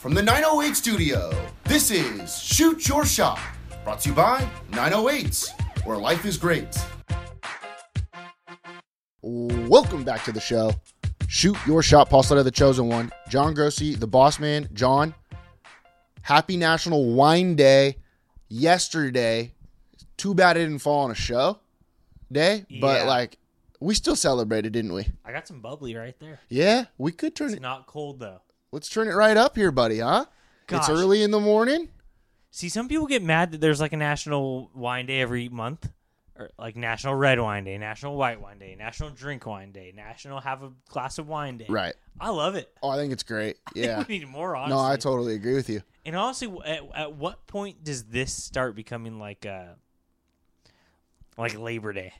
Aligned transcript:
from 0.00 0.14
the 0.14 0.22
908 0.22 0.74
studio, 0.76 1.30
this 1.64 1.90
is 1.90 2.38
Shoot 2.42 2.88
Your 2.88 3.04
Shot, 3.04 3.38
brought 3.84 4.00
to 4.00 4.08
you 4.10 4.14
by 4.14 4.48
908, 4.72 5.52
where 5.84 5.98
life 5.98 6.24
is 6.24 6.36
great. 6.36 6.76
Welcome 9.22 10.02
back 10.04 10.24
to 10.24 10.32
the 10.32 10.40
show. 10.40 10.72
Shoot 11.28 11.56
your 11.66 11.82
shot, 11.82 12.08
Paul 12.10 12.22
Slater, 12.22 12.42
the 12.42 12.50
chosen 12.50 12.88
one. 12.88 13.12
John 13.28 13.54
Grossi, 13.54 13.94
the 13.94 14.06
boss 14.06 14.40
man. 14.40 14.68
John, 14.72 15.14
happy 16.22 16.56
National 16.56 17.12
Wine 17.14 17.54
Day 17.54 17.98
yesterday. 18.48 19.52
Too 20.16 20.34
bad 20.34 20.56
it 20.56 20.60
didn't 20.64 20.80
fall 20.80 21.04
on 21.04 21.10
a 21.10 21.14
show 21.14 21.60
day, 22.32 22.64
but 22.80 23.02
Yeah. 23.02 23.06
like 23.08 23.38
we 23.78 23.94
still 23.94 24.16
celebrated, 24.16 24.72
didn't 24.72 24.92
we? 24.92 25.06
I 25.24 25.30
got 25.32 25.46
some 25.46 25.60
bubbly 25.60 25.94
right 25.94 26.18
there. 26.18 26.40
Yeah, 26.48 26.86
we 26.98 27.12
could 27.12 27.36
turn 27.36 27.48
It's 27.48 27.56
it. 27.56 27.62
not 27.62 27.86
cold 27.86 28.18
though. 28.18 28.40
Let's 28.72 28.88
turn 28.88 29.08
it 29.08 29.14
right 29.14 29.36
up 29.36 29.56
here, 29.56 29.72
buddy. 29.72 29.98
Huh? 29.98 30.26
Gosh. 30.66 30.88
It's 30.88 30.88
early 30.88 31.22
in 31.22 31.30
the 31.30 31.40
morning. 31.40 31.88
See, 32.52 32.68
some 32.68 32.88
people 32.88 33.06
get 33.06 33.22
mad 33.22 33.52
that 33.52 33.60
there's 33.60 33.80
like 33.80 33.92
a 33.92 33.96
national 33.96 34.70
wine 34.74 35.06
day 35.06 35.20
every 35.20 35.48
month, 35.48 35.88
or 36.36 36.50
like 36.58 36.76
National 36.76 37.14
Red 37.14 37.38
Wine 37.40 37.64
Day, 37.64 37.78
National 37.78 38.16
White 38.16 38.40
Wine 38.40 38.58
Day, 38.58 38.74
National 38.76 39.10
Drink 39.10 39.46
Wine 39.46 39.72
Day, 39.72 39.92
National 39.94 40.40
Have 40.40 40.62
a 40.62 40.72
Glass 40.88 41.18
of 41.18 41.28
Wine 41.28 41.58
Day. 41.58 41.66
Right. 41.68 41.94
I 42.20 42.30
love 42.30 42.54
it. 42.56 42.72
Oh, 42.82 42.88
I 42.88 42.96
think 42.96 43.12
it's 43.12 43.22
great. 43.22 43.58
Yeah. 43.74 44.04
we 44.08 44.18
need 44.18 44.28
more. 44.28 44.56
Honestly. 44.56 44.76
no, 44.76 44.82
I 44.84 44.96
totally 44.96 45.34
agree 45.34 45.54
with 45.54 45.68
you. 45.68 45.82
And 46.04 46.16
honestly, 46.16 46.52
at, 46.64 46.82
at 46.94 47.12
what 47.14 47.46
point 47.46 47.84
does 47.84 48.04
this 48.04 48.32
start 48.32 48.74
becoming 48.74 49.18
like 49.18 49.46
uh 49.46 49.74
like 51.36 51.58
Labor 51.58 51.92
Day? 51.92 52.12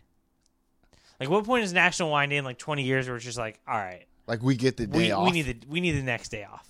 Like, 1.19 1.29
what 1.29 1.45
point 1.45 1.65
is 1.65 1.73
National 1.73 2.11
Wine 2.11 2.31
Day 2.31 2.39
in 2.39 2.45
like 2.45 2.59
20 2.59 2.83
years 2.83 3.07
where 3.07 3.17
it's 3.17 3.25
just 3.25 3.37
like, 3.37 3.61
all 3.69 3.77
right, 3.77 4.07
Like 4.31 4.45
we 4.45 4.55
get 4.55 4.77
the 4.77 4.87
day 4.87 4.97
we, 5.07 5.11
off. 5.11 5.25
we 5.25 5.33
need 5.33 5.43
the 5.43 5.57
we 5.69 5.81
need 5.81 5.91
the 5.91 6.05
next 6.05 6.29
day 6.29 6.45
off, 6.45 6.69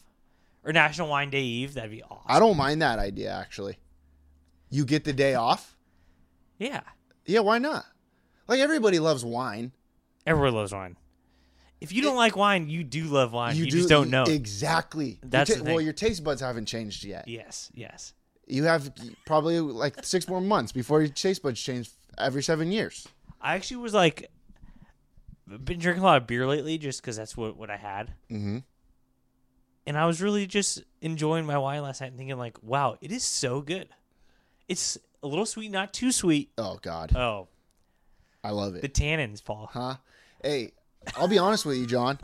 or 0.64 0.72
National 0.72 1.10
Wine 1.10 1.28
Day 1.28 1.42
Eve? 1.42 1.74
That'd 1.74 1.90
be 1.90 2.02
awesome. 2.02 2.24
I 2.26 2.40
don't 2.40 2.56
mind 2.56 2.80
that 2.80 2.98
idea 2.98 3.32
actually. 3.32 3.76
You 4.70 4.86
get 4.86 5.04
the 5.04 5.12
day 5.12 5.34
off. 5.34 5.76
Yeah, 6.58 6.80
Yeah, 7.26 7.40
why 7.40 7.58
not? 7.58 7.84
Like 8.48 8.60
everybody 8.60 8.98
loves 8.98 9.26
wine. 9.26 9.72
everyone 10.26 10.54
loves 10.54 10.72
wine. 10.72 10.96
If 11.82 11.92
you 11.92 12.00
don't 12.00 12.16
like 12.16 12.34
wine, 12.34 12.70
you 12.70 12.82
do 12.82 13.04
love 13.04 13.34
wine. 13.34 13.56
You, 13.56 13.64
do- 13.66 13.70
just 13.72 13.90
don't 13.90 14.08
know. 14.08 14.22
exactly. 14.24 15.18
Your 15.22 15.30
That's 15.30 15.54
ta- 15.54 15.62
well, 15.62 15.82
your 15.82 15.92
taste 15.92 16.24
buds 16.24 16.40
haven't 16.40 16.64
changed 16.66 17.04
yet. 17.04 17.28
yes, 17.28 17.70
yes. 17.74 18.14
You 18.46 18.64
have 18.64 18.90
probably 19.26 19.60
like 19.60 20.02
six 20.02 20.26
more 20.28 20.40
months 20.40 20.72
before 20.72 21.00
your 21.00 21.10
taste 21.10 21.42
buds 21.42 21.60
change 21.60 21.90
every 22.16 22.42
seven 22.42 22.72
years. 22.72 23.06
I 23.38 23.54
actually 23.54 23.78
was 23.78 23.92
like, 23.92 24.30
been 25.58 25.78
drinking 25.78 26.02
a 26.02 26.06
lot 26.06 26.16
of 26.20 26.26
beer 26.26 26.46
lately, 26.46 26.78
just 26.78 27.00
because 27.00 27.16
that's 27.16 27.36
what 27.36 27.56
what 27.56 27.70
I 27.70 27.76
had. 27.76 28.14
Mm-hmm. 28.30 28.58
and 29.86 29.98
I 29.98 30.06
was 30.06 30.20
really 30.22 30.46
just 30.46 30.82
enjoying 31.00 31.46
my 31.46 31.58
wine 31.58 31.82
last 31.82 32.00
night 32.00 32.08
and 32.08 32.16
thinking 32.18 32.36
like, 32.38 32.62
wow, 32.62 32.96
it 33.00 33.10
is 33.12 33.24
so 33.24 33.60
good. 33.60 33.88
It's 34.68 34.96
a 35.22 35.26
little 35.26 35.46
sweet, 35.46 35.70
not 35.70 35.92
too 35.92 36.12
sweet. 36.12 36.50
Oh 36.58 36.78
God, 36.80 37.14
Oh, 37.16 37.48
I 38.44 38.50
love 38.50 38.74
it. 38.76 38.82
the 38.82 38.88
tannins, 38.88 39.42
Paul. 39.44 39.68
huh? 39.72 39.96
Hey, 40.42 40.72
I'll 41.16 41.28
be 41.28 41.38
honest 41.38 41.66
with 41.66 41.76
you, 41.76 41.86
John. 41.86 42.18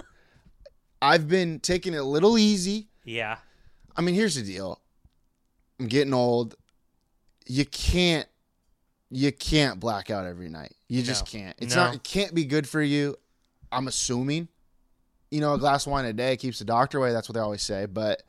I've 1.02 1.28
been 1.28 1.60
taking 1.60 1.92
it 1.94 1.98
a 1.98 2.04
little 2.04 2.38
easy. 2.38 2.88
Yeah, 3.04 3.36
I 3.96 4.00
mean, 4.00 4.14
here's 4.14 4.34
the 4.36 4.42
deal. 4.42 4.80
I'm 5.78 5.86
getting 5.88 6.14
old. 6.14 6.54
You 7.46 7.64
can't 7.64 8.26
you 9.10 9.30
can't 9.30 9.78
black 9.78 10.10
out 10.10 10.26
every 10.26 10.48
night. 10.48 10.74
You 10.88 11.02
just 11.02 11.26
can't. 11.26 11.54
It's 11.58 11.76
No. 11.76 11.84
not 11.84 11.94
it 11.96 12.02
can't 12.02 12.34
be 12.34 12.44
good 12.44 12.68
for 12.68 12.82
you. 12.82 13.16
I'm 13.76 13.88
assuming. 13.88 14.48
You 15.30 15.40
know, 15.40 15.54
a 15.54 15.58
glass 15.58 15.86
of 15.86 15.92
wine 15.92 16.04
a 16.04 16.12
day 16.12 16.36
keeps 16.36 16.60
the 16.60 16.64
doctor 16.64 16.98
away, 16.98 17.12
that's 17.12 17.28
what 17.28 17.34
they 17.34 17.40
always 17.40 17.62
say, 17.62 17.86
but 17.86 18.22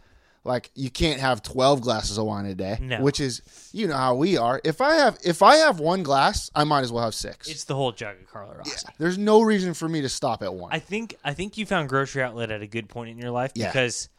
like 0.44 0.72
you 0.76 0.90
can't 0.90 1.20
have 1.20 1.44
12 1.44 1.82
glasses 1.82 2.18
of 2.18 2.26
wine 2.26 2.46
a 2.48 2.56
day, 2.56 2.78
No. 2.82 3.02
which 3.02 3.20
is 3.20 3.42
you 3.72 3.88
know 3.88 3.96
how 3.96 4.16
we 4.16 4.36
are. 4.38 4.60
If 4.64 4.82
I 4.82 4.96
have 4.96 5.18
if 5.24 5.44
I 5.44 5.58
have 5.58 5.80
one 5.80 6.02
glass, 6.04 6.50
I 6.56 6.64
might 6.64 6.82
as 6.82 6.92
well 6.92 7.04
have 7.04 7.14
6. 7.14 7.48
it's 7.50 7.66
the 7.66 7.76
whole 7.76 7.92
jug 7.92 8.18
of 8.20 8.28
Carlo 8.32 8.56
Rossi. 8.56 8.88
There's 8.98 9.18
no 9.18 9.42
reason 9.42 9.74
for 9.76 9.88
me 9.88 10.02
to 10.02 10.10
stop 10.10 10.42
at 10.42 10.54
one. 10.54 10.72
I 10.74 10.80
think 10.80 11.16
I 11.24 11.34
think 11.34 11.58
you 11.58 11.66
found 11.68 11.90
Grocery 11.90 12.24
Outlet 12.24 12.50
at 12.52 12.62
a 12.62 12.68
good 12.68 12.90
point 12.90 13.10
in 13.12 13.18
your 13.20 13.32
life 13.32 13.52
Yeah. 13.56 13.68
because 13.68 14.10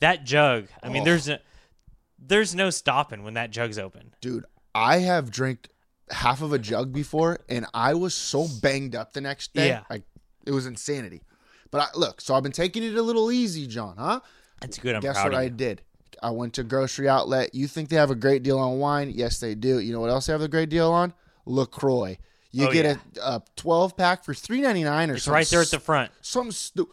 that 0.00 0.24
jug. 0.24 0.66
I 0.82 0.88
mean, 0.88 1.02
Oh. 1.02 1.04
there's 1.04 1.28
a, 1.28 1.38
there's 2.18 2.54
no 2.54 2.70
stopping 2.70 3.22
when 3.22 3.34
that 3.34 3.50
jug's 3.52 3.78
open. 3.78 4.12
Dude, 4.20 4.44
I 4.74 4.98
have 4.98 5.30
drank 5.30 5.68
half 6.10 6.42
of 6.42 6.52
a 6.52 6.58
jug 6.58 6.92
before, 6.92 7.38
and 7.48 7.66
I 7.72 7.94
was 7.94 8.14
so 8.14 8.46
banged 8.60 8.94
up 8.96 9.12
the 9.12 9.20
next 9.20 9.54
day. 9.54 9.68
Yeah. 9.68 9.82
Like, 9.88 10.02
it 10.46 10.52
was 10.52 10.66
insanity. 10.66 11.22
But 11.70 11.80
I, 11.80 11.86
look, 11.98 12.20
so 12.20 12.34
I've 12.34 12.42
been 12.42 12.52
taking 12.52 12.82
it 12.82 12.94
a 12.94 13.02
little 13.02 13.32
easy, 13.32 13.66
John, 13.66 13.96
huh? 13.98 14.20
That's 14.60 14.78
good. 14.78 14.94
I'm 14.94 15.00
Guess 15.02 15.22
what 15.24 15.34
I 15.34 15.48
did? 15.48 15.82
I 16.22 16.30
went 16.30 16.54
to 16.54 16.62
grocery 16.62 17.08
outlet. 17.08 17.54
You 17.54 17.66
think 17.66 17.88
they 17.88 17.96
have 17.96 18.10
a 18.10 18.14
great 18.14 18.42
deal 18.42 18.58
on 18.58 18.78
wine? 18.78 19.10
Yes, 19.14 19.40
they 19.40 19.54
do. 19.54 19.80
You 19.80 19.92
know 19.92 20.00
what 20.00 20.10
else 20.10 20.26
they 20.26 20.32
have 20.32 20.40
a 20.42 20.48
great 20.48 20.68
deal 20.70 20.90
on? 20.92 21.12
LaCroix. 21.46 22.16
You 22.52 22.68
Oh, 22.68 22.72
get 22.72 22.84
yeah. 22.84 22.96
a, 23.22 23.28
a 23.36 23.42
12 23.56 23.96
pack 23.96 24.24
for 24.24 24.32
three 24.32 24.60
ninety 24.60 24.84
nine 24.84 25.10
or 25.10 25.14
It's 25.14 25.24
something. 25.24 25.34
right 25.34 25.46
there 25.48 25.60
at 25.62 25.70
the 25.70 25.80
front. 25.80 26.12
Some 26.20 26.52
stu- 26.52 26.90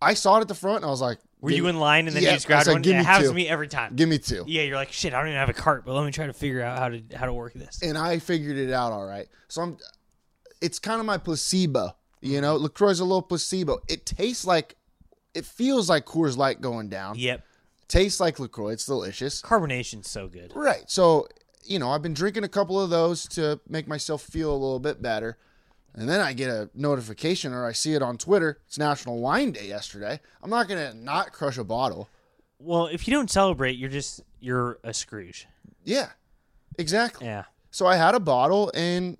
I 0.00 0.14
saw 0.14 0.38
it 0.38 0.42
at 0.42 0.48
the 0.48 0.54
front, 0.54 0.76
and 0.78 0.84
I 0.86 0.90
was 0.90 1.00
like, 1.00 1.18
Were 1.40 1.50
you 1.50 1.66
in 1.66 1.78
line 1.80 2.06
and 2.06 2.14
then 2.16 2.22
Yeah, 2.22 2.30
you 2.30 2.36
just 2.36 2.46
grabbed 2.46 2.66
said, 2.66 2.72
one? 2.72 2.82
Give 2.82 2.94
it 2.94 2.98
me 3.00 3.04
happens 3.04 3.26
two. 3.28 3.32
to 3.32 3.34
me 3.36 3.48
every 3.48 3.66
time. 3.68 3.94
Give 3.96 4.08
me 4.08 4.18
two. 4.18 4.44
yeah, 4.46 4.62
you're 4.62 4.76
like 4.76 4.92
shit. 4.92 5.12
I 5.12 5.18
don't 5.18 5.28
even 5.28 5.38
have 5.38 5.48
a 5.48 5.52
cart, 5.54 5.84
but 5.84 5.92
let 5.94 6.06
me 6.06 6.12
try 6.12 6.26
to 6.26 6.32
figure 6.32 6.62
out 6.62 6.78
how 6.78 6.88
to 6.88 7.02
how 7.16 7.26
to 7.26 7.32
work 7.32 7.52
this. 7.54 7.80
and 7.82 7.98
I 7.98 8.20
figured 8.20 8.56
it 8.56 8.72
out 8.72 8.92
all 8.92 9.04
right. 9.04 9.26
So 9.48 9.62
I'm 9.62 9.76
it's 10.60 10.78
kind 10.78 11.00
of 11.00 11.06
my 11.06 11.18
placebo, 11.18 11.96
you 12.22 12.40
know. 12.40 12.56
LaCroix's 12.56 13.00
a 13.00 13.04
little 13.04 13.20
placebo. 13.22 13.80
It 13.88 14.06
tastes 14.06 14.46
like 14.46 14.76
it 15.34 15.44
feels 15.44 15.88
like 15.90 16.06
Coors 16.06 16.36
Light 16.36 16.60
going 16.60 16.88
down. 16.88 17.18
Yep, 17.18 17.44
Tastes 17.88 18.20
like 18.20 18.38
LaCroix. 18.38 18.70
It's 18.70 18.86
delicious. 18.86 19.42
carbonation's 19.42 20.08
so 20.08 20.28
good. 20.28 20.52
Right. 20.54 20.84
So, 20.86 21.28
you 21.64 21.78
know, 21.78 21.90
I've 21.90 22.00
been 22.02 22.14
drinking 22.14 22.44
a 22.44 22.48
couple 22.48 22.80
of 22.80 22.88
those 22.88 23.26
to 23.28 23.60
make 23.68 23.86
myself 23.86 24.22
feel 24.22 24.50
a 24.50 24.56
little 24.56 24.78
bit 24.80 25.02
better. 25.02 25.36
And 25.94 26.08
then 26.08 26.20
I 26.20 26.32
get 26.32 26.48
a 26.48 26.70
notification 26.74 27.52
or 27.52 27.66
I 27.66 27.72
see 27.72 27.92
it 27.92 28.00
on 28.00 28.16
Twitter. 28.16 28.58
It's 28.66 28.78
National 28.78 29.18
Wine 29.20 29.52
Day 29.52 29.68
yesterday. 29.68 30.20
I'm 30.42 30.48
not 30.48 30.66
going 30.66 30.90
to 30.90 30.96
not 30.96 31.32
crush 31.32 31.58
a 31.58 31.64
bottle. 31.64 32.08
Well, 32.58 32.86
if 32.86 33.06
you 33.06 33.12
don't 33.12 33.30
celebrate, 33.30 33.76
you're 33.76 33.90
just 33.90 34.22
you're 34.40 34.78
a 34.84 34.94
Scrooge. 34.94 35.46
Yeah. 35.84 36.08
Exactly. 36.78 37.26
Yeah. 37.26 37.44
So 37.70 37.86
I 37.86 37.96
had 37.96 38.14
a 38.14 38.20
bottle 38.20 38.70
and 38.74 39.18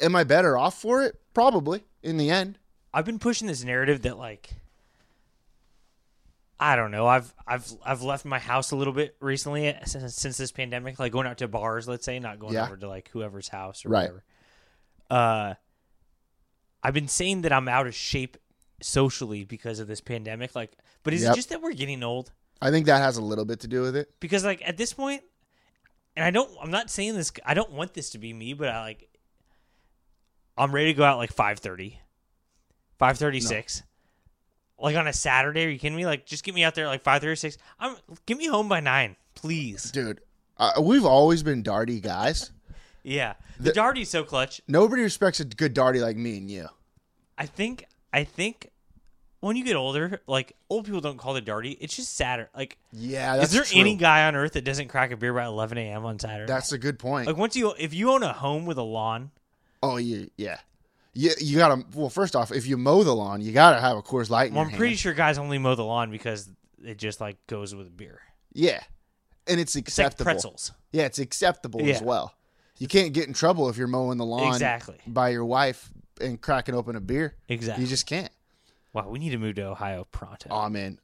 am 0.00 0.14
I 0.14 0.24
better 0.24 0.58
off 0.58 0.78
for 0.78 1.02
it? 1.04 1.14
Probably 1.38 1.84
in 2.02 2.16
the 2.16 2.30
end. 2.32 2.58
I've 2.92 3.04
been 3.04 3.20
pushing 3.20 3.46
this 3.46 3.62
narrative 3.62 4.02
that 4.02 4.18
like 4.18 4.50
I 6.58 6.74
don't 6.74 6.90
know. 6.90 7.06
I've 7.06 7.32
I've 7.46 7.72
I've 7.86 8.02
left 8.02 8.24
my 8.24 8.40
house 8.40 8.72
a 8.72 8.76
little 8.76 8.92
bit 8.92 9.14
recently 9.20 9.68
uh, 9.72 9.84
since, 9.84 10.16
since 10.16 10.36
this 10.36 10.50
pandemic, 10.50 10.98
like 10.98 11.12
going 11.12 11.28
out 11.28 11.38
to 11.38 11.46
bars, 11.46 11.86
let's 11.86 12.04
say, 12.04 12.18
not 12.18 12.40
going 12.40 12.54
Yeah. 12.54 12.64
over 12.64 12.76
to 12.78 12.88
like 12.88 13.08
whoever's 13.10 13.46
house 13.46 13.86
or 13.86 13.90
Right. 13.90 14.00
whatever. 14.10 14.24
Uh 15.10 15.54
I've 16.82 16.94
been 16.94 17.06
saying 17.06 17.42
that 17.42 17.52
I'm 17.52 17.68
out 17.68 17.86
of 17.86 17.94
shape 17.94 18.36
socially 18.82 19.44
because 19.44 19.78
of 19.78 19.86
this 19.86 20.00
pandemic, 20.00 20.56
like 20.56 20.72
but 21.04 21.14
is 21.14 21.22
Yep. 21.22 21.32
it 21.32 21.36
just 21.36 21.50
that 21.50 21.62
we're 21.62 21.72
getting 21.72 22.02
old? 22.02 22.32
I 22.60 22.72
think 22.72 22.86
that 22.86 22.98
has 23.00 23.16
a 23.16 23.22
little 23.22 23.44
bit 23.44 23.60
to 23.60 23.68
do 23.68 23.82
with 23.82 23.94
it. 23.94 24.12
Because 24.18 24.44
like 24.44 24.60
at 24.68 24.76
this 24.76 24.92
point 24.92 25.22
and 26.16 26.24
I 26.24 26.32
don't 26.32 26.50
I'm 26.60 26.72
not 26.72 26.90
saying 26.90 27.14
this 27.14 27.30
I 27.46 27.54
don't 27.54 27.70
want 27.70 27.94
this 27.94 28.10
to 28.10 28.18
be 28.18 28.32
me, 28.32 28.54
but 28.54 28.70
I 28.70 28.80
like 28.82 29.08
I'm 30.58 30.72
ready 30.72 30.88
to 30.92 30.94
go 30.94 31.04
out 31.04 31.18
like 31.18 31.32
5:30. 31.34 31.94
5:36. 33.00 33.82
Like 34.80 34.96
on 34.96 35.06
a 35.08 35.12
Saturday, 35.12 35.64
are 35.64 35.68
you 35.68 35.78
kidding 35.78 35.96
me? 35.96 36.06
Like 36.06 36.24
just 36.26 36.44
get 36.44 36.54
me 36.54 36.64
out 36.64 36.74
there 36.74 36.86
like 36.86 37.02
5:36. 37.02 37.56
I'm 37.80 37.96
get 38.26 38.38
me 38.38 38.46
home 38.46 38.68
by 38.68 38.80
9, 38.80 39.16
please. 39.34 39.90
Dude, 39.90 40.20
uh, 40.56 40.72
we've 40.80 41.04
always 41.04 41.42
been 41.42 41.62
darty 41.62 42.00
guys. 42.02 42.52
Yeah. 43.02 43.34
The, 43.58 43.72
Darty's 43.72 44.10
so 44.10 44.22
clutch. 44.22 44.60
Nobody 44.68 45.02
respects 45.02 45.40
a 45.40 45.44
good 45.44 45.74
darty 45.74 46.00
like 46.00 46.16
me 46.16 46.36
and 46.38 46.50
you. 46.50 46.68
I 47.36 47.46
think 47.46 47.86
I 48.12 48.24
think 48.24 48.70
when 49.40 49.56
you 49.56 49.64
get 49.64 49.76
older, 49.76 50.20
like 50.26 50.54
old 50.70 50.84
people 50.84 51.00
don't 51.00 51.16
call 51.16 51.34
it 51.36 51.44
Darty. 51.44 51.76
It's 51.80 51.94
just 51.96 52.14
Saturday. 52.14 52.48
Like 52.56 52.76
Yeah, 52.92 53.36
that's 53.36 53.48
is 53.48 53.54
there 53.54 53.64
true. 53.64 53.80
any 53.80 53.96
guy 53.96 54.26
on 54.26 54.36
earth 54.36 54.52
that 54.52 54.64
doesn't 54.64 54.88
crack 54.88 55.10
a 55.10 55.16
beer 55.16 55.32
by 55.32 55.44
11 55.44 55.78
a.m. 55.78 56.04
on 56.04 56.18
Saturday? 56.18 56.46
That's 56.46 56.70
a 56.72 56.78
good 56.78 56.98
point. 56.98 57.26
like 57.26 57.36
once 57.36 57.56
you 57.56 57.72
if 57.78 57.94
you 57.94 58.10
own 58.10 58.22
a 58.22 58.32
home 58.32 58.66
with 58.66 58.78
a 58.78 58.82
lawn, 58.82 59.30
oh, 59.82 59.96
you, 59.96 60.30
yeah. 60.36 60.58
You, 61.14 61.30
you 61.40 61.56
gotta, 61.58 61.84
well, 61.94 62.10
first 62.10 62.36
off, 62.36 62.52
if 62.52 62.66
you 62.66 62.76
mow 62.76 63.02
the 63.02 63.14
lawn, 63.14 63.40
you 63.40 63.52
gotta 63.52 63.80
have 63.80 63.96
a 63.96 64.02
Coors 64.02 64.30
Light 64.30 64.48
in 64.48 64.54
well, 64.54 64.64
I'm 64.64 64.70
pretty 64.70 64.90
hand. 64.92 64.98
sure 65.00 65.14
guys 65.14 65.38
only 65.38 65.58
mow 65.58 65.74
the 65.74 65.84
lawn 65.84 66.10
because 66.10 66.48
it 66.84 66.96
just 66.98 67.20
like 67.20 67.36
goes 67.46 67.74
with 67.74 67.96
beer. 67.96 68.20
Yeah. 68.52 68.80
and 69.46 69.58
it's 69.58 69.74
It's 69.74 69.76
like 69.76 69.88
acceptable. 69.88 70.24
pretzels. 70.24 70.72
Yeah, 70.92 71.04
it's 71.06 71.18
acceptable 71.18 71.80
as 71.88 72.00
well. 72.02 72.34
You 72.78 72.86
can't 72.86 73.12
get 73.12 73.26
in 73.26 73.34
trouble 73.34 73.68
if 73.68 73.76
you're 73.76 73.88
mowing 73.88 74.18
the 74.18 74.24
lawn 74.24 74.52
Exactly. 74.52 74.98
by 75.06 75.30
your 75.30 75.44
wife 75.44 75.90
and 76.20 76.40
cracking 76.40 76.74
open 76.76 76.94
a 76.94 77.00
beer. 77.00 77.34
Exactly. 77.48 77.82
You 77.84 77.88
just 77.90 78.06
can't. 78.06 78.30
Wow, 78.92 79.08
we 79.08 79.18
need 79.18 79.30
to 79.30 79.38
move 79.38 79.56
to 79.56 79.62
Ohio 79.66 80.06
pronto. 80.12 80.48
Oh 80.50 80.68
man, 80.68 80.98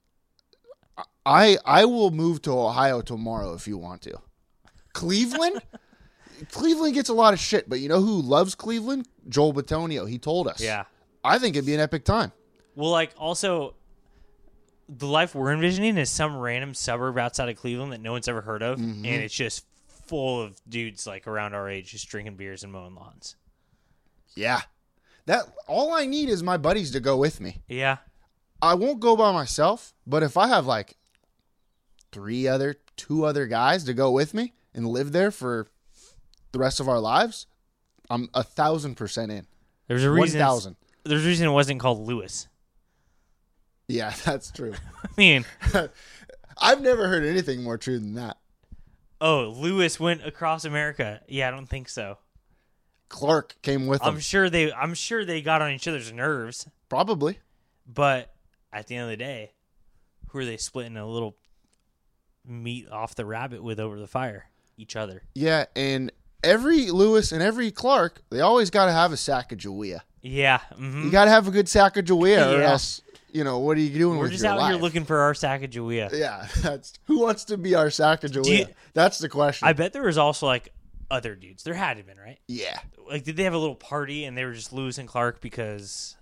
I 1.27 1.59
I 1.65 1.85
will 1.87 2.11
move 2.11 2.43
to 2.43 2.53
Ohio 2.53 3.00
tomorrow 3.00 3.55
if 3.55 3.67
you 3.67 3.77
want 3.79 4.03
to. 4.03 4.19
Cleveland, 4.93 5.61
Cleveland 6.51 6.95
gets 6.95 7.09
a 7.09 7.15
lot 7.15 7.33
of 7.35 7.41
shit, 7.41 7.69
but 7.69 7.81
you 7.81 7.89
know 7.89 8.01
who 8.01 8.21
loves 8.21 8.55
Cleveland? 8.55 9.07
Joel 9.29 9.55
Bitonio. 9.55 10.09
He 10.09 10.19
told 10.19 10.49
us. 10.49 10.61
yeah. 10.63 10.85
I 11.23 11.39
think 11.39 11.57
it'd 11.57 11.65
be 11.67 11.75
an 11.75 11.81
epic 11.81 12.05
time. 12.05 12.33
Well, 12.77 12.91
like 12.91 13.13
also, 13.17 13.75
the 14.89 15.07
life 15.07 15.35
we're 15.35 15.53
envisioning 15.53 15.97
is 15.97 16.11
some 16.11 16.37
random 16.37 16.75
suburb 16.75 17.17
outside 17.19 17.49
of 17.49 17.57
Cleveland 17.57 17.93
that 17.93 18.01
no 18.03 18.13
one's 18.13 18.29
ever 18.29 18.43
heard 18.43 18.63
of, 18.63 18.79
Mm-hmm. 18.79 19.05
and 19.07 19.23
it's 19.23 19.35
just 19.35 19.65
full 20.07 20.43
of 20.43 20.61
dudes 20.69 21.07
like 21.07 21.27
around 21.27 21.55
our 21.55 21.69
age 21.69 21.93
just 21.93 22.09
drinking 22.09 22.37
beers 22.37 22.63
and 22.63 22.71
mowing 22.73 22.95
lawns. 22.95 23.37
Yeah, 24.37 24.61
that 25.27 25.45
all 25.67 25.95
I 25.95 26.05
need 26.05 26.29
is 26.29 26.43
my 26.43 26.59
buddies 26.59 26.91
to 26.91 27.01
go 27.01 27.17
with 27.17 27.41
me. 27.41 27.63
Yeah, 27.69 27.99
I 28.61 28.75
won't 28.75 29.01
go 29.01 29.17
by 29.17 29.33
myself, 29.33 29.95
but 30.07 30.23
if 30.23 30.37
I 30.37 30.49
have 30.49 30.67
like 30.67 30.97
three 32.13 32.47
other, 32.47 32.77
two 32.97 33.25
other 33.25 33.47
guys 33.47 33.85
to 33.85 33.95
go 33.95 34.11
with 34.11 34.35
me 34.35 34.53
and 34.75 34.87
live 34.87 35.13
there 35.13 35.31
for 35.31 35.69
the 36.55 36.59
rest 36.59 36.81
of 36.81 36.89
our 36.89 37.01
lives, 37.01 37.47
I'm 38.09 38.31
a 38.33 38.43
thousand 38.43 38.95
percent 38.95 39.31
in. 39.31 39.47
there's 39.89 40.05
a 40.05 40.11
reason. 40.11 40.41
thousand. 40.41 40.77
There's 41.05 41.23
a 41.25 41.29
reason 41.29 41.47
it 41.47 41.53
wasn't 41.53 41.81
called 41.81 41.99
Lewis. 42.06 42.49
Yeah, 43.89 44.15
that's 44.25 44.51
true. 44.51 44.73
I 45.05 45.09
mean, 45.19 45.45
I've 46.59 46.81
never 46.81 47.09
heard 47.09 47.25
anything 47.25 47.62
more 47.62 47.77
true 47.77 47.99
than 47.99 48.15
that. 48.15 48.39
oh, 49.21 49.55
Lewis 49.56 50.01
went 50.01 50.25
across 50.27 50.65
America. 50.65 51.21
Yeah, 51.29 51.49
I 51.49 51.51
don't 51.51 51.67
think 51.69 51.89
so. 51.91 52.17
Clark 53.11 53.56
came 53.62 53.87
with 53.87 54.03
I'm 54.05 54.15
him. 54.15 54.21
sure 54.21 54.49
they. 54.49 54.73
I'm 54.73 54.95
sure 54.95 55.25
they 55.25 55.43
got 55.43 55.61
on 55.62 55.71
each 55.73 55.87
other's 55.87 56.11
nerves, 56.12 56.67
Probably. 56.89 57.39
but 57.87 58.33
at 58.73 58.87
the 58.87 58.97
end 58.97 59.05
of 59.05 59.11
the 59.11 59.17
day, 59.17 59.53
who 60.29 60.39
are 60.39 60.45
they 60.45 60.56
splitting 60.56 60.97
a 60.97 61.06
little 61.06 61.37
meat 62.47 62.89
off 62.91 63.15
the 63.15 63.25
rabbit 63.27 63.62
with 63.62 63.79
over 63.79 63.99
the 64.01 64.06
fire? 64.06 64.47
Each 64.77 64.97
other. 64.97 65.23
Yeah, 65.35 65.67
and 65.77 66.11
every 66.44 66.91
Lewis 66.91 67.32
and 67.32 67.43
every 67.43 67.70
Clark, 67.70 68.23
they 68.31 68.41
always 68.41 68.70
got 68.70 68.87
to 68.87 68.93
have 68.93 69.12
a 69.12 69.17
sack 69.17 69.50
Sacagawea. 69.50 70.00
Yeah. 70.23 70.58
hmm 70.76 71.05
You 71.06 71.11
got 71.11 71.25
to 71.26 71.31
have 71.31 71.49
a 71.49 71.50
good 71.50 71.67
Sacagawea, 71.67 72.55
or 72.55 72.61
Yeah. 72.61 72.70
else, 72.70 73.02
you 73.32 73.43
know, 73.44 73.58
what 73.58 73.76
are 73.76 73.81
you 73.81 73.96
doing 73.99 74.19
We're 74.19 74.29
just 74.29 74.44
out 74.44 74.58
life? 74.58 74.73
here 74.73 74.81
looking 74.81 75.05
for 75.05 75.19
our 75.19 75.32
Sacagawea. 75.35 76.12
Yeah, 76.12 76.46
that's 76.62 76.94
who 77.05 77.19
wants 77.20 77.44
to 77.46 77.56
be 77.56 77.75
our 77.75 77.88
Sacagawea. 77.88 78.58
You- 78.61 78.75
that's 78.93 79.19
the 79.19 79.29
question. 79.29 79.67
I 79.69 79.73
bet 79.73 79.93
there 79.93 80.02
was 80.05 80.19
also 80.19 80.46
like 80.46 80.73
other 81.11 81.35
dudes. 81.35 81.62
There 81.64 81.75
had 81.75 81.94
to 81.94 81.99
have 81.99 82.06
been, 82.06 82.19
right? 82.19 82.38
yeah, 82.49 82.79
Like, 83.08 83.25
did 83.25 83.37
they 83.37 83.44
have 83.44 83.55
a 83.55 83.58
little 83.58 83.75
party 83.75 84.25
and 84.25 84.37
they 84.38 84.44
were 84.44 84.52
just 84.55 84.73
Lewis 84.73 84.99
and 84.99 85.08
Clark 85.08 85.41
because 85.41 86.17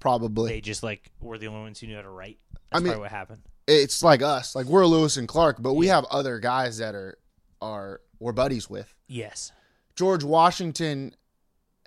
probably. 0.00 0.50
they 0.52 0.60
just 0.60 0.82
like 0.82 1.10
were 1.20 1.38
the 1.38 1.48
only 1.48 1.62
ones 1.62 1.80
who 1.80 1.86
knew 1.86 1.96
how 1.96 2.02
to 2.02 2.08
write? 2.10 2.38
I 2.72 2.76
That's 2.76 2.82
mean- 2.84 2.92
probably 2.92 3.00
what 3.02 3.10
happened. 3.10 3.42
it's 3.66 4.02
like 4.02 4.22
us. 4.22 4.54
Like 4.54 4.66
we're 4.66 4.86
Lewis 4.86 5.16
and 5.16 5.26
Clark, 5.28 5.56
but 5.60 5.74
we 5.74 5.88
have 5.88 6.04
other 6.06 6.38
guys 6.38 6.78
that 6.78 6.94
are 6.94 7.18
are 7.62 8.00
we're 8.18 8.32
buddies 8.32 8.68
with. 8.68 8.94
Yes. 9.06 9.52
George 9.96 10.24
Washington 10.24 11.14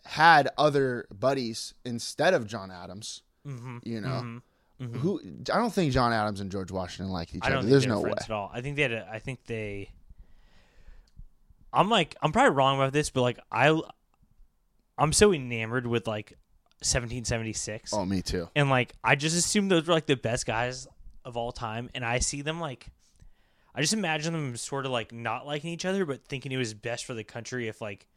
had 0.05 0.49
other 0.57 1.07
buddies 1.13 1.73
instead 1.85 2.33
of 2.33 2.47
John 2.47 2.71
Adams. 2.71 3.21
Mm-hmm. 3.45 3.77
You 3.83 4.01
know, 4.01 4.41
who 4.79 5.19
I 5.51 5.57
don't 5.57 5.73
think 5.73 5.91
John 5.91 6.13
Adams 6.13 6.39
and 6.39 6.51
George 6.51 6.71
Washington 6.71 7.11
liked 7.11 7.33
each 7.35 7.41
other. 7.43 7.63
There's 7.63 7.87
no 7.87 8.01
way. 8.01 8.11
at 8.11 8.29
all. 8.29 8.51
I 8.53 8.61
think 8.61 8.75
they 8.75 8.83
had. 8.83 8.91
A, 8.91 9.09
I 9.11 9.19
think 9.19 9.45
they. 9.45 9.91
I'm 11.73 11.89
like 11.89 12.15
I'm 12.21 12.31
probably 12.31 12.55
wrong 12.55 12.77
about 12.77 12.93
this, 12.93 13.09
but 13.09 13.21
like 13.21 13.39
I, 13.51 13.79
I'm 14.97 15.13
so 15.13 15.33
enamored 15.33 15.87
with 15.87 16.07
like 16.07 16.31
1776. 16.79 17.93
Oh, 17.93 18.05
me 18.05 18.21
too. 18.21 18.49
and 18.55 18.69
like 18.69 18.93
I 19.03 19.15
just 19.15 19.35
assume 19.37 19.67
those 19.67 19.87
were 19.87 19.93
like 19.93 20.05
the 20.05 20.15
best 20.15 20.45
guys 20.45 20.87
of 21.25 21.37
all 21.37 21.51
time, 21.51 21.89
and 21.95 22.05
I 22.05 22.19
see 22.19 22.41
them 22.41 22.59
like 22.59 22.87
I 23.77 23.81
just 23.81 23.93
imagine 23.93 24.33
them 24.33 24.57
sort 24.57 24.85
of 24.87 24.91
like 24.91 25.11
not 25.13 25.45
liking 25.45 25.69
each 25.71 25.85
other, 25.85 26.03
but 26.03 26.25
thinking 26.25 26.51
it 26.51 26.57
was 26.57 26.73
best 26.73 27.05
for 27.05 27.13
the 27.13 27.23
country 27.23 27.67
if 27.67 27.79
like 27.79 28.07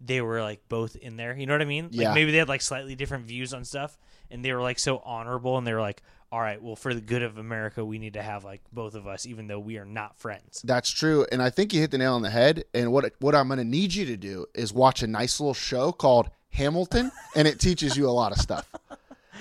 they 0.00 0.20
were 0.20 0.40
like 0.40 0.60
both 0.68 0.94
in 0.94 1.16
there. 1.16 1.36
You 1.36 1.46
know 1.46 1.54
what 1.54 1.62
I 1.62 1.64
mean? 1.64 1.88
Yeah. 1.90 2.08
Like 2.08 2.14
maybe 2.14 2.30
they 2.30 2.38
had 2.38 2.48
like 2.48 2.62
slightly 2.62 2.94
different 2.94 3.26
views 3.26 3.52
on 3.52 3.64
stuff, 3.64 3.98
and 4.30 4.44
they 4.44 4.52
were 4.52 4.62
like 4.62 4.78
so 4.78 4.98
honorable, 5.04 5.58
and 5.58 5.66
they 5.66 5.74
were 5.74 5.80
like, 5.80 6.02
all 6.30 6.40
right, 6.40 6.62
well, 6.62 6.76
for 6.76 6.94
the 6.94 7.00
good 7.00 7.22
of 7.22 7.36
America, 7.38 7.84
we 7.84 7.98
need 7.98 8.12
to 8.12 8.22
have 8.22 8.44
like 8.44 8.60
both 8.72 8.94
of 8.94 9.06
us, 9.08 9.26
even 9.26 9.48
though 9.48 9.58
we 9.58 9.76
are 9.78 9.84
not 9.84 10.16
friends. 10.18 10.62
That's 10.62 10.90
true, 10.90 11.26
and 11.32 11.42
I 11.42 11.50
think 11.50 11.72
you 11.72 11.80
hit 11.80 11.90
the 11.90 11.98
nail 11.98 12.14
on 12.14 12.22
the 12.22 12.30
head. 12.30 12.64
And 12.72 12.92
what 12.92 13.12
what 13.18 13.34
I'm 13.34 13.48
going 13.48 13.58
to 13.58 13.64
need 13.64 13.94
you 13.94 14.04
to 14.06 14.16
do 14.16 14.46
is 14.54 14.72
watch 14.72 15.02
a 15.02 15.06
nice 15.08 15.40
little 15.40 15.54
show 15.54 15.90
called 15.90 16.30
Hamilton, 16.50 17.10
and 17.34 17.48
it 17.48 17.58
teaches 17.58 17.96
you 17.96 18.08
a 18.08 18.12
lot 18.12 18.30
of 18.30 18.38
stuff. 18.38 18.70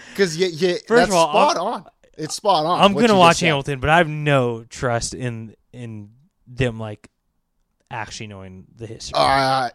Because 0.09 0.37
you, 0.37 0.47
you, 0.47 0.77
that's 0.87 1.09
of 1.09 1.13
all, 1.13 1.29
spot 1.29 1.57
I'm- 1.57 1.65
on. 1.65 1.85
It's 2.17 2.33
spot 2.33 2.65
on. 2.65 2.81
I'm 2.81 2.93
gonna 2.93 3.15
watch. 3.15 3.41
Hamilton, 3.41 3.79
but 3.79 3.91
I 3.91 3.97
have 3.97 4.07
no 4.07 4.63
trust 4.63 5.13
in 5.13 5.55
in 5.73 6.09
them 6.47 6.79
like 6.79 7.09
actually 7.91 8.27
knowing 8.27 8.65
the 8.75 8.87
history. 8.87 9.13
Uh, 9.17 9.69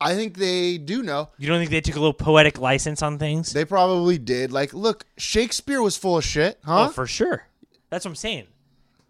I 0.00 0.14
think 0.14 0.36
they 0.38 0.78
do 0.78 1.02
know. 1.02 1.28
you 1.38 1.46
don't 1.48 1.58
think 1.58 1.70
they 1.70 1.80
took 1.82 1.96
a 1.96 2.00
little 2.00 2.14
poetic 2.14 2.58
license 2.58 3.02
on 3.02 3.18
things? 3.18 3.52
They 3.52 3.64
probably 3.66 4.16
did. 4.16 4.50
Like, 4.52 4.72
look, 4.72 5.04
Shakespeare 5.18 5.82
was 5.82 5.96
full 5.96 6.16
of 6.16 6.24
shit, 6.24 6.58
huh? 6.64 6.86
Oh, 6.86 6.88
for 6.90 7.06
sure. 7.06 7.46
That's 7.90 8.04
what 8.04 8.12
I'm 8.12 8.16
saying. 8.16 8.46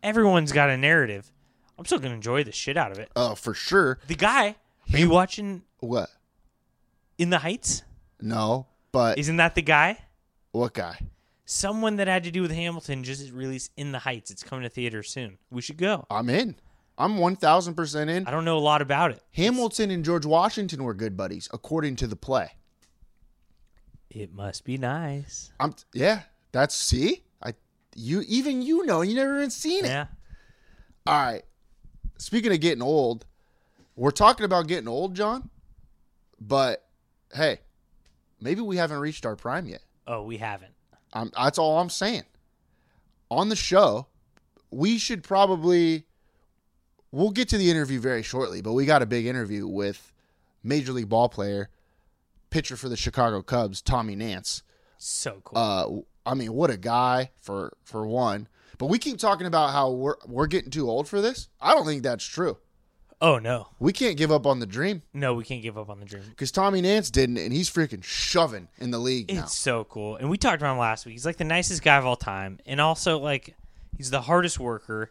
Everyone's 0.03 0.51
got 0.53 0.71
a 0.71 0.77
narrative. 0.77 1.31
I'm 1.79 1.85
still 1.85 1.99
gonna 1.99 2.15
enjoy 2.15 2.43
the 2.45 2.53
shit 2.53 2.77
out 2.77 2.91
of 2.93 2.99
it. 2.99 3.11
Oh, 3.15 3.35
for 3.35 3.55
sure. 3.55 3.99
The 4.07 4.15
guy, 4.15 4.57
are 4.93 4.99
you 4.99 5.09
watching 5.11 5.63
What? 5.79 6.11
In 7.19 7.31
the 7.31 7.39
Heights? 7.39 7.83
No, 8.21 8.67
but 8.93 9.19
Isn't 9.19 9.37
that 9.37 9.55
the 9.55 9.63
guy? 9.63 9.99
what 10.53 10.75
guy? 10.75 10.99
Someone 11.51 11.97
that 11.97 12.07
had 12.07 12.23
to 12.23 12.31
do 12.31 12.43
with 12.43 12.53
Hamilton 12.53 13.03
just 13.03 13.33
released 13.33 13.73
In 13.77 13.91
the 13.91 13.99
Heights. 13.99 14.31
It's 14.31 14.45
coming 14.45 14.63
to 14.63 14.69
theater 14.69 15.03
soon. 15.03 15.37
We 15.51 15.61
should 15.61 15.79
go. 15.79 16.07
I'm 16.09 16.31
in. 16.31 16.55
I'm 16.97 17.19
one 17.19 17.35
thousand 17.35 17.75
percent 17.75 18.09
in. 18.09 18.25
I 18.29 18.31
don't 18.31 18.45
know 18.45 18.57
a 18.57 18.61
lot 18.61 18.81
about 18.81 19.11
it. 19.11 19.21
Hamilton 19.33 19.91
and 19.91 20.05
George 20.05 20.25
Washington 20.25 20.85
were 20.85 20.95
good 20.95 21.17
buddies, 21.17 21.49
according 21.53 21.97
to 21.97 22.07
the 22.07 22.15
play. 22.15 22.53
It 24.11 24.33
must 24.33 24.65
be 24.65 24.79
nice. 24.79 25.51
I'm 25.59 25.75
yeah. 25.93 26.21
That's 26.53 26.73
see. 26.73 27.25
I 27.43 27.55
you 27.97 28.23
even 28.29 28.63
you 28.63 28.87
know 28.87 29.03
you 29.03 29.17
never 29.17 29.39
even 29.39 29.51
seen 29.51 29.85
it. 29.85 29.89
Yeah. 29.89 30.07
All 31.05 31.21
right. 31.21 31.43
Speaking 32.19 32.53
of 32.53 32.61
getting 32.61 32.83
old, 32.83 33.27
we're 33.97 34.13
talking 34.13 34.45
about 34.45 34.69
getting 34.69 34.87
old, 34.87 35.17
John. 35.17 35.51
But 36.41 36.87
hey, 37.35 37.59
maybe 38.41 38.61
we 38.61 38.77
haven't 38.77 39.01
reached 39.01 39.27
our 39.27 39.35
prime 39.35 39.67
yet. 39.67 39.83
Oh, 40.07 40.23
we 40.23 40.37
haven't. 40.37 40.75
Um, 41.13 41.31
that's 41.37 41.59
all 41.59 41.79
I'm 41.79 41.91
saying. 41.91 42.25
On 43.31 43.49
the 43.49 43.57
show, 43.57 44.07
we 44.71 44.99
should 44.99 45.23
probably. 45.23 46.07
We'll 47.13 47.31
get 47.31 47.49
to 47.49 47.59
the 47.59 47.71
interview 47.71 47.99
very 47.99 48.23
shortly, 48.23 48.63
but 48.63 48.73
we 48.73 48.87
got 48.87 49.03
a 49.03 49.07
big 49.07 49.27
interview 49.27 49.67
with 49.67 50.13
Major 50.63 50.93
League 50.93 51.09
Ball 51.09 51.29
player, 51.29 51.69
pitcher 52.51 52.77
for 52.77 52.89
the 52.89 52.97
Chicago 52.97 53.43
Cubs, 53.43 53.83
Tommy 53.83 54.15
Nance. 54.15 54.63
So 54.97 55.41
cool. 55.43 55.59
Uh, 55.59 56.31
I 56.31 56.35
mean, 56.35 56.53
what 56.53 56.71
a 56.71 56.77
guy 56.77 57.31
for 57.41 57.73
for 57.83 58.07
one. 58.07 58.49
But 58.79 58.87
we 58.87 58.99
keep 58.99 59.19
talking 59.19 59.47
about 59.47 59.71
how 59.71 59.91
we're 59.91 60.17
we're 60.27 60.47
getting 60.47 60.71
too 60.71 60.89
old 60.89 61.09
for 61.09 61.21
this. 61.21 61.49
I 61.61 61.75
don't 61.75 61.85
think 61.85 62.03
that's 62.03 62.25
true. 62.25 62.59
Oh 63.21 63.39
no. 63.39 63.69
We 63.79 63.93
can't 63.93 64.17
give 64.17 64.31
up 64.33 64.47
on 64.47 64.61
the 64.61 64.67
dream 64.67 65.03
No, 65.13 65.35
we 65.35 65.45
can't 65.45 65.63
give 65.63 65.77
up 65.79 65.91
on 65.91 66.01
the 66.01 66.07
dream. 66.07 66.25
because 66.31 66.51
Tommy 66.51 66.81
Nance 66.81 67.11
didn't, 67.11 67.39
and 67.39 67.53
he's 67.53 67.69
freaking 67.71 68.03
shoving 68.03 68.69
in 68.79 68.91
the 68.91 68.99
league 68.99 69.33
now. 69.33 69.43
It's 69.43 69.57
so 69.57 69.85
cool. 69.85 70.17
And 70.17 70.31
we 70.31 70.39
talked 70.39 70.61
about 70.63 70.73
him 70.73 70.79
last 70.79 71.05
week. 71.07 71.13
He's 71.13 71.27
like 71.27 71.37
the 71.37 71.45
nicest 71.45 71.83
guy 71.83 71.97
of 71.97 72.07
all 72.07 72.17
time. 72.17 72.59
And 72.67 72.81
also 72.81 73.19
like 73.19 73.55
he's 73.97 74.11
the 74.11 74.23
hardest 74.23 74.59
worker. 74.59 75.11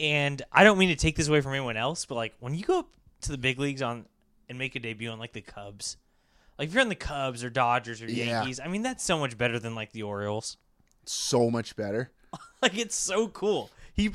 And 0.00 0.42
I 0.52 0.64
don't 0.64 0.78
mean 0.78 0.88
to 0.88 0.96
take 0.96 1.16
this 1.16 1.28
away 1.28 1.40
from 1.40 1.52
anyone 1.52 1.76
else, 1.76 2.04
but 2.04 2.16
like 2.16 2.34
when 2.40 2.54
you 2.54 2.64
go 2.64 2.80
up 2.80 2.88
to 3.22 3.32
the 3.32 3.38
big 3.38 3.58
leagues 3.58 3.80
on 3.82 4.06
and 4.48 4.58
make 4.58 4.74
a 4.74 4.80
debut 4.80 5.10
on 5.10 5.18
like 5.18 5.32
the 5.32 5.40
Cubs, 5.40 5.96
like 6.58 6.68
if 6.68 6.74
you're 6.74 6.82
on 6.82 6.88
the 6.88 6.94
Cubs 6.96 7.44
or 7.44 7.50
Dodgers 7.50 8.02
or 8.02 8.10
Yeah. 8.10 8.24
Yankees, 8.40 8.58
I 8.60 8.68
mean 8.68 8.82
that's 8.82 9.04
so 9.04 9.18
much 9.18 9.38
better 9.38 9.58
than 9.58 9.74
like 9.74 9.92
the 9.92 10.02
Orioles. 10.02 10.56
So 11.04 11.50
much 11.50 11.76
better. 11.76 12.10
Like 12.62 12.78
it's 12.78 12.96
so 12.96 13.28
cool. 13.28 13.70
He 13.92 14.10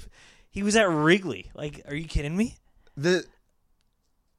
he 0.49 0.63
was 0.63 0.75
at 0.75 0.89
Wrigley. 0.89 1.51
Like, 1.53 1.81
are 1.87 1.95
you 1.95 2.05
kidding 2.07 2.35
me? 2.37 2.57
the 2.97 3.23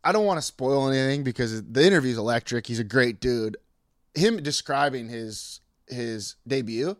I 0.02 0.12
don't 0.12 0.24
want 0.26 0.38
to 0.38 0.42
spoil 0.42 0.88
anything 0.88 1.24
because 1.24 1.62
the 1.62 1.86
interview's 1.86 2.16
electric. 2.18 2.66
He's 2.66 2.78
a 2.78 2.84
great 2.84 3.20
dude. 3.20 3.56
Him 4.14 4.42
describing 4.42 5.08
his 5.08 5.60
his 5.88 6.36
debut, 6.46 6.96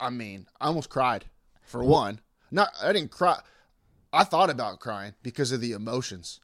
I 0.00 0.10
mean, 0.10 0.46
I 0.60 0.66
almost 0.66 0.88
cried. 0.90 1.24
For 1.62 1.82
one, 1.84 2.20
not 2.50 2.70
I 2.82 2.92
didn't 2.92 3.10
cry. 3.10 3.40
I 4.12 4.24
thought 4.24 4.48
about 4.50 4.80
crying 4.80 5.12
because 5.22 5.52
of 5.52 5.60
the 5.60 5.72
emotions. 5.72 6.40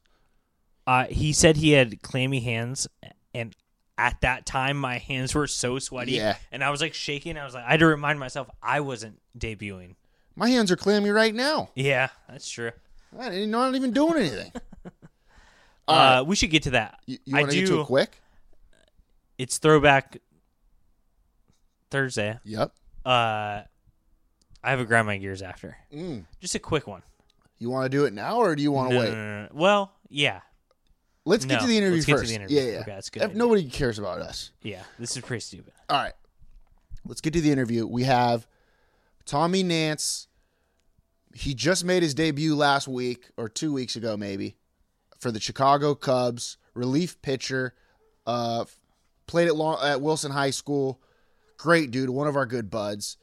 Uh, 0.87 1.05
he 1.07 1.33
said 1.33 1.57
he 1.57 1.71
had 1.73 2.03
clammy 2.03 2.41
hands, 2.41 2.87
and 3.33 3.57
at 3.97 4.21
that 4.21 4.45
time, 4.45 4.77
my 4.77 4.99
hands 4.99 5.35
were 5.35 5.47
so 5.47 5.79
sweaty, 5.79 6.13
Yeah. 6.13 6.37
and 6.53 6.63
I 6.63 6.69
was 6.71 6.83
like 6.83 6.93
shaking. 6.93 7.39
I 7.39 7.45
was 7.45 7.55
like, 7.55 7.65
I 7.65 7.71
had 7.71 7.81
to 7.81 7.87
remind 7.87 8.19
myself 8.19 8.51
I 8.63 8.81
wasn't 8.81 9.19
debuting. 9.39 9.95
My 10.37 10.49
hands 10.49 10.71
are 10.71 10.77
clammy 10.77 11.11
right 11.11 11.35
now. 11.35 11.71
Yeah, 11.75 12.09
that's 12.29 12.49
true. 12.49 12.73
I'm 13.19 13.51
not 13.51 13.75
even 13.75 13.93
doing 13.93 14.17
anything. 14.17 14.53
All 15.89 15.97
Uh, 16.21 16.23
we 16.25 16.35
should 16.37 16.51
get 16.51 16.65
to 16.65 16.71
that. 16.71 16.99
You, 17.07 17.19
you 17.25 17.37
want 17.37 17.51
to 17.51 17.57
get 17.57 17.67
to 17.67 17.73
do- 17.73 17.81
it 17.83 17.87
quick? 17.87 18.21
It's 19.39 19.59
throwback 19.59 20.19
Thursday. 21.91 22.39
Yep. 22.45 22.73
Uh, 23.05 23.63
I 24.63 24.71
have 24.71 24.81
a 24.81 24.85
grind 24.85 25.07
my 25.07 25.17
gears 25.19 25.43
after. 25.43 25.77
Mm. 25.95 26.25
Just 26.41 26.55
a 26.55 26.59
quick 26.59 26.87
one. 26.87 27.03
You 27.59 27.71
want 27.71 27.85
to 27.85 27.89
do 27.89 28.05
it 28.05 28.13
now, 28.13 28.39
or 28.39 28.57
do 28.57 28.63
you 28.63 28.73
want 28.73 28.91
to 28.91 28.95
No, 28.95 29.01
wait? 29.01 29.11
no, 29.11 29.43
no. 29.43 29.49
Well, 29.53 29.93
yeah, 30.09 30.41
Let's 31.27 31.45
get 31.47 31.61
to 31.61 31.67
the 31.67 31.77
interview 31.79 31.97
let's 31.97 32.07
get 32.07 32.13
to 32.15 32.19
first. 32.19 32.29
the 32.31 32.35
interview. 32.37 32.59
Yeah, 32.61 32.65
yeah. 32.73 32.79
Okay, 32.81 32.91
that's 32.91 33.09
good 33.11 33.23
If 33.23 33.35
nobody 33.35 33.65
cares 33.69 33.99
about 33.99 34.21
us. 34.21 34.51
yeah. 34.63 34.83
This 34.99 35.17
is 35.17 35.23
pretty 35.23 35.41
stupid. 35.41 35.73
All 35.89 35.97
right. 36.03 36.13
Let's 37.07 37.21
get 37.23 37.33
to 37.35 37.41
the 37.41 37.51
interview. 37.51 37.87
We 37.87 38.03
have 38.05 38.47
Tommy 39.27 39.63
Nance. 39.63 40.29
He 41.35 41.55
just 41.55 41.85
made 41.85 42.03
his 42.03 42.15
debut 42.15 42.55
last 42.55 42.87
week 42.87 43.31
or 43.37 43.49
two 43.49 43.73
weeks 43.73 43.97
ago, 43.97 44.17
maybe, 44.17 44.57
for 45.19 45.31
the 45.33 45.41
Chicago 45.41 45.95
Cubs. 45.95 46.57
Relief 46.75 47.21
pitcher. 47.23 47.75
Uh, 48.27 48.65
played 49.27 49.49
at, 49.49 49.57
long, 49.57 49.79
at 49.83 50.01
Wilson 50.01 50.31
High 50.33 50.51
School. 50.51 51.01
Great 51.57 51.91
dude. 51.91 52.11
One 52.11 52.27
of 52.29 52.37
our 52.37 52.47
good 52.47 52.71
buds. 52.71 53.17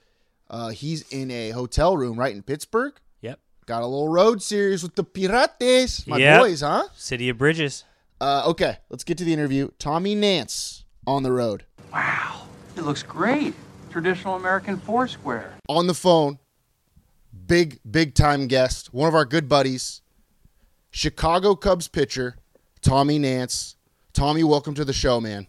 Uh, 0.49 0.69
he's 0.69 1.07
in 1.09 1.31
a 1.31 1.51
hotel 1.51 1.95
room 1.95 2.19
right 2.19 2.35
in 2.35 2.43
Pittsburgh. 2.43 2.93
Yep. 3.21 3.39
Got 3.65 3.83
a 3.83 3.85
little 3.87 4.09
road 4.09 4.41
series 4.41 4.83
with 4.83 4.95
the 4.95 5.03
Pirates, 5.03 6.05
my 6.07 6.17
Yep. 6.17 6.41
boys, 6.41 6.61
huh? 6.61 6.83
City 6.95 7.29
of 7.29 7.37
Bridges. 7.37 7.85
Uh, 8.19 8.43
okay, 8.47 8.77
let's 8.89 9.03
get 9.03 9.17
to 9.17 9.23
the 9.23 9.33
interview. 9.33 9.69
Tommy 9.79 10.13
Nance 10.15 10.83
on 11.07 11.23
the 11.23 11.31
road. 11.31 11.65
Wow, 11.93 12.43
it 12.75 12.81
looks 12.81 13.01
great. 13.03 13.53
Traditional 13.91 14.35
American 14.35 14.77
foursquare. 14.77 15.53
on 15.67 15.87
the 15.87 15.93
phone, 15.93 16.39
big, 17.47 17.79
big 17.89 18.15
time 18.15 18.47
guest, 18.47 18.93
one 18.93 19.07
of 19.07 19.13
our 19.13 19.25
good 19.25 19.49
buddies, 19.49 20.01
Chicago 20.91 21.55
Cubs 21.55 21.87
pitcher, 21.87 22.37
Tommy 22.81 23.19
Nance. 23.19 23.75
Tommy, 24.13 24.43
welcome 24.43 24.73
to 24.75 24.83
the 24.85 24.93
show, 24.93 25.21
man. 25.21 25.47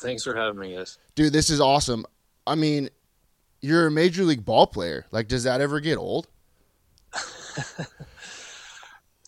Thanks 0.00 0.24
for 0.24 0.34
having 0.34 0.58
me, 0.60 0.74
guys. 0.76 0.98
Dude, 1.14 1.32
this 1.32 1.50
is 1.50 1.60
awesome. 1.60 2.04
I 2.46 2.54
mean, 2.54 2.90
you're 3.60 3.86
a 3.86 3.90
major 3.90 4.22
league 4.24 4.44
ball 4.44 4.66
player. 4.66 5.06
Like, 5.10 5.28
does 5.28 5.44
that 5.44 5.60
ever 5.60 5.80
get 5.80 5.96
old? 5.96 6.28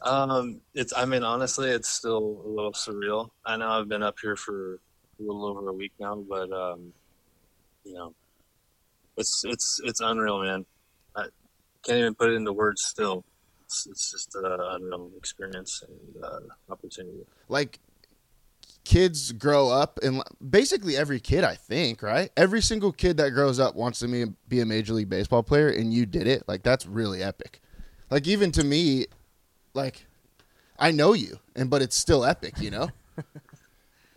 Um, 0.02 0.60
it's. 0.74 0.92
I 0.96 1.04
mean, 1.04 1.24
honestly, 1.24 1.70
it's 1.70 1.88
still 1.88 2.40
a 2.44 2.48
little 2.48 2.72
surreal. 2.72 3.30
I 3.44 3.56
know 3.56 3.68
I've 3.68 3.88
been 3.88 4.02
up 4.04 4.16
here 4.22 4.36
for 4.36 4.74
a 5.18 5.22
little 5.22 5.44
over 5.44 5.68
a 5.68 5.72
week 5.72 5.92
now, 5.98 6.14
but 6.28 6.52
um, 6.52 6.92
you 7.88 7.94
know, 7.94 8.14
it's 9.16 9.44
it's 9.44 9.80
it's 9.84 10.00
unreal, 10.00 10.42
man. 10.42 10.64
I 11.16 11.26
can't 11.82 11.98
even 11.98 12.14
put 12.14 12.30
it 12.30 12.34
into 12.34 12.52
words. 12.52 12.84
Still, 12.84 13.24
it's, 13.64 13.86
it's 13.86 14.10
just 14.12 14.34
an 14.36 14.44
unreal 14.44 15.10
experience 15.16 15.82
and 15.86 16.24
uh, 16.24 16.40
opportunity. 16.70 17.24
Like, 17.48 17.78
kids 18.84 19.32
grow 19.32 19.70
up, 19.70 19.98
and 20.02 20.22
basically 20.50 20.96
every 20.96 21.20
kid, 21.20 21.44
I 21.44 21.54
think, 21.54 22.02
right? 22.02 22.30
Every 22.36 22.60
single 22.60 22.92
kid 22.92 23.16
that 23.16 23.30
grows 23.30 23.58
up 23.58 23.74
wants 23.74 23.98
to 24.00 24.08
be, 24.08 24.26
be 24.48 24.60
a 24.60 24.66
major 24.66 24.92
league 24.92 25.08
baseball 25.08 25.42
player, 25.42 25.68
and 25.68 25.92
you 25.92 26.06
did 26.06 26.26
it. 26.26 26.44
Like, 26.46 26.62
that's 26.62 26.86
really 26.86 27.22
epic. 27.22 27.60
Like, 28.10 28.26
even 28.26 28.52
to 28.52 28.64
me, 28.64 29.06
like, 29.74 30.06
I 30.78 30.92
know 30.92 31.12
you, 31.14 31.38
and 31.56 31.68
but 31.68 31.82
it's 31.82 31.96
still 31.96 32.24
epic, 32.24 32.60
you 32.60 32.70
know? 32.70 32.88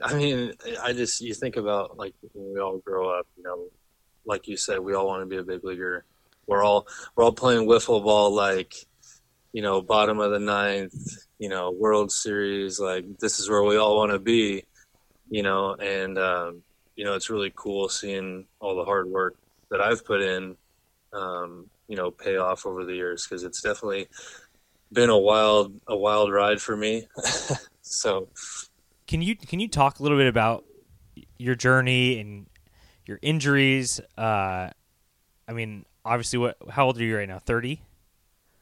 I 0.04 0.14
mean, 0.14 0.54
I 0.82 0.94
just 0.94 1.22
you 1.22 1.34
think 1.34 1.58
about 1.58 1.98
like 1.98 2.14
when 2.34 2.54
we 2.54 2.60
all 2.60 2.78
grow 2.80 3.10
up, 3.10 3.28
you 3.38 3.44
know, 3.44 3.68
like 4.26 4.48
you 4.48 4.58
said, 4.58 4.80
we 4.80 4.94
all 4.94 5.08
want 5.08 5.22
to 5.22 5.26
be 5.26 5.38
a 5.38 5.44
big 5.44 5.64
leaguer. 5.64 6.06
We're 6.48 6.64
all 6.64 6.88
we're 7.16 7.24
all 7.24 7.32
playing 7.32 7.68
wiffle 7.68 8.04
ball, 8.04 8.34
like 8.34 8.74
you 9.54 9.62
know, 9.62 9.82
bottom 9.82 10.20
of 10.20 10.32
the 10.32 10.40
ninth, 10.40 10.96
you 11.40 11.50
know, 11.50 11.72
World 11.72 12.12
Series. 12.12 12.80
Like 12.80 13.06
this 13.20 13.40
is 13.40 13.50
where 13.50 13.64
we 13.64 13.78
all 13.78 13.98
want 13.98 14.12
to 14.12 14.20
be, 14.20 14.64
you 15.30 15.44
know, 15.44 15.76
and 15.76 16.18
um, 16.18 16.64
you 16.96 17.06
know, 17.06 17.14
it's 17.16 17.30
really 17.30 17.52
cool 17.56 17.90
seeing 17.90 18.46
all 18.60 18.76
the 18.76 18.86
hard 18.86 19.08
work 19.08 19.36
that 19.70 19.82
I've 19.82 20.06
put 20.06 20.22
in, 20.22 20.56
um, 21.14 21.70
you 21.88 21.96
know, 21.96 22.12
pay 22.12 22.38
off 22.38 22.66
over 22.66 22.86
the 22.86 22.96
years 22.96 23.26
because 23.28 23.44
it's 23.44 23.62
definitely 23.62 24.08
been 24.92 25.10
a 25.10 25.18
wild 25.18 25.74
a 25.88 25.96
wild 25.96 26.32
ride 26.32 26.62
for 26.62 26.76
me. 26.76 27.08
so. 27.82 28.28
Can 29.12 29.22
you 29.22 29.36
can 29.36 29.60
you 29.60 29.68
talk 29.68 30.00
a 30.00 30.04
little 30.04 30.18
bit 30.18 30.28
about 30.28 30.64
your 31.38 31.54
journey 31.54 32.18
and 32.22 32.48
your 33.06 33.20
injuries? 33.22 34.00
Uh, 34.18 34.70
I 35.50 35.52
mean, 35.54 35.86
obviously, 36.06 36.40
what? 36.40 36.56
How 36.70 36.86
old 36.86 36.98
are 36.98 37.04
you 37.04 37.18
right 37.18 37.28
now? 37.28 37.40
Thirty. 37.40 37.82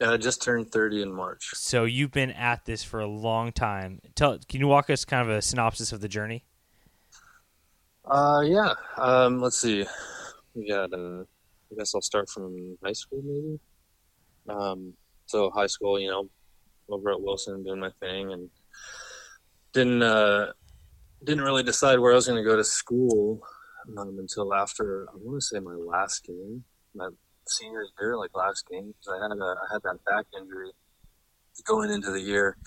I 0.01 0.17
just 0.17 0.41
turned 0.41 0.71
30 0.71 1.03
in 1.03 1.11
March. 1.11 1.51
So 1.53 1.83
you've 1.83 2.11
been 2.11 2.31
at 2.31 2.65
this 2.65 2.83
for 2.83 2.99
a 2.99 3.05
long 3.05 3.51
time. 3.51 3.99
Tell, 4.15 4.39
can 4.47 4.59
you 4.59 4.67
walk 4.67 4.89
us 4.89 5.05
kind 5.05 5.21
of 5.21 5.29
a 5.35 5.41
synopsis 5.41 5.91
of 5.91 6.01
the 6.01 6.07
journey? 6.07 6.45
Uh, 8.05 8.41
yeah. 8.43 8.73
Um, 8.97 9.41
let's 9.41 9.61
see. 9.61 9.85
We 10.55 10.67
got. 10.67 10.91
Uh, 10.91 11.25
I 11.71 11.75
guess 11.77 11.93
I'll 11.93 12.01
start 12.01 12.27
from 12.27 12.75
high 12.83 12.93
school, 12.93 13.21
maybe. 13.23 13.59
Um, 14.49 14.93
so 15.27 15.51
high 15.51 15.67
school, 15.67 15.99
you 15.99 16.09
know, 16.09 16.27
over 16.89 17.11
at 17.11 17.21
Wilson 17.21 17.61
doing 17.61 17.81
my 17.81 17.91
thing, 17.99 18.33
and 18.33 18.49
didn't 19.73 20.03
uh, 20.03 20.53
didn't 21.23 21.43
really 21.43 21.63
decide 21.63 21.99
where 21.99 22.11
I 22.11 22.15
was 22.15 22.27
going 22.27 22.41
to 22.41 22.49
go 22.49 22.55
to 22.55 22.63
school 22.63 23.41
um, 23.97 24.17
until 24.19 24.53
after 24.53 25.07
I 25.09 25.17
want 25.17 25.41
to 25.41 25.45
say 25.45 25.59
my 25.59 25.73
last 25.73 26.23
game, 26.25 26.63
my 26.95 27.09
senior 27.47 27.85
year, 27.99 28.17
like 28.17 28.31
last 28.35 28.67
game, 28.69 28.93
I 29.09 29.21
had 29.21 29.31
a 29.31 29.35
I 29.35 29.73
had 29.73 29.83
that 29.83 29.99
back 30.05 30.25
injury 30.39 30.71
going 31.65 31.91
into 31.91 32.11
the 32.11 32.21
year. 32.21 32.57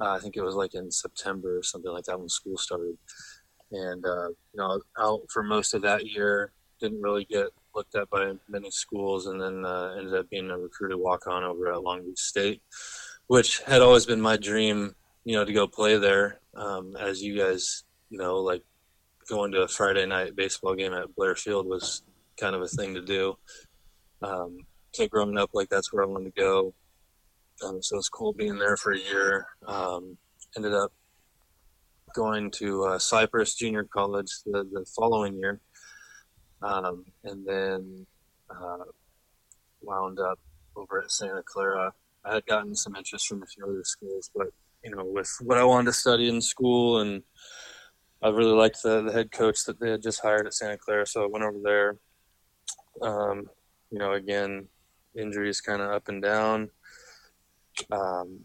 Uh, 0.00 0.12
I 0.12 0.18
think 0.18 0.36
it 0.36 0.42
was 0.42 0.54
like 0.54 0.74
in 0.74 0.90
September 0.90 1.58
or 1.58 1.62
something 1.62 1.92
like 1.92 2.04
that 2.04 2.18
when 2.18 2.28
school 2.28 2.56
started 2.56 2.96
and 3.72 4.04
uh, 4.04 4.28
you 4.28 4.56
know 4.56 4.80
out 4.98 5.20
for 5.32 5.42
most 5.42 5.74
of 5.74 5.82
that 5.82 6.06
year 6.06 6.52
didn't 6.80 7.02
really 7.02 7.24
get 7.24 7.48
looked 7.74 7.94
at 7.94 8.08
by 8.10 8.32
many 8.48 8.70
schools 8.70 9.26
and 9.26 9.40
then 9.40 9.64
uh, 9.64 9.94
ended 9.98 10.14
up 10.14 10.28
being 10.30 10.50
a 10.50 10.58
recruited 10.58 10.98
walk 10.98 11.26
on 11.26 11.44
over 11.44 11.72
at 11.72 11.82
long 11.82 12.02
beach 12.02 12.18
state 12.18 12.62
which 13.26 13.60
had 13.60 13.82
always 13.82 14.06
been 14.06 14.20
my 14.20 14.36
dream 14.36 14.94
you 15.24 15.34
know 15.36 15.44
to 15.44 15.52
go 15.52 15.66
play 15.66 15.96
there 15.96 16.40
um, 16.54 16.96
as 16.96 17.22
you 17.22 17.36
guys 17.38 17.84
you 18.08 18.18
know 18.18 18.38
like 18.38 18.62
going 19.28 19.52
to 19.52 19.62
a 19.62 19.68
friday 19.68 20.06
night 20.06 20.34
baseball 20.34 20.74
game 20.74 20.92
at 20.92 21.14
blair 21.14 21.34
field 21.36 21.66
was 21.66 22.02
kind 22.40 22.56
of 22.56 22.62
a 22.62 22.68
thing 22.68 22.94
to 22.94 23.02
do. 23.02 23.36
Um, 24.22 24.58
so 24.92 25.06
growing 25.06 25.38
up 25.38 25.50
like 25.52 25.68
that's 25.68 25.92
where 25.92 26.02
i 26.02 26.06
wanted 26.06 26.34
to 26.34 26.40
go. 26.40 26.74
Um, 27.64 27.82
so 27.82 27.94
it 27.94 27.98
was 27.98 28.08
cool 28.08 28.32
being 28.32 28.58
there 28.58 28.76
for 28.76 28.92
a 28.92 28.98
year. 28.98 29.46
Um, 29.66 30.16
ended 30.56 30.72
up 30.72 30.92
going 32.14 32.50
to 32.52 32.84
uh, 32.84 32.98
Cypress 32.98 33.54
Junior 33.54 33.84
College 33.84 34.30
the, 34.46 34.64
the 34.72 34.84
following 34.96 35.38
year, 35.38 35.60
um, 36.62 37.04
and 37.22 37.46
then 37.46 38.06
uh, 38.50 38.84
wound 39.82 40.18
up 40.18 40.38
over 40.74 41.02
at 41.02 41.12
Santa 41.12 41.42
Clara. 41.44 41.92
I 42.24 42.34
had 42.34 42.46
gotten 42.46 42.74
some 42.74 42.96
interest 42.96 43.28
from 43.28 43.42
a 43.42 43.46
few 43.46 43.64
other 43.64 43.84
schools, 43.84 44.30
but 44.34 44.48
you 44.84 44.90
know, 44.90 45.04
with 45.04 45.30
what 45.42 45.58
I 45.58 45.64
wanted 45.64 45.86
to 45.86 45.92
study 45.92 46.28
in 46.28 46.40
school, 46.40 47.00
and 47.00 47.22
I 48.22 48.28
really 48.28 48.52
liked 48.52 48.82
the, 48.82 49.02
the 49.02 49.12
head 49.12 49.30
coach 49.30 49.64
that 49.64 49.80
they 49.80 49.90
had 49.90 50.02
just 50.02 50.20
hired 50.20 50.46
at 50.46 50.54
Santa 50.54 50.78
Clara, 50.78 51.06
so 51.06 51.24
I 51.24 51.26
went 51.26 51.44
over 51.44 51.58
there. 51.62 51.96
Um, 53.02 53.48
you 53.90 53.98
know, 53.98 54.12
again, 54.12 54.68
injuries 55.16 55.60
kind 55.60 55.82
of 55.82 55.90
up 55.90 56.08
and 56.08 56.22
down. 56.22 56.70
Um, 57.90 58.40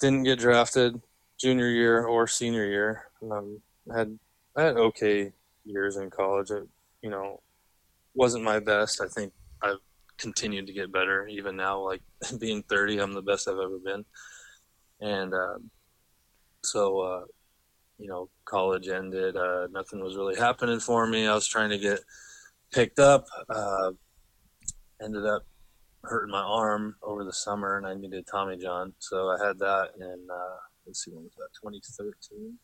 didn't 0.00 0.24
get 0.24 0.38
drafted 0.38 1.00
junior 1.38 1.68
year 1.68 2.04
or 2.06 2.26
senior 2.26 2.66
year. 2.66 3.04
Um, 3.30 3.60
had 3.94 4.18
I 4.56 4.62
had 4.62 4.76
okay 4.76 5.32
years 5.64 5.96
in 5.96 6.10
college. 6.10 6.50
It, 6.50 6.68
you 7.02 7.10
know, 7.10 7.40
wasn't 8.14 8.44
my 8.44 8.60
best. 8.60 9.00
I 9.00 9.08
think 9.08 9.32
I've 9.62 9.78
continued 10.18 10.66
to 10.66 10.72
get 10.72 10.92
better 10.92 11.26
even 11.28 11.56
now. 11.56 11.80
Like 11.80 12.02
being 12.38 12.62
30, 12.64 12.98
I'm 12.98 13.12
the 13.12 13.22
best 13.22 13.48
I've 13.48 13.58
ever 13.58 13.78
been. 13.78 14.04
And 15.02 15.34
um, 15.34 15.70
so, 16.64 17.00
uh, 17.00 17.24
you 17.98 18.08
know, 18.08 18.30
college 18.44 18.88
ended. 18.88 19.36
Uh, 19.36 19.66
nothing 19.72 20.02
was 20.02 20.16
really 20.16 20.36
happening 20.36 20.80
for 20.80 21.06
me. 21.06 21.26
I 21.26 21.34
was 21.34 21.46
trying 21.46 21.70
to 21.70 21.78
get 21.78 22.00
picked 22.72 23.00
up. 23.00 23.26
Uh, 23.50 23.90
ended 25.02 25.26
up 25.26 25.42
hurting 26.04 26.30
my 26.30 26.40
arm 26.40 26.94
over 27.02 27.24
the 27.24 27.32
summer, 27.32 27.76
and 27.76 27.86
I 27.86 27.94
needed 27.94 28.26
Tommy 28.30 28.56
John. 28.56 28.94
So 29.00 29.28
I 29.28 29.44
had 29.44 29.58
that, 29.58 29.90
and 29.98 30.30
uh, 30.30 30.56
let's 30.86 31.04
see, 31.04 31.10
when 31.10 31.24
was 31.24 31.34
that? 31.36 31.48
2013. 31.60 32.58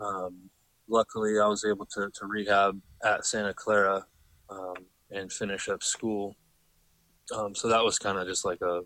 Um, 0.00 0.50
luckily, 0.88 1.40
I 1.40 1.46
was 1.46 1.64
able 1.64 1.86
to, 1.86 2.10
to 2.14 2.26
rehab 2.26 2.80
at 3.02 3.24
Santa 3.24 3.54
Clara 3.54 4.04
um, 4.50 4.74
and 5.10 5.32
finish 5.32 5.68
up 5.68 5.82
school. 5.82 6.36
Um, 7.34 7.54
so 7.54 7.68
that 7.68 7.82
was 7.82 7.98
kind 7.98 8.18
of 8.18 8.26
just 8.26 8.44
like 8.44 8.60
a 8.60 8.82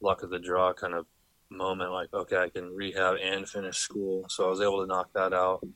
luck 0.00 0.22
of 0.22 0.30
the 0.30 0.38
draw 0.38 0.72
kind 0.72 0.94
of 0.94 1.06
moment. 1.50 1.92
Like, 1.92 2.12
okay, 2.12 2.36
I 2.36 2.48
can 2.48 2.74
rehab 2.74 3.16
and 3.22 3.48
finish 3.48 3.78
school. 3.78 4.26
So 4.28 4.46
I 4.46 4.50
was 4.50 4.60
able 4.60 4.80
to 4.80 4.86
knock 4.86 5.10
that 5.14 5.32
out. 5.32 5.66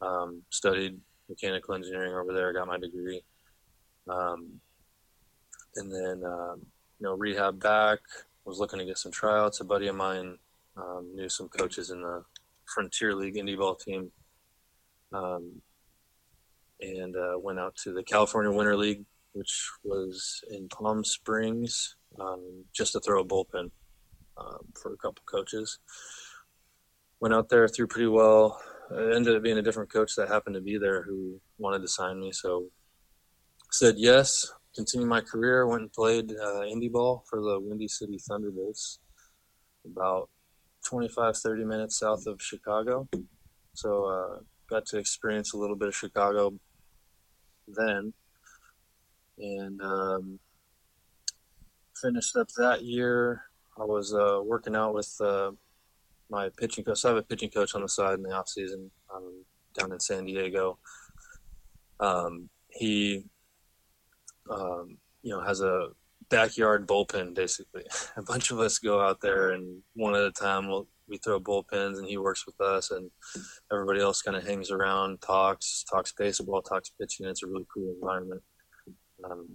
Um, 0.00 0.42
studied 0.50 0.98
mechanical 1.28 1.74
engineering 1.74 2.14
over 2.14 2.32
there, 2.32 2.52
got 2.52 2.66
my 2.66 2.78
degree. 2.78 3.22
Um, 4.08 4.60
and 5.76 5.92
then 5.92 6.24
um, 6.24 6.60
you 6.98 7.04
know 7.04 7.14
rehab 7.14 7.60
back. 7.60 8.00
Was 8.44 8.60
looking 8.60 8.78
to 8.78 8.84
get 8.84 8.98
some 8.98 9.10
tryouts. 9.10 9.60
A 9.60 9.64
buddy 9.64 9.88
of 9.88 9.96
mine 9.96 10.38
um, 10.76 11.10
knew 11.14 11.28
some 11.28 11.48
coaches 11.48 11.90
in 11.90 12.00
the 12.00 12.22
Frontier 12.64 13.12
League 13.12 13.34
indie 13.34 13.58
ball 13.58 13.74
team, 13.74 14.12
um, 15.12 15.50
and 16.80 17.16
uh, 17.16 17.36
went 17.38 17.58
out 17.58 17.74
to 17.82 17.92
the 17.92 18.04
California 18.04 18.52
Winter 18.52 18.76
League, 18.76 19.04
which 19.32 19.68
was 19.82 20.44
in 20.48 20.68
Palm 20.68 21.02
Springs, 21.02 21.95
um, 22.20 22.64
just 22.72 22.92
to 22.92 23.00
throw 23.00 23.20
a 23.20 23.24
bullpen 23.24 23.70
um, 24.36 24.66
for 24.80 24.92
a 24.92 24.96
couple 24.96 25.22
coaches. 25.26 25.78
Went 27.20 27.34
out 27.34 27.48
there, 27.48 27.66
threw 27.68 27.86
pretty 27.86 28.08
well. 28.08 28.60
It 28.90 29.16
ended 29.16 29.36
up 29.36 29.42
being 29.42 29.58
a 29.58 29.62
different 29.62 29.92
coach 29.92 30.14
that 30.16 30.28
happened 30.28 30.54
to 30.54 30.60
be 30.60 30.78
there 30.78 31.02
who 31.02 31.40
wanted 31.58 31.80
to 31.82 31.88
sign 31.88 32.20
me, 32.20 32.32
so 32.32 32.66
said 33.70 33.94
yes 33.98 34.52
continued 34.76 35.08
my 35.08 35.22
career. 35.22 35.66
Went 35.66 35.82
and 35.82 35.92
played 35.92 36.30
uh, 36.30 36.60
indie 36.60 36.92
ball 36.92 37.24
for 37.28 37.40
the 37.40 37.58
Windy 37.58 37.88
City 37.88 38.18
Thunderbolts, 38.18 39.00
about 39.84 40.28
25, 40.86 41.36
30 41.36 41.64
minutes 41.64 41.98
south 41.98 42.26
of 42.26 42.40
Chicago. 42.40 43.08
So 43.72 44.04
uh, 44.04 44.40
got 44.68 44.86
to 44.86 44.98
experience 44.98 45.54
a 45.54 45.56
little 45.56 45.76
bit 45.76 45.88
of 45.88 45.96
Chicago 45.96 46.54
then, 47.66 48.12
and 49.38 49.80
um, 49.80 50.38
finished 52.00 52.36
up 52.36 52.48
that 52.56 52.84
year. 52.84 53.42
I 53.78 53.84
was 53.84 54.14
uh, 54.14 54.40
working 54.44 54.76
out 54.76 54.94
with 54.94 55.14
uh, 55.20 55.52
my 56.30 56.48
pitching 56.56 56.84
coach. 56.84 56.98
So 56.98 57.10
I 57.10 57.14
have 57.14 57.24
a 57.24 57.26
pitching 57.26 57.50
coach 57.50 57.74
on 57.74 57.82
the 57.82 57.88
side 57.88 58.14
in 58.14 58.22
the 58.22 58.32
off 58.32 58.48
season 58.48 58.90
um, 59.14 59.44
down 59.78 59.92
in 59.92 60.00
San 60.00 60.24
Diego. 60.24 60.78
Um, 62.00 62.48
he 62.70 63.24
um, 64.50 64.98
you 65.22 65.30
know, 65.30 65.40
has 65.40 65.60
a 65.60 65.88
backyard 66.30 66.86
bullpen 66.86 67.34
basically. 67.34 67.84
A 68.16 68.22
bunch 68.22 68.50
of 68.50 68.60
us 68.60 68.78
go 68.78 69.00
out 69.00 69.20
there 69.20 69.50
and 69.50 69.82
one 69.94 70.14
at 70.14 70.22
a 70.22 70.32
time 70.32 70.68
we'll 70.68 70.88
we 71.08 71.18
throw 71.18 71.38
bullpens 71.38 71.98
and 71.98 72.08
he 72.08 72.16
works 72.16 72.46
with 72.46 72.60
us 72.60 72.90
and 72.90 73.08
everybody 73.72 74.00
else 74.00 74.22
kind 74.22 74.36
of 74.36 74.44
hangs 74.44 74.72
around, 74.72 75.20
talks, 75.20 75.84
talks 75.88 76.12
baseball, 76.12 76.60
talks 76.62 76.90
pitching. 77.00 77.26
It's 77.26 77.44
a 77.44 77.46
really 77.46 77.66
cool 77.72 77.94
environment. 77.94 78.42
Um, 79.24 79.46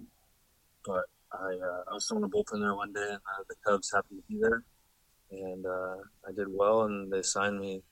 but 0.86 1.04
I, 1.34 1.46
uh, 1.46 1.82
I 1.90 1.94
was 1.94 2.06
throwing 2.06 2.24
a 2.24 2.28
bullpen 2.28 2.60
there 2.60 2.74
one 2.74 2.92
day 2.92 3.08
and 3.08 3.16
uh, 3.16 3.44
the 3.48 3.54
Cubs 3.66 3.90
happened 3.92 4.20
to 4.20 4.32
be 4.32 4.40
there 4.40 4.64
and 5.30 5.64
uh, 5.64 5.96
I 6.28 6.32
did 6.34 6.48
well 6.50 6.82
and 6.82 7.12
they 7.12 7.22
signed 7.22 7.58
me 7.58 7.82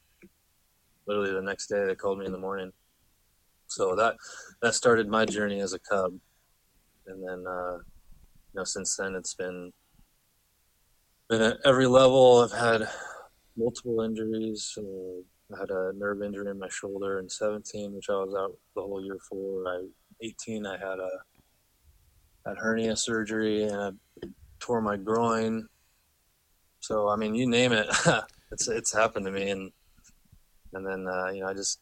literally 1.07 1.33
the 1.33 1.43
next 1.43 1.69
day. 1.69 1.85
They 1.85 1.95
called 1.95 2.19
me 2.19 2.27
in 2.27 2.33
the 2.33 2.39
morning. 2.39 2.73
So 3.67 3.95
that, 3.97 4.17
that 4.63 4.75
started 4.75 5.09
my 5.09 5.25
journey 5.25 5.61
as 5.61 5.73
a 5.73 5.79
Cub 5.79 6.13
and 7.07 7.23
then 7.27 7.45
uh, 7.47 7.77
you 7.77 8.55
know 8.55 8.65
since 8.65 8.97
then 8.97 9.15
it's 9.15 9.35
been 9.35 9.73
been 11.29 11.43
at 11.43 11.59
every 11.65 11.87
level. 11.87 12.43
I've 12.43 12.59
had 12.59 12.89
multiple 13.57 14.01
injuries. 14.03 14.77
Uh, 14.77 15.23
I 15.55 15.61
had 15.61 15.71
a 15.71 15.93
nerve 15.97 16.23
injury 16.23 16.51
in 16.51 16.59
my 16.59 16.69
shoulder 16.69 17.19
in 17.19 17.29
17, 17.29 17.95
which 17.95 18.09
I 18.09 18.15
was 18.15 18.35
out 18.39 18.57
the 18.75 18.83
whole 18.83 19.03
year 19.03 19.19
for. 19.29 19.65
I 19.69 19.87
18, 20.23 20.67
I 20.67 20.77
had 20.77 20.99
a 20.99 21.11
had 22.47 22.57
hernia 22.59 22.97
surgery 22.97 23.65
and 23.65 23.77
I 23.77 23.91
tore 24.61 24.81
my 24.81 24.97
groin. 24.97 25.69
So 26.81 27.09
I 27.09 27.17
mean, 27.17 27.35
you 27.35 27.49
name 27.49 27.73
it, 27.73 27.89
it's 28.53 28.69
it's 28.69 28.93
happened 28.93 29.27
to 29.27 29.33
me, 29.33 29.51
and 29.51 29.71
and 30.73 30.87
then 30.87 31.07
uh, 31.07 31.31
you 31.31 31.43
know 31.43 31.49
I 31.49 31.55
just 31.55 31.81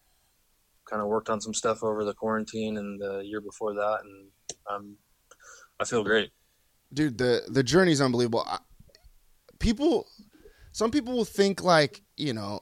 kind 0.89 1.03
of 1.03 1.09
worked 1.09 1.29
on 1.29 1.41
some 1.41 1.55
stuff 1.55 1.85
over 1.85 2.05
the 2.05 2.15
quarantine 2.15 2.79
and 2.79 3.01
the 3.01 3.21
year 3.25 3.41
before 3.41 3.75
that, 3.75 3.99
and 4.03 4.29
I'm 4.69 4.97
I 5.79 5.85
feel 5.85 6.03
great, 6.03 6.31
dude. 6.93 7.19
the 7.19 7.43
The 7.49 7.63
journey's 7.63 8.01
unbelievable. 8.01 8.45
I, 8.47 8.59
people, 9.61 10.07
some 10.73 10.91
people 10.91 11.15
will 11.15 11.25
think 11.25 11.63
like 11.63 12.03
you 12.17 12.33
know 12.33 12.61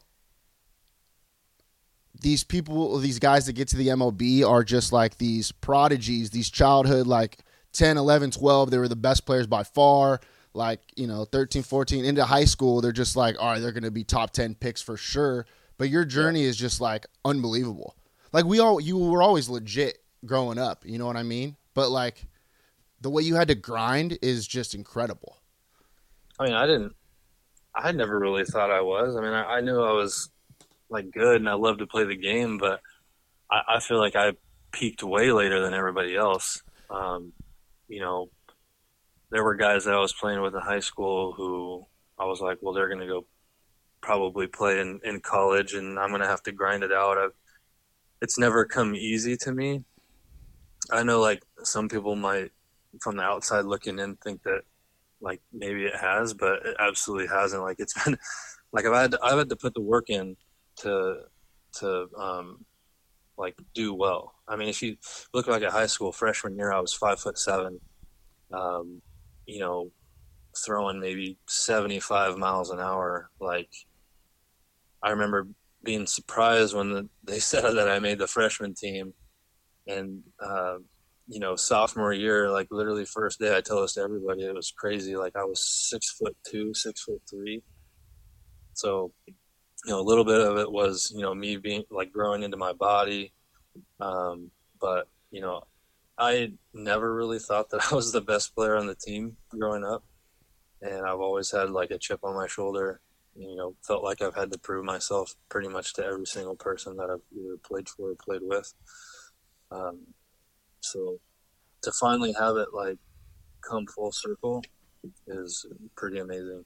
these 2.21 2.45
people, 2.45 2.99
these 2.99 3.19
guys 3.19 3.47
that 3.47 3.55
get 3.55 3.69
to 3.69 3.77
the 3.77 3.89
MLB 3.89 4.47
are 4.47 4.65
just 4.65 4.93
like 4.93 5.17
these 5.19 5.53
prodigies, 5.53 6.31
these 6.31 6.51
childhood 6.51 7.07
like 7.07 7.39
10, 7.77 7.97
11, 7.97 8.31
12. 8.33 8.71
They 8.71 8.79
were 8.79 8.89
the 8.89 8.97
best 8.97 9.27
players 9.27 9.47
by 9.47 9.63
far. 9.63 10.21
Like, 10.55 10.81
you 10.97 11.07
know, 11.07 11.25
13, 11.27 11.63
14 11.63 12.05
into 12.05 12.25
high 12.25 12.47
school, 12.47 12.81
they're 12.81 12.93
just 12.93 13.15
like, 13.15 13.37
all 13.39 13.51
right, 13.51 13.61
they're 13.61 13.73
going 13.73 13.83
to 13.85 13.91
be 13.91 14.05
top 14.05 14.31
10 14.31 14.55
picks 14.55 14.81
for 14.81 14.97
sure. 14.97 15.47
But 15.77 15.91
your 15.91 16.05
journey 16.05 16.43
yeah. 16.43 16.49
is 16.49 16.57
just 16.57 16.81
like 16.81 17.07
unbelievable. 17.25 17.95
Like, 18.33 18.47
we 18.47 18.59
all, 18.59 18.81
you 18.81 18.97
were 18.97 19.23
always 19.23 19.49
legit 19.49 19.99
growing 20.25 20.59
up. 20.59 20.85
You 20.87 20.99
know 20.99 21.07
what 21.07 21.17
I 21.17 21.23
mean? 21.23 21.57
But 21.75 21.91
like, 21.91 22.25
the 23.03 23.11
way 23.11 23.23
you 23.23 23.35
had 23.35 23.49
to 23.49 23.55
grind 23.55 24.19
is 24.23 24.47
just 24.47 24.75
incredible. 24.75 25.37
I 26.39 26.45
mean, 26.45 26.55
I 26.55 26.67
didn't. 26.67 26.95
I 27.75 27.93
never 27.93 28.19
really 28.19 28.45
thought 28.45 28.71
I 28.71 28.81
was. 28.81 29.17
I 29.17 29.21
mean, 29.21 29.33
I, 29.33 29.57
I 29.57 29.61
knew 29.61 29.83
I 29.83 29.93
was 29.93 30.31
like 30.89 31.11
good 31.11 31.37
and 31.37 31.49
I 31.49 31.55
loved 31.55 31.81
to 31.81 31.87
play 31.87 32.05
the 32.05 32.17
game, 32.17 32.57
but 32.57 32.81
I, 33.51 33.77
I 33.77 33.81
feel 33.81 33.99
like 33.99 34.17
I 34.17 34.33
peaked 34.73 35.03
way 35.03 35.33
later 35.33 35.61
than 35.61 35.75
everybody 35.75 36.17
else. 36.17 36.63
Um, 36.89 37.33
you 37.89 38.01
know, 38.01 38.31
there 39.31 39.45
were 39.45 39.55
guys 39.55 39.85
that 39.85 39.95
I 39.95 40.01
was 40.01 40.13
playing 40.13 40.41
with 40.41 40.55
in 40.55 40.61
high 40.61 40.81
school 40.81 41.33
who 41.33 41.87
I 42.19 42.25
was 42.25 42.41
like, 42.41 42.59
well, 42.61 42.75
they're 42.75 42.89
going 42.89 43.01
to 43.01 43.07
go 43.07 43.27
probably 44.01 44.47
play 44.47 44.81
in, 44.81 45.01
in 45.05 45.21
college 45.21 45.75
and 45.75 45.99
I'm 45.99 46.11
going 46.11 46.21
to 46.21 46.29
have 46.29 46.43
to 46.45 46.53
grind 46.53 46.85
it 46.85 46.93
out. 46.93 47.19
I've, 47.19 47.33
it's 48.23 48.39
never 48.39 48.65
come 48.65 48.95
easy 48.95 49.37
to 49.39 49.53
me. 49.53 49.85
I 50.91 51.03
know 51.03 51.21
like 51.21 51.43
some 51.63 51.89
people 51.89 52.15
might 52.15 52.53
from 53.01 53.17
the 53.17 53.23
outside 53.23 53.65
looking 53.65 53.99
in 53.99 54.17
think 54.17 54.43
that 54.45 54.63
like 55.21 55.41
maybe 55.53 55.85
it 55.85 55.97
has, 55.97 56.35
but 56.35 56.65
it 56.65 56.77
absolutely 56.79 57.27
hasn't. 57.27 57.63
Like 57.63 57.77
it's 57.79 58.05
been 58.05 58.17
like 58.73 58.87
I've 58.87 58.95
had 58.95 59.11
to, 59.13 59.19
I've 59.23 59.39
had 59.39 59.49
to 59.49 59.57
put 59.57 59.75
the 59.75 59.81
work 59.81 60.09
in 60.09 60.37
to 60.79 61.23
to 61.81 62.07
um 62.17 62.65
like 63.37 63.57
do 63.75 63.95
well. 63.95 64.35
I 64.49 64.57
mean, 64.57 64.69
if 64.69 64.83
you 64.83 64.97
look 65.35 65.47
like 65.47 65.63
a 65.63 65.71
high 65.71 65.87
school 65.87 66.13
freshman 66.13 66.57
year, 66.57 66.73
I 66.73 66.81
was 66.81 66.95
five 66.95 67.19
foot 67.21 67.39
seven, 67.39 67.81
um, 68.53 69.03
you 69.47 69.61
know, 69.61 69.91
throwing 70.65 71.01
maybe 71.01 71.39
seventy 71.49 72.01
five 72.01 72.37
miles 72.37 72.71
an 72.71 72.81
hour. 72.81 73.31
Like 73.41 73.71
I 75.03 75.11
remember 75.11 75.49
being 75.83 76.07
surprised 76.07 76.75
when 76.75 76.91
the, 76.91 77.09
they 77.25 77.39
said 77.39 77.63
that 77.63 77.89
I 77.89 77.99
made 77.99 78.19
the 78.19 78.27
freshman 78.27 78.75
team, 78.75 79.15
and 79.87 80.23
uh, 80.41 80.79
you 81.29 81.41
know, 81.41 81.57
sophomore 81.57 82.13
year, 82.13 82.51
like 82.51 82.69
literally 82.71 83.05
first 83.05 83.41
day, 83.41 83.57
I 83.57 83.61
told 83.61 83.85
this 83.85 83.95
to 83.95 84.03
everybody. 84.03 84.45
It 84.45 84.55
was 84.55 84.73
crazy. 84.77 85.17
Like 85.17 85.35
I 85.37 85.45
was 85.45 85.67
six 85.67 86.13
foot 86.13 86.37
two, 86.47 86.73
six 86.75 87.03
foot 87.03 87.21
three. 87.29 87.63
So, 88.75 89.13
you 89.27 89.35
know, 89.93 90.01
a 90.01 90.03
little 90.03 90.25
bit 90.25 90.41
of 90.41 90.59
it 90.59 90.71
was, 90.71 91.13
you 91.15 91.23
know, 91.23 91.35
me 91.35 91.57
being 91.57 91.83
like 91.91 92.13
growing 92.13 92.43
into 92.43 92.57
my 92.57 92.73
body. 92.73 93.33
Um, 94.01 94.51
but, 94.81 95.09
you 95.31 95.41
know, 95.41 95.65
I 96.19 96.53
never 96.73 97.15
really 97.15 97.39
thought 97.39 97.71
that 97.71 97.81
I 97.93 97.95
was 97.95 98.13
the 98.13 98.21
best 98.21 98.55
player 98.55 98.77
on 98.77 98.87
the 98.87 98.95
team 98.95 99.37
growing 99.49 99.85
up. 99.85 100.05
And 100.83 101.07
I've 101.07 101.21
always 101.21 101.51
had 101.51 101.71
like 101.71 101.91
a 101.91 101.99
chip 101.99 102.21
on 102.23 102.35
my 102.35 102.47
shoulder. 102.47 103.01
You 103.35 103.55
know, 103.55 103.75
felt 103.87 104.03
like 104.03 104.23
I've 104.23 104.35
had 104.35 104.51
to 104.53 104.59
prove 104.59 104.85
myself 104.85 105.35
pretty 105.51 105.69
much 105.69 105.93
to 105.95 106.05
every 106.05 106.25
single 106.25 106.57
person 106.57 106.97
that 106.97 107.11
I've 107.11 107.21
either 107.39 107.59
played 107.63 107.89
for 107.89 108.13
or 108.13 108.15
played 108.15 108.41
with. 108.43 108.73
Um, 109.71 110.01
so 110.81 111.19
to 111.83 111.93
finally 111.93 112.35
have 112.39 112.57
it 112.57 112.69
like 112.73 112.99
come 113.61 113.87
full 113.87 114.13
circle 114.13 114.63
is 115.27 115.67
pretty 115.97 116.19
amazing. 116.19 116.65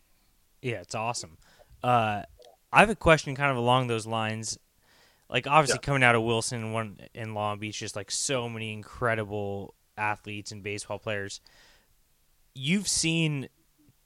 Yeah, 0.63 0.81
it's 0.81 0.95
awesome. 0.95 1.39
Uh, 1.83 2.23
I 2.73 2.81
have 2.81 2.91
a 2.91 2.95
question 2.95 3.35
kind 3.35 3.51
of 3.51 3.57
along 3.57 3.87
those 3.87 4.07
lines. 4.07 4.59
Like 5.31 5.47
obviously 5.47 5.79
yeah. 5.83 5.87
coming 5.87 6.03
out 6.03 6.15
of 6.15 6.23
Wilson 6.23 6.73
one 6.73 6.99
in 7.15 7.35
Long 7.35 7.59
Beach, 7.59 7.79
just 7.79 7.97
like 7.97 8.11
so 8.11 8.49
many 8.49 8.73
incredible 8.73 9.75
athletes 9.97 10.53
and 10.53 10.63
baseball 10.63 10.99
players. 10.99 11.41
You've 12.55 12.89
seen 12.89 13.49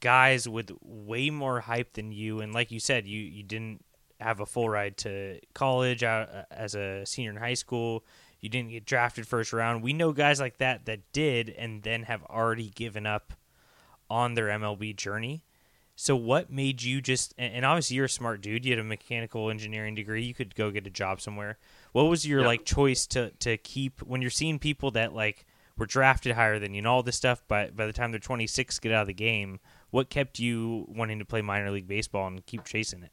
guys 0.00 0.46
with 0.48 0.70
way 0.82 1.30
more 1.30 1.60
hype 1.60 1.94
than 1.94 2.12
you, 2.12 2.40
and 2.40 2.52
like 2.52 2.70
you 2.70 2.80
said, 2.80 3.06
you 3.06 3.20
you 3.20 3.42
didn't 3.42 3.84
have 4.20 4.40
a 4.40 4.46
full 4.46 4.68
ride 4.68 4.96
to 4.98 5.40
college 5.54 6.02
out 6.02 6.28
uh, 6.28 6.42
as 6.50 6.74
a 6.74 7.04
senior 7.04 7.30
in 7.30 7.36
high 7.36 7.54
school 7.54 8.04
you 8.44 8.50
didn't 8.50 8.72
get 8.72 8.84
drafted 8.84 9.26
first 9.26 9.54
round. 9.54 9.82
We 9.82 9.94
know 9.94 10.12
guys 10.12 10.38
like 10.38 10.58
that 10.58 10.84
that 10.84 11.10
did 11.14 11.48
and 11.48 11.82
then 11.82 12.02
have 12.02 12.22
already 12.24 12.68
given 12.68 13.06
up 13.06 13.32
on 14.10 14.34
their 14.34 14.48
MLB 14.48 14.94
journey. 14.96 15.42
So 15.96 16.16
what 16.16 16.50
made 16.50 16.82
you 16.82 17.00
just 17.00 17.34
and 17.38 17.64
obviously 17.64 17.96
you're 17.96 18.06
a 18.06 18.10
smart 18.10 18.40
dude. 18.40 18.64
You 18.64 18.72
had 18.72 18.80
a 18.80 18.84
mechanical 18.84 19.50
engineering 19.50 19.94
degree. 19.94 20.24
You 20.24 20.34
could 20.34 20.54
go 20.54 20.70
get 20.70 20.86
a 20.86 20.90
job 20.90 21.20
somewhere. 21.20 21.58
What 21.92 22.04
was 22.04 22.26
your 22.26 22.42
like 22.42 22.64
choice 22.64 23.06
to 23.08 23.30
to 23.40 23.56
keep 23.58 24.00
when 24.00 24.20
you're 24.20 24.30
seeing 24.30 24.58
people 24.58 24.90
that 24.92 25.14
like 25.14 25.46
were 25.76 25.86
drafted 25.86 26.32
higher 26.32 26.58
than 26.58 26.74
you 26.74 26.78
and 26.78 26.86
all 26.86 27.02
this 27.02 27.16
stuff, 27.16 27.42
but 27.48 27.76
by 27.76 27.84
the 27.84 27.92
time 27.92 28.12
they're 28.12 28.20
26, 28.20 28.78
get 28.78 28.92
out 28.92 29.02
of 29.02 29.06
the 29.08 29.12
game. 29.12 29.58
What 29.90 30.08
kept 30.08 30.38
you 30.38 30.86
wanting 30.88 31.18
to 31.18 31.24
play 31.24 31.42
minor 31.42 31.70
league 31.72 31.88
baseball 31.88 32.28
and 32.28 32.46
keep 32.46 32.64
chasing 32.64 33.02
it? 33.02 33.10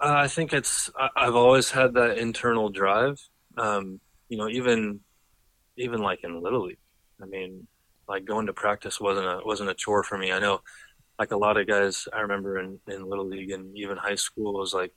Uh, 0.00 0.14
I 0.16 0.28
think 0.28 0.52
it's 0.52 0.90
I've 1.16 1.34
always 1.34 1.70
had 1.70 1.94
that 1.94 2.16
internal 2.18 2.70
drive 2.70 3.20
um, 3.56 4.00
you 4.28 4.38
know, 4.38 4.48
even 4.48 5.00
even 5.76 6.00
like 6.00 6.20
in 6.24 6.40
little 6.42 6.66
league, 6.66 6.78
I 7.20 7.26
mean, 7.26 7.66
like 8.12 8.26
going 8.26 8.46
to 8.46 8.52
practice 8.52 9.00
wasn't 9.00 9.26
a 9.26 9.40
wasn't 9.44 9.70
a 9.70 9.74
chore 9.74 10.04
for 10.04 10.18
me. 10.18 10.32
I 10.32 10.38
know 10.38 10.60
like 11.18 11.32
a 11.32 11.36
lot 11.36 11.56
of 11.56 11.66
guys 11.66 12.06
I 12.12 12.20
remember 12.20 12.58
in, 12.58 12.78
in 12.88 13.08
little 13.08 13.26
league 13.26 13.50
and 13.50 13.76
even 13.76 13.96
high 13.96 14.16
school 14.16 14.52
was 14.52 14.74
like 14.74 14.92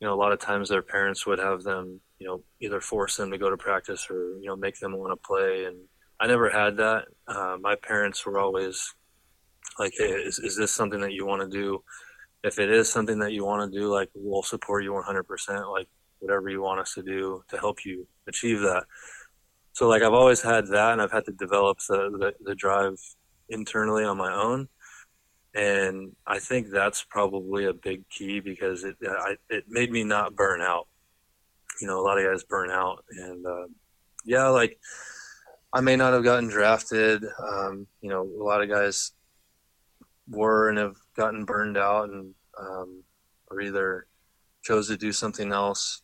you 0.00 0.06
know, 0.06 0.14
a 0.14 0.22
lot 0.22 0.32
of 0.32 0.38
times 0.38 0.68
their 0.68 0.82
parents 0.82 1.26
would 1.26 1.38
have 1.38 1.62
them, 1.62 2.00
you 2.18 2.26
know, 2.26 2.42
either 2.60 2.80
force 2.80 3.16
them 3.16 3.30
to 3.30 3.38
go 3.38 3.48
to 3.48 3.56
practice 3.56 4.06
or, 4.10 4.38
you 4.40 4.46
know, 4.46 4.56
make 4.56 4.78
them 4.78 4.96
want 4.96 5.12
to 5.12 5.26
play. 5.26 5.64
And 5.64 5.76
I 6.20 6.26
never 6.26 6.50
had 6.50 6.76
that. 6.78 7.04
Uh, 7.28 7.56
my 7.60 7.76
parents 7.76 8.26
were 8.26 8.38
always 8.38 8.94
like, 9.78 9.92
Hey, 9.96 10.10
is, 10.10 10.38
is 10.38 10.56
this 10.56 10.72
something 10.72 11.00
that 11.00 11.12
you 11.12 11.26
want 11.26 11.42
to 11.42 11.48
do? 11.48 11.82
If 12.42 12.58
it 12.58 12.70
is 12.70 12.92
something 12.92 13.18
that 13.20 13.32
you 13.32 13.44
want 13.44 13.72
to 13.72 13.78
do, 13.78 13.86
like 13.88 14.10
we'll 14.14 14.42
support 14.42 14.84
you 14.84 14.92
100%, 14.92 15.72
like 15.72 15.88
whatever 16.18 16.48
you 16.48 16.60
want 16.60 16.80
us 16.80 16.94
to 16.94 17.02
do 17.02 17.42
to 17.48 17.58
help 17.58 17.84
you 17.84 18.06
achieve 18.28 18.60
that. 18.60 18.84
So 19.74 19.88
like 19.88 20.02
I've 20.02 20.14
always 20.14 20.40
had 20.40 20.66
that 20.68 20.92
and 20.92 21.02
I've 21.02 21.12
had 21.12 21.26
to 21.26 21.32
develop 21.32 21.78
the, 21.88 22.10
the, 22.10 22.34
the 22.44 22.54
drive 22.54 22.98
internally 23.48 24.04
on 24.04 24.16
my 24.16 24.32
own 24.32 24.68
and 25.54 26.14
I 26.26 26.38
think 26.40 26.68
that's 26.70 27.04
probably 27.04 27.66
a 27.66 27.72
big 27.72 28.08
key 28.08 28.40
because 28.40 28.84
it 28.84 28.96
I, 29.06 29.36
it 29.48 29.64
made 29.68 29.92
me 29.92 30.02
not 30.02 30.34
burn 30.34 30.60
out. 30.60 30.88
You 31.80 31.86
know, 31.86 32.00
a 32.00 32.02
lot 32.02 32.18
of 32.18 32.24
guys 32.24 32.44
burn 32.44 32.70
out, 32.70 33.04
and 33.10 33.46
uh, 33.46 33.66
yeah, 34.24 34.48
like 34.48 34.78
I 35.72 35.80
may 35.80 35.96
not 35.96 36.12
have 36.12 36.24
gotten 36.24 36.48
drafted. 36.48 37.24
Um, 37.38 37.86
you 38.00 38.10
know, 38.10 38.22
a 38.22 38.42
lot 38.42 38.62
of 38.62 38.68
guys 38.68 39.12
were 40.28 40.68
and 40.68 40.78
have 40.78 40.96
gotten 41.16 41.44
burned 41.44 41.76
out, 41.76 42.10
and 42.10 42.34
um, 42.58 43.04
or 43.48 43.60
either 43.60 44.06
chose 44.62 44.88
to 44.88 44.96
do 44.96 45.12
something 45.12 45.52
else. 45.52 46.02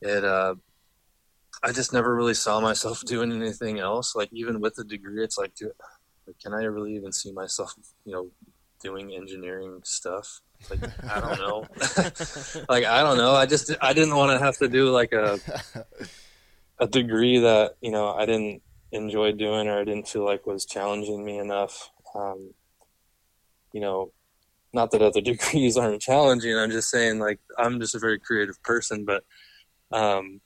It 0.00 0.24
uh, 0.24 0.56
I 1.62 1.72
just 1.72 1.92
never 1.92 2.14
really 2.14 2.34
saw 2.34 2.60
myself 2.60 3.02
doing 3.06 3.32
anything 3.32 3.78
else. 3.78 4.14
Like 4.14 4.30
even 4.32 4.60
with 4.60 4.74
the 4.74 4.84
degree, 4.84 5.22
it's 5.22 5.38
like, 5.38 5.52
like, 6.26 6.38
can 6.42 6.54
I 6.54 6.64
really 6.64 6.94
even 6.94 7.12
see 7.12 7.32
myself, 7.32 7.74
you 8.04 8.12
know, 8.12 8.28
doing 8.80 9.14
engineering 9.14 9.80
stuff? 9.84 10.40
Like, 10.70 10.80
I 11.10 11.20
don't 11.20 11.38
know. 11.38 11.66
like, 12.68 12.84
I 12.84 13.02
don't 13.02 13.16
know. 13.16 13.32
I 13.34 13.46
just, 13.46 13.74
I 13.80 13.92
didn't 13.92 14.14
want 14.14 14.38
to 14.38 14.44
have 14.44 14.56
to 14.58 14.68
do 14.68 14.90
like 14.90 15.12
a, 15.12 15.38
a 16.78 16.86
degree 16.86 17.38
that, 17.38 17.76
you 17.80 17.90
know, 17.90 18.12
I 18.12 18.26
didn't 18.26 18.62
enjoy 18.92 19.32
doing 19.32 19.68
or 19.68 19.80
I 19.80 19.84
didn't 19.84 20.08
feel 20.08 20.24
like 20.24 20.46
was 20.46 20.64
challenging 20.64 21.24
me 21.24 21.38
enough. 21.38 21.90
Um, 22.14 22.54
you 23.72 23.80
know, 23.80 24.12
not 24.72 24.90
that 24.92 25.02
other 25.02 25.20
degrees 25.32 25.76
aren't 25.76 26.02
challenging. 26.02 26.56
I'm 26.56 26.70
just 26.70 26.90
saying, 26.90 27.18
like, 27.18 27.40
I'm 27.58 27.80
just 27.80 27.94
a 27.94 27.98
very 27.98 28.18
creative 28.18 28.62
person, 28.62 29.04
but, 29.04 29.24
um, 29.90 30.40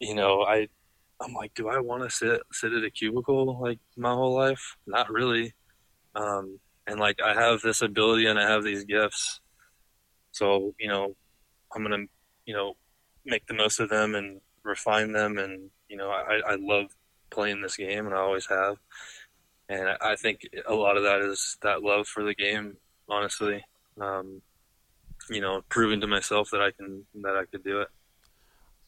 you 0.00 0.14
know, 0.14 0.42
I, 0.42 0.68
I'm 1.20 1.34
like, 1.34 1.54
do 1.54 1.68
I 1.68 1.78
want 1.78 2.02
to 2.02 2.10
sit 2.10 2.40
sit 2.52 2.72
at 2.72 2.84
a 2.84 2.90
cubicle 2.90 3.60
like 3.60 3.78
my 3.96 4.12
whole 4.12 4.34
life? 4.34 4.76
Not 4.86 5.10
really. 5.10 5.54
Um, 6.14 6.58
and 6.86 6.98
like 6.98 7.20
I 7.22 7.34
have 7.34 7.60
this 7.60 7.82
ability 7.82 8.26
and 8.26 8.38
I 8.38 8.50
have 8.50 8.64
these 8.64 8.84
gifts, 8.84 9.40
so 10.32 10.74
you 10.78 10.88
know, 10.88 11.14
I'm 11.74 11.82
gonna 11.82 12.06
you 12.46 12.54
know 12.54 12.76
make 13.24 13.46
the 13.46 13.54
most 13.54 13.78
of 13.78 13.90
them 13.90 14.14
and 14.14 14.40
refine 14.64 15.12
them. 15.12 15.38
And 15.38 15.70
you 15.88 15.96
know, 15.96 16.10
I, 16.10 16.40
I 16.46 16.56
love 16.56 16.86
playing 17.30 17.62
this 17.62 17.76
game 17.76 18.06
and 18.06 18.14
I 18.14 18.18
always 18.18 18.46
have. 18.46 18.76
And 19.68 19.88
I 20.00 20.16
think 20.16 20.40
a 20.66 20.74
lot 20.74 20.96
of 20.96 21.04
that 21.04 21.20
is 21.20 21.56
that 21.62 21.82
love 21.82 22.08
for 22.08 22.24
the 22.24 22.34
game, 22.34 22.76
honestly. 23.08 23.64
Um, 24.00 24.42
you 25.28 25.40
know, 25.40 25.62
proving 25.68 26.00
to 26.00 26.06
myself 26.06 26.50
that 26.50 26.60
I 26.60 26.72
can 26.72 27.04
that 27.22 27.36
I 27.36 27.44
could 27.44 27.62
do 27.62 27.82
it. 27.82 27.88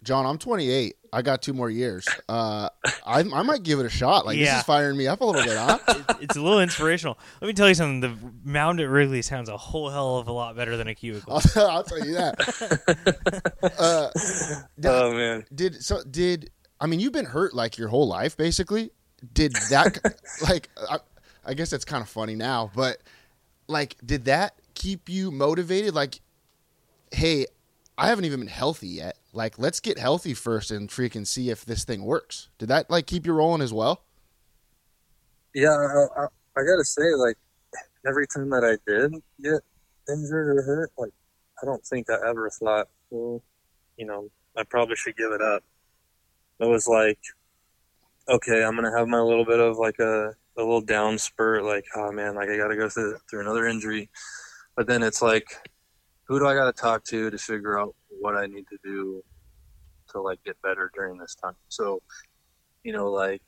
John, 0.03 0.27
I'm 0.27 0.39
28. 0.39 0.97
I 1.13 1.23
got 1.23 1.43
two 1.43 1.53
more 1.53 1.71
years. 1.71 2.09
Uh, 2.29 2.69
I, 3.07 3.21
I 3.21 3.43
might 3.43 3.63
give 3.63 3.79
it 3.79 3.87
a 3.87 3.91
shot. 3.91 4.25
Like 4.25 4.39
this 4.39 4.53
is 4.53 4.63
firing 4.63 4.97
me 4.97 5.07
up 5.07 5.21
a 5.21 5.25
little 5.25 5.45
bit, 5.45 5.57
huh? 5.57 5.79
it's 6.21 6.37
a 6.37 6.41
little 6.41 6.61
inspirational. 6.61 7.19
Let 7.41 7.47
me 7.49 7.53
tell 7.53 7.69
you 7.69 7.75
something. 7.75 8.01
The 8.01 8.17
mound 8.45 8.81
at 8.81 8.89
Wrigley 8.89 9.23
sounds 9.23 9.49
a 9.49 9.57
whole 9.57 9.91
hell 9.91 10.17
of 10.17 10.27
a 10.27 10.33
lot 10.33 10.57
better 10.57 10.77
than 10.77 10.89
a 10.89 10.95
cubicle. 10.95 11.35
I'll, 11.35 11.71
I'll 11.71 11.85
tell 11.85 12.05
you 12.05 12.15
that. 12.15 13.49
Uh, 13.79 14.11
did, 14.79 14.91
Oh 14.91 15.13
man, 15.15 15.45
did 15.55 15.83
so? 15.83 16.03
Did 16.05 16.51
I 16.81 16.87
mean 16.87 16.99
you've 17.01 17.13
been 17.13 17.25
hurt 17.25 17.55
like 17.55 17.79
your 17.79 17.89
whole 17.89 18.09
life, 18.09 18.37
basically? 18.37 18.91
Did 19.35 19.53
that 19.71 19.99
like? 20.43 20.69
I, 20.91 20.99
I 21.45 21.55
guess 21.55 21.71
that's 21.71 21.85
kind 21.85 22.03
of 22.03 22.09
funny 22.09 22.35
now, 22.35 22.71
but 22.75 22.99
like, 23.69 23.97
did 24.05 24.27
that 24.27 24.55
keep 24.75 25.09
you 25.09 25.31
motivated? 25.31 25.95
Like, 25.95 26.21
hey, 27.13 27.47
I 27.97 28.09
haven't 28.09 28.25
even 28.25 28.41
been 28.41 28.49
healthy 28.49 28.89
yet. 28.89 29.17
Like, 29.33 29.59
let's 29.59 29.81
get 29.81 29.99
healthy 29.99 30.35
first 30.35 30.71
and 30.71 30.89
freaking 30.89 31.27
see 31.27 31.51
if 31.51 31.65
this 31.65 31.85
thing 31.85 32.05
works. 32.05 32.49
Did 32.59 32.69
that 32.69 32.91
like 32.91 33.07
keep 33.07 33.27
you 33.27 33.33
rolling 33.33 33.63
as 33.63 33.73
well? 33.73 34.05
yeah, 35.55 35.71
I, 35.71 36.23
I, 36.23 36.25
I 36.57 36.61
gotta 36.65 36.85
say, 36.85 37.15
like 37.15 37.37
every 38.07 38.27
time 38.27 38.51
that 38.51 38.65
I 38.65 38.79
did 38.91 39.13
get 39.43 39.61
injured 40.09 40.57
or 40.57 40.63
hurt, 40.63 40.93
like 40.97 41.13
I 41.63 41.67
don't 41.67 41.85
think 41.85 42.09
I 42.11 42.17
ever 42.29 42.51
thought, 42.51 42.89
well, 43.11 43.43
you 43.97 44.07
know, 44.07 44.31
I 44.57 44.65
probably 44.65 44.97
should 44.97 45.17
give 45.17 45.33
it 45.33 45.43
up. 45.43 45.63
It 46.61 46.67
was 46.67 46.87
like, 46.89 47.19
okay, 48.29 48.65
I'm 48.65 48.75
gonna 48.75 48.97
have 48.97 49.09
my 49.09 49.21
little 49.21 49.45
bit 49.45 49.61
of 49.61 49.79
like 49.79 49.99
a 49.99 50.35
a 50.57 50.61
little 50.61 50.81
down 50.81 51.19
spurt, 51.19 51.65
like, 51.65 51.85
oh 51.97 52.13
man, 52.13 52.35
like 52.35 52.49
I 52.49 52.57
gotta 52.57 52.77
go 52.77 52.89
through 52.89 53.19
through 53.29 53.41
another 53.41 53.67
injury, 53.67 54.11
but 54.77 54.87
then 54.87 55.03
it's 55.03 55.23
like, 55.23 55.47
who 56.25 56.39
do 56.39 56.47
I 56.47 56.55
gotta 56.55 56.73
talk 56.73 57.05
to 57.05 57.31
to 57.31 57.39
figure 57.39 57.79
out 57.79 57.95
what 58.21 58.37
I 58.37 58.47
need 58.47 58.67
to 58.69 58.79
do 58.85 59.23
to 60.11 60.21
like 60.21 60.43
get 60.45 60.61
better 60.63 60.91
during 60.95 61.19
this 61.19 61.35
time? 61.35 61.55
So, 61.69 62.03
you 62.85 62.93
know, 62.93 63.11
like 63.11 63.43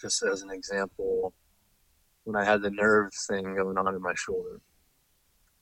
just 0.00 0.22
as 0.22 0.42
an 0.42 0.50
example, 0.50 1.32
when 2.24 2.36
I 2.36 2.44
had 2.44 2.62
the 2.62 2.70
nerve 2.70 3.12
thing 3.28 3.54
going 3.54 3.78
on 3.78 3.94
in 3.94 4.02
my 4.02 4.14
shoulder, 4.14 4.60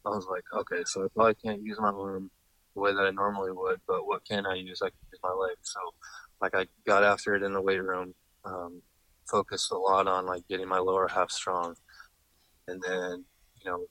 I 0.05 0.11
was 0.11 0.27
like, 0.31 0.45
okay, 0.55 0.83
so 0.85 1.05
I 1.05 1.09
probably 1.15 1.35
can't 1.35 1.63
use 1.63 1.79
my 1.79 1.89
arm 1.89 2.31
the 2.75 2.81
way 2.81 2.93
that 2.93 3.01
I 3.01 3.11
normally 3.11 3.53
would, 3.53 3.81
but 3.87 4.07
what 4.07 4.25
can 4.25 4.47
I 4.47 4.55
use? 4.55 4.81
I 4.83 4.89
can 4.89 4.99
use 5.13 5.21
my 5.23 5.33
legs. 5.33 5.61
So, 5.63 5.81
like, 6.41 6.55
I 6.55 6.67
got 6.87 7.05
after 7.05 7.35
it 7.35 7.43
in 7.43 7.53
the 7.53 7.61
weight 7.61 7.83
room, 7.83 8.15
um, 8.45 8.83
focused 9.29 9.71
a 9.73 9.77
lot 9.77 10.07
on 10.07 10.27
like 10.27 10.47
getting 10.49 10.69
my 10.69 10.79
lower 10.79 11.09
half 11.09 11.31
strong, 11.31 11.75
and 12.67 12.81
then 12.83 13.25
you 13.63 13.71
know, 13.71 13.87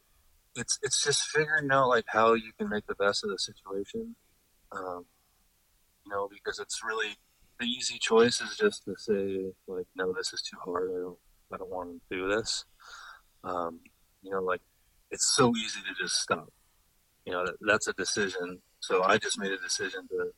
it's 0.57 0.79
it's 0.81 1.03
just 1.03 1.21
figuring 1.23 1.71
out 1.71 1.89
like 1.89 2.05
how 2.07 2.33
you 2.33 2.51
can 2.57 2.69
make 2.69 2.85
the 2.87 2.95
best 2.95 3.23
of 3.23 3.29
the 3.29 3.37
situation. 3.37 4.15
Um, 4.71 5.05
you 6.05 6.11
know, 6.11 6.29
because 6.31 6.59
it's 6.59 6.83
really 6.83 7.15
the 7.59 7.65
easy 7.65 7.97
choice 7.99 8.41
is 8.41 8.55
just 8.57 8.83
to 8.85 8.95
say 8.97 9.51
like, 9.67 9.87
no, 9.95 10.13
this 10.13 10.33
is 10.33 10.41
too 10.41 10.57
hard. 10.63 10.89
I 10.91 10.99
don't, 10.99 11.17
I 11.53 11.57
don't 11.57 11.69
want 11.69 11.89
to 11.89 12.17
do 12.17 12.27
this. 12.27 12.65
Um, 13.43 13.79
you 14.21 14.31
know, 14.31 14.41
like 14.41 14.61
it's 15.11 15.25
so 15.35 15.53
easy 15.55 15.79
to 15.81 16.03
just 16.03 16.15
stop. 16.21 16.51
You 17.25 17.33
know, 17.33 17.45
that, 17.45 17.55
that's 17.61 17.87
a 17.87 17.93
decision. 17.93 18.59
So 18.79 19.03
I 19.03 19.17
just 19.17 19.39
made 19.39 19.51
a 19.51 19.57
decision 19.57 20.07
to 20.09 20.31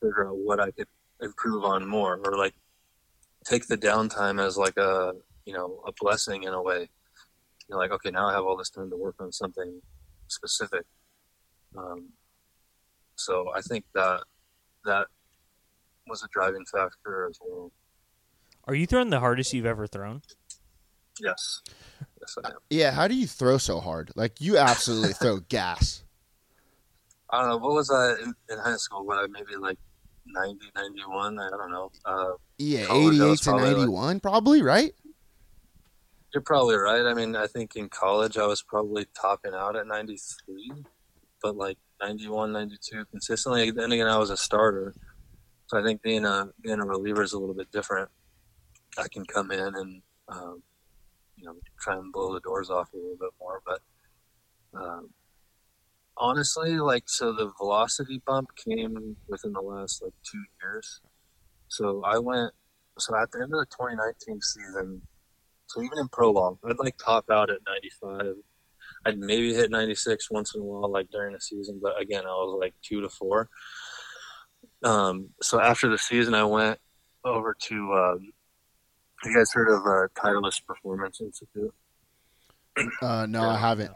figure 0.00 0.28
out 0.28 0.36
what 0.36 0.60
I 0.60 0.70
could 0.70 0.88
improve 1.20 1.64
on 1.64 1.86
more, 1.86 2.20
or 2.24 2.36
like 2.36 2.54
take 3.44 3.66
the 3.66 3.76
downtime 3.76 4.42
as 4.44 4.56
like 4.56 4.76
a, 4.76 5.14
you 5.44 5.52
know, 5.52 5.82
a 5.86 5.92
blessing 6.00 6.44
in 6.44 6.52
a 6.52 6.62
way. 6.62 6.88
You're 7.70 7.78
like, 7.78 7.92
okay, 7.92 8.10
now 8.10 8.26
I 8.26 8.32
have 8.32 8.44
all 8.44 8.56
this 8.56 8.68
time 8.68 8.90
to 8.90 8.96
work 8.96 9.14
on 9.20 9.30
something 9.30 9.80
specific. 10.26 10.82
Um, 11.78 12.08
so 13.14 13.46
I 13.54 13.60
think 13.60 13.84
that 13.94 14.24
that 14.84 15.06
was 16.08 16.24
a 16.24 16.28
driving 16.32 16.64
factor 16.66 17.28
as 17.30 17.38
well. 17.40 17.70
Are 18.64 18.74
you 18.74 18.86
throwing 18.88 19.10
the 19.10 19.20
hardest 19.20 19.52
you've 19.52 19.66
ever 19.66 19.86
thrown? 19.86 20.22
Yes. 21.20 21.62
Yes, 22.20 22.36
I 22.44 22.48
am. 22.48 22.54
Yeah. 22.70 22.90
How 22.90 23.06
do 23.06 23.14
you 23.14 23.28
throw 23.28 23.56
so 23.58 23.78
hard? 23.78 24.10
Like 24.16 24.40
you 24.40 24.58
absolutely 24.58 25.12
throw 25.12 25.38
gas. 25.48 26.02
I 27.30 27.40
don't 27.42 27.50
know. 27.50 27.56
What 27.58 27.74
was 27.74 27.88
I 27.90 28.14
in, 28.24 28.34
in 28.50 28.58
high 28.58 28.76
school? 28.76 29.06
What, 29.06 29.30
maybe 29.30 29.54
like 29.60 29.78
90, 30.26 30.58
91? 30.74 31.38
I 31.38 31.50
don't 31.50 31.70
know. 31.70 31.90
Uh, 32.04 32.32
Yeah, 32.58 32.92
88 32.92 33.38
to 33.38 33.44
probably, 33.44 33.64
like- 33.68 33.76
91, 33.76 34.20
probably 34.20 34.62
right. 34.62 34.92
You're 36.32 36.42
probably 36.42 36.76
right. 36.76 37.04
I 37.06 37.14
mean, 37.14 37.34
I 37.34 37.46
think 37.46 37.76
in 37.76 37.88
college 37.88 38.36
I 38.38 38.46
was 38.46 38.62
probably 38.62 39.06
topping 39.20 39.54
out 39.54 39.76
at 39.76 39.86
93, 39.86 40.72
but 41.42 41.56
like 41.56 41.78
91, 42.00 42.52
92 42.52 43.04
consistently. 43.06 43.70
Then 43.70 43.92
again, 43.92 44.06
I 44.06 44.18
was 44.18 44.30
a 44.30 44.36
starter. 44.36 44.94
So 45.66 45.78
I 45.78 45.82
think 45.82 46.02
being 46.02 46.24
a, 46.24 46.48
being 46.62 46.80
a 46.80 46.84
reliever 46.84 47.22
is 47.22 47.32
a 47.32 47.38
little 47.38 47.54
bit 47.54 47.70
different. 47.72 48.08
I 48.98 49.06
can 49.08 49.24
come 49.24 49.50
in 49.50 49.74
and, 49.74 50.02
um, 50.28 50.62
you 51.36 51.44
know, 51.46 51.54
try 51.80 51.94
and 51.94 52.12
blow 52.12 52.34
the 52.34 52.40
doors 52.40 52.70
off 52.70 52.92
a 52.92 52.96
little 52.96 53.16
bit 53.18 53.30
more. 53.40 53.62
But 53.64 53.80
um, 54.74 55.10
honestly, 56.16 56.78
like, 56.78 57.08
so 57.08 57.32
the 57.32 57.52
velocity 57.58 58.22
bump 58.26 58.50
came 58.56 59.16
within 59.28 59.52
the 59.52 59.60
last 59.60 60.02
like 60.02 60.14
two 60.22 60.42
years. 60.62 61.00
So 61.68 62.02
I 62.04 62.18
went, 62.18 62.52
so 62.98 63.16
at 63.16 63.30
the 63.30 63.38
end 63.38 63.52
of 63.54 63.60
the 63.60 63.66
2019 63.66 64.40
season, 64.40 65.02
so 65.70 65.82
even 65.82 65.98
in 65.98 66.08
prologue, 66.08 66.58
I'd 66.64 66.78
like 66.78 66.96
top 66.98 67.30
out 67.30 67.48
at 67.48 67.58
95. 68.02 68.34
I'd 69.06 69.18
maybe 69.18 69.54
hit 69.54 69.70
96 69.70 70.30
once 70.30 70.54
in 70.54 70.60
a 70.60 70.64
while, 70.64 70.90
like 70.90 71.10
during 71.10 71.32
the 71.32 71.40
season, 71.40 71.78
but 71.80 72.00
again, 72.00 72.24
I 72.24 72.30
was 72.30 72.58
like 72.60 72.74
two 72.82 73.00
to 73.00 73.08
four. 73.08 73.48
Um, 74.82 75.30
so 75.40 75.60
after 75.60 75.88
the 75.88 75.96
season, 75.96 76.34
I 76.34 76.44
went 76.44 76.78
over 77.24 77.56
to 77.68 77.92
um, 77.94 78.32
you 79.24 79.34
guys 79.34 79.52
heard 79.52 79.68
of 79.68 79.82
uh, 79.86 80.08
Titleist 80.20 80.66
Performance 80.66 81.20
Institute? 81.20 81.72
Uh, 83.02 83.26
no, 83.26 83.48
I 83.48 83.56
haven't. 83.56 83.92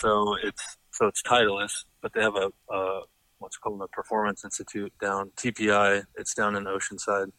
So 0.00 0.36
it's 0.42 0.76
so 0.92 1.06
it's 1.06 1.22
Titleist, 1.22 1.84
but 2.00 2.12
they 2.14 2.22
have 2.22 2.36
a, 2.36 2.50
a 2.72 3.02
what's 3.38 3.56
called 3.56 3.82
a 3.82 3.88
Performance 3.88 4.44
Institute 4.44 4.92
down 5.00 5.32
TPI. 5.36 6.04
It's 6.16 6.34
down 6.34 6.56
in 6.56 6.64
Oceanside. 6.64 7.30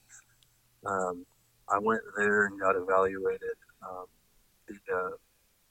Um, 0.86 1.26
I 1.70 1.80
went 1.80 2.02
there 2.18 2.46
and 2.46 2.60
got 2.60 2.76
evaluated. 2.76 3.58
Um, 3.88 4.06
the 4.68 4.76
uh, 4.94 5.10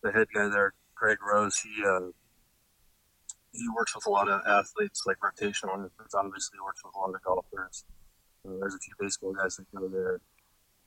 the 0.02 0.12
head 0.12 0.28
guy 0.34 0.48
there, 0.48 0.74
Greg 0.94 1.18
Rose, 1.22 1.58
he 1.58 1.84
uh, 1.84 2.08
he 3.52 3.66
works 3.76 3.94
with 3.94 4.06
a 4.06 4.10
lot 4.10 4.28
of 4.28 4.40
athletes, 4.46 5.02
like 5.06 5.18
rotational. 5.18 5.74
and 5.74 5.90
Obviously, 6.14 6.58
works 6.64 6.82
with 6.84 6.94
a 6.94 6.98
lot 6.98 7.14
of 7.14 7.22
golfers. 7.22 7.84
Uh, 8.46 8.58
there's 8.60 8.74
a 8.74 8.78
few 8.78 8.94
baseball 8.98 9.32
guys 9.32 9.56
that 9.56 9.66
go 9.74 9.88
there. 9.88 10.20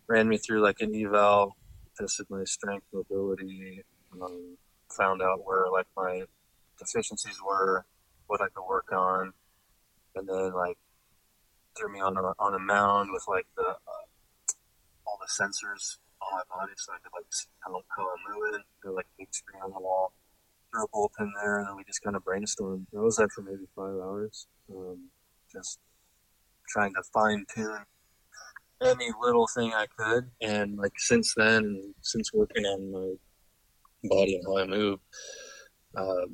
Ran 0.07 0.27
me 0.27 0.37
through 0.37 0.61
like 0.61 0.81
an 0.81 0.95
eval, 0.95 1.55
tested 1.97 2.27
my 2.29 2.43
strength, 2.43 2.85
mobility, 2.93 3.83
um, 4.21 4.57
found 4.95 5.21
out 5.21 5.45
where 5.45 5.69
like 5.71 5.87
my 5.95 6.23
deficiencies 6.79 7.39
were, 7.45 7.85
what 8.27 8.41
I 8.41 8.47
could 8.53 8.67
work 8.67 8.91
on, 8.91 9.33
and 10.15 10.27
then 10.27 10.53
like 10.53 10.77
threw 11.77 11.91
me 11.91 11.99
on 11.99 12.17
a 12.17 12.33
on 12.39 12.53
a 12.53 12.59
mound 12.59 13.09
with 13.11 13.23
like 13.27 13.47
the 13.55 13.75
sensors 15.27 15.97
on 16.21 16.39
my 16.39 16.43
body, 16.49 16.73
so 16.77 16.93
I 16.93 16.97
could 17.03 17.13
like 17.15 17.25
see 17.31 17.47
how, 17.59 17.71
how 17.71 18.03
I'm 18.03 18.35
moving. 18.35 18.63
There 18.83 18.91
like 18.91 19.07
big 19.17 19.27
screen 19.31 19.61
on 19.63 19.71
the 19.71 19.79
wall. 19.79 20.13
Threw 20.71 20.83
a 20.83 20.87
bullpen 20.89 21.31
there, 21.41 21.59
and 21.59 21.67
then 21.67 21.75
we 21.75 21.83
just 21.85 22.01
kind 22.01 22.15
of 22.15 22.23
brainstormed. 22.23 22.85
I 22.95 22.99
was 22.99 23.17
there 23.17 23.29
for 23.29 23.41
maybe 23.41 23.67
five 23.75 23.95
hours, 23.95 24.47
um, 24.69 25.09
just 25.51 25.79
trying 26.69 26.93
to 26.93 27.03
fine 27.13 27.45
tune 27.53 27.85
any 28.81 29.09
little 29.21 29.47
thing 29.47 29.73
I 29.73 29.87
could. 29.97 30.29
And 30.41 30.77
like 30.77 30.93
since 30.97 31.33
then, 31.35 31.93
since 32.01 32.33
working 32.33 32.65
on 32.65 32.91
my 32.91 34.09
body 34.09 34.35
and 34.35 34.45
how 34.45 34.57
I 34.57 34.65
move, 34.65 34.99
uh, 35.95 36.27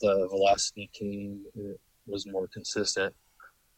the 0.00 0.28
velocity 0.30 0.90
came 0.92 1.44
it 1.54 1.80
was 2.06 2.26
more 2.26 2.48
consistent. 2.52 3.14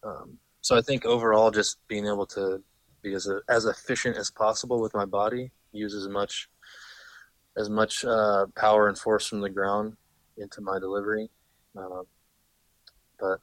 Um, 0.03 0.38
so 0.61 0.77
I 0.77 0.83
think 0.83 1.05
overall, 1.05 1.51
just 1.51 1.79
being 1.88 2.07
able 2.07 2.27
to 2.27 2.62
be 3.02 3.14
as 3.14 3.26
a, 3.26 3.40
as 3.48 3.64
efficient 3.64 4.16
as 4.16 4.30
possible 4.30 4.80
with 4.80 4.94
my 4.94 5.04
body, 5.04 5.50
use 5.72 5.94
as 5.94 6.08
much 6.08 6.48
as 7.56 7.68
much 7.68 8.04
uh, 8.04 8.46
power 8.56 8.88
and 8.88 8.96
force 8.96 9.26
from 9.26 9.40
the 9.40 9.50
ground 9.50 9.96
into 10.37 10.61
my 10.61 10.78
delivery. 10.78 11.28
Uh, 11.76 12.02
but 13.18 13.40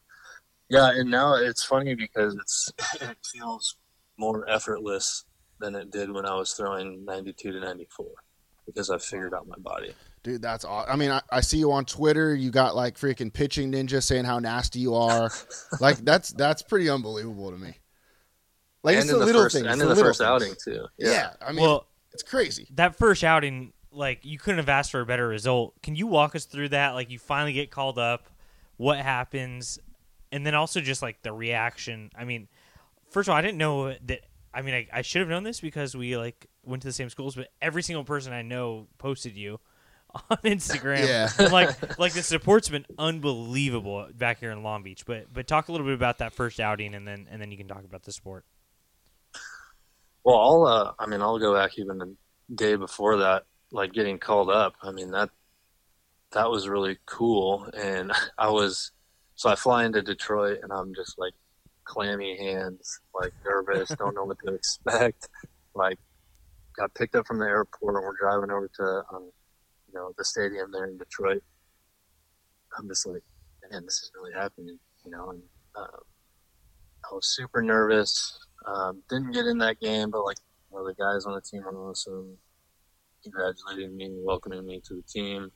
yeah, 0.69 0.91
and 0.91 1.11
now 1.11 1.35
it's 1.35 1.63
funny 1.63 1.95
because 1.95 2.35
it's 2.35 2.71
it 3.01 3.17
feels 3.33 3.77
more 4.17 4.49
effortless 4.49 5.25
than 5.59 5.75
it 5.75 5.91
did 5.91 6.11
when 6.11 6.25
I 6.25 6.35
was 6.35 6.53
throwing 6.53 7.05
92 7.05 7.51
to 7.51 7.59
94 7.59 8.05
because 8.65 8.89
I've 8.89 9.03
figured 9.03 9.33
out 9.33 9.47
my 9.47 9.57
body. 9.57 9.93
Dude, 10.23 10.41
that's 10.41 10.65
awesome. 10.65 10.91
I 10.91 10.95
mean, 10.95 11.11
I, 11.11 11.21
I 11.31 11.41
see 11.41 11.57
you 11.57 11.71
on 11.71 11.85
Twitter. 11.85 12.33
You 12.33 12.49
got 12.49 12.75
like 12.75 12.97
freaking 12.97 13.31
pitching 13.31 13.71
ninja 13.71 14.01
saying 14.01 14.25
how 14.25 14.39
nasty 14.39 14.79
you 14.79 14.95
are. 14.95 15.29
like 15.79 15.97
that's 15.97 16.29
that's 16.33 16.63
pretty 16.63 16.89
unbelievable 16.89 17.51
to 17.51 17.57
me. 17.57 17.75
Like 18.85 18.95
and 18.95 19.03
it's 19.03 19.11
in 19.11 19.13
the 19.13 19.19
the 19.19 19.25
little 19.25 19.41
first, 19.43 19.55
things. 19.55 19.65
and 19.67 19.81
the 19.81 19.85
in 19.85 19.89
the 19.89 19.95
little 19.95 20.03
first 20.09 20.19
things. 20.19 20.27
outing 20.29 20.53
too. 20.63 20.85
Yeah. 20.97 21.11
Yeah. 21.11 21.29
I 21.41 21.51
mean, 21.51 21.61
Well, 21.61 21.87
it's 22.13 22.23
crazy. 22.23 22.67
that 22.75 22.95
first 22.95 23.23
outing, 23.23 23.73
like 23.91 24.23
you 24.23 24.37
couldn't 24.37 24.59
have 24.59 24.69
asked 24.69 24.91
for 24.91 25.01
a 25.01 25.05
better 25.05 25.27
result. 25.27 25.73
Can 25.83 25.95
you 25.95 26.07
walk 26.07 26.35
us 26.35 26.45
through 26.45 26.69
that? 26.69 26.91
Like 26.91 27.09
you 27.09 27.19
finally 27.19 27.51
get 27.53 27.71
called 27.71 27.97
up, 27.99 28.29
what 28.77 28.97
happens, 28.99 29.79
and 30.31 30.45
then 30.45 30.55
also 30.55 30.79
just 30.81 31.01
like 31.01 31.21
the 31.23 31.33
reaction. 31.33 32.09
I 32.17 32.23
mean, 32.25 32.47
first 33.09 33.27
of 33.27 33.33
all, 33.33 33.37
I 33.37 33.41
didn't 33.41 33.57
know 33.57 33.93
that. 34.05 34.21
I 34.53 34.61
mean, 34.61 34.73
I, 34.75 34.87
I 34.93 35.01
should 35.01 35.19
have 35.19 35.27
known 35.29 35.43
this 35.43 35.59
because 35.59 35.95
we 35.97 36.15
like 36.15 36.47
went 36.63 36.81
to 36.83 36.87
the 36.87 36.93
same 36.93 37.09
schools, 37.09 37.35
but 37.35 37.49
every 37.61 37.83
single 37.83 38.03
person 38.05 38.31
I 38.31 38.41
know 38.41 38.87
posted 38.97 39.35
you 39.35 39.59
on 40.29 40.37
Instagram. 40.45 41.05
Yeah. 41.05 41.29
And, 41.39 41.51
like 41.51 41.99
like 41.99 42.13
the 42.13 42.23
support's 42.23 42.69
been 42.69 42.85
unbelievable 42.97 44.07
back 44.13 44.39
here 44.39 44.51
in 44.51 44.63
Long 44.63 44.83
Beach. 44.83 45.05
But 45.05 45.33
but 45.33 45.47
talk 45.47 45.67
a 45.67 45.71
little 45.73 45.85
bit 45.87 45.95
about 45.95 46.19
that 46.19 46.31
first 46.33 46.59
outing, 46.61 46.95
and 46.95 47.05
then 47.07 47.27
and 47.29 47.41
then 47.41 47.51
you 47.51 47.57
can 47.57 47.67
talk 47.67 47.83
about 47.83 48.03
the 48.03 48.11
sport. 48.13 48.45
Well, 50.25 50.39
I'll, 50.39 50.65
uh, 50.65 50.93
I 50.97 51.05
mean, 51.05 51.21
I'll 51.21 51.37
go 51.37 51.53
back 51.53 51.77
even 51.77 51.99
the 51.99 52.15
day 52.53 52.75
before 52.75 53.17
that, 53.17 53.43
like 53.71 53.93
getting 53.93 54.17
called 54.17 54.49
up. 54.49 54.73
I 54.81 54.91
mean, 54.91 55.11
that, 55.11 55.29
that 56.31 56.49
was 56.49 56.67
really 56.67 56.97
cool. 57.05 57.69
And 57.77 58.11
I 58.37 58.49
was, 58.49 58.91
so 59.35 59.49
I 59.49 59.55
fly 59.55 59.85
into 59.85 60.01
Detroit 60.01 60.59
and 60.63 60.73
I'm 60.73 60.95
just 60.95 61.19
like 61.19 61.33
clammy 61.83 62.37
hands, 62.37 62.99
like 63.13 63.33
nervous, 63.45 63.89
don't 63.89 64.15
know 64.15 64.25
what 64.25 64.39
to 64.45 64.53
expect. 64.55 65.29
Like 65.75 65.99
got 66.75 66.93
picked 66.95 67.15
up 67.15 67.27
from 67.27 67.37
the 67.37 67.45
airport 67.45 67.95
and 67.95 68.03
we're 68.03 68.17
driving 68.19 68.49
over 68.49 68.69
to, 68.77 69.03
um, 69.13 69.29
you 69.87 69.93
know, 69.93 70.11
the 70.17 70.25
stadium 70.25 70.71
there 70.71 70.85
in 70.85 70.97
Detroit. 70.97 71.43
I'm 72.77 72.87
just 72.87 73.05
like, 73.05 73.23
man, 73.71 73.85
this 73.85 73.95
is 74.01 74.11
really 74.15 74.33
happening, 74.33 74.79
you 75.05 75.11
know, 75.11 75.29
and, 75.29 75.41
uh, 75.75 75.97
I 77.11 77.13
was 77.13 77.27
super 77.27 77.61
nervous. 77.61 78.44
Um, 78.65 79.03
didn't 79.09 79.31
get 79.31 79.45
in 79.45 79.57
that 79.59 79.79
game, 79.79 80.09
but 80.09 80.23
like 80.23 80.37
one 80.69 80.81
of 80.81 80.87
the 80.87 81.01
guys 81.01 81.25
on 81.25 81.33
the 81.33 81.41
team 81.41 81.63
were 81.63 81.89
awesome, 81.89 82.37
congratulating 83.23 83.95
me, 83.95 84.11
welcoming 84.23 84.65
me 84.65 84.81
to 84.87 84.95
the 84.95 85.03
team. 85.03 85.51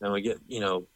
Then 0.00 0.12
we 0.12 0.22
get, 0.22 0.38
you 0.46 0.60
know, 0.60 0.86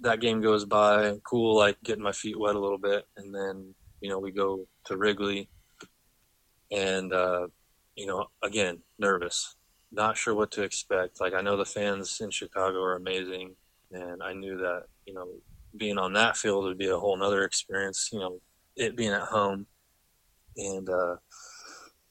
that 0.00 0.20
game 0.20 0.40
goes 0.40 0.64
by, 0.64 1.14
cool, 1.24 1.56
like 1.56 1.76
getting 1.82 2.02
my 2.02 2.12
feet 2.12 2.38
wet 2.38 2.56
a 2.56 2.60
little 2.60 2.78
bit, 2.78 3.06
and 3.16 3.34
then 3.34 3.74
you 4.00 4.08
know 4.08 4.18
we 4.18 4.30
go 4.30 4.66
to 4.86 4.96
Wrigley, 4.96 5.48
and 6.70 7.12
uh, 7.12 7.46
you 7.96 8.06
know 8.06 8.26
again 8.42 8.78
nervous, 8.98 9.56
not 9.92 10.16
sure 10.16 10.34
what 10.34 10.50
to 10.52 10.62
expect. 10.62 11.20
Like 11.20 11.34
I 11.34 11.42
know 11.42 11.56
the 11.56 11.64
fans 11.64 12.18
in 12.20 12.30
Chicago 12.30 12.82
are 12.82 12.96
amazing, 12.96 13.54
and 13.92 14.22
I 14.22 14.32
knew 14.32 14.56
that 14.58 14.84
you 15.06 15.14
know 15.14 15.28
being 15.76 15.98
on 15.98 16.14
that 16.14 16.36
field 16.36 16.64
would 16.64 16.78
be 16.78 16.88
a 16.88 16.98
whole 16.98 17.16
nother 17.16 17.44
experience. 17.44 18.08
You 18.12 18.20
know, 18.20 18.40
it 18.76 18.96
being 18.96 19.12
at 19.12 19.28
home 19.28 19.66
and 20.56 20.88
uh, 20.88 21.16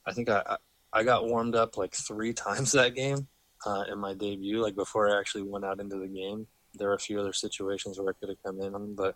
I 0.06 0.14
think 0.14 0.30
I, 0.30 0.58
I 0.92 1.04
got 1.04 1.28
warmed 1.28 1.56
up 1.56 1.78
like 1.78 1.94
three 1.94 2.34
times 2.46 2.72
that 2.74 2.96
game 2.96 3.28
uh, 3.66 3.84
in 3.92 4.00
my 4.00 4.14
debut. 4.14 4.62
Like 4.62 4.76
before 4.76 5.10
I 5.10 5.20
actually 5.20 5.44
went 5.44 5.66
out 5.66 5.80
into 5.80 5.98
the 5.98 6.08
game, 6.08 6.48
there 6.76 6.90
were 6.90 6.96
a 6.96 7.00
few 7.00 7.20
other 7.20 7.34
situations 7.34 8.00
where 8.00 8.10
I 8.10 8.20
could 8.20 8.30
have 8.30 8.44
come 8.44 8.62
in 8.62 8.96
but 8.96 9.16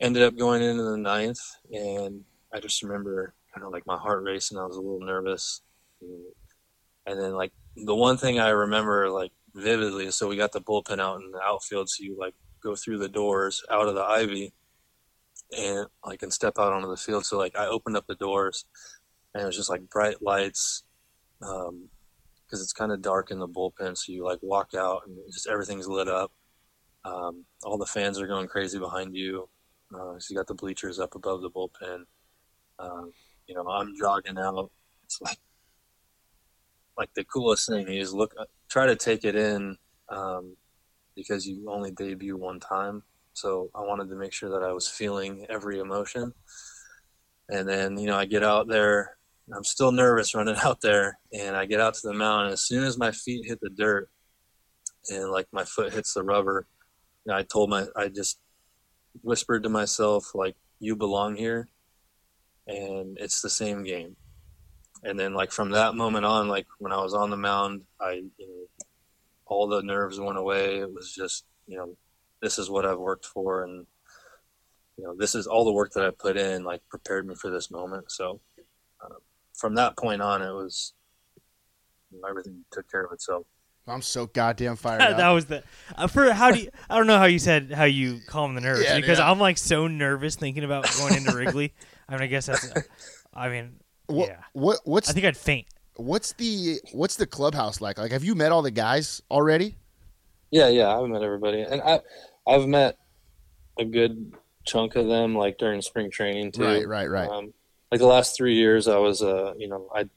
ended 0.00 0.22
up 0.22 0.36
going 0.36 0.62
into 0.62 0.82
the 0.82 0.96
ninth, 0.96 1.40
and 1.72 2.24
I 2.52 2.60
just 2.60 2.82
remember 2.82 3.34
kind 3.54 3.66
of 3.66 3.72
like 3.72 3.86
my 3.86 3.96
heart 3.96 4.22
racing. 4.22 4.58
I 4.58 4.64
was 4.64 4.76
a 4.76 4.80
little 4.80 5.00
nervous, 5.00 5.62
and 6.00 7.20
then 7.20 7.34
like 7.34 7.52
the 7.76 7.94
one 7.94 8.16
thing 8.16 8.38
I 8.38 8.50
remember 8.50 9.10
like 9.10 9.32
vividly 9.54 10.10
so 10.12 10.28
we 10.28 10.36
got 10.36 10.52
the 10.52 10.60
bullpen 10.60 11.00
out 11.00 11.20
in 11.20 11.30
the 11.30 11.40
outfield, 11.42 11.88
so 11.88 12.04
you 12.04 12.16
like 12.18 12.34
go 12.62 12.76
through 12.76 12.98
the 12.98 13.08
doors 13.08 13.62
out 13.70 13.88
of 13.88 13.94
the 13.94 14.02
ivy 14.02 14.52
and 15.56 15.86
like 16.04 16.22
and 16.22 16.32
step 16.32 16.54
out 16.58 16.72
onto 16.72 16.88
the 16.88 16.96
field. 16.96 17.26
So 17.26 17.38
like 17.38 17.56
I 17.56 17.66
opened 17.66 17.96
up 17.96 18.06
the 18.06 18.14
doors 18.14 18.64
and 19.34 19.42
it 19.42 19.46
was 19.46 19.56
just 19.56 19.70
like 19.70 19.88
bright 19.90 20.22
lights 20.22 20.84
um 21.42 21.88
because 22.44 22.62
it's 22.62 22.72
kind 22.72 22.90
of 22.90 23.00
dark 23.00 23.30
in 23.30 23.38
the 23.38 23.48
bullpen. 23.48 23.96
So 23.96 24.12
you 24.12 24.24
like 24.24 24.40
walk 24.42 24.74
out 24.74 25.02
and 25.06 25.16
just 25.32 25.48
everything's 25.48 25.86
lit 25.86 26.08
up. 26.08 26.32
Um, 27.04 27.44
all 27.62 27.78
the 27.78 27.86
fans 27.86 28.20
are 28.20 28.26
going 28.26 28.48
crazy 28.48 28.78
behind 28.78 29.14
you. 29.14 29.48
Uh, 29.94 30.18
so 30.18 30.26
you 30.30 30.36
got 30.36 30.48
the 30.48 30.54
bleachers 30.54 30.98
up 30.98 31.14
above 31.14 31.42
the 31.42 31.50
bullpen. 31.50 32.04
Um, 32.80 33.12
you 33.46 33.54
know, 33.54 33.68
I'm 33.68 33.94
jogging 33.96 34.36
out. 34.36 34.70
It's 35.04 35.20
like 35.20 35.38
like 36.98 37.14
the 37.14 37.24
coolest 37.24 37.68
thing 37.68 37.88
is 37.88 38.12
look, 38.12 38.34
try 38.68 38.86
to 38.86 38.96
take 38.96 39.24
it 39.24 39.34
in 39.34 39.76
um, 40.08 40.56
because 41.14 41.46
you 41.46 41.70
only 41.70 41.90
debut 41.92 42.36
one 42.36 42.60
time. 42.60 43.02
So 43.40 43.70
I 43.74 43.80
wanted 43.80 44.10
to 44.10 44.16
make 44.16 44.34
sure 44.34 44.50
that 44.50 44.62
I 44.62 44.72
was 44.72 44.86
feeling 44.86 45.46
every 45.48 45.78
emotion. 45.78 46.34
And 47.48 47.66
then, 47.66 47.98
you 47.98 48.06
know, 48.06 48.18
I 48.18 48.26
get 48.26 48.44
out 48.44 48.68
there. 48.68 49.16
I'm 49.54 49.64
still 49.64 49.92
nervous 49.92 50.34
running 50.34 50.56
out 50.64 50.82
there, 50.82 51.18
and 51.32 51.56
I 51.56 51.64
get 51.64 51.80
out 51.80 51.94
to 51.94 52.06
the 52.06 52.12
mound. 52.12 52.46
And 52.46 52.52
as 52.52 52.60
soon 52.60 52.84
as 52.84 52.98
my 52.98 53.10
feet 53.12 53.46
hit 53.46 53.60
the 53.60 53.70
dirt, 53.70 54.10
and 55.08 55.30
like 55.30 55.46
my 55.52 55.64
foot 55.64 55.92
hits 55.92 56.12
the 56.12 56.22
rubber, 56.22 56.66
you 57.24 57.32
know, 57.32 57.38
I 57.38 57.42
told 57.42 57.70
my, 57.70 57.86
I 57.96 58.08
just 58.08 58.38
whispered 59.22 59.62
to 59.62 59.70
myself, 59.70 60.34
like, 60.34 60.56
"You 60.78 60.94
belong 60.94 61.34
here," 61.34 61.68
and 62.66 63.16
it's 63.18 63.40
the 63.40 63.50
same 63.50 63.82
game. 63.82 64.16
And 65.02 65.18
then, 65.18 65.32
like 65.32 65.50
from 65.50 65.70
that 65.70 65.94
moment 65.94 66.26
on, 66.26 66.48
like 66.48 66.66
when 66.78 66.92
I 66.92 67.02
was 67.02 67.14
on 67.14 67.30
the 67.30 67.36
mound, 67.38 67.82
I, 68.00 68.22
you 68.36 68.46
know, 68.46 68.84
all 69.46 69.66
the 69.66 69.82
nerves 69.82 70.20
went 70.20 70.38
away. 70.38 70.80
It 70.80 70.92
was 70.92 71.12
just, 71.12 71.46
you 71.66 71.78
know, 71.78 71.96
this 72.42 72.58
is 72.58 72.70
what 72.70 72.86
I've 72.86 72.98
worked 72.98 73.26
for, 73.26 73.64
and 73.64 73.86
you 74.96 75.04
know, 75.04 75.14
this 75.16 75.34
is 75.34 75.46
all 75.46 75.64
the 75.64 75.72
work 75.72 75.92
that 75.92 76.04
I 76.04 76.10
put 76.10 76.36
in, 76.36 76.64
like 76.64 76.80
prepared 76.88 77.26
me 77.26 77.34
for 77.34 77.50
this 77.50 77.70
moment. 77.70 78.10
So, 78.10 78.40
uh, 79.04 79.14
from 79.54 79.74
that 79.76 79.96
point 79.96 80.20
on, 80.22 80.42
it 80.42 80.52
was 80.52 80.92
you 82.10 82.20
know, 82.20 82.28
everything 82.28 82.64
took 82.72 82.90
care 82.90 83.04
of 83.04 83.12
itself. 83.12 83.46
I'm 83.86 84.02
so 84.02 84.26
goddamn 84.26 84.76
fired 84.76 85.00
that 85.00 85.18
up. 85.20 85.34
was 85.34 85.46
the 85.46 85.64
uh, 85.96 86.06
for 86.06 86.32
how 86.32 86.50
do 86.50 86.60
you 86.60 86.70
I 86.88 86.96
don't 86.96 87.06
know 87.06 87.18
how 87.18 87.24
you 87.24 87.38
said 87.38 87.72
how 87.72 87.84
you 87.84 88.20
calm 88.28 88.54
the 88.54 88.60
nerves 88.60 88.84
Yeah, 88.84 88.96
because 88.96 89.18
yeah. 89.18 89.30
I'm 89.30 89.38
like 89.38 89.58
so 89.58 89.86
nervous 89.86 90.36
thinking 90.36 90.64
about 90.64 90.86
going 90.98 91.14
into 91.16 91.34
Wrigley. 91.36 91.72
I 92.08 92.12
mean, 92.12 92.22
I 92.22 92.26
guess 92.26 92.46
that's. 92.46 92.72
I 93.32 93.48
mean, 93.48 93.76
What, 94.06 94.28
yeah. 94.28 94.36
what 94.52 94.80
what's 94.84 95.08
I 95.08 95.12
think 95.12 95.26
I'd 95.26 95.36
faint. 95.36 95.66
What's 95.96 96.32
the 96.34 96.80
what's 96.92 97.16
the 97.16 97.26
clubhouse 97.26 97.80
like? 97.80 97.98
Like, 97.98 98.12
have 98.12 98.24
you 98.24 98.34
met 98.34 98.52
all 98.52 98.62
the 98.62 98.70
guys 98.70 99.22
already? 99.30 99.76
Yeah, 100.50 100.68
yeah, 100.68 100.88
I've 100.98 101.08
met 101.08 101.22
everybody, 101.22 101.60
and 101.62 101.80
I, 101.80 102.00
I've 102.50 102.66
met 102.66 102.98
a 103.78 103.84
good 103.84 104.34
chunk 104.66 104.96
of 104.96 105.06
them 105.06 105.36
like 105.36 105.56
during 105.56 105.80
spring 105.80 106.10
training 106.10 106.52
too. 106.52 106.64
Right, 106.64 106.86
right, 106.86 107.08
right. 107.08 107.28
Um, 107.28 107.54
like 107.90 108.00
the 108.00 108.06
last 108.06 108.36
three 108.36 108.54
years, 108.54 108.88
I 108.88 108.98
was, 108.98 109.22
uh, 109.22 109.54
you 109.56 109.68
know, 109.68 109.88
I'd 109.94 110.10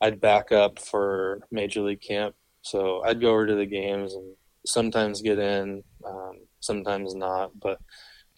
I'd 0.00 0.20
back 0.20 0.50
up 0.52 0.78
for 0.80 1.40
major 1.50 1.80
league 1.80 2.00
camp, 2.00 2.34
so 2.62 3.02
I'd 3.04 3.20
go 3.20 3.30
over 3.30 3.46
to 3.46 3.54
the 3.54 3.66
games 3.66 4.14
and 4.14 4.34
sometimes 4.66 5.22
get 5.22 5.38
in, 5.38 5.82
um, 6.04 6.40
sometimes 6.60 7.14
not, 7.14 7.58
but 7.58 7.78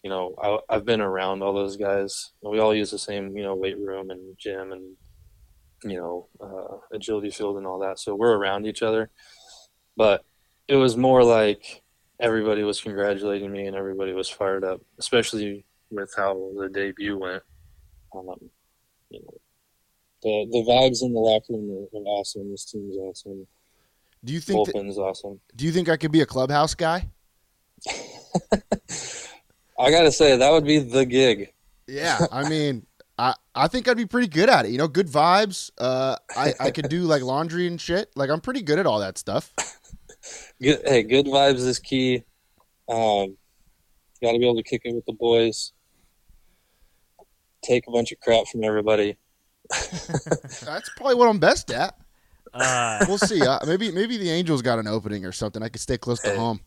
you 0.03 0.11
know, 0.11 0.35
I, 0.41 0.75
I've 0.75 0.85
been 0.85 1.01
around 1.01 1.41
all 1.41 1.53
those 1.53 1.75
guys. 1.75 2.31
We 2.41 2.59
all 2.59 2.73
use 2.73 2.91
the 2.91 2.99
same, 2.99 3.35
you 3.35 3.43
know, 3.43 3.55
weight 3.55 3.79
room 3.79 4.11
and 4.11 4.37
gym 4.37 4.71
and 4.71 4.95
you 5.83 5.97
know, 5.97 6.27
uh, 6.41 6.77
agility 6.95 7.29
field 7.29 7.57
and 7.57 7.67
all 7.67 7.79
that. 7.79 7.99
So 7.99 8.15
we're 8.15 8.35
around 8.37 8.65
each 8.65 8.81
other. 8.81 9.09
But 9.95 10.25
it 10.67 10.75
was 10.75 10.97
more 10.97 11.23
like 11.23 11.83
everybody 12.19 12.63
was 12.63 12.81
congratulating 12.81 13.51
me 13.51 13.67
and 13.67 13.75
everybody 13.75 14.13
was 14.13 14.29
fired 14.29 14.63
up, 14.63 14.81
especially 14.99 15.65
with 15.91 16.13
how 16.15 16.51
the 16.59 16.69
debut 16.69 17.17
went. 17.17 17.43
Um, 18.15 18.35
you 19.09 19.19
know, 19.21 19.33
the 20.23 20.47
the 20.51 20.63
vibes 20.69 21.01
in 21.01 21.13
the 21.13 21.19
locker 21.19 21.53
room 21.53 21.87
are, 21.93 21.97
awesome. 22.09 22.49
This 22.51 22.65
team's 22.65 22.97
awesome. 22.97 23.45
Do 24.23 24.33
you 24.33 24.39
think? 24.39 24.65
that- 24.67 24.75
awesome. 24.75 25.39
do 25.55 25.65
you 25.65 25.71
think 25.71 25.89
I 25.89 25.97
could 25.97 26.11
be 26.11 26.21
a 26.21 26.25
clubhouse 26.25 26.73
guy? 26.73 27.09
I 29.79 29.91
gotta 29.91 30.11
say 30.11 30.35
that 30.35 30.51
would 30.51 30.65
be 30.65 30.79
the 30.79 31.05
gig. 31.05 31.53
Yeah, 31.87 32.17
I 32.31 32.49
mean, 32.49 32.85
I 33.17 33.35
I 33.53 33.67
think 33.67 33.87
I'd 33.87 33.97
be 33.97 34.07
pretty 34.07 34.27
good 34.27 34.49
at 34.49 34.65
it. 34.65 34.71
You 34.71 34.79
know, 34.79 34.87
good 34.87 35.07
vibes. 35.07 35.69
Uh, 35.77 36.15
I 36.35 36.53
I 36.59 36.71
could 36.71 36.89
do 36.89 37.01
like 37.03 37.21
laundry 37.21 37.67
and 37.67 37.79
shit. 37.79 38.11
Like, 38.15 38.29
I'm 38.29 38.41
pretty 38.41 38.61
good 38.61 38.79
at 38.79 38.87
all 38.87 38.99
that 38.99 39.17
stuff. 39.17 39.53
Good, 40.61 40.81
hey, 40.85 41.03
good 41.03 41.25
vibes 41.25 41.65
is 41.65 41.79
key. 41.79 42.23
Um, 42.89 43.37
got 44.21 44.31
to 44.31 44.39
be 44.39 44.45
able 44.45 44.55
to 44.55 44.63
kick 44.63 44.81
it 44.85 44.95
with 44.95 45.05
the 45.05 45.13
boys. 45.13 45.73
Take 47.63 47.85
a 47.87 47.91
bunch 47.91 48.11
of 48.11 48.19
crap 48.19 48.47
from 48.47 48.63
everybody. 48.63 49.17
That's 49.69 50.89
probably 50.95 51.15
what 51.15 51.27
I'm 51.27 51.39
best 51.39 51.71
at. 51.71 51.95
Uh, 52.53 53.05
We'll 53.07 53.17
see. 53.17 53.41
Uh, 53.41 53.59
maybe 53.65 53.91
maybe 53.91 54.17
the 54.17 54.29
Angels 54.31 54.61
got 54.61 54.79
an 54.79 54.87
opening 54.87 55.25
or 55.25 55.31
something. 55.31 55.61
I 55.61 55.69
could 55.69 55.81
stay 55.81 55.97
close 55.97 56.21
to 56.21 56.35
home. 56.35 56.61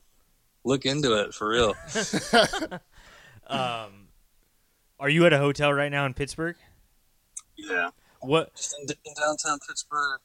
Look 0.65 0.85
into 0.85 1.15
it 1.15 1.33
for 1.33 1.49
real. 1.49 1.75
um, 3.47 4.09
are 4.99 5.09
you 5.09 5.25
at 5.27 5.33
a 5.33 5.39
hotel 5.39 5.73
right 5.73 5.91
now 5.91 6.05
in 6.05 6.13
Pittsburgh? 6.15 6.57
Yeah. 7.57 7.91
What? 8.21 8.55
Just 8.55 8.77
in, 8.79 8.87
in 9.05 9.15
downtown 9.19 9.59
Pittsburgh, 9.67 10.21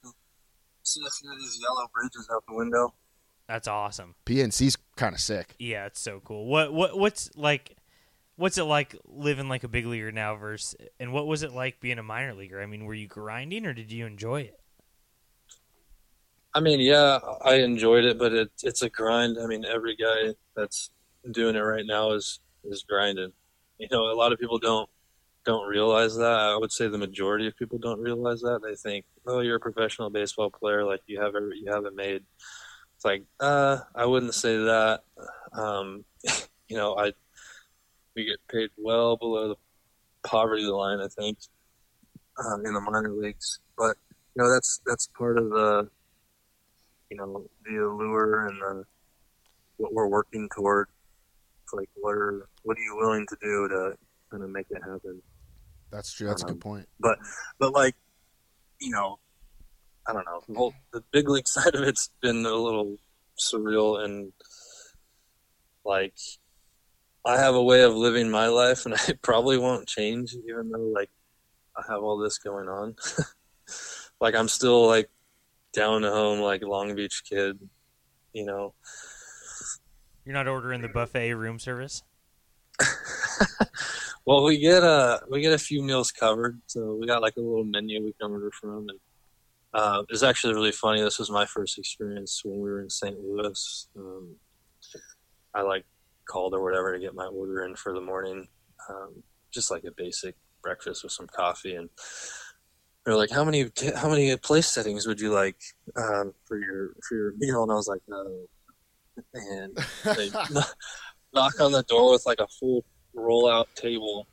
see 0.83 1.01
a 1.07 1.09
few 1.09 1.31
of 1.31 1.37
these 1.39 1.57
yellow 1.61 1.87
bridges 1.93 2.29
out 2.33 2.43
the 2.47 2.53
window. 2.53 2.93
That's 3.47 3.67
awesome. 3.67 4.15
PNC's 4.25 4.77
kind 4.95 5.13
of 5.13 5.21
sick. 5.21 5.55
Yeah, 5.59 5.85
it's 5.85 5.99
so 5.99 6.19
cool. 6.23 6.45
What 6.47 6.73
what 6.73 6.97
what's 6.97 7.29
like? 7.35 7.77
What's 8.37 8.57
it 8.57 8.63
like 8.63 8.95
living 9.05 9.47
like 9.47 9.63
a 9.63 9.67
big 9.67 9.85
leaguer 9.85 10.11
now 10.11 10.35
versus? 10.35 10.75
And 10.99 11.13
what 11.13 11.27
was 11.27 11.43
it 11.43 11.53
like 11.53 11.79
being 11.79 11.99
a 11.99 12.03
minor 12.03 12.33
leaguer? 12.33 12.61
I 12.61 12.65
mean, 12.65 12.85
were 12.85 12.93
you 12.93 13.07
grinding 13.07 13.65
or 13.65 13.73
did 13.73 13.91
you 13.91 14.05
enjoy 14.05 14.41
it? 14.41 14.59
I 16.53 16.61
mean, 16.61 16.79
yeah, 16.79 17.19
I 17.43 17.55
enjoyed 17.55 18.05
it, 18.05 18.17
but 18.17 18.33
it, 18.33 18.49
it's 18.63 18.81
a 18.81 18.89
grind. 18.89 19.37
I 19.41 19.45
mean, 19.45 19.65
every 19.65 19.95
guy 19.95 20.33
that's 20.55 20.89
doing 21.31 21.55
it 21.55 21.59
right 21.59 21.85
now 21.85 22.11
is 22.13 22.39
is 22.63 22.83
grinding. 22.83 23.31
You 23.77 23.87
know, 23.91 24.11
a 24.11 24.15
lot 24.15 24.31
of 24.31 24.39
people 24.39 24.57
don't 24.57 24.89
don't 25.45 25.67
realize 25.67 26.15
that. 26.15 26.39
I 26.39 26.57
would 26.57 26.71
say 26.71 26.87
the 26.87 26.97
majority 26.97 27.47
of 27.47 27.55
people 27.57 27.77
don't 27.77 27.99
realize 27.99 28.41
that. 28.41 28.61
They 28.63 28.75
think, 28.75 29.05
"Oh, 29.27 29.41
you're 29.41 29.57
a 29.57 29.59
professional 29.59 30.09
baseball 30.09 30.49
player, 30.49 30.83
like 30.83 31.01
you 31.05 31.21
have 31.21 31.35
every, 31.35 31.59
you 31.59 31.71
have 31.71 31.85
it 31.85 31.93
made." 31.93 32.23
Like, 33.05 33.23
uh, 33.39 33.77
I 33.93 34.07
wouldn't 34.07 34.33
say 34.33 34.57
that. 34.57 35.01
Um, 35.53 36.03
you 36.67 36.75
know, 36.75 36.97
I 36.97 37.13
we 38.15 38.25
get 38.25 38.39
paid 38.51 38.71
well 38.77 39.15
below 39.15 39.49
the 39.49 39.55
poverty 40.27 40.63
line, 40.63 40.99
I 40.99 41.07
think, 41.07 41.37
um, 42.43 42.65
in 42.65 42.73
the 42.73 42.81
minor 42.81 43.11
leagues. 43.11 43.59
But 43.77 43.95
you 44.35 44.43
know, 44.43 44.51
that's 44.51 44.81
that's 44.87 45.07
part 45.15 45.37
of 45.37 45.49
the 45.51 45.87
you 47.11 47.17
know 47.17 47.45
the 47.63 47.75
allure 47.77 48.47
and 48.47 48.59
the 48.59 48.83
what 49.77 49.93
we're 49.93 50.07
working 50.07 50.49
toward. 50.55 50.87
It's 51.63 51.73
like 51.73 51.89
what 51.93 52.13
are 52.15 52.49
what 52.63 52.75
are 52.75 52.81
you 52.81 52.95
willing 52.97 53.27
to 53.29 53.37
do 53.39 53.67
to 53.67 53.93
kind 54.31 54.43
of 54.43 54.49
make 54.49 54.65
it 54.71 54.81
happen? 54.81 55.21
That's 55.91 56.11
true. 56.11 56.27
That's 56.27 56.41
a 56.41 56.47
Um, 56.47 56.53
good 56.53 56.61
point. 56.61 56.89
But 56.99 57.19
but 57.59 57.71
like 57.71 57.95
you 58.81 58.91
know, 58.91 59.19
I 60.07 60.13
don't 60.13 60.25
know. 60.25 60.41
The, 60.47 60.55
whole, 60.55 60.73
the 60.93 61.03
big 61.11 61.29
league 61.29 61.47
side 61.55 61.75
of 61.75 61.81
it's 61.81 62.09
been 62.21 62.45
a 62.45 62.53
little 62.53 62.97
surreal 63.37 64.03
and 64.03 64.31
like 65.83 66.13
I 67.25 67.37
have 67.37 67.55
a 67.55 67.63
way 67.63 67.81
of 67.81 67.95
living 67.95 68.29
my 68.29 68.47
life, 68.47 68.85
and 68.85 68.93
I 69.07 69.13
probably 69.21 69.57
won't 69.57 69.87
change, 69.87 70.35
even 70.47 70.69
though 70.69 70.91
like 70.93 71.09
I 71.75 71.83
have 71.91 72.03
all 72.03 72.17
this 72.17 72.37
going 72.37 72.69
on. 72.69 72.95
like 74.21 74.35
I'm 74.35 74.47
still 74.47 74.87
like 74.87 75.09
down 75.73 76.03
to 76.03 76.11
home, 76.11 76.39
like 76.39 76.63
Long 76.63 76.95
Beach 76.95 77.23
kid, 77.27 77.59
you 78.33 78.45
know. 78.45 78.73
You're 80.23 80.33
not 80.33 80.47
ordering 80.47 80.81
the 80.81 80.87
buffet 80.87 81.33
room 81.33 81.59
service. 81.59 82.03
Well, 84.25 84.43
we 84.43 84.57
get 84.57 84.81
a 84.81 85.21
we 85.29 85.41
get 85.41 85.53
a 85.53 85.57
few 85.59 85.83
meals 85.83 86.11
covered, 86.11 86.59
so 86.65 86.95
we 86.95 87.05
got 87.05 87.21
like 87.21 87.37
a 87.37 87.41
little 87.41 87.63
menu 87.63 88.03
we 88.03 88.13
can 88.19 88.31
order 88.31 88.49
from, 88.49 88.89
and 88.89 88.99
uh, 89.75 90.03
it's 90.09 90.23
actually 90.23 90.53
really 90.53 90.71
funny. 90.71 91.01
This 91.01 91.19
was 91.19 91.29
my 91.29 91.45
first 91.45 91.77
experience 91.77 92.41
when 92.45 92.61
we 92.61 92.69
were 92.69 92.81
in 92.81 92.89
St. 92.89 93.19
Louis. 93.19 93.87
Um, 93.97 94.35
I 95.53 95.61
like 95.63 95.85
called 96.29 96.53
or 96.53 96.63
whatever 96.63 96.93
to 96.93 96.99
get 96.99 97.13
my 97.13 97.25
order 97.25 97.65
in 97.65 97.75
for 97.75 97.93
the 97.93 97.99
morning, 97.99 98.47
um, 98.89 99.21
just 99.51 99.71
like 99.71 99.83
a 99.83 99.91
basic 99.91 100.35
breakfast 100.63 101.03
with 101.03 101.11
some 101.11 101.27
coffee, 101.27 101.75
and 101.75 101.89
they're 103.05 103.17
like, 103.17 103.31
"How 103.31 103.43
many 103.43 103.69
how 103.97 104.09
many 104.09 104.35
place 104.37 104.67
settings 104.67 105.07
would 105.07 105.19
you 105.19 105.33
like 105.33 105.57
um, 105.97 106.33
for 106.45 106.57
your 106.57 106.95
for 107.07 107.15
your 107.15 107.33
meal?" 107.37 107.63
And 107.63 107.71
I 107.71 107.75
was 107.75 107.89
like, 107.89 108.01
"No," 108.07 108.47
and 109.33 109.77
they 110.05 110.29
knock 111.33 111.59
on 111.59 111.73
the 111.73 111.83
door 111.83 112.13
with 112.13 112.25
like 112.25 112.39
a 112.39 112.47
full 112.47 112.85
rollout 113.13 113.65
table 113.75 114.25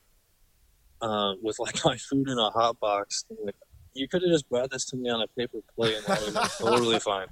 uh, 1.01 1.35
with 1.43 1.59
like 1.59 1.79
my 1.85 1.97
food 1.97 2.29
in 2.29 2.39
a 2.39 2.51
hot 2.51 2.79
box. 2.79 3.25
Like, 3.45 3.57
you 3.95 4.09
could 4.09 4.23
have 4.23 4.31
just 4.31 4.49
brought 4.49 4.71
this 4.71 4.85
to 4.87 4.97
me 4.97 5.11
on 5.11 5.21
a 5.23 5.27
paper 5.29 5.59
plate 5.77 5.97
and 5.97 6.05
that 6.07 6.21
would 6.21 6.35
have 6.35 6.43
been 6.43 6.51
totally 6.67 6.99
fine. 7.01 7.27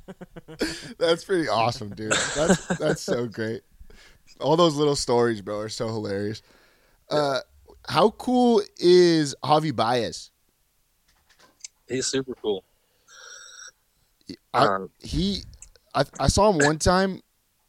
That's 0.99 1.25
pretty 1.25 1.49
awesome, 1.49 1.91
dude. 1.91 2.13
That's 2.35 2.67
that's 2.79 3.03
so 3.03 3.27
great. 3.27 3.63
All 4.41 4.57
those 4.57 4.77
little 4.77 4.97
stories, 4.97 5.41
bro, 5.43 5.59
are 5.61 5.69
so 5.69 5.89
hilarious. 5.89 6.43
Uh, 7.11 7.41
how 7.89 8.11
cool 8.11 8.63
is 8.79 9.35
Javi 9.43 9.75
Baez? 9.75 10.31
He's 11.89 12.07
super 12.07 12.35
cool. 12.41 12.65
I, 14.55 14.67
Um, 14.67 14.91
he, 15.01 15.43
I, 15.95 16.05
I 16.21 16.29
saw 16.29 16.51
him 16.53 16.59
one 16.65 16.79
time. 16.79 17.23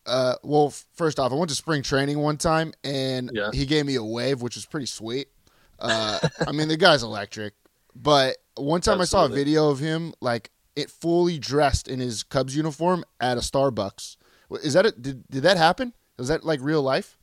Uh, 0.06 0.36
well, 0.43 0.73
first 0.95 1.19
off, 1.19 1.32
I 1.32 1.36
went 1.36 1.49
to 1.49 1.56
spring 1.56 1.82
training 1.84 2.19
one 2.19 2.38
time, 2.38 2.73
and 2.84 3.32
Yeah. 3.34 3.49
he 3.54 3.65
gave 3.65 3.86
me 3.86 3.95
a 3.95 4.04
wave, 4.04 4.41
which 4.41 4.56
was 4.56 4.65
pretty 4.65 4.86
sweet. 4.86 5.27
Uh, 5.80 6.19
I 6.45 6.51
mean, 6.51 6.67
the 6.67 6.77
guy's 6.77 7.04
electric. 7.04 7.54
But 7.95 8.38
one 8.56 8.82
time 8.82 9.02
I 9.02 9.06
saw 9.06 9.26
a 9.26 9.30
video 9.30 9.70
of 9.70 9.80
him, 9.80 10.14
like 10.22 10.52
it 10.76 10.90
fully 10.90 11.38
dressed 11.40 11.88
in 11.88 12.00
his 12.00 12.24
Cubs 12.24 12.56
uniform 12.56 13.04
at 13.20 13.38
a 13.38 13.41
Starbucks. 13.41 14.18
Is 14.64 14.74
that 14.74 14.86
a, 14.86 14.91
did 14.91 15.28
did 15.30 15.43
that 15.43 15.58
happen? 15.58 15.93
Was 16.18 16.28
that 16.28 16.43
like 16.45 16.60
real 16.62 16.82
life? 16.82 17.18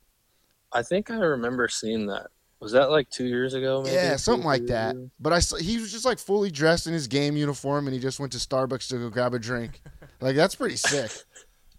I 0.73 0.83
think 0.83 1.11
I 1.11 1.17
remember 1.17 1.69
seeing 1.69 2.07
that. 2.07 2.29
Was 2.61 2.73
that 2.73 2.91
like 2.91 3.09
two 3.11 3.27
years 3.27 3.55
ago? 3.55 3.83
Maybe? 3.83 3.95
Yeah, 3.95 4.13
Two 4.13 4.19
something 4.19 4.47
like 4.47 4.67
that. 4.67 4.97
ago? 4.97 5.11
But 5.21 5.33
I 5.33 5.41
he 5.61 5.79
was 5.79 5.93
just 5.93 6.05
like 6.05 6.19
fully 6.19 6.51
dressed 6.51 6.87
in 6.87 6.93
his 6.93 7.07
game 7.07 7.37
uniform, 7.37 7.87
and 7.87 7.95
he 7.95 8.01
just 8.01 8.19
went 8.19 8.33
to 8.33 8.39
Starbucks 8.39 8.89
to 8.89 8.97
go 8.99 9.11
grab 9.11 9.35
a 9.35 9.39
drink. 9.39 9.81
Like 10.21 10.35
that's 10.35 10.57
pretty 10.57 10.75
sick. 10.75 11.13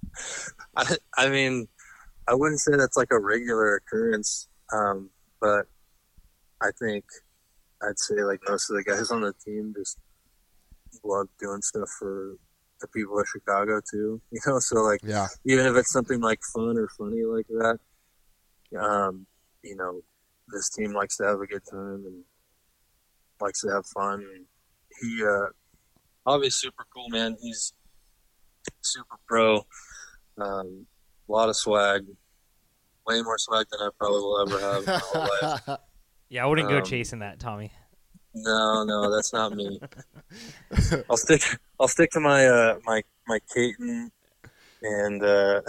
I, 0.78 0.96
I 1.18 1.28
mean, 1.28 1.68
I 2.26 2.34
wouldn't 2.36 2.62
say 2.62 2.78
that's 2.78 2.96
like 2.96 3.12
a 3.12 3.20
regular 3.20 3.76
occurrence, 3.76 4.48
um, 4.72 5.10
but 5.42 5.68
I 6.62 6.70
think 6.80 7.04
I'd 7.82 8.00
say 8.00 8.24
like 8.24 8.42
most 8.48 8.70
of 8.70 8.76
the 8.76 8.84
guys 8.84 9.12
on 9.12 9.22
the 9.22 9.34
team 9.46 9.74
just 9.78 9.98
love 11.04 11.28
doing 11.40 11.62
stuff 11.62 11.90
for 11.98 12.36
the 12.82 12.88
people 12.88 13.20
of 13.20 13.28
Chicago 13.28 13.82
too. 13.90 14.22
You 14.32 14.40
know, 14.48 14.60
so 14.60 14.82
like 14.82 15.02
Yeah, 15.04 15.28
even 15.46 15.66
if 15.66 15.76
it's 15.76 15.92
something 15.92 16.20
like 16.22 16.40
fun 16.54 16.78
or 16.78 16.88
funny 16.98 17.24
like 17.24 17.48
that, 17.48 17.80
um, 18.80 19.26
you 19.64 19.76
know, 19.76 20.02
this 20.50 20.70
team 20.70 20.94
likes 20.94 21.18
to 21.18 21.24
have 21.24 21.40
a 21.42 21.48
good 21.48 21.64
time 21.70 22.04
and 22.06 22.24
likes 23.42 23.62
to 23.62 23.70
have 23.70 23.86
fun. 23.88 24.22
And 24.22 24.46
he, 25.00 25.24
uh, 25.24 25.48
obviously 26.26 26.68
super 26.68 26.86
cool, 26.94 27.10
man. 27.10 27.38
He's 27.42 27.74
super 28.82 29.18
pro, 29.28 29.58
um, 30.38 30.86
a 31.28 31.32
lot 31.32 31.50
of 31.50 31.56
swag, 31.56 32.06
way 33.06 33.22
more 33.22 33.38
swag 33.38 33.68
than 33.72 33.82
I 33.82 33.90
probably 33.98 34.20
will 34.20 34.42
ever 34.42 34.60
have 35.68 35.80
in 36.30 36.38
my 36.38 36.44
whole 36.44 36.44
life. 36.44 36.44
Yeah, 36.44 36.44
I 36.44 36.48
wouldn't 36.48 36.70
go 36.70 36.78
Um, 36.78 36.84
chasing 36.84 37.20
that, 37.20 37.40
Tommy. 37.40 37.72
No, 38.36 38.84
no, 38.84 39.14
that's 39.14 39.34
not 39.34 39.54
me. 39.54 39.80
I'll 41.10 41.18
stick. 41.18 41.44
I'll 41.80 41.88
stick 41.88 42.12
to 42.12 42.20
my 42.20 42.48
uh, 42.48 42.80
my 42.86 43.04
my 43.28 43.40
Caton 43.54 44.12
and 44.82 45.24
uh, 45.24 45.62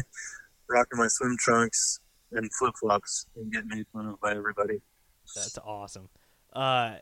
rocking 0.68 0.98
my 0.98 1.08
swim 1.08 1.36
trunks 1.38 2.00
and 2.32 2.52
flip 2.54 2.74
flops 2.78 3.26
and 3.36 3.52
get 3.52 3.66
made 3.66 3.86
fun 3.92 4.06
of 4.06 4.20
by 4.20 4.32
everybody. 4.32 4.80
That's 5.34 5.58
awesome. 5.58 6.08
Uh, 6.52 6.96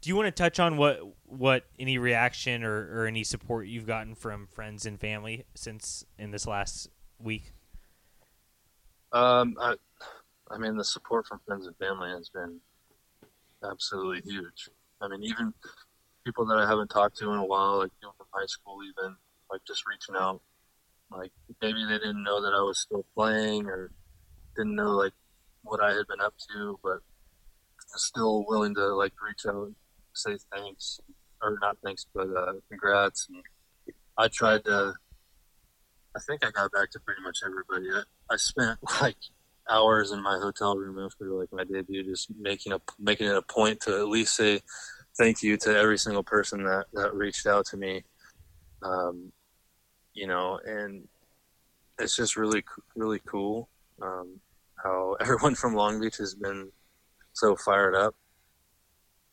do 0.00 0.08
you 0.08 0.16
want 0.16 0.26
to 0.26 0.30
touch 0.30 0.60
on 0.60 0.76
what 0.76 1.00
what 1.24 1.64
any 1.78 1.98
reaction 1.98 2.62
or, 2.62 3.02
or 3.02 3.06
any 3.06 3.24
support 3.24 3.66
you've 3.66 3.86
gotten 3.86 4.14
from 4.14 4.46
friends 4.52 4.86
and 4.86 5.00
family 5.00 5.44
since 5.54 6.04
in 6.18 6.30
this 6.30 6.46
last 6.46 6.88
week? 7.18 7.52
Um, 9.12 9.56
I, 9.60 9.74
I 10.50 10.58
mean, 10.58 10.76
the 10.76 10.84
support 10.84 11.26
from 11.26 11.40
friends 11.46 11.66
and 11.66 11.76
family 11.76 12.10
has 12.10 12.28
been 12.28 12.60
absolutely 13.64 14.22
huge. 14.30 14.68
I 15.00 15.08
mean, 15.08 15.22
even 15.24 15.52
people 16.24 16.46
that 16.46 16.58
I 16.58 16.68
haven't 16.68 16.88
talked 16.88 17.16
to 17.18 17.32
in 17.32 17.38
a 17.38 17.44
while, 17.44 17.78
like 17.78 17.90
people 18.00 18.14
from 18.16 18.26
high 18.32 18.46
school, 18.46 18.78
even 18.82 19.16
like 19.50 19.60
just 19.66 19.84
reaching 19.88 20.14
out, 20.16 20.40
like 21.10 21.32
maybe 21.60 21.84
they 21.84 21.98
didn't 21.98 22.22
know 22.22 22.40
that 22.42 22.54
I 22.54 22.62
was 22.62 22.78
still 22.80 23.04
playing 23.14 23.66
or 23.66 23.90
didn't 24.56 24.74
know 24.74 24.92
like 24.92 25.12
what 25.62 25.82
I 25.82 25.92
had 25.92 26.06
been 26.08 26.20
up 26.20 26.34
to, 26.54 26.78
but 26.82 26.98
still 27.98 28.44
willing 28.46 28.74
to 28.74 28.94
like 28.94 29.12
reach 29.26 29.46
out, 29.46 29.66
and 29.66 29.74
say 30.14 30.36
thanks 30.54 31.00
or 31.42 31.58
not 31.60 31.76
thanks, 31.84 32.06
but 32.14 32.28
uh, 32.28 32.54
congrats. 32.68 33.28
And 33.28 33.42
I 34.16 34.28
tried 34.28 34.64
to. 34.64 34.94
I 36.14 36.20
think 36.26 36.44
I 36.44 36.50
got 36.50 36.72
back 36.72 36.90
to 36.92 37.00
pretty 37.00 37.20
much 37.22 37.40
everybody. 37.44 37.86
I, 37.94 38.34
I 38.34 38.36
spent 38.36 38.78
like 39.00 39.16
hours 39.68 40.12
in 40.12 40.22
my 40.22 40.38
hotel 40.38 40.76
room 40.76 41.04
after 41.04 41.30
like 41.30 41.52
my 41.52 41.64
debut, 41.64 42.04
just 42.04 42.28
making 42.38 42.72
a 42.72 42.80
making 42.98 43.26
it 43.26 43.36
a 43.36 43.42
point 43.42 43.80
to 43.80 43.98
at 43.98 44.08
least 44.08 44.36
say 44.36 44.60
thank 45.18 45.42
you 45.42 45.56
to 45.56 45.76
every 45.76 45.98
single 45.98 46.22
person 46.22 46.64
that 46.64 46.86
that 46.92 47.14
reached 47.14 47.46
out 47.46 47.66
to 47.66 47.76
me. 47.76 48.04
Um, 48.82 49.32
you 50.14 50.26
know, 50.26 50.60
and 50.64 51.06
it's 51.98 52.16
just 52.16 52.36
really 52.36 52.64
really 52.94 53.20
cool 53.26 53.68
um, 54.02 54.40
how 54.82 55.16
everyone 55.20 55.54
from 55.54 55.74
Long 55.74 56.00
Beach 56.00 56.16
has 56.18 56.34
been 56.34 56.70
so 57.32 57.56
fired 57.56 57.94
up. 57.94 58.14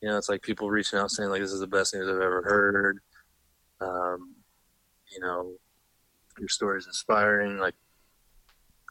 You 0.01 0.09
know, 0.09 0.17
it's 0.17 0.29
like 0.29 0.41
people 0.41 0.69
reaching 0.69 0.99
out 0.99 1.11
saying 1.11 1.29
like 1.29 1.41
this 1.41 1.51
is 1.51 1.61
the 1.61 1.67
best 1.67 1.93
news 1.93 2.09
I've 2.09 2.15
ever 2.15 2.41
heard. 2.41 2.99
Um, 3.79 4.35
you 5.11 5.19
know, 5.21 5.53
your 6.39 6.49
story 6.49 6.79
is 6.79 6.87
inspiring. 6.87 7.57
Like 7.57 7.75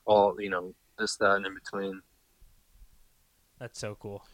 all 0.05 0.41
you 0.41 0.51
know, 0.51 0.75
this, 1.03 1.17
that, 1.17 1.37
and 1.37 1.47
in 1.47 1.55
between. 1.55 2.01
That's 3.61 3.79
so 3.79 3.97
cool. 4.01 4.25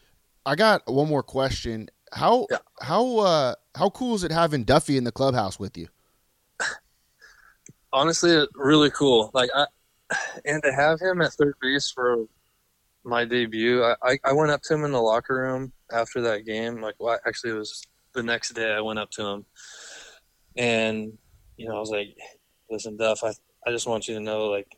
I 0.46 0.54
got 0.54 0.82
one 0.86 1.08
more 1.08 1.22
question. 1.22 1.88
How 2.12 2.46
Yeah. 2.50 2.58
how 2.80 3.18
uh 3.18 3.54
how 3.74 3.90
cool 3.90 4.14
is 4.14 4.24
it 4.24 4.30
having 4.32 4.64
Duffy 4.64 4.96
in 4.96 5.04
the 5.04 5.12
clubhouse 5.12 5.58
with 5.58 5.76
you? 5.76 5.88
honestly 7.92 8.46
really 8.54 8.90
cool 8.90 9.30
like 9.32 9.48
i 9.54 9.66
and 10.44 10.62
to 10.62 10.72
have 10.72 11.00
him 11.00 11.22
at 11.22 11.32
third 11.32 11.54
base 11.60 11.90
for 11.90 12.26
my 13.04 13.24
debut 13.24 13.82
i 13.82 13.94
i, 14.02 14.18
I 14.24 14.32
went 14.32 14.50
up 14.50 14.60
to 14.62 14.74
him 14.74 14.84
in 14.84 14.92
the 14.92 15.00
locker 15.00 15.36
room 15.36 15.72
after 15.92 16.20
that 16.22 16.44
game 16.44 16.82
like 16.82 16.96
well 16.98 17.18
actually 17.26 17.52
it 17.52 17.58
was 17.58 17.82
the 18.14 18.22
next 18.22 18.50
day 18.50 18.72
i 18.72 18.80
went 18.80 18.98
up 18.98 19.10
to 19.12 19.24
him 19.24 19.46
and 20.56 21.16
you 21.56 21.68
know 21.68 21.76
i 21.76 21.80
was 21.80 21.90
like 21.90 22.08
listen 22.70 22.96
duff 22.96 23.24
i 23.24 23.32
i 23.66 23.70
just 23.70 23.86
want 23.86 24.06
you 24.06 24.14
to 24.14 24.20
know 24.20 24.46
like 24.48 24.76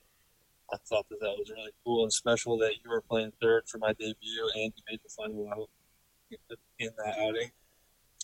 i 0.73 0.77
thought 0.89 1.07
that 1.09 1.21
that 1.21 1.35
was 1.39 1.51
really 1.51 1.73
cool 1.85 2.03
and 2.03 2.12
special 2.12 2.59
that 2.59 2.73
you 2.83 2.91
were 2.91 3.03
playing 3.03 3.33
third 3.41 3.62
for 3.66 3.79
my 3.79 3.93
debut 3.95 4.51
and 4.55 4.73
you 4.77 4.83
made 4.89 5.01
the 5.03 5.11
final 5.16 5.49
out 5.53 5.68
in 6.79 6.89
that 6.97 7.18
outing 7.18 7.51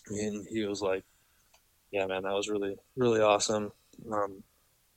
and 0.09 0.47
he 0.49 0.65
was 0.65 0.81
like 0.81 1.03
yeah 1.91 2.05
man 2.05 2.23
that 2.23 2.33
was 2.33 2.49
really 2.49 2.75
really 2.95 3.21
awesome 3.21 3.71
um, 4.11 4.43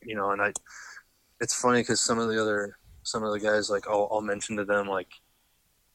you 0.03 0.15
know, 0.15 0.31
and 0.31 0.41
I, 0.41 0.53
it's 1.41 1.55
funny 1.55 1.81
because 1.81 2.01
some 2.01 2.19
of 2.19 2.29
the 2.29 2.41
other, 2.41 2.77
some 3.03 3.23
of 3.23 3.33
the 3.33 3.41
guys, 3.41 3.71
like 3.71 3.89
I'll, 3.89 4.09
I'll 4.11 4.21
mention 4.21 4.57
to 4.57 4.65
them 4.65 4.87
like 4.87 5.09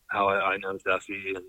how 0.08 0.28
I, 0.28 0.54
I 0.54 0.58
know 0.58 0.78
Duffy 0.86 1.34
and, 1.36 1.46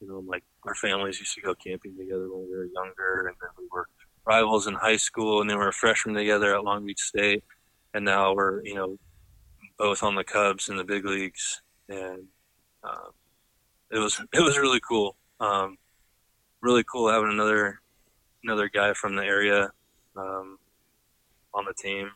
you 0.00 0.08
know, 0.08 0.22
like 0.26 0.44
our 0.64 0.74
families 0.74 1.18
used 1.18 1.34
to 1.34 1.40
go 1.40 1.54
camping 1.54 1.96
together 1.96 2.28
when 2.32 2.48
we 2.48 2.56
were 2.56 2.68
younger 2.74 3.28
and 3.28 3.36
then 3.40 3.50
we 3.58 3.64
were 3.70 3.86
rivals 4.24 4.66
in 4.66 4.74
high 4.74 4.96
school 4.96 5.40
and 5.40 5.50
then 5.50 5.58
we 5.58 5.64
were 5.64 5.72
freshmen 5.72 6.14
together 6.14 6.54
at 6.54 6.64
Long 6.64 6.86
Beach 6.86 7.00
State. 7.00 7.44
And 7.94 8.04
now 8.04 8.34
we're, 8.34 8.64
you 8.64 8.74
know, 8.74 8.96
both 9.82 10.04
on 10.04 10.14
the 10.14 10.22
Cubs 10.22 10.68
and 10.68 10.78
the 10.78 10.84
big 10.84 11.04
leagues. 11.04 11.60
And, 11.88 12.28
uh, 12.84 13.10
it 13.90 13.98
was, 13.98 14.20
it 14.32 14.40
was 14.40 14.56
really 14.56 14.80
cool. 14.88 15.16
Um, 15.40 15.76
really 16.60 16.84
cool 16.84 17.10
having 17.10 17.32
another, 17.32 17.80
another 18.44 18.68
guy 18.68 18.92
from 18.92 19.16
the 19.16 19.24
area, 19.24 19.72
um, 20.16 20.58
on 21.52 21.64
the 21.64 21.74
team. 21.74 22.12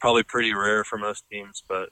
Probably 0.00 0.24
pretty 0.24 0.52
rare 0.52 0.82
for 0.82 0.98
most 0.98 1.24
teams, 1.30 1.62
but 1.68 1.90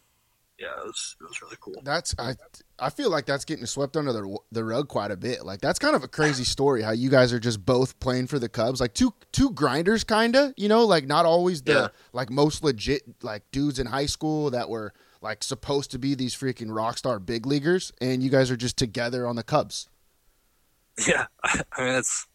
yeah, 0.59 0.69
it 0.79 0.85
was 0.85 1.17
it 1.21 1.25
was 1.25 1.43
really 1.43 1.57
cool. 1.61 1.75
That's 1.83 2.15
I 2.19 2.35
I 2.79 2.91
feel 2.91 3.11
like 3.11 3.27
that's 3.27 3.45
getting 3.45 3.67
swept 3.67 3.97
under 3.97 4.13
the 4.13 4.39
the 4.53 4.65
rug 4.65 4.89
quite 4.89 5.11
a 5.11 5.17
bit. 5.17 5.45
Like 5.45 5.61
that's 5.61 5.79
kind 5.79 5.97
of 5.97 6.05
a 6.05 6.09
crazy 6.09 6.45
story 6.45 6.83
how 6.83 6.93
you 6.93 7.11
guys 7.11 7.33
are 7.33 7.41
just 7.41 7.65
both 7.67 7.99
playing 8.01 8.29
for 8.29 8.39
the 8.39 8.49
Cubs, 8.49 8.81
like 8.81 8.95
two 8.95 9.15
two 9.33 9.51
grinders, 9.51 10.05
kind 10.05 10.37
of. 10.37 10.53
You 10.57 10.69
know, 10.69 10.85
like 10.85 11.07
not 11.07 11.27
always 11.27 11.63
the 11.63 11.73
Yeah. 11.73 11.89
like 12.13 12.31
most 12.31 12.63
legit 12.63 13.03
like 13.23 13.43
dudes 13.51 13.79
in 13.79 13.87
high 13.87 14.07
school 14.07 14.51
that 14.51 14.69
were 14.69 14.93
like 15.21 15.43
supposed 15.43 15.91
to 15.93 15.99
be 15.99 16.15
these 16.15 16.35
freaking 16.37 16.75
rock 16.75 16.99
star 16.99 17.19
big 17.19 17.47
leaguers, 17.47 17.93
and 18.01 18.23
you 18.23 18.31
guys 18.31 18.51
are 18.51 18.57
just 18.57 18.77
together 18.77 19.27
on 19.27 19.37
the 19.37 19.43
Cubs. 19.45 19.89
Yeah, 21.09 21.27
I 21.43 21.59
mean 21.85 21.95
it's 21.97 22.29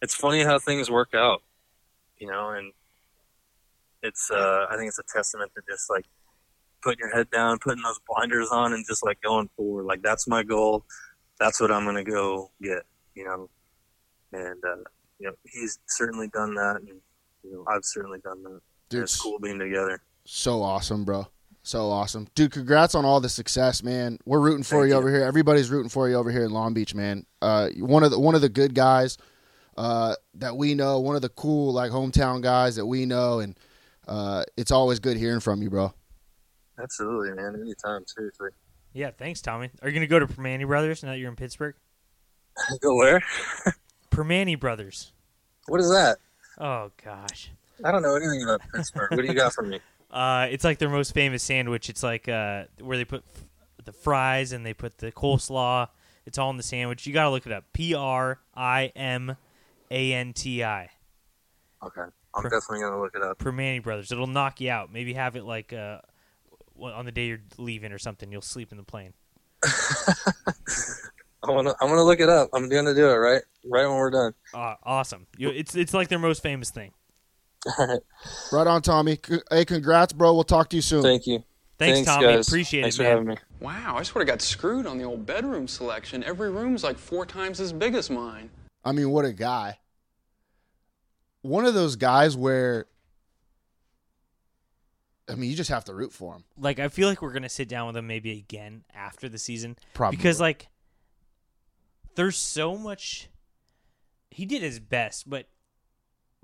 it's 0.00 0.14
funny 0.14 0.44
how 0.44 0.60
things 0.60 0.88
work 0.88 1.14
out, 1.14 1.42
you 2.18 2.28
know, 2.28 2.50
and 2.50 2.72
it's 4.04 4.30
uh 4.30 4.66
I 4.70 4.76
think 4.76 4.86
it's 4.88 5.00
a 5.00 5.02
testament 5.02 5.50
to 5.56 5.62
just 5.68 5.90
like 5.90 6.04
putting 6.82 7.00
your 7.00 7.14
head 7.14 7.30
down, 7.30 7.58
putting 7.58 7.82
those 7.82 7.98
blinders 8.08 8.48
on, 8.50 8.72
and 8.72 8.84
just 8.86 9.04
like 9.04 9.20
going 9.20 9.48
forward. 9.56 9.84
Like 9.84 10.02
that's 10.02 10.26
my 10.28 10.42
goal. 10.42 10.84
That's 11.38 11.60
what 11.60 11.70
I'm 11.70 11.84
gonna 11.84 12.04
go 12.04 12.50
get, 12.62 12.82
you 13.14 13.24
know. 13.24 13.48
And 14.32 14.62
uh, 14.64 14.82
you 15.18 15.28
know, 15.28 15.32
he's 15.44 15.78
certainly 15.86 16.28
done 16.28 16.54
that, 16.54 16.76
and 16.76 16.88
you 17.42 17.52
know, 17.52 17.64
I've 17.68 17.84
certainly 17.84 18.18
done 18.20 18.42
that. 18.42 18.60
Dude, 18.88 19.02
it's 19.02 19.20
cool 19.20 19.38
being 19.38 19.58
together. 19.58 20.00
So 20.24 20.62
awesome, 20.62 21.04
bro. 21.04 21.26
So 21.62 21.90
awesome. 21.90 22.28
Dude, 22.34 22.52
congrats 22.52 22.94
on 22.94 23.04
all 23.04 23.20
the 23.20 23.28
success, 23.28 23.82
man. 23.82 24.18
We're 24.24 24.40
rooting 24.40 24.62
for 24.62 24.76
Thank 24.80 24.88
you, 24.88 24.94
you. 24.94 24.98
over 24.98 25.10
here. 25.10 25.22
Everybody's 25.22 25.70
rooting 25.70 25.90
for 25.90 26.08
you 26.08 26.14
over 26.14 26.30
here 26.30 26.44
in 26.44 26.50
Long 26.50 26.72
Beach, 26.72 26.94
man. 26.94 27.26
Uh 27.42 27.68
one 27.78 28.04
of 28.04 28.10
the 28.10 28.18
one 28.18 28.34
of 28.34 28.40
the 28.40 28.48
good 28.48 28.74
guys 28.74 29.18
uh 29.76 30.14
that 30.34 30.56
we 30.56 30.74
know, 30.74 31.00
one 31.00 31.14
of 31.16 31.20
the 31.20 31.28
cool 31.28 31.72
like 31.74 31.90
hometown 31.90 32.40
guys 32.40 32.76
that 32.76 32.86
we 32.86 33.04
know 33.04 33.40
and 33.40 33.58
uh 34.06 34.44
it's 34.56 34.70
always 34.70 34.98
good 34.98 35.18
hearing 35.18 35.40
from 35.40 35.60
you, 35.60 35.68
bro. 35.68 35.92
Absolutely, 36.80 37.32
man. 37.32 37.54
Anytime, 37.60 38.04
seriously. 38.06 38.50
Yeah, 38.92 39.10
thanks, 39.10 39.40
Tommy. 39.42 39.70
Are 39.82 39.88
you 39.88 39.94
gonna 39.94 40.06
go 40.06 40.18
to 40.18 40.26
Primanti 40.26 40.66
Brothers 40.66 41.02
now 41.02 41.10
that 41.10 41.18
you're 41.18 41.28
in 41.30 41.36
Pittsburgh? 41.36 41.74
Go 42.80 42.94
where? 42.96 43.22
Primanti 44.10 44.58
Brothers. 44.58 45.12
What 45.66 45.80
is 45.80 45.90
that? 45.90 46.18
Oh 46.58 46.90
gosh. 47.04 47.50
I 47.84 47.92
don't 47.92 48.02
know 48.02 48.16
anything 48.16 48.42
about 48.42 48.60
Pittsburgh. 48.74 49.10
what 49.10 49.20
do 49.20 49.26
you 49.26 49.34
got 49.34 49.52
for 49.52 49.62
me? 49.62 49.80
Uh, 50.10 50.46
it's 50.50 50.64
like 50.64 50.78
their 50.78 50.88
most 50.88 51.12
famous 51.12 51.42
sandwich. 51.42 51.90
It's 51.90 52.02
like 52.02 52.30
uh, 52.30 52.64
where 52.80 52.96
they 52.96 53.04
put 53.04 53.24
f- 53.36 53.44
the 53.84 53.92
fries 53.92 54.52
and 54.52 54.64
they 54.64 54.72
put 54.72 54.96
the 54.96 55.12
coleslaw. 55.12 55.88
It's 56.24 56.38
all 56.38 56.48
in 56.48 56.56
the 56.56 56.62
sandwich. 56.62 57.06
You 57.06 57.12
gotta 57.12 57.28
look 57.28 57.44
it 57.44 57.52
up. 57.52 57.64
P 57.74 57.92
R 57.92 58.38
I 58.56 58.90
M 58.96 59.36
A 59.90 60.12
N 60.14 60.32
T 60.32 60.64
I. 60.64 60.88
Okay, 61.84 62.00
I'm 62.34 62.42
Per- 62.42 62.48
definitely 62.48 62.80
gonna 62.80 63.02
look 63.02 63.14
it 63.14 63.20
up. 63.22 63.38
Primanti 63.38 63.82
Brothers. 63.82 64.10
It'll 64.10 64.26
knock 64.26 64.62
you 64.62 64.70
out. 64.70 64.90
Maybe 64.90 65.12
have 65.12 65.36
it 65.36 65.44
like 65.44 65.74
uh, 65.74 65.98
on 66.80 67.04
the 67.04 67.12
day 67.12 67.26
you're 67.26 67.42
leaving 67.56 67.92
or 67.92 67.98
something. 67.98 68.30
You'll 68.30 68.42
sleep 68.42 68.72
in 68.72 68.78
the 68.78 68.84
plane. 68.84 69.14
I 71.42 71.50
wanna, 71.50 71.74
I'm 71.80 71.88
gonna 71.88 72.02
look 72.02 72.20
it 72.20 72.28
up. 72.28 72.50
I'm 72.52 72.68
gonna 72.68 72.94
do 72.94 73.08
it 73.08 73.14
right, 73.14 73.42
right 73.64 73.86
when 73.86 73.96
we're 73.96 74.10
done. 74.10 74.34
Uh, 74.52 74.74
awesome. 74.82 75.26
You, 75.36 75.50
it's 75.50 75.74
it's 75.74 75.94
like 75.94 76.08
their 76.08 76.18
most 76.18 76.42
famous 76.42 76.70
thing. 76.70 76.92
All 77.78 77.86
right. 77.86 78.00
Right 78.52 78.66
on, 78.66 78.82
Tommy. 78.82 79.18
Hey, 79.50 79.64
congrats, 79.64 80.12
bro. 80.12 80.34
We'll 80.34 80.44
talk 80.44 80.68
to 80.70 80.76
you 80.76 80.82
soon. 80.82 81.02
Thank 81.02 81.26
you. 81.26 81.42
Thanks, 81.78 82.08
Tommy. 82.08 82.26
guys. 82.26 82.48
Appreciate 82.48 82.82
Thanks 82.82 82.96
it, 82.96 82.98
for 82.98 83.02
man. 83.04 83.12
having 83.12 83.28
me. 83.28 83.36
Wow, 83.60 83.96
I 83.96 84.02
sort 84.02 84.22
of 84.22 84.28
got 84.28 84.42
screwed 84.42 84.86
on 84.86 84.98
the 84.98 85.04
old 85.04 85.26
bedroom 85.26 85.68
selection. 85.68 86.24
Every 86.24 86.50
room's 86.50 86.82
like 86.82 86.98
four 86.98 87.24
times 87.24 87.60
as 87.60 87.72
big 87.72 87.94
as 87.94 88.10
mine. 88.10 88.50
I 88.84 88.92
mean, 88.92 89.10
what 89.10 89.24
a 89.24 89.32
guy. 89.32 89.78
One 91.42 91.64
of 91.64 91.74
those 91.74 91.94
guys 91.94 92.36
where 92.36 92.86
I 95.30 95.34
mean, 95.34 95.50
you 95.50 95.56
just 95.56 95.70
have 95.70 95.84
to 95.86 95.94
root 95.94 96.12
for 96.12 96.34
him. 96.34 96.44
Like 96.56 96.78
I 96.78 96.88
feel 96.88 97.08
like 97.08 97.20
we're 97.22 97.32
gonna 97.32 97.48
sit 97.48 97.68
down 97.68 97.86
with 97.88 97.96
him 97.96 98.06
maybe 98.06 98.32
again 98.38 98.84
after 98.94 99.28
the 99.28 99.38
season. 99.38 99.76
Probably. 99.94 100.16
because 100.16 100.40
like 100.40 100.68
there's 102.14 102.36
so 102.36 102.76
much 102.76 103.28
he 104.30 104.44
did 104.44 104.60
his 104.62 104.80
best 104.80 105.28
but 105.30 105.48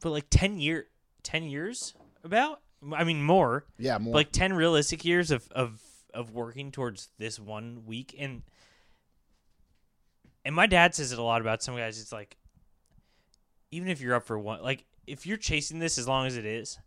but 0.01 0.11
like 0.11 0.27
10 0.31 0.59
year 0.59 0.87
10 1.25 1.45
years 1.45 1.95
about 2.23 2.61
i 2.93 3.03
mean 3.05 3.23
more 3.23 3.67
Yeah, 3.79 3.99
more. 3.99 4.15
like 4.15 4.31
10 4.33 4.53
realistic 4.53 5.05
years 5.05 5.31
of 5.33 5.49
of 5.53 5.81
of 6.13 6.31
working 6.33 6.71
towards 6.71 7.09
this 7.19 7.41
one 7.41 7.83
week 7.87 8.15
and 8.19 8.43
and 10.45 10.55
my 10.55 10.67
dad 10.67 10.95
says 10.95 11.11
it 11.13 11.19
a 11.19 11.23
lot 11.23 11.41
about 11.41 11.63
some 11.63 11.75
guys. 11.75 11.99
It's 12.01 12.13
like, 12.13 12.37
even 13.71 13.89
if 13.89 14.01
you're 14.03 14.15
up 14.15 14.25
for 14.25 14.39
one, 14.39 14.63
like 14.63 14.85
if 15.07 15.27
you're 15.27 15.39
chasing 15.39 15.79
this 15.79 15.97
as 15.99 16.07
long 16.07 16.27
as 16.27 16.37
it 16.37 16.45
is, 16.45 16.79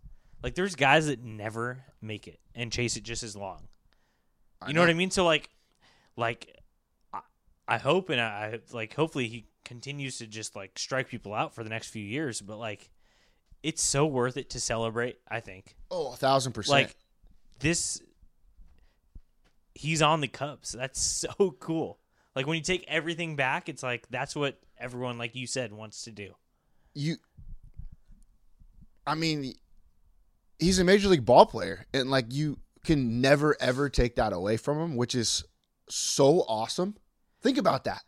like 0.43 0.55
there's 0.55 0.75
guys 0.75 1.07
that 1.07 1.23
never 1.23 1.83
make 2.01 2.27
it 2.27 2.39
and 2.55 2.71
chase 2.71 2.95
it 2.97 3.03
just 3.03 3.23
as 3.23 3.35
long. 3.35 3.67
You 4.67 4.73
know, 4.73 4.81
what 4.81 4.89
I 4.89 4.93
mean? 4.93 5.11
So 5.11 5.23
like, 5.25 5.49
like, 6.15 6.55
I, 7.13 7.19
I 7.67 7.77
hope 7.77 8.09
and 8.09 8.19
I 8.19 8.59
like 8.71 8.93
hopefully 8.95 9.27
he 9.27 9.45
continues 9.65 10.17
to 10.19 10.27
just 10.27 10.55
like 10.55 10.77
strike 10.79 11.09
people 11.09 11.33
out 11.33 11.53
for 11.53 11.63
the 11.63 11.69
next 11.69 11.89
few 11.89 12.03
years. 12.03 12.41
But 12.41 12.57
like, 12.57 12.89
it's 13.63 13.83
so 13.83 14.05
worth 14.05 14.37
it 14.37 14.49
to 14.51 14.59
celebrate. 14.59 15.17
I 15.27 15.39
think 15.41 15.75
Oh, 15.91 16.13
a 16.13 16.15
thousand 16.15 16.53
percent. 16.53 16.71
like 16.71 16.95
this. 17.59 18.01
He's 19.75 20.01
on 20.01 20.21
the 20.21 20.27
Cubs. 20.27 20.71
That's 20.71 20.99
so 21.39 21.55
cool. 21.59 21.99
Like 22.35 22.47
when 22.47 22.57
you 22.57 22.63
take 22.63 22.85
everything 22.87 23.35
back, 23.35 23.69
it's 23.69 23.83
like 23.83 24.07
that's 24.09 24.35
what 24.35 24.59
everyone, 24.79 25.17
like 25.17 25.35
you 25.35 25.45
said, 25.47 25.71
wants 25.73 26.03
to 26.03 26.11
do. 26.11 26.33
you 26.93 27.15
I 29.05 29.15
mean 29.15 29.53
he's 30.59 30.79
a 30.79 30.83
major 30.83 31.07
league 31.07 31.25
ball 31.25 31.45
player 31.45 31.85
and 31.93 32.09
like 32.09 32.25
you 32.33 32.59
can 32.83 33.21
never 33.21 33.55
ever 33.59 33.89
take 33.89 34.15
that 34.15 34.33
away 34.33 34.57
from 34.57 34.79
him, 34.79 34.95
which 34.95 35.13
is 35.15 35.43
so 35.89 36.41
awesome. 36.47 36.95
Think 37.41 37.57
about 37.57 37.83
that. 37.83 38.01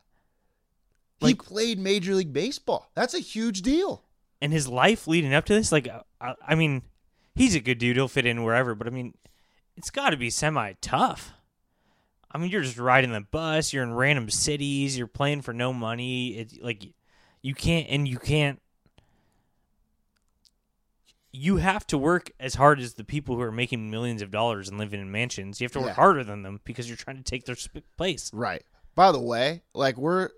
he 1.20 1.36
played 1.36 1.80
major 1.80 2.16
league 2.16 2.34
baseball. 2.34 2.90
That's 2.96 3.14
a 3.14 3.20
huge 3.20 3.62
deal. 3.62 4.04
and 4.42 4.54
his 4.54 4.68
life 4.68 5.06
leading 5.08 5.34
up 5.34 5.46
to 5.46 5.54
this, 5.54 5.72
like, 5.72 5.88
I, 6.22 6.34
I 6.48 6.56
mean, 6.56 6.82
he's 7.36 7.56
a 7.56 7.60
good 7.60 7.78
dude. 7.78 7.98
He'll 7.98 8.08
fit 8.08 8.26
in 8.26 8.44
wherever, 8.44 8.74
but 8.74 8.88
I 8.88 8.90
mean, 8.90 9.14
it's 9.76 9.90
got 9.90 10.12
to 10.12 10.18
be 10.18 10.30
semi 10.30 10.74
tough. 10.82 11.34
I 12.32 12.38
mean, 12.38 12.50
you're 12.52 12.62
just 12.62 12.78
riding 12.78 13.12
the 13.12 13.22
bus. 13.22 13.74
You're 13.74 13.84
in 13.84 13.94
random 13.94 14.30
cities. 14.30 14.98
You're 14.98 15.08
playing 15.08 15.42
for 15.42 15.52
no 15.54 15.74
money. 15.74 16.38
It's 16.38 16.58
like 16.62 16.86
you 17.42 17.54
can't, 17.56 17.88
and 17.90 18.08
you 18.08 18.18
can't. 18.20 18.62
You 21.32 21.58
have 21.58 21.86
to 21.88 21.98
work 21.98 22.32
as 22.40 22.56
hard 22.56 22.80
as 22.80 22.96
the 22.96 23.04
people 23.04 23.36
who 23.36 23.42
are 23.42 23.52
making 23.52 23.92
millions 23.92 24.22
of 24.22 24.32
dollars 24.32 24.68
and 24.68 24.78
living 24.80 25.00
in 25.00 25.12
mansions. 25.12 25.62
You 25.62 25.66
have 25.66 25.72
to 25.74 25.80
work 25.80 25.88
Yeah. 25.90 25.94
harder 25.94 26.24
than 26.24 26.42
them 26.44 26.60
because 26.64 26.88
you're 26.88 26.98
trying 26.98 27.18
to 27.18 27.24
take 27.24 27.46
their 27.46 27.56
sp- 27.56 27.86
place. 27.98 28.32
Right. 28.34 28.64
By 28.96 29.12
the 29.12 29.20
way, 29.20 29.62
like 29.74 29.98
we're 29.98 30.30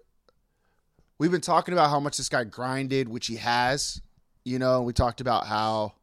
we've 1.17 1.31
been 1.31 1.39
talking 1.41 1.73
about 1.73 1.89
how 1.89 1.99
much 1.99 2.17
this 2.17 2.29
guy 2.29 2.43
grinded, 2.43 3.07
which 3.07 3.27
he 3.27 3.37
has. 3.37 4.01
You 4.43 4.59
know, 4.59 4.81
we 4.81 4.91
talked 4.93 5.21
about 5.21 5.47
how 5.47 5.93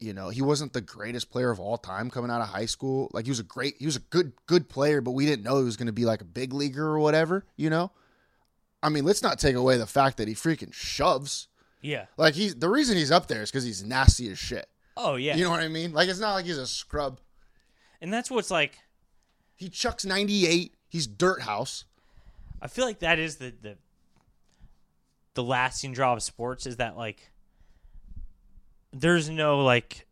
you 0.00 0.12
know, 0.12 0.30
he 0.30 0.42
wasn't 0.42 0.72
the 0.72 0.80
greatest 0.80 1.30
player 1.30 1.52
of 1.52 1.60
all 1.60 1.78
time 1.78 2.10
coming 2.10 2.28
out 2.28 2.40
of 2.40 2.48
high 2.48 2.66
school. 2.66 3.08
Like 3.12 3.24
he 3.26 3.30
was 3.30 3.38
a 3.38 3.44
great 3.44 3.76
he 3.78 3.86
was 3.86 3.94
a 3.94 4.00
good 4.00 4.32
good 4.46 4.68
player, 4.68 5.00
but 5.00 5.12
we 5.12 5.24
didn't 5.26 5.44
know 5.44 5.58
he 5.58 5.64
was 5.64 5.76
going 5.76 5.86
to 5.86 5.92
be 5.92 6.04
like 6.04 6.20
a 6.20 6.24
big 6.24 6.52
leaguer 6.52 6.84
or 6.84 6.98
whatever, 6.98 7.44
you 7.56 7.70
know? 7.70 7.92
I 8.82 8.88
mean, 8.88 9.04
let's 9.04 9.22
not 9.22 9.38
take 9.38 9.54
away 9.54 9.76
the 9.78 9.86
fact 9.86 10.16
that 10.16 10.26
he 10.26 10.34
freaking 10.34 10.72
shoves. 10.74 11.46
Yeah. 11.82 12.06
Like 12.16 12.34
he's 12.34 12.54
the 12.54 12.70
reason 12.70 12.96
he's 12.96 13.10
up 13.10 13.26
there 13.26 13.42
is 13.42 13.50
cuz 13.50 13.64
he's 13.64 13.82
nasty 13.84 14.30
as 14.30 14.38
shit. 14.38 14.68
Oh 14.96 15.16
yeah. 15.16 15.36
You 15.36 15.44
know 15.44 15.50
what 15.50 15.60
I 15.60 15.68
mean? 15.68 15.92
Like 15.92 16.08
it's 16.08 16.18
not 16.20 16.34
like 16.34 16.46
he's 16.46 16.56
a 16.58 16.66
scrub. 16.66 17.20
and 18.00 18.12
that's 18.12 18.30
what's 18.30 18.50
like. 18.50 18.78
He 19.54 19.68
chucks 19.68 20.04
98. 20.04 20.74
He's 20.88 21.06
dirt 21.06 21.42
house. 21.42 21.84
I 22.60 22.66
feel 22.68 22.84
like 22.84 23.00
that 23.00 23.18
is 23.18 23.36
the 23.36 23.52
the 23.60 23.76
the 25.34 25.42
lasting 25.42 25.92
draw 25.92 26.12
of 26.14 26.22
sports 26.22 26.66
is 26.66 26.76
that 26.76 26.96
like 26.96 27.30
there's 28.92 29.30
no 29.30 29.64
like 29.64 30.06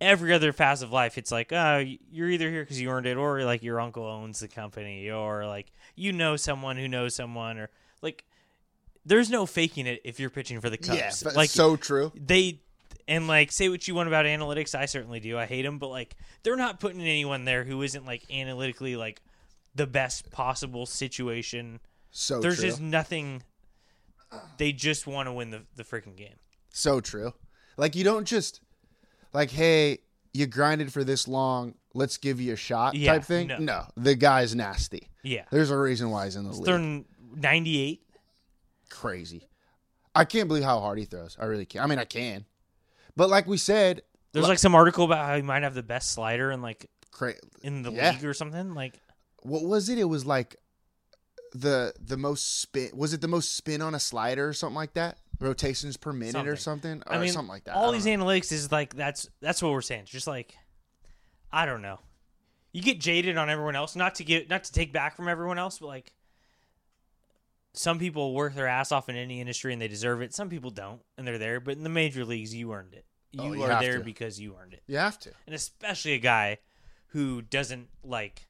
every 0.00 0.32
other 0.32 0.52
facet 0.52 0.86
of 0.86 0.92
life. 0.92 1.16
It's 1.18 1.32
like 1.32 1.52
uh 1.52 1.82
you're 2.10 2.28
either 2.28 2.50
here 2.50 2.62
because 2.62 2.80
you 2.80 2.90
earned 2.90 3.06
it, 3.06 3.16
or 3.16 3.44
like 3.44 3.62
your 3.62 3.80
uncle 3.80 4.04
owns 4.04 4.40
the 4.40 4.48
company, 4.48 5.10
or 5.10 5.46
like 5.46 5.72
you 5.96 6.12
know 6.12 6.36
someone 6.36 6.76
who 6.76 6.88
knows 6.88 7.14
someone, 7.14 7.58
or 7.58 7.70
like 8.02 8.24
there's 9.04 9.30
no 9.30 9.46
faking 9.46 9.86
it 9.86 10.00
if 10.04 10.20
you're 10.20 10.30
pitching 10.30 10.60
for 10.60 10.70
the 10.70 10.76
Cubs. 10.78 10.98
Yeah, 10.98 11.10
but 11.24 11.36
like 11.36 11.50
so 11.50 11.76
true. 11.76 12.12
They 12.14 12.60
and 13.08 13.26
like 13.26 13.50
say 13.52 13.68
what 13.68 13.86
you 13.88 13.94
want 13.94 14.08
about 14.08 14.26
analytics, 14.26 14.74
I 14.74 14.86
certainly 14.86 15.20
do. 15.20 15.36
I 15.38 15.46
hate 15.46 15.62
them, 15.62 15.78
but 15.78 15.88
like 15.88 16.16
they're 16.42 16.56
not 16.56 16.80
putting 16.80 17.00
anyone 17.00 17.44
there 17.44 17.64
who 17.64 17.82
isn't 17.82 18.04
like 18.06 18.22
analytically 18.30 18.96
like 18.96 19.20
the 19.74 19.86
best 19.86 20.30
possible 20.30 20.86
situation. 20.86 21.80
So 22.10 22.40
There's 22.40 22.56
true. 22.58 22.68
just 22.68 22.80
nothing. 22.80 23.42
They 24.58 24.72
just 24.72 25.06
want 25.06 25.26
to 25.28 25.32
win 25.32 25.50
the 25.50 25.62
the 25.76 25.84
freaking 25.84 26.16
game. 26.16 26.36
So 26.72 27.00
true. 27.00 27.32
Like 27.76 27.96
you 27.96 28.04
don't 28.04 28.26
just 28.26 28.60
like, 29.32 29.50
hey, 29.50 29.98
you 30.32 30.46
grinded 30.46 30.92
for 30.92 31.02
this 31.02 31.26
long, 31.26 31.74
let's 31.94 32.16
give 32.16 32.40
you 32.40 32.52
a 32.52 32.56
shot 32.56 32.94
Yeah, 32.94 33.14
type 33.14 33.24
thing. 33.24 33.46
no. 33.48 33.58
No. 33.58 33.86
the 33.96 34.14
guy's 34.14 34.54
nasty. 34.54 35.08
Yeah. 35.22 35.44
There's 35.50 35.70
a 35.70 35.78
reason 35.78 36.10
why 36.10 36.26
he's 36.26 36.36
in 36.36 36.44
the 36.44 36.52
league. 36.52 36.64
They're 36.64 37.04
98. 37.36 38.02
Crazy. 38.90 39.48
I 40.14 40.24
can't 40.24 40.48
believe 40.48 40.64
how 40.64 40.80
hard 40.80 40.98
he 40.98 41.04
throws. 41.04 41.36
I 41.40 41.44
really 41.46 41.66
can't. 41.66 41.84
I 41.84 41.88
mean, 41.88 41.98
I 41.98 42.04
can. 42.04 42.44
But 43.16 43.30
like 43.30 43.46
we 43.46 43.56
said, 43.56 44.02
There's 44.32 44.48
like 44.48 44.58
some 44.58 44.74
article 44.74 45.04
about 45.04 45.24
how 45.26 45.36
he 45.36 45.42
might 45.42 45.62
have 45.62 45.74
the 45.74 45.82
best 45.82 46.10
slider 46.12 46.50
in 46.50 46.60
like 46.62 46.90
cra- 47.10 47.34
in 47.62 47.82
the 47.82 47.92
Yeah. 47.92 48.12
league 48.12 48.24
or 48.24 48.34
something. 48.34 48.74
Like 48.74 49.00
what 49.42 49.62
was 49.64 49.88
it? 49.88 49.98
It 49.98 50.04
was 50.04 50.26
like 50.26 50.56
the 51.52 51.92
the 52.00 52.16
most 52.16 52.60
spin. 52.60 52.90
Was 52.94 53.12
it 53.12 53.20
the 53.20 53.28
most 53.28 53.56
spin 53.56 53.82
on 53.82 53.94
a 53.94 54.00
slider 54.00 54.48
or 54.48 54.52
something 54.52 54.76
like 54.76 54.94
that? 54.94 55.18
Rotations 55.40 55.96
per 55.96 56.12
minute 56.12 56.46
or 56.46 56.56
something, 56.56 57.02
or 57.06 57.14
I 57.14 57.18
mean, 57.18 57.32
something 57.32 57.48
like 57.48 57.64
that. 57.64 57.74
All 57.74 57.92
these 57.92 58.04
know. 58.06 58.12
analytics 58.18 58.52
is 58.52 58.70
like 58.70 58.94
that's 58.94 59.28
that's 59.40 59.62
what 59.62 59.72
we're 59.72 59.80
saying. 59.80 60.04
Just 60.04 60.26
like 60.26 60.54
I 61.52 61.66
don't 61.66 61.82
know. 61.82 61.98
You 62.72 62.82
get 62.82 63.00
jaded 63.00 63.36
on 63.38 63.48
everyone 63.50 63.74
else, 63.74 63.96
not 63.96 64.16
to 64.16 64.24
get 64.24 64.48
not 64.50 64.64
to 64.64 64.72
take 64.72 64.92
back 64.92 65.16
from 65.16 65.28
everyone 65.28 65.58
else, 65.58 65.78
but 65.78 65.86
like 65.86 66.12
some 67.72 67.98
people 67.98 68.34
work 68.34 68.54
their 68.54 68.66
ass 68.66 68.90
off 68.92 69.08
in 69.08 69.16
any 69.16 69.40
industry 69.40 69.72
and 69.72 69.80
they 69.80 69.88
deserve 69.88 70.22
it. 70.22 70.34
Some 70.34 70.48
people 70.48 70.70
don't, 70.70 71.00
and 71.16 71.26
they're 71.26 71.38
there. 71.38 71.60
But 71.60 71.76
in 71.76 71.82
the 71.84 71.88
major 71.88 72.24
leagues, 72.24 72.54
you 72.54 72.72
earned 72.72 72.94
it. 72.94 73.04
You, 73.32 73.42
Oh, 73.42 73.52
you 73.52 73.62
are 73.62 73.80
there 73.80 73.98
to. 73.98 74.04
because 74.04 74.40
you 74.40 74.56
earned 74.60 74.72
it. 74.74 74.82
You 74.88 74.96
have 74.98 75.18
to. 75.20 75.30
and 75.46 75.54
especially 75.54 76.12
a 76.14 76.18
guy 76.18 76.58
who 77.08 77.42
doesn't 77.42 77.88
like 78.04 78.48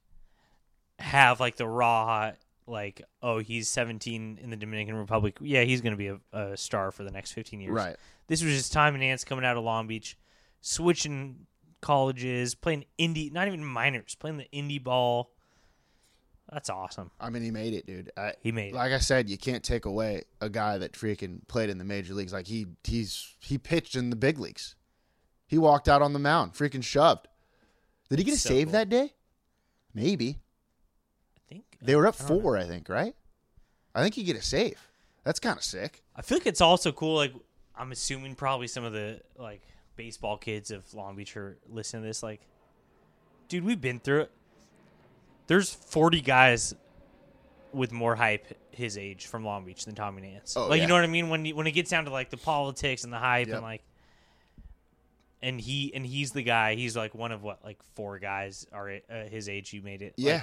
have 0.99 1.41
like 1.41 1.57
the 1.57 1.66
raw 1.66 2.33
like 2.66 3.03
oh 3.23 3.39
he's 3.39 3.68
17 3.68 4.39
in 4.41 4.51
the 4.51 4.57
Dominican 4.57 4.95
Republic 4.97 5.39
yeah 5.41 5.62
he's 5.62 5.81
gonna 5.81 5.97
be 5.97 6.09
a, 6.09 6.18
a 6.33 6.57
star 6.57 6.91
for 6.91 7.03
the 7.05 7.11
next 7.11 7.33
15 7.33 7.61
years 7.61 7.73
Right. 7.73 7.97
this 8.27 8.43
was 8.45 8.53
his 8.53 8.68
time 8.68 8.95
in 8.95 9.01
Nance 9.01 9.25
coming 9.25 9.45
out 9.45 9.57
of 9.57 9.64
Long 9.64 9.87
Beach 9.87 10.16
switching 10.61 11.47
colleges 11.81 12.55
playing 12.55 12.85
indie 12.99 13.33
not 13.33 13.49
even 13.49 13.64
minors 13.64 14.14
playing 14.14 14.37
the 14.37 14.47
indie 14.53 14.83
ball 14.83 15.31
that's 16.51 16.69
awesome 16.71 17.11
I 17.21 17.31
mean, 17.31 17.43
he 17.43 17.51
made 17.51 17.75
it, 17.75 17.87
dude. 17.87 18.11
I, 18.17 18.33
He 18.43 18.51
made 18.53 18.69
it. 18.69 18.75
Like 18.75 18.93
I 18.93 18.99
said, 18.99 19.29
you 19.31 19.39
can't 19.39 19.63
take 19.63 19.85
away 19.85 20.23
a 20.41 20.49
guy 20.49 20.79
that 20.79 20.93
freaking 20.93 21.47
played 21.49 21.71
in 21.71 21.79
the 21.79 21.85
major 21.85 22.13
leagues. 22.15 22.33
Like 22.33 22.47
he 22.47 22.67
he's 22.85 23.37
he 23.41 23.57
pitched 23.59 23.95
in 23.95 24.11
the 24.11 24.17
big 24.17 24.39
leagues. 24.39 24.75
He 25.47 25.59
walked 25.59 25.89
out 25.89 26.03
on 26.03 26.13
the 26.13 26.19
mound, 26.19 26.55
freaking 26.55 26.83
shoved. 26.83 27.29
Did 28.09 28.19
he 28.19 28.25
get 28.25 28.35
a 28.35 28.39
So 28.39 28.49
save 28.51 28.67
cool. 28.69 28.73
that 28.73 28.89
day? 28.89 29.15
Maybe. 29.95 30.39
I 31.37 31.41
think 31.49 31.65
uh, 31.81 31.87
They 31.87 31.97
were 31.97 32.07
up 32.07 32.17
I 32.21 32.27
don't 32.29 32.37
know. 32.37 32.43
four, 32.43 32.57
I 32.59 32.65
think, 32.65 32.89
right? 32.89 33.15
I 33.95 34.03
think 34.03 34.15
he 34.15 34.23
get 34.23 34.37
a 34.37 34.43
save. 34.43 34.81
That's 35.25 35.41
kind 35.41 35.57
of 35.57 35.63
sick. 35.65 36.03
I 36.17 36.23
feel 36.23 36.39
like 36.39 36.47
it's 36.47 36.61
also 36.61 36.93
cool. 36.93 37.15
Like 37.17 37.35
I'm 37.77 37.93
assuming 37.93 38.35
probably 38.35 38.67
some 38.67 38.85
of 38.85 38.93
the 38.93 39.21
like 39.37 39.63
baseball 39.97 40.37
kids 40.37 40.71
of 40.71 40.93
Long 40.95 41.15
Beach 41.17 41.37
are 41.37 41.59
listening 41.69 42.03
to 42.03 42.09
this. 42.09 42.23
Like, 42.23 42.41
dude, 43.49 43.65
we've 43.65 43.81
been 43.81 44.01
through 44.01 44.23
it. 44.23 44.31
There's 45.51 45.75
40 45.75 46.21
guys 46.21 46.77
with 47.73 47.91
more 47.91 48.15
hype 48.15 48.57
his 48.71 48.97
age 48.97 49.27
from 49.27 49.45
Long 49.45 49.65
Beach 49.65 49.85
than 49.85 49.97
Tommy 49.97 50.23
Nance. 50.23 50.57
Oh, 50.57 50.69
like, 50.69 50.77
yeah. 50.77 50.83
you 50.83 50.89
know 50.89 50.95
what 50.95 51.03
I 51.03 51.09
mean? 51.09 51.29
When 51.29 51.45
when 51.57 51.67
it 51.67 51.73
gets 51.73 51.91
down 51.91 52.05
to 52.05 52.13
like 52.13 52.31
the 52.31 52.37
politics 52.37 53.03
and 53.03 53.13
the 53.13 53.19
hype 53.19 53.49
Yep. 53.49 53.57
and 53.57 53.65
like, 53.65 53.83
and 55.43 55.61
he 55.61 55.93
and 55.93 56.07
he's 56.07 56.31
the 56.31 56.45
guy. 56.45 56.77
He's 56.77 56.97
like 56.97 57.17
one 57.17 57.33
of 57.33 57.43
what 57.43 57.65
like 57.65 57.79
four 57.97 58.21
guys 58.21 58.65
are 58.73 58.89
uh, 59.11 59.25
his 59.29 59.49
age 59.49 59.73
who 59.73 59.81
made 59.81 60.03
it. 60.03 60.15
Like, 60.17 60.25
Yeah. 60.25 60.43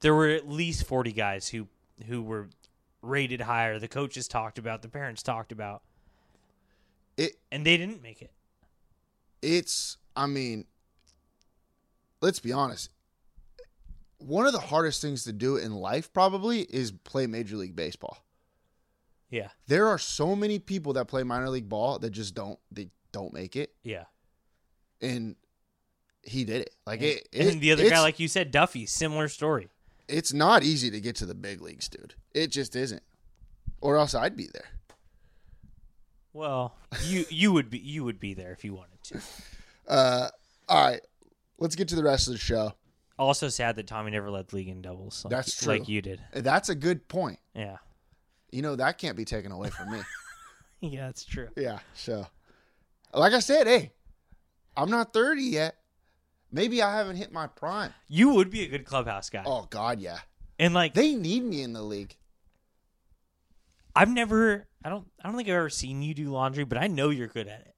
there 0.00 0.12
were 0.12 0.30
at 0.30 0.48
least 0.48 0.88
40 0.88 1.12
guys 1.12 1.46
who 1.46 1.68
who 2.08 2.20
were 2.20 2.48
rated 3.02 3.42
higher 3.42 3.78
the 3.78 3.86
coaches 3.86 4.26
talked 4.26 4.58
about 4.58 4.82
the 4.82 4.88
parents 4.88 5.22
talked 5.22 5.52
about 5.52 5.82
It 7.16 7.36
and 7.52 7.64
they 7.64 7.76
didn't 7.76 8.02
make 8.02 8.22
it 8.22 8.32
it's 9.40 9.98
I 10.16 10.26
mean, 10.26 10.64
let's 12.20 12.40
be 12.40 12.52
honest. 12.52 12.90
One 14.20 14.46
of 14.46 14.52
the 14.52 14.60
hardest 14.60 15.02
things 15.02 15.24
to 15.24 15.32
do 15.32 15.56
in 15.56 15.74
life 15.74 16.12
probably 16.12 16.60
is 16.60 16.92
play 16.92 17.26
major 17.26 17.56
league 17.56 17.74
baseball. 17.74 18.24
yeah 19.30 19.48
There 19.66 19.88
are 19.88 19.98
so 19.98 20.36
many 20.36 20.58
people 20.58 20.92
that 20.94 21.06
play 21.06 21.22
minor 21.22 21.48
league 21.48 21.68
ball 21.68 21.98
that 21.98 22.10
just 22.10 22.34
don't 22.34 22.58
they 22.70 22.88
don't 23.12 23.32
make 23.32 23.56
it 23.56 23.74
yeah 23.82 24.04
and 25.00 25.34
he 26.22 26.44
did 26.44 26.60
it. 26.62 26.74
Like 26.86 27.00
and, 27.00 27.08
it, 27.10 27.28
and 27.32 27.60
the 27.60 27.72
other 27.72 27.88
guy 27.88 28.00
like 28.00 28.20
you 28.20 28.28
said 28.28 28.50
duffy 28.50 28.86
similar 28.86 29.28
story 29.28 29.68
it's 30.08 30.32
not 30.32 30.62
easy 30.62 30.90
to 30.90 31.00
get 31.00 31.14
to 31.16 31.26
the 31.26 31.36
big 31.36 31.60
leagues, 31.60 31.88
dude. 31.88 32.14
It 32.34 32.48
just 32.48 32.74
isn't. 32.74 33.02
Or 33.80 33.96
else 33.96 34.12
I'd 34.12 34.36
be 34.36 34.48
there. 34.52 34.68
well 36.32 36.74
you 37.04 37.24
you 37.30 37.52
would 37.52 37.70
be 37.70 37.78
you 37.78 38.04
would 38.04 38.20
be 38.20 38.34
there 38.34 38.52
if 38.52 38.64
you 38.64 38.74
wanted 38.74 39.02
to 39.04 39.20
Uh, 39.88 40.28
all 40.68 40.84
right, 40.88 41.00
let's 41.58 41.74
get 41.74 41.88
to 41.88 41.96
the 41.96 42.04
rest 42.04 42.28
of 42.28 42.32
the 42.34 42.38
show. 42.38 42.72
Also 43.20 43.50
sad 43.50 43.76
that 43.76 43.86
Tommy 43.86 44.10
never 44.10 44.30
led 44.30 44.48
the 44.48 44.56
league 44.56 44.68
in 44.68 44.80
doubles. 44.80 45.24
Like, 45.24 45.30
That's 45.30 45.54
true. 45.60 45.74
Like 45.74 45.88
you 45.88 46.00
did. 46.00 46.22
Eh, 46.32 46.40
that's 46.40 46.70
a 46.70 46.74
good 46.74 47.06
point. 47.06 47.38
Yeah. 47.54 47.76
You 48.50 48.62
know 48.62 48.76
that 48.76 48.96
can't 48.96 49.14
be 49.16 49.26
taken 49.26 49.52
away 49.52 49.68
from 49.70 49.92
me. 49.92 50.00
Yeah, 50.82 51.10
it's 51.10 51.26
true. 51.26 51.50
yeah. 51.58 51.80
So, 51.92 52.26
like 53.12 53.34
I 53.34 53.40
said, 53.40 53.66
hey, 53.66 53.92
I'm 54.74 54.88
not 54.88 55.12
30 55.12 55.42
yet. 55.42 55.76
Maybe 56.50 56.80
I 56.80 56.96
haven't 56.96 57.16
hit 57.16 57.30
my 57.30 57.48
prime. 57.48 57.92
You 58.08 58.30
would 58.30 58.48
be 58.48 58.62
a 58.62 58.66
good 58.66 58.86
clubhouse 58.86 59.28
guy. 59.28 59.42
Oh 59.44 59.66
God, 59.68 60.00
yeah. 60.00 60.20
And 60.58 60.72
like 60.72 60.94
They 60.94 61.14
need 61.14 61.44
me 61.44 61.60
in 61.60 61.74
the 61.74 61.82
league. 61.82 62.16
I've 63.94 64.08
never 64.08 64.68
I 64.82 64.88
don't 64.88 65.06
I 65.22 65.28
don't 65.28 65.36
think 65.36 65.48
I've 65.50 65.56
ever 65.56 65.68
seen 65.68 66.00
you 66.00 66.14
do 66.14 66.30
laundry, 66.30 66.64
but 66.64 66.78
I 66.78 66.86
know 66.86 67.10
you're 67.10 67.28
good 67.28 67.46
at 67.48 67.60
it. 67.60 67.74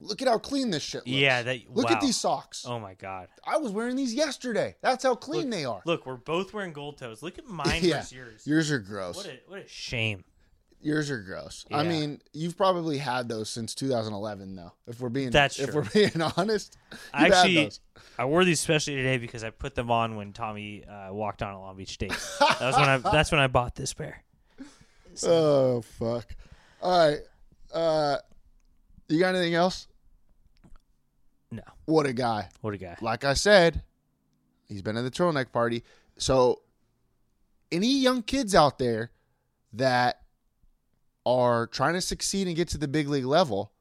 Look 0.00 0.20
at 0.20 0.28
how 0.28 0.38
clean 0.38 0.70
this 0.70 0.82
shit 0.82 1.06
looks. 1.06 1.08
Yeah, 1.08 1.42
that 1.42 1.60
Look 1.70 1.88
wow. 1.88 1.94
at 1.94 2.00
these 2.00 2.16
socks. 2.16 2.64
Oh 2.66 2.78
my 2.78 2.94
god. 2.94 3.28
I 3.46 3.56
was 3.58 3.72
wearing 3.72 3.96
these 3.96 4.12
yesterday. 4.12 4.76
That's 4.82 5.04
how 5.04 5.14
clean 5.14 5.50
they 5.50 5.64
are. 5.64 5.82
Look, 5.86 6.04
we're 6.06 6.16
both 6.16 6.52
wearing 6.52 6.72
gold 6.72 6.98
toes. 6.98 7.22
Look 7.22 7.38
at 7.38 7.46
mine 7.46 7.66
yeah. 7.82 7.98
versus 7.98 8.12
yours. 8.12 8.46
Yours 8.46 8.70
are 8.70 8.80
gross. 8.80 9.16
What 9.16 9.26
a 9.26 9.40
what 9.46 9.60
a 9.60 9.68
shame. 9.68 10.24
Yours 10.84 11.10
are 11.10 11.22
gross. 11.22 11.64
I 11.72 11.82
mean, 11.82 12.20
you've 12.34 12.58
probably 12.58 12.98
had 12.98 13.26
those 13.26 13.48
since 13.48 13.74
2011, 13.74 14.54
though. 14.54 14.72
If 14.86 15.00
we're 15.00 15.08
being 15.08 15.30
That's 15.30 15.58
if 15.58 15.70
true. 15.70 15.80
we're 15.80 15.88
being 16.10 16.20
honest, 16.36 16.76
I 17.14 17.28
actually. 17.28 17.70
I 18.18 18.26
wore 18.26 18.44
these 18.44 18.60
especially 18.60 18.96
today 18.96 19.16
because 19.16 19.42
I 19.44 19.48
put 19.48 19.74
them 19.74 19.90
on 19.90 20.16
when 20.16 20.34
Tommy 20.34 20.84
uh, 20.84 21.10
walked 21.10 21.42
on 21.42 21.54
at 21.54 21.58
Long 21.58 21.74
Beach 21.78 21.94
State. 21.94 22.10
that 22.38 22.60
was 22.60 22.76
when 22.76 22.88
I 22.88 22.98
that's 22.98 23.32
when 23.32 23.40
I 23.40 23.46
bought 23.46 23.74
this 23.76 23.94
pair. 23.94 24.22
Oh 25.22 25.80
fuck! 25.80 26.36
All 26.82 27.08
right, 27.08 27.20
uh, 27.72 28.18
you 29.08 29.18
got 29.18 29.34
anything 29.34 29.54
else? 29.54 29.88
No. 31.50 31.62
What 31.84 32.06
a 32.06 32.12
guy! 32.12 32.48
What 32.60 32.74
a 32.74 32.78
guy. 32.78 32.96
Like 33.00 33.24
I 33.24 33.34
said, 33.34 33.82
he's 34.68 34.82
been 34.82 34.96
at 34.96 35.02
the 35.02 35.10
turtleneck 35.10 35.52
party. 35.52 35.84
So, 36.16 36.62
any 37.70 37.98
young 37.98 38.22
kids 38.22 38.54
out 38.54 38.78
there 38.78 39.10
that 39.72 40.22
are 41.26 41.66
trying 41.68 41.94
to 41.94 42.00
succeed 42.00 42.46
and 42.46 42.56
get 42.56 42.68
to 42.68 42.78
the 42.78 42.88
big 42.88 43.08
league 43.08 43.24
level, 43.24 43.72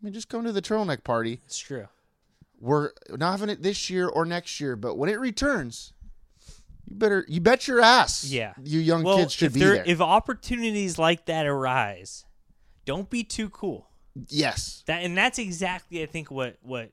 I 0.00 0.04
mean, 0.04 0.14
just 0.14 0.28
come 0.28 0.44
to 0.44 0.52
the 0.52 0.62
turtleneck 0.62 1.04
party. 1.04 1.40
It's 1.44 1.58
true. 1.58 1.88
We're 2.60 2.90
not 3.10 3.32
having 3.32 3.50
it 3.50 3.62
this 3.62 3.88
year 3.88 4.08
or 4.08 4.24
next 4.24 4.58
year, 4.60 4.74
but 4.74 4.96
when 4.96 5.08
it 5.08 5.20
returns, 5.20 5.92
you 6.86 6.96
better 6.96 7.24
you 7.28 7.40
bet 7.40 7.68
your 7.68 7.80
ass. 7.80 8.24
Yeah. 8.24 8.54
you 8.62 8.80
young 8.80 9.02
well, 9.02 9.18
kids 9.18 9.32
should 9.32 9.52
be 9.52 9.60
there- 9.60 9.74
there. 9.74 9.84
If 9.86 10.00
opportunities 10.00 10.98
like 10.98 11.26
that 11.26 11.46
arise, 11.46 12.24
don't 12.84 13.10
be 13.10 13.22
too 13.22 13.48
cool. 13.50 13.90
Yes, 14.28 14.82
That 14.86 15.02
and 15.04 15.16
that's 15.16 15.38
exactly 15.38 16.02
I 16.02 16.06
think 16.06 16.30
what 16.30 16.56
what 16.62 16.90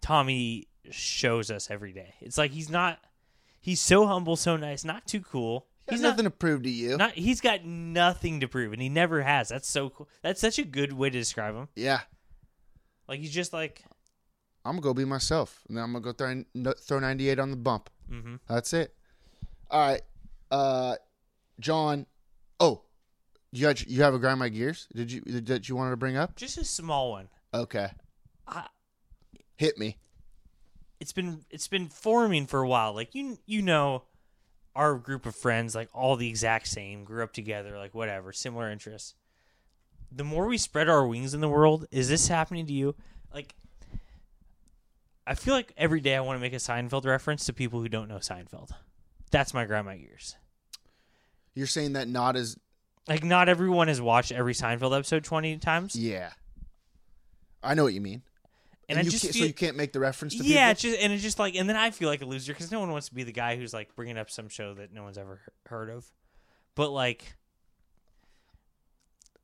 Tommy 0.00 0.68
shows 0.90 1.50
us 1.50 1.70
every 1.70 1.92
day. 1.92 2.14
It's 2.20 2.36
like 2.38 2.50
he's 2.50 2.70
not 2.70 2.98
he's 3.60 3.80
so 3.80 4.06
humble, 4.06 4.36
so 4.36 4.56
nice, 4.56 4.84
not 4.84 5.06
too 5.06 5.20
cool. 5.20 5.66
he's 5.88 5.94
He's 5.98 6.02
not, 6.02 6.10
nothing 6.10 6.24
to 6.24 6.30
prove 6.30 6.62
to 6.64 6.70
you. 6.70 6.96
not 6.96 7.12
he's 7.12 7.40
got 7.40 7.64
nothing 7.64 8.40
to 8.40 8.48
prove 8.48 8.72
and 8.72 8.82
he 8.82 8.88
never 8.88 9.22
has. 9.22 9.48
That's 9.48 9.68
so 9.68 9.90
cool. 9.90 10.08
That's 10.22 10.40
such 10.40 10.58
a 10.58 10.64
good 10.64 10.92
way 10.92 11.10
to 11.10 11.18
describe 11.18 11.54
him. 11.54 11.68
yeah, 11.74 12.00
Like 13.08 13.20
he's 13.20 13.32
just 13.32 13.52
like 13.52 13.82
I'm 14.66 14.72
gonna 14.76 14.82
go 14.82 14.94
be 14.94 15.04
myself, 15.04 15.62
and 15.68 15.76
then 15.76 15.84
I'm 15.84 15.92
gonna 15.92 16.02
go 16.04 16.12
throw 16.12 16.72
throw 16.72 16.98
98 16.98 17.38
on 17.38 17.50
the 17.50 17.56
bump. 17.56 17.90
Mm-hmm. 18.10 18.36
That's 18.48 18.72
it. 18.72 18.94
All 19.70 19.80
right, 19.88 20.02
uh, 20.50 20.96
John. 21.60 22.06
You 23.54 23.62
got 23.62 23.86
you 23.86 24.02
have 24.02 24.14
a 24.14 24.18
grind 24.18 24.40
my 24.40 24.48
gears? 24.48 24.88
Did 24.96 25.12
you 25.12 25.20
that 25.20 25.68
you 25.68 25.76
wanted 25.76 25.90
to 25.90 25.96
bring 25.96 26.16
up? 26.16 26.34
just 26.34 26.58
a 26.58 26.64
small 26.64 27.12
one. 27.12 27.28
Okay, 27.54 27.88
I- 28.48 28.66
hit 29.54 29.78
me. 29.78 29.96
It's 30.98 31.12
been 31.12 31.44
it's 31.50 31.68
been 31.68 31.86
forming 31.88 32.48
for 32.48 32.60
a 32.60 32.68
while. 32.68 32.92
Like 32.92 33.14
you 33.14 33.38
you 33.46 33.62
know 33.62 34.02
our 34.74 34.96
group 34.96 35.24
of 35.24 35.36
friends 35.36 35.72
like 35.76 35.88
all 35.92 36.16
the 36.16 36.28
exact 36.28 36.66
same, 36.66 37.04
grew 37.04 37.22
up 37.22 37.32
together, 37.32 37.78
like 37.78 37.94
whatever, 37.94 38.32
similar 38.32 38.72
interests. 38.72 39.14
The 40.10 40.24
more 40.24 40.46
we 40.46 40.58
spread 40.58 40.88
our 40.88 41.06
wings 41.06 41.32
in 41.32 41.40
the 41.40 41.48
world, 41.48 41.86
is 41.92 42.08
this 42.08 42.26
happening 42.26 42.66
to 42.66 42.72
you? 42.72 42.96
Like 43.32 43.54
I 45.28 45.36
feel 45.36 45.54
like 45.54 45.72
every 45.76 46.00
day 46.00 46.16
I 46.16 46.20
want 46.22 46.38
to 46.38 46.40
make 46.40 46.54
a 46.54 46.56
Seinfeld 46.56 47.04
reference 47.04 47.46
to 47.46 47.52
people 47.52 47.80
who 47.80 47.88
don't 47.88 48.08
know 48.08 48.16
Seinfeld. 48.16 48.70
That's 49.30 49.54
my 49.54 49.64
grandma 49.64 49.92
years. 49.92 50.34
You're 51.54 51.68
saying 51.68 51.92
that 51.92 52.08
not 52.08 52.34
as 52.34 52.56
Like 53.08 53.22
not 53.24 53.48
everyone 53.48 53.88
has 53.88 54.00
watched 54.00 54.32
every 54.32 54.54
Seinfeld 54.54 54.96
episode 54.96 55.24
twenty 55.24 55.56
times. 55.58 55.94
yeah. 55.96 56.30
I 57.62 57.74
know 57.74 57.84
what 57.84 57.94
you 57.94 58.00
mean. 58.02 58.22
And, 58.90 58.98
And, 58.98 58.98
I 58.98 59.02
you 59.02 59.10
just 59.10 59.24
feel, 59.24 59.32
so 59.32 59.46
you 59.46 59.54
can't 59.54 59.76
make 59.78 59.94
the 59.94 60.00
reference 60.00 60.34
to 60.36 60.44
yeah, 60.44 60.66
people. 60.66 60.70
it's 60.72 60.82
just 60.82 60.98
and 61.00 61.12
it's 61.14 61.22
just 61.22 61.38
like, 61.38 61.54
and 61.54 61.66
then 61.68 61.76
I 61.76 61.90
feel 61.90 62.08
like 62.10 62.20
a 62.20 62.26
loser 62.26 62.52
because 62.52 62.70
no 62.70 62.80
one 62.80 62.90
wants 62.90 63.08
to 63.08 63.14
be 63.14 63.22
the 63.22 63.32
guy 63.32 63.56
who's 63.56 63.72
like 63.72 63.94
bringing 63.96 64.18
up 64.18 64.30
some 64.30 64.48
show 64.50 64.74
that 64.74 64.92
no 64.92 65.02
one's 65.02 65.16
ever 65.16 65.40
heard 65.66 65.88
of. 65.88 66.04
But 66.74 66.90
like, 66.90 67.34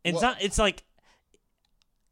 it's 0.04 0.14
Well- 0.14 0.22
not. 0.22 0.42
It's 0.42 0.58
like, 0.58 0.82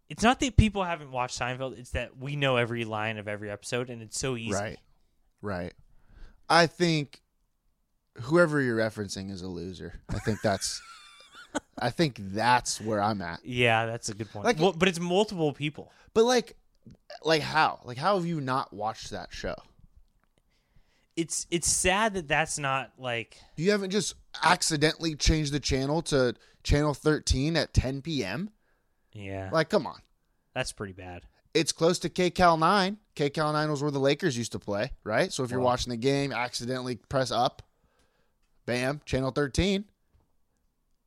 it's 0.08 0.22
not 0.22 0.40
that 0.40 0.56
people 0.56 0.84
haven't 0.84 1.10
watched 1.10 1.38
Seinfeld. 1.38 1.78
It's 1.78 1.90
that 1.90 2.16
we 2.18 2.36
know 2.36 2.56
every 2.56 2.84
line 2.86 3.18
of 3.18 3.28
every 3.28 3.50
episode, 3.50 3.90
and 3.90 4.00
it's 4.00 4.18
so 4.18 4.36
easy. 4.36 4.52
Right. 4.54 4.78
Right. 5.42 5.74
I 6.48 6.66
think 6.66 7.20
whoever 8.22 8.60
you're 8.62 8.78
referencing 8.78 9.30
is 9.30 9.42
a 9.42 9.48
loser. 9.48 10.00
I 10.08 10.18
think 10.18 10.40
that's 10.42 10.80
I 11.78 11.90
think 11.90 12.16
that's 12.18 12.80
where 12.80 13.00
I'm 13.02 13.22
at. 13.22 13.44
Yeah, 13.44 13.86
that's 13.86 14.08
a 14.08 14.14
good 14.14 14.30
point. 14.30 14.44
Like- 14.44 14.58
well, 14.58 14.72
but 14.72 14.88
it's 14.88 14.98
multiple 15.00 15.52
people. 15.52 15.92
But 16.14 16.24
like 16.24 16.56
like 17.24 17.42
how? 17.42 17.80
Like 17.84 17.98
how 17.98 18.16
have 18.16 18.26
you 18.26 18.40
not 18.40 18.72
watched 18.72 19.10
that 19.10 19.28
show? 19.32 19.54
It's 21.16 21.46
it's 21.50 21.68
sad 21.68 22.14
that 22.14 22.28
that's 22.28 22.58
not 22.58 22.92
like 22.98 23.38
You 23.56 23.70
haven't 23.72 23.90
just 23.90 24.14
accidentally 24.42 25.14
changed 25.16 25.52
the 25.52 25.60
channel 25.60 26.00
to 26.02 26.34
channel 26.62 26.94
13 26.94 27.56
at 27.56 27.74
10 27.74 28.02
p.m. 28.02 28.50
yeah. 29.12 29.50
Like 29.52 29.68
come 29.68 29.86
on. 29.86 30.00
that's 30.54 30.72
pretty 30.72 30.92
bad. 30.92 31.22
It's 31.54 31.72
close 31.72 31.98
to 32.00 32.08
KCal 32.10 32.58
9. 32.58 32.98
KCal 33.16 33.52
9 33.52 33.70
was 33.70 33.82
where 33.82 33.90
the 33.90 33.98
Lakers 33.98 34.36
used 34.38 34.52
to 34.52 34.58
play, 34.60 34.92
right? 35.02 35.32
So 35.32 35.42
if 35.42 35.50
you're 35.50 35.58
Wow. 35.60 35.66
watching 35.66 35.90
the 35.90 35.96
game, 35.96 36.30
accidentally 36.30 36.96
press 36.96 37.30
up, 37.32 37.62
bam, 38.66 39.00
channel 39.06 39.30
13. 39.32 39.84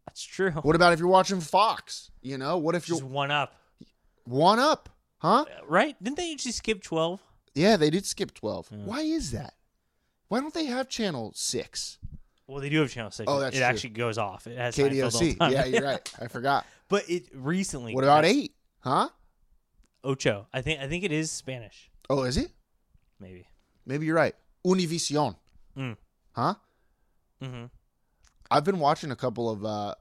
That's 0.07 0.23
true. 0.23 0.51
What 0.51 0.75
about 0.75 0.93
if 0.93 0.99
you're 0.99 1.07
watching 1.07 1.39
Fox? 1.39 2.11
You 2.21 2.37
know, 2.37 2.57
what 2.57 2.75
if 2.75 2.87
you're 2.89 2.99
Just 2.99 3.09
one 3.09 3.31
up, 3.31 3.55
one 4.25 4.59
up? 4.59 4.89
Huh? 5.19 5.45
right? 5.67 5.95
Didn't 6.03 6.17
they 6.17 6.29
usually 6.29 6.51
skip 6.51 6.81
twelve? 6.81 7.21
Yeah, 7.53 7.77
they 7.77 7.89
did 7.89 8.05
skip 8.05 8.33
12. 8.33 8.69
Hmm. 8.69 8.85
Why 8.85 9.01
is 9.01 9.31
that? 9.31 9.53
Why 10.29 10.39
don't 10.39 10.53
they 10.53 10.65
have 10.65 10.87
channel 10.87 11.33
6? 11.35 11.97
Well, 12.47 12.61
they 12.61 12.69
do 12.69 12.81
have 12.81 12.91
channel 12.91 13.11
six. 13.11 13.31
Oh, 13.31 13.39
that's 13.39 13.55
it 13.55 13.59
true. 13.59 13.65
actually 13.65 13.89
goes 13.91 14.17
off. 14.17 14.45
It 14.45 14.57
has 14.57 14.75
Seinfeld 14.75 15.13
all 15.13 15.19
the 15.19 15.35
KDOC. 15.35 15.51
Yeah, 15.51 15.65
you're 15.65 15.83
right. 15.83 16.13
I 16.21 16.27
forgot. 16.27 16.65
But 16.89 17.09
it 17.09 17.27
recently. 17.33 17.95
What 17.95 18.03
about 18.03 18.25
8? 18.25 18.53
Huh? 18.81 19.09
Ocho? 20.03 20.47
I 20.51 20.61
think 20.61 20.81
I 20.81 20.87
think 20.87 21.05
it 21.05 21.13
is 21.13 21.31
Spanish. 21.31 21.89
Oh, 22.09 22.23
is 22.23 22.35
it? 22.35 22.51
Maybe. 23.21 23.47
Maybe 23.85 24.05
you're 24.05 24.15
right. 24.15 24.35
Univision. 24.65 25.35
Mm. 25.77 25.95
Huh? 26.33 26.55
Mm-hmm. 27.41 27.65
I've 28.51 28.63
been 28.65 28.79
watching 28.79 29.09
a 29.11 29.15
couple 29.15 29.49
of 29.49 29.65
uh 29.65 29.95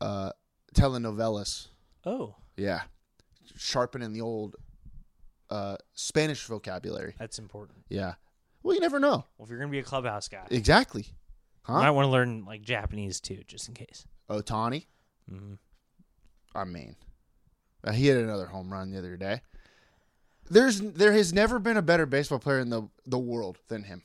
uh 0.00 0.32
telenovelas. 0.74 1.68
Oh, 2.06 2.36
Yeah. 2.56 2.82
Sharpening 3.56 4.12
the 4.12 4.20
old 4.20 4.56
uh 5.50 5.76
Spanish 5.94 6.44
vocabulary. 6.44 7.14
that's 7.18 7.38
important. 7.38 7.78
Yeah. 7.88 8.14
Well, 8.62 8.74
you 8.74 8.80
never 8.80 9.00
know. 9.00 9.24
Well, 9.36 9.44
if 9.44 9.50
you're 9.50 9.58
gonna 9.58 9.70
be 9.72 9.78
a 9.78 9.82
clubhouse 9.82 10.28
guy, 10.28 10.46
Exactly. 10.50 11.02
you 11.08 11.14
Huh? 11.62 11.78
might 11.80 11.90
want 11.90 12.06
to 12.06 12.10
learn 12.10 12.44
like 12.44 12.62
Japanese 12.62 13.20
too, 13.20 13.42
just 13.46 13.68
in 13.68 13.74
case. 13.74 14.06
Otani. 14.28 14.86
Mhm. 15.30 15.58
I 16.54 16.64
mean, 16.64 16.96
uh, 17.84 17.92
he 17.92 18.06
had 18.08 18.18
another 18.18 18.46
home 18.46 18.72
run 18.72 18.90
the 18.90 18.98
other 18.98 19.16
day. 19.16 19.40
There's 20.50 20.80
there 20.80 21.12
has 21.12 21.32
never 21.32 21.58
been 21.58 21.76
a 21.76 21.82
better 21.82 22.06
baseball 22.06 22.38
player 22.38 22.58
in 22.60 22.70
the 22.70 22.88
the 23.06 23.18
world 23.18 23.58
than 23.68 23.84
him. 23.84 24.02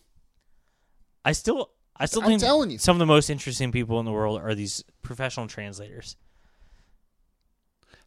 I 1.23 1.31
still, 1.31 1.71
I 1.97 2.05
still 2.05 2.21
I'm 2.21 2.29
think 2.29 2.41
telling 2.41 2.71
you. 2.71 2.77
some 2.77 2.95
of 2.95 2.99
the 2.99 3.05
most 3.05 3.29
interesting 3.29 3.71
people 3.71 3.99
in 3.99 4.05
the 4.05 4.11
world 4.11 4.41
are 4.41 4.53
these 4.53 4.83
professional 5.01 5.47
translators. 5.47 6.17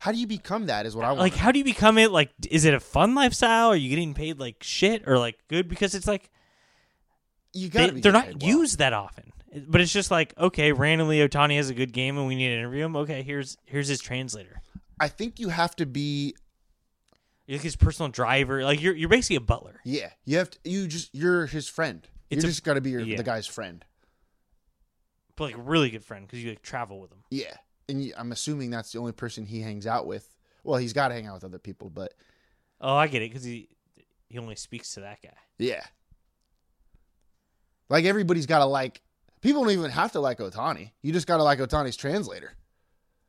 How 0.01 0.13
do 0.13 0.19
you 0.19 0.27
become 0.27 0.67
that? 0.67 0.87
Is 0.87 0.95
what 0.95 1.05
I 1.05 1.09
want. 1.09 1.21
Like, 1.21 1.35
how 1.35 1.51
do 1.51 1.59
you 1.59 1.65
become 1.65 1.99
it? 1.99 2.13
Like, 2.13 2.31
is 2.51 2.65
it 2.65 2.75
a 2.75 2.81
fun 2.81 3.15
lifestyle? 3.15 3.69
Are 3.69 3.77
you 3.77 3.89
getting 3.89 4.15
paid 4.15 4.39
like 4.39 4.63
shit 4.63 5.03
or 5.07 5.19
like 5.19 5.39
good? 5.49 5.69
Because 5.69 5.95
it's 5.95 6.07
like 6.07 6.31
you 7.53 7.69
they, 7.69 7.91
got. 7.91 8.03
they're 8.03 8.13
not 8.13 8.43
used 8.43 8.79
that 8.79 8.93
often. 8.93 9.33
But 9.67 9.81
it's 9.81 9.93
just 9.93 10.11
like, 10.11 10.35
okay, 10.39 10.73
randomly 10.73 11.19
Otani 11.27 11.57
has 11.57 11.71
a 11.71 11.75
good 11.75 11.93
game 11.93 12.19
and 12.19 12.27
we 12.27 12.35
need 12.35 12.49
to 12.49 12.55
interview 12.55 12.85
him. 12.85 12.95
Okay, 12.97 13.23
here's 13.23 13.57
here's 13.65 13.89
his 13.89 14.01
translator. 14.01 14.61
I 15.01 15.09
think 15.09 15.41
you 15.41 15.49
have 15.49 15.75
to 15.77 15.87
be. 15.87 16.35
You're 17.47 17.57
like 17.57 17.63
his 17.63 17.77
personal 17.77 18.11
driver. 18.11 18.63
Like 18.63 18.83
you're 18.83 18.95
you're 18.95 19.09
basically 19.09 19.37
a 19.37 19.41
butler. 19.41 19.81
Yeah, 19.85 20.11
you 20.25 20.37
have 20.37 20.51
to. 20.51 20.59
You 20.65 20.87
just 20.87 21.15
you're 21.15 21.47
his 21.47 21.67
friend. 21.69 22.07
It's 22.31 22.43
you 22.43 22.49
a- 22.49 22.51
just 22.53 22.65
got 22.65 22.75
to 22.75 22.81
be 22.81 22.91
your, 22.91 23.01
yeah. 23.01 23.17
the 23.17 23.23
guy's 23.23 23.47
friend. 23.47 23.85
But 25.37 25.45
like 25.45 25.57
a 25.57 25.63
really 25.63 25.91
good 25.91 26.05
friend 26.05 26.27
because 26.27 26.43
you 26.43 26.51
like 26.51 26.63
travel 26.63 27.01
with 27.01 27.13
him. 27.13 27.23
Yeah, 27.31 27.55
and 27.89 28.03
you, 28.05 28.13
I'm 28.17 28.33
assuming 28.33 28.71
that's 28.71 28.93
the 28.93 28.99
only 28.99 29.13
person 29.13 29.47
he 29.47 29.61
hangs 29.61 29.87
out 29.87 30.07
with. 30.07 30.29
Well, 30.65 30.79
he's 30.79 30.93
got 30.93 31.09
to 31.09 31.15
hang 31.15 31.27
out 31.27 31.35
with 31.35 31.45
other 31.45 31.59
people, 31.61 31.91
but 31.91 32.13
Oh, 32.81 32.95
I 32.97 33.07
get 33.07 33.23
it 33.23 33.31
because 33.31 33.45
he 33.45 33.69
he 34.29 34.39
only 34.39 34.57
speaks 34.57 34.95
to 34.95 35.01
that 35.01 35.23
guy. 35.23 35.31
Yeah. 35.59 35.83
Like 37.89 38.05
everybody's 38.05 38.47
got 38.47 38.59
to 38.59 38.67
like. 38.67 39.01
People 39.41 39.63
don't 39.63 39.73
even 39.73 39.91
have 39.91 40.13
to 40.13 40.21
like 40.21 40.39
Otani. 40.39 40.91
You 41.03 41.13
just 41.13 41.27
got 41.29 41.37
to 41.37 41.43
like 41.45 41.61
Otani's 41.61 41.97
translator. 41.97 42.53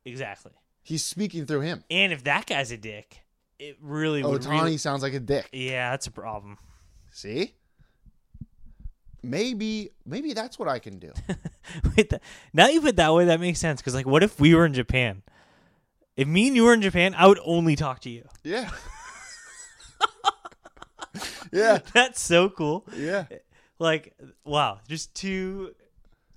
Exactly. 0.06 0.52
He's 0.82 1.04
speaking 1.04 1.45
through 1.45 1.62
him. 1.62 1.84
And 1.91 2.12
if 2.12 2.24
that 2.24 2.47
guy's 2.47 2.72
a 2.72 2.78
dick, 2.78 3.20
it 3.60 3.78
really. 3.82 4.24
Otani 4.24 4.50
really- 4.62 4.78
sounds 4.78 5.04
like 5.04 5.14
a 5.14 5.20
dick. 5.20 5.47
yeah, 5.54 5.91
that's 5.91 6.08
a 6.08 6.12
problem. 6.12 6.58
See? 7.12 7.54
Maybe 9.22 9.92
maybe 10.06 10.34
that's 10.34 10.58
what 10.58 10.68
I 10.68 10.80
can 10.80 11.00
do. 11.00 11.12
Wait, 11.98 12.10
that, 12.10 12.22
now 12.54 12.68
you 12.68 12.82
put 12.82 12.96
that 12.96 13.14
way, 13.14 13.26
that 13.26 13.40
makes 13.40 13.60
sense. 13.60 13.82
Because 13.82 13.94
like, 13.94 14.08
what 14.08 14.24
if 14.24 14.40
we 14.40 14.56
were 14.56 14.66
in 14.66 14.74
Japan? 14.74 15.24
If 16.16 16.28
me 16.28 16.48
and 16.48 16.56
you 16.56 16.64
were 16.64 16.74
in 16.74 16.82
Japan, 16.82 17.16
I 17.18 17.28
would 17.28 17.40
only 17.46 17.76
talk 17.76 18.02
to 18.02 18.10
you. 18.10 18.28
Yeah. 18.44 18.70
yeah. 21.52 21.80
That's 21.94 22.22
so 22.22 22.50
cool. 22.50 22.86
Yeah. 22.96 23.26
Like, 23.80 24.14
wow, 24.44 24.80
just 24.88 25.16
two, 25.16 25.74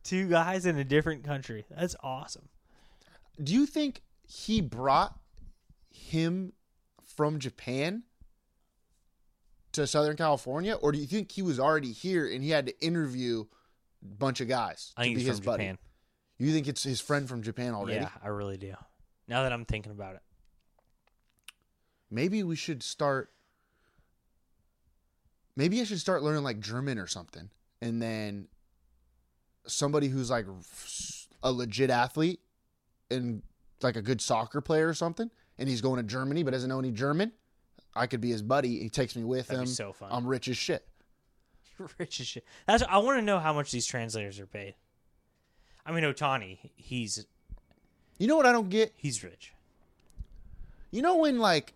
two 0.04 0.28
guys 0.28 0.66
in 0.66 0.78
a 0.78 0.84
different 0.84 1.24
country. 1.24 1.64
That's 1.68 1.96
awesome. 2.02 2.48
Do 3.42 3.52
you 3.52 3.66
think 3.66 4.02
he 4.24 4.60
brought 4.60 5.18
him 5.90 6.52
from 7.16 7.38
Japan 7.38 8.04
to 9.72 9.86
Southern 9.86 10.16
California, 10.16 10.74
or 10.74 10.92
do 10.92 10.98
you 10.98 11.06
think 11.06 11.32
he 11.32 11.42
was 11.42 11.58
already 11.58 11.92
here 11.92 12.30
and 12.30 12.42
he 12.42 12.50
had 12.50 12.66
to 12.66 12.84
interview 12.84 13.44
a 14.02 14.14
bunch 14.14 14.40
of 14.40 14.48
guys 14.48 14.92
I 14.96 15.02
to 15.02 15.06
think 15.06 15.16
be 15.16 15.20
he's 15.22 15.28
his 15.28 15.38
from 15.38 15.46
buddy? 15.46 15.64
Japan. 15.64 15.78
You 16.38 16.52
think 16.52 16.68
it's 16.68 16.82
his 16.82 17.00
friend 17.00 17.28
from 17.28 17.42
Japan 17.42 17.74
already? 17.74 18.00
Yeah, 18.00 18.10
I 18.22 18.28
really 18.28 18.56
do. 18.56 18.74
Now 19.28 19.42
that 19.44 19.52
I'm 19.52 19.64
thinking 19.64 19.92
about 19.92 20.16
it, 20.16 20.22
Maybe 22.12 22.42
we 22.42 22.56
should 22.56 22.82
start. 22.82 23.32
Maybe 25.56 25.80
I 25.80 25.84
should 25.84 25.98
start 25.98 26.22
learning 26.22 26.44
like 26.44 26.60
German 26.60 26.98
or 26.98 27.06
something, 27.06 27.48
and 27.80 28.02
then 28.02 28.48
somebody 29.66 30.08
who's 30.08 30.30
like 30.30 30.44
a 31.42 31.50
legit 31.50 31.88
athlete 31.88 32.40
and 33.10 33.42
like 33.80 33.96
a 33.96 34.02
good 34.02 34.20
soccer 34.20 34.60
player 34.60 34.86
or 34.88 34.94
something, 34.94 35.30
and 35.58 35.70
he's 35.70 35.80
going 35.80 35.96
to 35.96 36.02
Germany 36.02 36.42
but 36.42 36.50
doesn't 36.50 36.68
know 36.68 36.78
any 36.78 36.90
German. 36.90 37.32
I 37.94 38.06
could 38.06 38.20
be 38.20 38.30
his 38.30 38.42
buddy. 38.42 38.78
He 38.80 38.88
takes 38.88 39.14
me 39.16 39.24
with 39.24 39.48
That'd 39.48 39.62
him. 39.62 39.66
so 39.66 39.92
fun. 39.92 40.08
I'm 40.12 40.26
rich 40.26 40.48
as 40.48 40.56
shit. 40.56 40.86
rich 41.98 42.20
as 42.20 42.26
shit. 42.26 42.44
That's. 42.66 42.82
I 42.88 42.98
want 42.98 43.18
to 43.18 43.22
know 43.24 43.38
how 43.38 43.52
much 43.52 43.70
these 43.70 43.86
translators 43.86 44.40
are 44.40 44.46
paid. 44.46 44.74
I 45.84 45.92
mean, 45.92 46.04
Otani, 46.04 46.58
he's 46.76 47.26
You 48.18 48.28
know 48.28 48.36
what 48.36 48.46
I 48.46 48.52
don't 48.52 48.68
get? 48.70 48.92
he's 48.96 49.22
rich. 49.24 49.52
You 50.90 51.02
know 51.02 51.16
when 51.16 51.38
like 51.38 51.72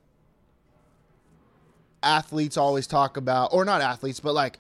athletes 2.02 2.56
always 2.56 2.86
talk 2.86 3.16
about, 3.16 3.52
or 3.52 3.64
not 3.64 3.80
athletes, 3.80 4.20
but 4.20 4.34
like 4.34 4.58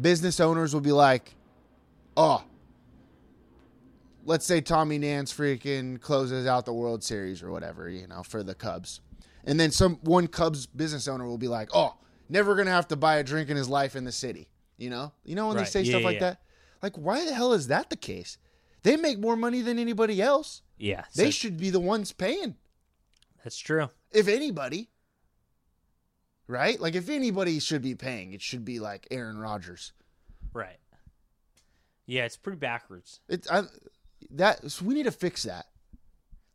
business 0.00 0.40
owners 0.40 0.72
will 0.74 0.80
be 0.80 0.92
like, 0.92 1.34
"Oh, 2.16 2.44
let's 4.24 4.46
say 4.46 4.60
Tommy 4.60 4.98
Nance 4.98 5.32
freaking 5.32 6.00
closes 6.00 6.46
out 6.46 6.66
the 6.66 6.72
World 6.74 7.02
Series 7.02 7.42
or 7.42 7.50
whatever, 7.50 7.88
you 7.88 8.06
know, 8.06 8.22
for 8.22 8.42
the 8.42 8.54
Cubs," 8.54 9.00
and 9.44 9.58
then 9.58 9.70
some 9.70 9.96
one 10.02 10.26
Cubs 10.28 10.66
business 10.66 11.08
owner 11.08 11.26
will 11.26 11.38
be 11.38 11.48
like, 11.48 11.70
"Oh, 11.74 11.96
never 12.28 12.54
gonna 12.54 12.70
have 12.70 12.88
to 12.88 12.96
buy 12.96 13.16
a 13.16 13.24
drink 13.24 13.50
in 13.50 13.56
his 13.56 13.68
life 13.68 13.96
in 13.96 14.04
the 14.04 14.12
city," 14.12 14.48
you 14.76 14.90
know, 14.90 15.12
you 15.24 15.34
know 15.34 15.48
when 15.48 15.56
Right. 15.56 15.64
they 15.64 15.70
say 15.70 15.82
Yeah, 15.82 15.90
stuff 15.92 16.00
yeah, 16.02 16.06
like 16.06 16.14
yeah. 16.14 16.20
that. 16.20 16.42
Like, 16.82 16.96
why 16.98 17.24
the 17.24 17.34
hell 17.34 17.52
is 17.52 17.68
that 17.68 17.90
the 17.90 17.96
case? 17.96 18.38
They 18.82 18.96
make 18.96 19.18
more 19.18 19.36
money 19.36 19.60
than 19.62 19.78
anybody 19.78 20.20
else. 20.20 20.62
Yeah, 20.76 21.04
They 21.14 21.26
so- 21.26 21.30
should 21.30 21.56
be 21.56 21.70
the 21.70 21.78
ones 21.78 22.10
paying 22.12 22.56
That's 23.44 23.56
true. 23.58 23.88
if 24.10 24.26
anybody, 24.26 24.90
right? 26.46 26.80
Like 26.80 26.94
if 26.94 27.08
anybody 27.08 27.58
should 27.60 27.82
be 27.82 27.94
paying, 27.94 28.32
it 28.32 28.42
should 28.42 28.64
be 28.64 28.80
like 28.80 29.06
Aaron 29.10 29.38
Rodgers. 29.38 29.92
Right. 30.52 30.78
Yeah, 32.06 32.24
it's 32.24 32.36
pretty 32.36 32.58
backwards. 32.58 33.20
It 33.28 33.46
I, 33.50 33.62
that 34.30 34.70
so 34.70 34.84
we 34.84 34.94
need 34.94 35.04
to 35.04 35.12
fix 35.12 35.44
that. 35.44 35.66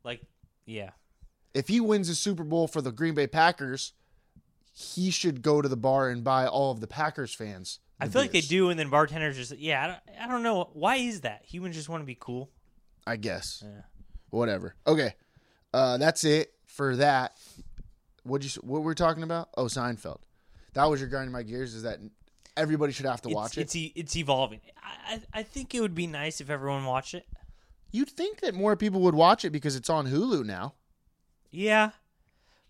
Like, 0.03 0.21
yeah, 0.65 0.91
If 1.57 1.69
he 1.69 1.79
wins 1.79 2.07
the 2.07 2.13
Super 2.13 2.43
Bowl 2.43 2.67
for 2.67 2.81
the 2.83 2.91
Green 2.91 3.15
Bay 3.15 3.25
Packers, 3.25 3.93
he 4.73 5.09
should 5.09 5.41
go 5.41 5.59
to 5.59 5.67
the 5.67 5.75
bar 5.75 6.07
and 6.07 6.23
buy 6.23 6.45
all 6.45 6.71
of 6.71 6.81
the 6.81 6.87
Packers 6.87 7.33
fans. 7.33 7.79
I 7.99 8.05
the 8.05 8.11
feel 8.11 8.21
like 8.21 8.31
they 8.31 8.41
do, 8.41 8.69
and 8.69 8.79
then 8.79 8.91
bartenders 8.91 9.35
just 9.35 9.57
yeah. 9.57 9.83
I 9.83 9.87
don't, 9.87 10.21
I 10.23 10.27
don't 10.31 10.43
know 10.43 10.69
why 10.73 10.97
is 10.97 11.21
that. 11.21 11.41
Humans 11.45 11.75
just 11.75 11.89
want 11.89 12.03
to 12.03 12.05
be 12.05 12.15
cool. 12.19 12.51
I 13.07 13.15
guess. 13.15 13.63
Yeah. 13.65 13.81
Whatever. 14.29 14.75
Okay, 14.85 15.15
uh, 15.73 15.97
that's 15.97 16.23
it 16.23 16.53
for 16.67 16.95
that. 16.97 17.35
What 18.21 18.43
you 18.43 18.61
what 18.61 18.83
we're 18.83 18.93
talking 18.93 19.23
about? 19.23 19.49
Oh, 19.57 19.65
Seinfeld. 19.65 20.19
That 20.73 20.85
was 20.85 20.99
your 20.99 21.09
grinding 21.09 21.31
my 21.31 21.41
gears. 21.41 21.73
Is 21.73 21.81
that 21.83 21.97
everybody 22.55 22.93
should 22.93 23.07
have 23.07 23.21
to 23.23 23.29
It's, 23.29 23.35
watch 23.35 23.57
it? 23.57 23.61
it's 23.61 23.75
it's 23.95 24.15
evolving. 24.15 24.61
I, 24.83 25.15
I 25.15 25.39
I 25.39 25.43
think 25.43 25.73
it 25.73 25.81
would 25.81 25.95
be 25.95 26.05
nice 26.05 26.39
if 26.39 26.51
everyone 26.51 26.85
watched 26.85 27.15
it. 27.15 27.25
You'd 27.91 28.11
think 28.11 28.41
that 28.41 28.53
more 28.53 28.75
people 28.75 29.01
would 29.01 29.15
watch 29.15 29.43
it 29.43 29.49
because 29.49 29.75
it's 29.75 29.89
on 29.89 30.05
Hulu 30.05 30.45
now. 30.45 30.75
Yeah, 31.49 31.91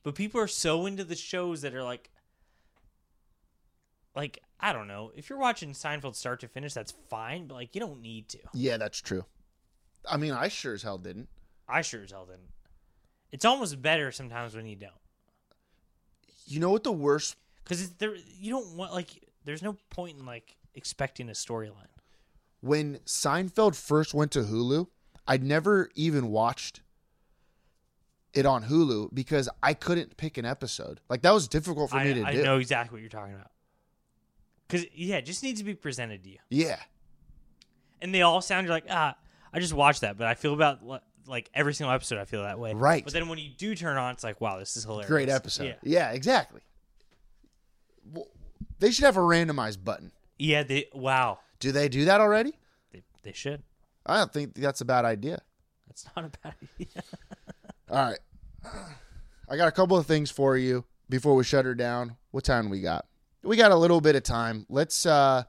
but 0.04 0.16
people 0.16 0.40
are 0.40 0.48
so 0.48 0.86
into 0.86 1.04
the 1.04 1.16
shows 1.16 1.62
that 1.62 1.74
are 1.74 1.84
like, 1.84 2.10
like 4.16 4.42
I 4.60 4.74
don't 4.74 4.88
know. 4.88 5.12
If 5.16 5.30
you're 5.30 5.40
watching 5.40 5.72
Seinfeld 5.74 6.16
start 6.16 6.40
to 6.42 6.48
finish, 6.48 6.74
that's 6.74 6.94
fine. 7.10 7.48
But 7.48 7.56
like, 7.56 7.76
you 7.76 7.82
don't 7.82 8.02
need 8.02 8.30
to. 8.30 8.40
Yeah, 8.54 8.78
that's 8.78 9.00
true. 9.00 9.26
I 10.10 10.18
mean, 10.18 10.32
I 10.32 10.48
sure 10.48 10.74
as 10.74 10.84
hell 10.84 10.98
didn't. 10.98 11.28
I 11.68 11.82
sure 11.82 12.02
as 12.04 12.12
hell 12.12 12.26
didn't. 12.26 12.50
It's 13.32 13.46
almost 13.46 13.82
better 13.82 14.12
sometimes 14.12 14.56
when 14.56 14.66
you 14.66 14.76
don't, 14.78 14.94
You 16.46 16.60
know 16.60 16.70
what 16.72 16.84
the 16.84 16.92
worst? 16.92 17.36
because 17.64 17.90
there 17.96 18.16
you 18.40 18.50
don't 18.50 18.76
want 18.78 18.94
like. 18.94 19.24
There's 19.44 19.62
no 19.62 19.76
point 19.90 20.18
in 20.18 20.26
like 20.26 20.56
expecting 20.76 21.28
a 21.30 21.34
storyline. 21.34 21.92
When 22.62 22.98
Seinfeld 23.06 23.76
first 23.76 24.14
went 24.14 24.32
to 24.32 24.44
Hulu, 24.44 24.88
I'd 25.28 25.44
never 25.44 25.90
even 25.96 26.30
watched 26.30 26.82
it 28.38 28.46
on 28.46 28.64
Hulu 28.64 29.14
because 29.14 29.50
I 29.64 29.74
couldn't 29.74 30.18
pick 30.18 30.38
an 30.38 30.46
episode. 30.46 31.00
Like 31.10 31.22
that 31.24 31.32
was 31.32 31.48
difficult 31.48 31.90
for 31.90 31.98
I, 31.98 32.06
me 32.06 32.14
to 32.16 32.24
I 32.26 32.34
do. 32.34 32.42
I 32.42 32.44
know 32.44 32.58
exactly 32.58 32.96
what 32.96 33.02
you're 33.02 33.10
talking 33.10 33.34
about. 33.34 33.52
Because 34.68 34.86
yeah, 34.94 35.18
it 35.18 35.26
just 35.26 35.44
needs 35.44 35.60
to 35.60 35.66
be 35.66 35.74
presented 35.74 36.24
to 36.24 36.30
you, 36.30 36.40
Yeah, 36.50 36.80
and 38.02 38.14
they 38.14 38.22
all 38.22 38.42
sound 38.42 38.66
you're 38.66 38.76
like 38.76 38.86
ah. 38.90 39.16
I 39.54 39.60
just 39.60 39.74
watched 39.74 40.02
that, 40.02 40.18
but 40.18 40.28
I 40.28 40.36
feel 40.36 40.54
about 40.54 40.80
like 41.26 41.50
every 41.54 41.74
single 41.74 41.94
episode. 41.94 42.20
I 42.20 42.26
feel 42.26 42.44
that 42.44 42.60
way. 42.60 42.74
Right. 42.74 43.04
But 43.04 43.14
then 43.14 43.28
when 43.28 43.40
you 43.40 43.50
do 43.50 43.76
turn 43.76 43.98
on, 43.98 44.14
it's 44.14 44.24
like 44.24 44.42
wow, 44.42 44.60
this 44.60 44.78
is 44.78 44.84
hilarious. 44.84 45.10
great 45.10 45.30
episode. 45.30 45.78
Yeah. 45.84 46.10
Yeah, 46.10 46.12
exactly. 46.12 46.62
Well, 48.14 48.28
they 48.80 48.92
should 48.92 49.06
have 49.06 49.18
a 49.18 49.22
randomized 49.22 49.84
button. 49.84 50.12
Yeah. 50.38 50.64
They 50.64 50.88
wow. 50.94 51.40
Do 51.60 51.72
they 51.72 51.90
do 51.90 52.06
that 52.06 52.22
already? 52.22 52.60
They 52.92 53.04
they 53.24 53.34
should. 53.34 53.64
I 54.06 54.18
don't 54.18 54.32
think 54.32 54.56
that's 54.56 54.82
a 54.82 54.86
bad 54.86 55.06
idea. 55.06 55.42
That's 55.88 56.06
not 56.16 56.26
a 56.26 56.32
bad 56.44 56.54
idea. 56.80 57.04
All 57.90 58.10
right. 58.10 58.20
I 59.50 59.58
got 59.58 59.68
a 59.68 59.72
couple 59.72 59.98
of 59.98 60.06
things 60.06 60.30
for 60.30 60.58
you 60.58 60.86
before 61.10 61.36
we 61.36 61.44
shut 61.44 61.66
her 61.66 61.76
down. 61.76 62.18
What 62.32 62.44
time 62.44 62.70
we 62.70 62.82
got? 62.82 63.06
We 63.44 63.56
got 63.56 63.72
a 63.72 63.76
little 63.76 64.02
bit 64.02 64.16
of 64.16 64.24
time. 64.24 64.66
Let's 64.70 65.06
uh 65.06 65.44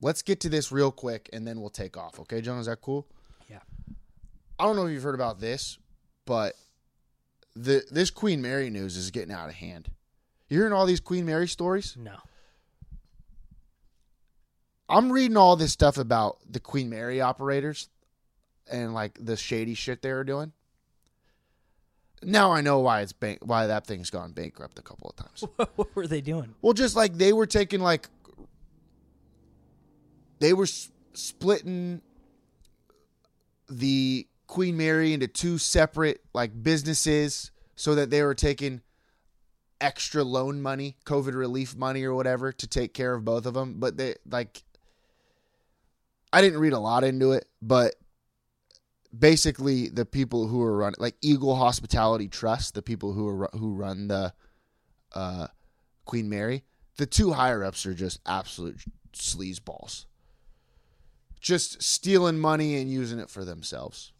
let's 0.00 0.22
get 0.22 0.40
to 0.40 0.48
this 0.48 0.70
real 0.70 0.92
quick 0.92 1.28
and 1.32 1.46
then 1.46 1.60
we'll 1.60 1.70
take 1.70 1.96
off. 1.96 2.20
Okay, 2.20 2.40
John, 2.40 2.58
is 2.58 2.66
that 2.66 2.80
cool? 2.80 3.06
Yeah. 3.50 3.60
I 4.58 4.64
don't 4.64 4.76
know 4.76 4.86
if 4.86 4.92
you've 4.92 5.02
heard 5.02 5.14
about 5.14 5.40
this, 5.40 5.78
but 6.26 6.54
the 7.56 7.82
this 7.90 8.10
Queen 8.10 8.40
Mary 8.42 8.70
news 8.70 8.96
is 8.96 9.10
getting 9.10 9.32
out 9.32 9.48
of 9.48 9.54
hand. 9.54 9.90
You 10.48 10.58
hearing 10.58 10.72
all 10.72 10.86
these 10.86 11.00
Queen 11.00 11.24
Mary 11.24 11.48
stories? 11.48 11.96
No. 11.98 12.16
I'm 14.88 15.10
reading 15.10 15.36
all 15.38 15.56
this 15.56 15.72
stuff 15.72 15.96
about 15.96 16.38
the 16.48 16.60
Queen 16.60 16.90
Mary 16.90 17.20
operators 17.20 17.88
and 18.70 18.92
like 18.92 19.16
the 19.18 19.36
shady 19.36 19.74
shit 19.74 20.02
they 20.02 20.12
were 20.12 20.24
doing. 20.24 20.52
Now 22.22 22.52
I 22.52 22.60
know 22.60 22.80
why 22.80 23.00
it's 23.00 23.12
bank 23.12 23.40
why 23.42 23.66
that 23.66 23.86
thing's 23.86 24.10
gone 24.10 24.32
bankrupt 24.32 24.78
a 24.78 24.82
couple 24.82 25.10
of 25.10 25.16
times. 25.16 25.44
what 25.76 25.94
were 25.94 26.06
they 26.06 26.20
doing? 26.20 26.54
Well, 26.62 26.72
just 26.72 26.96
like 26.96 27.14
they 27.18 27.32
were 27.32 27.46
taking 27.46 27.80
like 27.80 28.08
they 30.38 30.52
were 30.52 30.64
s- 30.64 30.90
splitting 31.14 32.02
the 33.68 34.26
Queen 34.46 34.76
Mary 34.76 35.12
into 35.12 35.28
two 35.28 35.58
separate 35.58 36.20
like 36.34 36.62
businesses 36.62 37.50
so 37.74 37.94
that 37.94 38.10
they 38.10 38.22
were 38.22 38.34
taking 38.34 38.82
extra 39.80 40.22
loan 40.22 40.62
money, 40.62 40.96
COVID 41.04 41.34
relief 41.34 41.76
money 41.76 42.04
or 42.04 42.14
whatever 42.14 42.52
to 42.52 42.66
take 42.66 42.94
care 42.94 43.14
of 43.14 43.24
both 43.24 43.46
of 43.46 43.54
them, 43.54 43.76
but 43.78 43.96
they 43.96 44.14
like 44.30 44.62
I 46.32 46.40
didn't 46.40 46.60
read 46.60 46.72
a 46.72 46.78
lot 46.78 47.04
into 47.04 47.32
it, 47.32 47.46
but 47.60 47.94
basically 49.16 49.88
the 49.88 50.06
people 50.06 50.46
who 50.46 50.62
are 50.62 50.76
running 50.76 50.96
like 50.98 51.16
Eagle 51.20 51.56
Hospitality 51.56 52.28
Trust, 52.28 52.74
the 52.74 52.82
people 52.82 53.12
who 53.12 53.28
are 53.28 53.50
who 53.52 53.74
run 53.74 54.08
the 54.08 54.32
uh 55.14 55.48
Queen 56.04 56.28
Mary, 56.28 56.64
the 56.96 57.06
two 57.06 57.32
higher 57.32 57.64
ups 57.64 57.86
are 57.86 57.94
just 57.94 58.20
absolute 58.26 58.80
sleazeballs. 59.12 60.06
Just 61.40 61.82
stealing 61.82 62.38
money 62.38 62.80
and 62.80 62.90
using 62.90 63.18
it 63.18 63.28
for 63.28 63.44
themselves. 63.44 64.12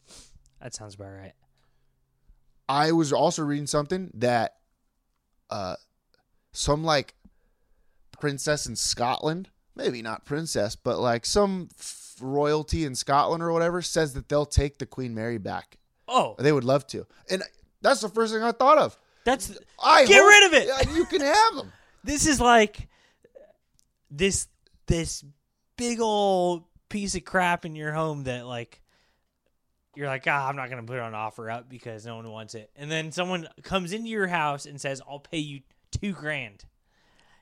That 0.60 0.74
sounds 0.74 0.94
about 0.94 1.12
right. 1.12 1.34
I 2.68 2.92
was 2.92 3.12
also 3.12 3.42
reading 3.42 3.66
something 3.66 4.10
that 4.14 4.56
uh 5.50 5.76
some 6.52 6.84
like 6.84 7.14
princess 8.20 8.66
in 8.66 8.76
Scotland, 8.76 9.48
maybe 9.74 10.02
not 10.02 10.24
princess, 10.24 10.76
but 10.76 10.98
like 10.98 11.24
some 11.26 11.68
f- 11.78 12.01
royalty 12.22 12.84
in 12.84 12.94
Scotland 12.94 13.42
or 13.42 13.52
whatever 13.52 13.82
says 13.82 14.14
that 14.14 14.28
they'll 14.28 14.46
take 14.46 14.78
the 14.78 14.86
Queen 14.86 15.14
Mary 15.14 15.38
back. 15.38 15.76
Oh, 16.08 16.34
They 16.38 16.52
would 16.52 16.64
love 16.64 16.86
to. 16.88 17.06
And 17.30 17.42
that's 17.80 18.00
the 18.00 18.08
first 18.08 18.32
thing 18.32 18.42
I 18.42 18.52
thought 18.52 18.78
of. 18.78 18.96
that's 19.24 19.56
I 19.82 20.04
Get 20.06 20.20
hope- 20.20 20.28
rid 20.28 20.46
of 20.46 20.52
it! 20.54 20.66
Yeah, 20.68 20.94
you 20.94 21.04
can 21.06 21.20
have 21.20 21.56
them. 21.56 21.72
this 22.04 22.26
is 22.26 22.40
like 22.40 22.88
this 24.10 24.46
this 24.86 25.24
big 25.76 26.00
old 26.00 26.64
piece 26.88 27.14
of 27.14 27.24
crap 27.24 27.64
in 27.64 27.74
your 27.74 27.92
home 27.92 28.24
that 28.24 28.46
like 28.46 28.80
you're 29.96 30.06
like 30.06 30.24
ah 30.26 30.48
i'm 30.48 30.56
not 30.56 30.68
gonna 30.68 30.82
put 30.82 30.96
it 30.96 31.02
on 31.02 31.14
offer 31.14 31.50
up 31.50 31.68
because 31.68 32.04
no 32.04 32.16
one 32.16 32.30
wants 32.30 32.54
it 32.54 32.70
and 32.76 32.90
then 32.90 33.10
someone 33.12 33.48
comes 33.62 33.92
into 33.92 34.08
your 34.08 34.26
house 34.26 34.66
and 34.66 34.78
says 34.80 35.00
i'll 35.08 35.18
pay 35.20 35.38
you 35.38 35.60
two 35.90 36.12
grand 36.12 36.64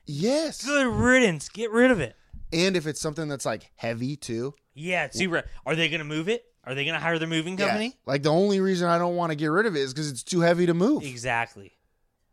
Yes. 0.05 0.63
good 0.65 0.87
riddance 0.87 1.49
get 1.49 1.71
rid 1.71 1.91
of 1.91 1.99
it 1.99 2.15
And 2.53 2.75
if 2.75 2.85
it's 2.87 2.99
something 3.01 3.27
that's 3.27 3.45
like 3.45 3.69
heavy 3.75 4.15
too. 4.15 4.53
yeah 4.73 5.09
see 5.11 5.27
are 5.65 5.75
they 5.75 5.89
gonna 5.89 6.03
move 6.03 6.27
it 6.29 6.45
are 6.63 6.75
they 6.75 6.85
gonna 6.85 6.99
hire 6.99 7.17
the 7.19 7.27
moving 7.27 7.57
Yeah. 7.57 7.67
company 7.67 7.97
Like 8.05 8.23
the 8.23 8.31
only 8.31 8.59
reason 8.59 8.87
I 8.87 8.97
don't 8.97 9.15
want 9.15 9.31
to 9.31 9.35
get 9.35 9.47
rid 9.47 9.65
of 9.65 9.75
it 9.75 9.79
is 9.79 9.93
because 9.93 10.09
it's 10.11 10.23
too 10.23 10.41
heavy 10.41 10.65
to 10.65 10.73
move. 10.73 11.03
exactly 11.03 11.73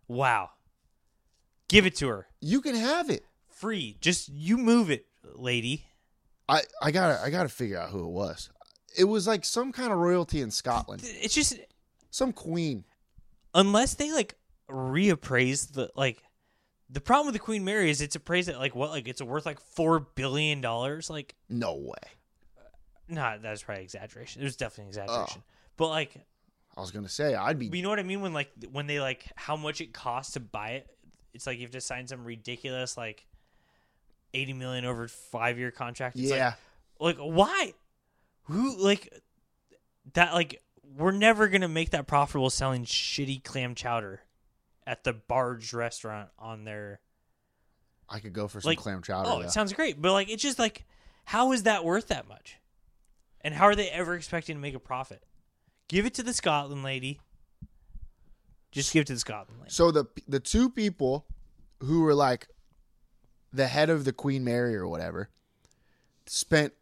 wow 0.09 0.51
give 1.69 1.85
it 1.87 1.97
to 1.97 2.09
her 2.09 2.27
You 2.41 2.61
can 2.61 2.75
have 2.75 3.11
it. 3.11 3.25
free 3.51 3.97
just 4.01 4.29
you 4.29 4.57
move 4.59 4.91
it 4.91 5.07
lady 5.35 5.85
I, 6.49 6.63
I 6.81 6.91
gotta 6.93 7.21
I 7.23 7.29
gotta 7.31 7.49
figure 7.51 7.79
out 7.79 7.91
who 7.91 8.05
it 8.07 8.11
was. 8.11 8.49
It 8.97 9.05
was 9.05 9.27
like 9.27 9.45
some 9.45 9.71
kind 9.71 9.93
of 9.93 9.99
royalty 9.99 10.41
in 10.41 10.51
Scotland. 10.51 11.03
it's 11.05 11.35
just 11.35 11.59
Some 12.11 12.33
queen. 12.33 12.85
unless 13.55 13.95
they 13.95 14.11
like 14.13 14.35
reappraise 14.71 15.73
the 15.73 15.91
like 15.95 16.23
the 16.91 17.01
problem 17.01 17.27
with 17.27 17.35
the 17.35 17.41
Queen 17.41 17.65
Mary 17.65 17.91
is 17.91 18.01
it's 18.01 18.17
appraised 18.17 18.49
at 18.49 18.59
like 18.59 18.75
what 18.75 18.91
like 18.91 19.09
it's 19.09 19.21
worth 19.23 19.45
like 19.47 19.61
four 19.61 20.01
billion 20.01 20.61
dollars. 20.61 21.11
Like 21.11 21.35
No 21.49 21.75
way. 21.75 21.95
nah, 23.09 23.37
that's 23.39 23.63
probably 23.63 23.85
exaggeration. 23.85 24.41
There's 24.41 24.57
definitely 24.57 24.89
exaggeration. 24.91 25.43
Oh. 25.45 25.53
But 25.77 25.89
like 25.89 26.15
I 26.77 26.81
was 26.81 26.91
gonna 26.91 27.09
say 27.09 27.35
I'd 27.35 27.59
but 27.59 27.71
be 27.71 27.79
you 27.79 27.83
know 27.83 27.91
what 27.91 27.99
I 27.99 28.05
mean 28.05 28.21
when 28.21 28.33
like 28.33 28.51
when 28.73 28.87
they 28.87 29.01
like 29.01 29.27
how 29.37 29.57
much 29.57 29.81
it 29.81 29.93
costs 29.93 30.35
to 30.35 30.41
buy 30.41 30.71
it, 30.71 30.87
it's 31.35 31.47
like 31.47 31.59
you 31.59 31.65
have 31.65 31.73
to 31.73 31.81
sign 31.81 32.07
some 32.07 32.25
ridiculous 32.25 32.97
like 32.97 33.27
eighty 34.33 34.53
million 34.53 34.85
over 34.85 35.09
five 35.09 35.59
year 35.59 35.71
contract. 35.71 36.17
It's 36.17 36.31
yeah. 36.31 36.55
Like, 36.99 37.19
like 37.19 37.27
why? 37.27 37.75
Who 38.45 38.77
like 38.79 39.13
that 40.15 40.33
like 40.33 40.63
we're 40.97 41.13
never 41.13 41.49
gonna 41.49 41.69
make 41.69 41.91
that 41.91 42.07
profitable 42.07 42.49
selling 42.49 42.85
shitty 42.85 43.45
clam 43.45 43.75
chowder 43.75 44.23
at 44.89 45.05
the 45.05 45.13
barge 45.13 45.75
restaurant 45.75 46.31
on 46.39 46.65
their 46.65 47.01
I 48.09 48.21
could 48.21 48.33
go 48.33 48.49
for 48.49 48.63
some 48.63 48.71
like 48.71 48.79
clam 48.79 49.03
chowder. 49.03 49.29
Oh, 49.29 49.39
though. 49.39 49.45
it 49.45 49.51
sounds 49.51 49.75
great, 49.75 50.01
but 50.01 50.13
like 50.13 50.31
it's 50.31 50.43
just 50.43 50.59
like, 50.59 50.87
how 51.27 51.53
is 51.53 51.65
that 51.65 51.85
worth 51.85 52.09
that 52.09 52.27
much? 52.27 52.57
And 53.43 53.55
how 53.55 53.67
are 53.67 53.75
they 53.77 53.91
ever 53.91 54.15
expecting 54.15 54.57
to 54.57 54.61
make 54.61 54.75
a 54.75 54.81
profit? 54.81 55.23
Give 55.89 56.07
it 56.07 56.15
to 56.15 56.23
the 56.23 56.33
Scotland 56.33 56.83
lady. 56.83 57.21
Just 58.73 58.93
give 58.93 59.03
it 59.03 59.07
to 59.09 59.13
the 59.13 59.21
Scotland 59.21 59.61
lady. 59.61 59.71
So 59.71 59.91
the 59.91 60.07
the 60.27 60.41
two 60.41 60.71
people 60.71 61.27
who 61.81 62.01
were 62.01 62.15
like 62.15 62.49
the 63.53 63.67
head 63.67 63.91
of 63.91 64.07
the 64.07 64.13
Queen 64.13 64.43
Mary 64.43 64.75
or 64.75 64.89
whatever 64.89 65.29
spent 66.27 66.73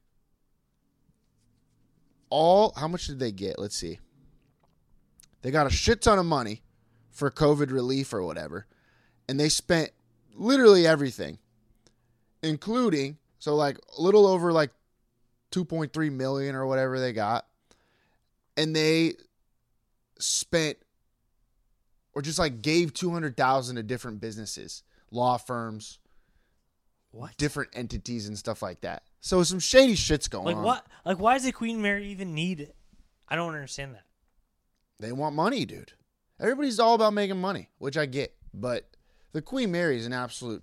all 2.30 2.72
how 2.76 2.86
much 2.86 3.08
did 3.08 3.18
they 3.18 3.32
get? 3.32 3.58
Let's 3.58 3.76
see. 3.76 3.98
They 5.42 5.50
got 5.50 5.66
a 5.66 5.70
shit 5.70 6.02
ton 6.02 6.20
of 6.20 6.26
money 6.26 6.62
for 7.16 7.30
COVID 7.30 7.70
relief 7.72 8.12
or 8.12 8.22
whatever. 8.22 8.66
And 9.28 9.40
they 9.40 9.48
spent 9.48 9.90
literally 10.34 10.86
everything, 10.86 11.38
including 12.42 13.16
so 13.38 13.54
like 13.56 13.78
a 13.98 14.00
little 14.02 14.26
over 14.26 14.52
like 14.52 14.70
2.3 15.52 16.12
million 16.12 16.54
or 16.54 16.66
whatever 16.66 17.00
they 17.00 17.12
got. 17.12 17.46
And 18.56 18.76
they 18.76 19.14
spent 20.18 20.76
or 22.14 22.22
just 22.22 22.38
like 22.38 22.62
gave 22.62 22.94
200,000 22.94 23.76
to 23.76 23.82
different 23.82 24.20
businesses, 24.20 24.82
law 25.10 25.36
firms, 25.36 25.98
What? 27.10 27.36
different 27.36 27.70
entities 27.74 28.26
and 28.28 28.36
stuff 28.38 28.62
like 28.62 28.80
that. 28.82 29.02
So 29.20 29.42
some 29.42 29.58
shady 29.58 29.94
shit's 29.94 30.28
going 30.28 30.46
Like 30.46 30.56
on. 30.56 30.62
what? 30.62 30.86
Like 31.04 31.18
why 31.18 31.34
does 31.34 31.44
the 31.44 31.52
Queen 31.52 31.80
Mary 31.82 32.08
even 32.08 32.34
need 32.34 32.60
it? 32.60 32.74
I 33.28 33.36
don't 33.36 33.54
understand 33.54 33.94
that. 33.94 34.04
They 35.00 35.12
want 35.12 35.34
money, 35.34 35.64
dude. 35.66 35.92
Everybody's 36.40 36.78
all 36.78 36.94
about 36.94 37.14
making 37.14 37.40
money, 37.40 37.70
which 37.78 37.96
I 37.96 38.06
get, 38.06 38.34
but 38.52 38.88
the 39.32 39.40
Queen 39.42 39.70
Mary 39.72 39.96
is 39.98 40.06
an 40.06 40.12
absolute. 40.12 40.62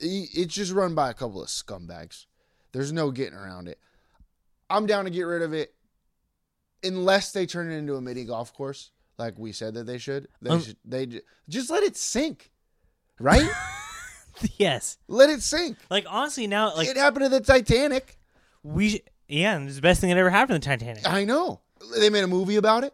It's 0.00 0.52
just 0.54 0.72
run 0.72 0.94
by 0.94 1.10
a 1.10 1.14
couple 1.14 1.42
of 1.42 1.48
scumbags. 1.48 2.26
There's 2.72 2.92
no 2.92 3.10
getting 3.10 3.34
around 3.38 3.68
it. 3.68 3.78
I'm 4.68 4.86
down 4.86 5.04
to 5.04 5.10
get 5.10 5.22
rid 5.22 5.42
of 5.42 5.52
it, 5.52 5.74
unless 6.82 7.32
they 7.32 7.46
turn 7.46 7.70
it 7.70 7.76
into 7.76 7.94
a 7.94 8.00
mini 8.00 8.24
golf 8.24 8.52
course, 8.52 8.90
like 9.18 9.38
we 9.38 9.52
said 9.52 9.74
that 9.74 9.84
they 9.84 9.98
should. 9.98 10.26
They 10.42 10.50
Um, 10.50 10.60
should. 10.62 10.76
They 10.84 11.06
ju- 11.06 11.20
just 11.48 11.70
let 11.70 11.82
it 11.84 11.96
sink, 11.96 12.50
right? 13.20 13.48
yes. 14.56 14.98
let 15.06 15.30
it 15.30 15.42
sink. 15.42 15.78
Like 15.90 16.06
honestly, 16.08 16.46
now 16.48 16.74
like 16.74 16.88
it 16.88 16.96
happened 16.96 17.24
to 17.26 17.28
the 17.28 17.40
Titanic. 17.40 18.18
we 18.64 18.88
sh- 18.90 19.00
yeah, 19.28 19.54
and 19.56 19.66
it's 19.68 19.76
the 19.76 19.82
best 19.82 20.00
thing 20.00 20.10
that 20.10 20.18
ever 20.18 20.30
happened 20.30 20.60
to 20.62 20.68
the 20.68 20.76
Titanic. 20.76 21.08
I 21.08 21.24
know. 21.24 21.60
They 21.98 22.10
made 22.10 22.24
a 22.24 22.28
movie 22.28 22.56
about 22.56 22.82
it. 22.84 22.92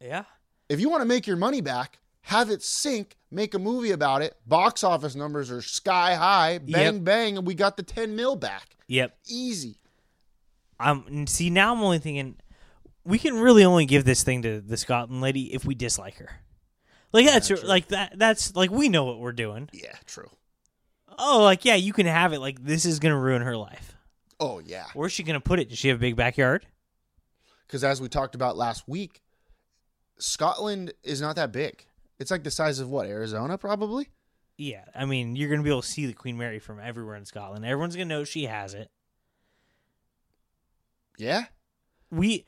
Yeah. 0.00 0.24
if 0.68 0.80
you 0.80 0.88
want 0.90 1.02
to 1.02 1.06
make 1.06 1.26
your 1.26 1.36
money 1.36 1.60
back, 1.60 1.98
have 2.22 2.50
it 2.50 2.62
sink, 2.62 3.16
make 3.30 3.54
a 3.54 3.58
movie 3.58 3.90
about 3.92 4.22
it. 4.22 4.34
Box 4.46 4.82
office 4.84 5.14
numbers 5.14 5.50
are 5.50 5.60
sky 5.62 6.14
high. 6.14 6.58
Bang 6.58 6.94
Yep. 6.96 7.04
bang, 7.04 7.38
and 7.38 7.46
we 7.46 7.54
got 7.54 7.76
the 7.76 7.82
ten 7.82 8.16
mil 8.16 8.36
back. 8.36 8.76
Yep. 8.88 9.16
Easy. 9.28 9.78
I'm 10.80 11.26
See, 11.26 11.50
now 11.50 11.72
I'm 11.74 11.82
only 11.82 11.98
thinking 11.98 12.36
we 13.04 13.18
can 13.18 13.38
really 13.38 13.64
only 13.64 13.86
give 13.86 14.04
this 14.04 14.22
thing 14.22 14.42
to 14.42 14.60
the 14.60 14.76
Scotland 14.76 15.20
lady 15.20 15.52
if 15.54 15.64
we 15.64 15.74
dislike 15.74 16.16
her. 16.16 16.30
Like 17.12 17.26
that's 17.26 17.48
true. 17.48 17.58
like 17.62 17.88
that. 17.88 18.18
That's 18.18 18.56
like 18.56 18.70
we 18.70 18.88
know 18.88 19.04
what 19.04 19.20
we're 19.20 19.32
doing. 19.32 19.68
Yeah, 19.72 19.94
true. 20.06 20.30
Oh, 21.16 21.42
like 21.44 21.64
yeah, 21.64 21.76
you 21.76 21.92
can 21.92 22.06
have 22.06 22.32
it. 22.32 22.40
Like 22.40 22.62
this 22.64 22.84
is 22.84 22.98
gonna 22.98 23.18
ruin 23.18 23.42
her 23.42 23.56
life. 23.56 23.94
Oh 24.40 24.58
yeah, 24.58 24.86
Where's 24.94 25.12
she 25.12 25.22
gonna 25.22 25.40
put 25.40 25.60
it? 25.60 25.68
Does 25.68 25.78
she 25.78 25.88
have 25.88 25.98
a 25.98 26.00
big 26.00 26.16
backyard? 26.16 26.66
because 27.66 27.84
as 27.84 28.00
we 28.00 28.08
talked 28.08 28.34
about 28.34 28.56
last 28.56 28.86
week, 28.88 29.22
Scotland 30.18 30.92
is 31.02 31.20
not 31.20 31.36
that 31.36 31.52
big. 31.52 31.84
It's 32.18 32.30
like 32.30 32.44
the 32.44 32.50
size 32.50 32.78
of 32.78 32.88
what 32.88 33.06
Arizona, 33.06 33.58
probably. 33.58 34.08
Yeah, 34.56 34.84
I 34.94 35.04
mean 35.04 35.34
you're 35.34 35.50
gonna 35.50 35.62
be 35.62 35.70
able 35.70 35.82
to 35.82 35.88
see 35.88 36.06
the 36.06 36.12
Queen 36.12 36.36
Mary 36.36 36.58
from 36.60 36.78
everywhere 36.78 37.16
in 37.16 37.24
Scotland. 37.24 37.64
Everyone's 37.64 37.96
gonna 37.96 38.04
know 38.06 38.24
she 38.24 38.44
has 38.44 38.74
it. 38.74 38.88
Yeah, 41.18 41.44
We 42.10 42.44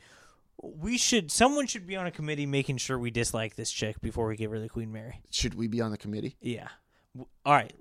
we 0.62 0.97
should 0.99 1.31
someone 1.31 1.67
should 1.67 1.87
be 1.87 1.97
on 1.97 2.07
a 2.07 2.11
committee 2.11 2.47
making 2.47 2.79
sure 2.79 2.99
we 2.99 3.11
dislike 3.11 3.55
this 3.57 3.71
chick 3.71 4.01
before 4.01 4.27
we 4.27 4.37
give 4.37 4.51
her 4.51 4.59
the 4.59 4.69
Queen 4.69 4.93
Mary. 4.93 5.21
should 5.31 5.55
we 5.55 5.69
be 5.69 5.81
on 5.81 5.91
the 5.91 5.99
committee? 5.99 6.37
Yeah. 6.41 6.69
All 7.45 7.53
right. 7.53 7.73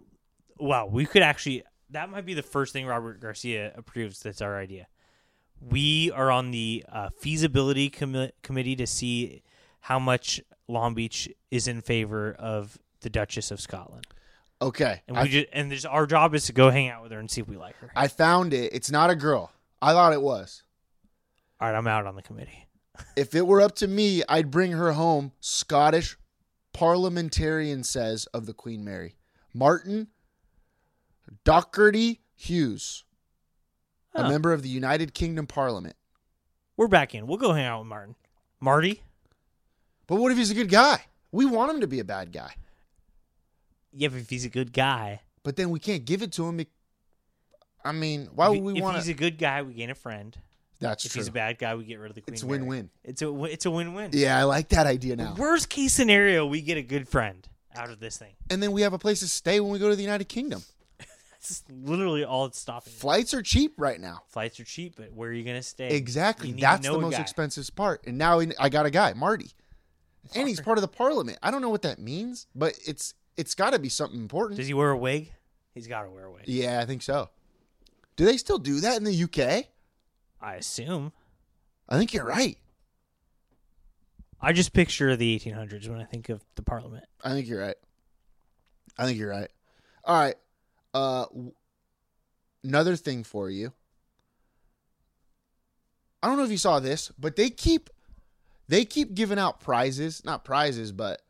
Wow, 0.59 0.87
we 0.87 1.05
could 1.05 1.21
actually 1.21 1.63
that 1.91 2.09
might 2.09 2.25
be 2.25 2.33
the 2.33 2.43
first 2.43 2.73
thing 2.73 2.85
Robert 2.85 3.19
Garcia 3.19 3.71
approves 3.75 4.19
that's 4.19 4.41
our 4.41 4.57
idea. 4.59 4.87
We 5.59 6.11
are 6.11 6.29
on 6.31 6.51
the 6.51 6.83
uh, 6.91 7.09
feasibility 7.19 7.89
commi- 7.89 8.31
committee 8.43 8.75
to 8.75 8.85
see 8.85 9.41
how 9.85 9.99
much 9.99 10.41
Long 10.67 10.95
Beach 10.95 11.29
is 11.51 11.67
in 11.67 11.79
favor 11.79 12.33
of 12.39 12.79
the 13.01 13.09
Duchess 13.09 13.51
of 13.51 13.61
Scotland. 13.61 14.07
Okay, 14.59 15.03
And 15.07 15.15
I, 15.15 15.23
we 15.23 15.29
just 15.29 15.47
and 15.53 15.69
there's 15.69 15.85
our 15.85 16.07
job 16.07 16.33
is 16.33 16.45
to 16.45 16.53
go 16.53 16.71
hang 16.71 16.89
out 16.89 17.03
with 17.03 17.11
her 17.11 17.19
and 17.19 17.29
see 17.29 17.39
if 17.39 17.47
we 17.47 17.55
like 17.55 17.77
her. 17.77 17.91
I 17.95 18.07
found 18.07 18.51
it. 18.51 18.73
It's 18.73 18.89
not 18.89 19.11
a 19.11 19.15
girl. 19.15 19.51
I 19.83 19.91
thought 19.91 20.11
it 20.13 20.23
was. 20.23 20.63
All 21.61 21.69
right, 21.69 21.77
I'm 21.77 21.85
out 21.85 22.07
on 22.07 22.15
the 22.15 22.23
committee. 22.23 22.67
If 23.17 23.35
it 23.35 23.45
were 23.45 23.59
up 23.61 23.75
to 23.75 23.87
me, 23.87 24.23
I'd 24.29 24.49
bring 24.49 24.71
her 24.71 24.93
home. 24.93 25.33
Scottish 25.41 26.17
parliamentarian 26.73 27.83
says 27.83 28.25
of 28.27 28.45
the 28.45 28.53
Queen 28.53 28.85
Mary. 28.85 29.17
Martin 29.53 30.07
Docherty 31.43 32.19
Hughes, 32.35 33.03
a 34.13 34.29
member 34.29 34.53
of 34.53 34.63
the 34.63 34.69
United 34.69 35.13
Kingdom 35.13 35.45
Parliament. 35.45 35.97
We're 36.77 36.87
back 36.87 37.13
in. 37.13 37.27
We'll 37.27 37.37
go 37.37 37.51
hang 37.51 37.65
out 37.65 37.79
with 37.79 37.87
Martin. 37.89 38.15
Marty? 38.61 39.03
But 40.07 40.17
what 40.17 40.31
if 40.31 40.37
he's 40.37 40.51
a 40.51 40.55
good 40.55 40.69
guy? 40.69 41.01
We 41.31 41.45
want 41.45 41.71
him 41.71 41.81
to 41.81 41.87
be 41.87 41.99
a 41.99 42.03
bad 42.03 42.31
guy. 42.31 42.53
Yeah, 43.91 44.09
but 44.09 44.19
if 44.19 44.29
he's 44.29 44.45
a 44.45 44.49
good 44.49 44.73
guy. 44.73 45.21
But 45.43 45.55
then 45.55 45.69
we 45.69 45.79
can't 45.79 46.05
give 46.05 46.21
it 46.21 46.31
to 46.33 46.47
him. 46.47 46.65
I 47.83 47.91
mean, 47.91 48.29
why 48.33 48.47
if, 48.47 48.51
would 48.53 48.63
we 48.63 48.77
if 48.77 48.83
want 48.83 48.97
he's 48.97 49.05
to? 49.05 49.11
a 49.11 49.15
good 49.15 49.37
guy, 49.37 49.61
we 49.61 49.73
gain 49.73 49.89
a 49.89 49.95
friend. 49.95 50.35
That's 50.79 51.03
true. 51.03 51.07
if 51.07 51.13
true. 51.13 51.19
he's 51.21 51.27
a 51.29 51.31
bad 51.31 51.57
guy, 51.57 51.75
we 51.75 51.85
get 51.85 51.99
rid 51.99 52.09
of 52.11 52.15
the 52.15 52.21
Queen. 52.21 52.33
It's 52.33 52.43
Mary. 52.43 52.59
win-win. 52.59 52.89
It's 53.03 53.21
a 53.21 53.43
it's 53.45 53.65
a 53.65 53.71
win-win. 53.71 54.11
Yeah, 54.13 54.37
I 54.37 54.43
like 54.43 54.69
that 54.69 54.87
idea 54.87 55.15
now. 55.15 55.35
Worst 55.37 55.69
case 55.69 55.93
scenario, 55.93 56.45
we 56.45 56.61
get 56.61 56.77
a 56.77 56.81
good 56.81 57.07
friend 57.07 57.47
out 57.75 57.89
of 57.89 57.99
this 57.99 58.17
thing. 58.17 58.33
And 58.49 58.61
then 58.61 58.71
we 58.71 58.81
have 58.81 58.93
a 58.93 58.99
place 58.99 59.19
to 59.21 59.27
stay 59.27 59.59
when 59.59 59.71
we 59.71 59.79
go 59.79 59.89
to 59.89 59.95
the 59.95 60.01
United 60.03 60.25
Kingdom. 60.25 60.63
That's 61.31 61.63
literally 61.69 62.25
all 62.25 62.45
it's 62.45 62.59
stopping. 62.59 62.91
Flights 62.93 63.33
are 63.33 63.41
cheap 63.41 63.75
right 63.77 63.99
now. 63.99 64.23
Flights 64.27 64.59
are 64.59 64.65
cheap, 64.65 64.95
but 64.97 65.13
where 65.13 65.29
are 65.29 65.33
you 65.33 65.43
going 65.43 65.57
to 65.57 65.63
stay? 65.63 65.95
Exactly. 65.95 66.49
You 66.49 66.55
need 66.55 66.61
to 66.61 66.67
That's 66.67 66.87
the 66.87 66.97
most 66.97 67.15
guy. 67.15 67.21
expensive 67.21 67.75
part. 67.75 68.05
And 68.07 68.17
now 68.17 68.41
I 68.59 68.69
got 68.69 68.85
a 68.85 68.91
guy, 68.91 69.13
Marty. 69.13 69.51
And 70.33 70.47
he's 70.47 70.61
part 70.61 70.77
of 70.77 70.81
the 70.81 70.87
parliament. 70.87 71.37
I 71.43 71.51
don't 71.51 71.61
know 71.61 71.69
what 71.69 71.81
that 71.83 71.99
means, 71.99 72.47
but 72.55 72.73
it's 72.85 73.13
it's 73.37 73.53
got 73.53 73.73
to 73.73 73.79
be 73.79 73.89
something 73.89 74.19
important. 74.19 74.57
Does 74.57 74.67
he 74.67 74.73
wear 74.73 74.91
a 74.91 74.97
wig? 74.97 75.31
He's 75.73 75.87
got 75.87 76.03
to 76.03 76.09
wear 76.09 76.25
a 76.25 76.31
wig. 76.31 76.43
Yeah, 76.47 76.79
I 76.79 76.85
think 76.85 77.01
so. 77.01 77.29
Do 78.15 78.25
they 78.25 78.37
still 78.37 78.57
do 78.57 78.79
that 78.79 78.97
in 78.97 79.03
the 79.03 79.23
UK? 79.23 79.65
I 80.41 80.55
assume. 80.55 81.11
I 81.89 81.97
think 81.97 82.13
you're 82.13 82.25
right. 82.25 82.57
I 84.39 84.53
just 84.53 84.73
picture 84.73 85.15
the 85.15 85.37
1800s 85.39 85.87
when 85.89 85.99
I 85.99 86.05
think 86.05 86.29
of 86.29 86.43
the 86.55 86.61
Parliament. 86.61 87.05
I 87.23 87.31
think 87.31 87.47
you're 87.47 87.61
right. 87.61 87.75
I 88.97 89.05
think 89.05 89.17
you're 89.17 89.29
right. 89.29 89.49
All 90.03 90.17
right. 90.19 90.35
Uh, 90.93 91.25
w- 91.25 91.51
another 92.63 92.95
thing 92.95 93.23
for 93.23 93.49
you. 93.49 93.73
I 96.21 96.27
don't 96.27 96.37
know 96.37 96.43
if 96.43 96.51
you 96.51 96.57
saw 96.57 96.79
this, 96.79 97.11
but 97.19 97.35
they 97.35 97.49
keep 97.49 97.89
they 98.67 98.85
keep 98.85 99.13
giving 99.13 99.39
out 99.39 99.59
prizes, 99.59 100.23
not 100.25 100.43
prizes, 100.43 100.91
but 100.91 101.21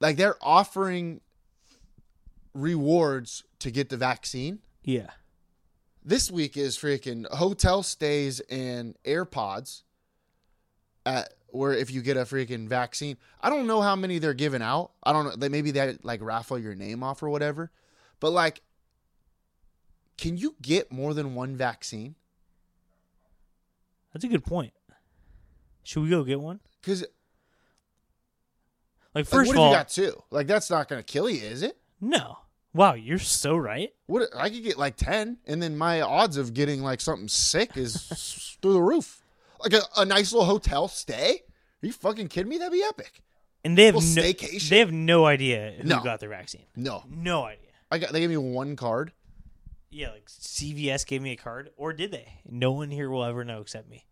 like 0.00 0.16
they're 0.16 0.36
offering 0.40 1.20
rewards 2.54 3.44
to 3.60 3.70
get 3.70 3.88
the 3.88 3.96
vaccine. 3.96 4.58
Yeah. 4.82 5.10
This 6.04 6.30
week 6.30 6.56
is 6.56 6.76
freaking 6.76 7.26
hotel 7.30 7.82
stays 7.82 8.40
and 8.40 8.96
AirPods 9.04 9.82
at 11.06 11.32
where 11.48 11.72
if 11.72 11.90
you 11.92 12.02
get 12.02 12.16
a 12.16 12.22
freaking 12.22 12.66
vaccine. 12.68 13.16
I 13.40 13.50
don't 13.50 13.66
know 13.66 13.82
how 13.82 13.94
many 13.94 14.18
they're 14.18 14.34
giving 14.34 14.62
out. 14.62 14.90
I 15.02 15.12
don't 15.12 15.24
know. 15.26 15.36
They 15.36 15.48
maybe 15.48 15.70
they 15.70 15.96
like 16.02 16.20
raffle 16.22 16.58
your 16.58 16.74
name 16.74 17.02
off 17.02 17.22
or 17.22 17.28
whatever. 17.28 17.70
But 18.18 18.30
like 18.30 18.62
can 20.18 20.36
you 20.36 20.54
get 20.60 20.92
more 20.92 21.14
than 21.14 21.34
one 21.34 21.56
vaccine? 21.56 22.14
That's 24.12 24.24
a 24.24 24.28
good 24.28 24.44
point. 24.44 24.72
Should 25.84 26.02
we 26.02 26.10
go 26.10 26.22
get 26.24 26.40
one? 26.40 26.60
Cuz 26.82 27.00
Like 27.00 27.10
like, 29.14 29.26
first 29.26 29.48
what 29.48 29.56
of 29.56 29.60
all, 29.60 29.70
you 29.70 29.76
got 29.76 29.88
two? 29.88 30.22
Like 30.30 30.46
that's 30.46 30.70
not 30.70 30.88
going 30.88 31.00
to 31.02 31.04
kill 31.04 31.28
you, 31.28 31.42
is 31.42 31.62
it? 31.62 31.76
no. 32.00 32.38
Wow, 32.74 32.94
you're 32.94 33.18
so 33.18 33.54
right. 33.54 33.90
What 34.06 34.30
I 34.34 34.48
could 34.48 34.62
get 34.62 34.78
like 34.78 34.96
10 34.96 35.40
and 35.46 35.62
then 35.62 35.76
my 35.76 36.00
odds 36.00 36.38
of 36.38 36.54
getting 36.54 36.80
like 36.82 37.02
something 37.02 37.28
sick 37.28 37.76
is 37.76 38.56
through 38.62 38.72
the 38.72 38.80
roof. 38.80 39.22
Like 39.60 39.74
a, 39.74 39.82
a 39.98 40.06
nice 40.06 40.32
little 40.32 40.46
hotel 40.46 40.88
stay? 40.88 41.42
Are 41.82 41.86
you 41.86 41.92
fucking 41.92 42.28
kidding 42.28 42.48
me? 42.48 42.56
That'd 42.56 42.72
be 42.72 42.82
epic. 42.82 43.20
And 43.62 43.76
they 43.76 43.84
have 43.84 43.94
no, 43.96 44.00
staycation? 44.00 44.70
they 44.70 44.78
have 44.78 44.90
no 44.90 45.26
idea 45.26 45.74
who 45.82 45.86
No. 45.86 46.00
got 46.02 46.20
their 46.20 46.30
vaccine. 46.30 46.64
No. 46.74 47.04
No 47.10 47.44
idea. 47.44 47.68
I 47.90 47.98
got 47.98 48.10
they 48.12 48.20
gave 48.20 48.30
me 48.30 48.38
one 48.38 48.74
card. 48.74 49.12
Yeah, 49.92 50.10
like 50.12 50.24
CVS 50.26 51.06
gave 51.06 51.20
me 51.20 51.32
a 51.32 51.36
card, 51.36 51.70
or 51.76 51.92
did 51.92 52.10
they? 52.10 52.40
No 52.48 52.72
one 52.72 52.90
here 52.90 53.10
will 53.10 53.24
ever 53.24 53.44
know 53.44 53.60
except 53.60 53.88
me. 53.90 54.06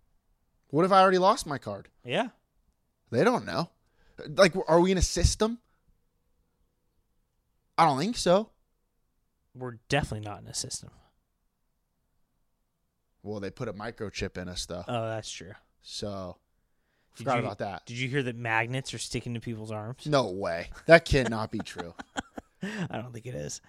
What 0.68 0.84
if 0.84 0.92
I 0.92 1.00
already 1.00 1.18
lost 1.18 1.46
my 1.46 1.56
card? 1.58 1.88
Yeah. 2.04 2.28
They 3.10 3.24
don't 3.24 3.46
know. 3.46 3.70
Like, 4.28 4.52
are 4.68 4.78
we 4.80 4.92
in 4.92 4.98
a 4.98 5.02
system? 5.02 5.58
I 7.78 7.86
don't 7.86 7.98
think 7.98 8.18
so. 8.18 8.50
We're 9.54 9.78
definitely 9.88 10.28
not 10.28 10.42
in 10.42 10.46
a 10.48 10.54
system. 10.54 10.90
Well, 13.22 13.40
they 13.40 13.50
put 13.50 13.68
a 13.68 13.72
microchip 13.72 14.36
in 14.40 14.48
us, 14.48 14.66
though. 14.66 14.84
Oh, 14.86 15.08
that's 15.08 15.30
true. 15.30 15.52
So, 15.82 16.36
Did 17.16 17.24
forgot 17.24 17.38
you- 17.38 17.44
about 17.44 17.58
that. 17.58 17.86
Did 17.86 17.96
you 17.98 18.08
hear 18.08 18.22
that 18.22 18.36
magnets 18.36 18.92
are 18.92 18.98
sticking 18.98 19.32
to 19.34 19.40
people's 19.40 19.72
arms? 19.72 20.06
No 20.06 20.30
way. 20.30 20.68
That 20.86 21.04
cannot 21.06 21.50
be 21.50 21.58
true. 21.60 21.94
I 22.62 22.98
don't 22.98 23.12
think 23.12 23.24
it 23.26 23.34
is. 23.34 23.60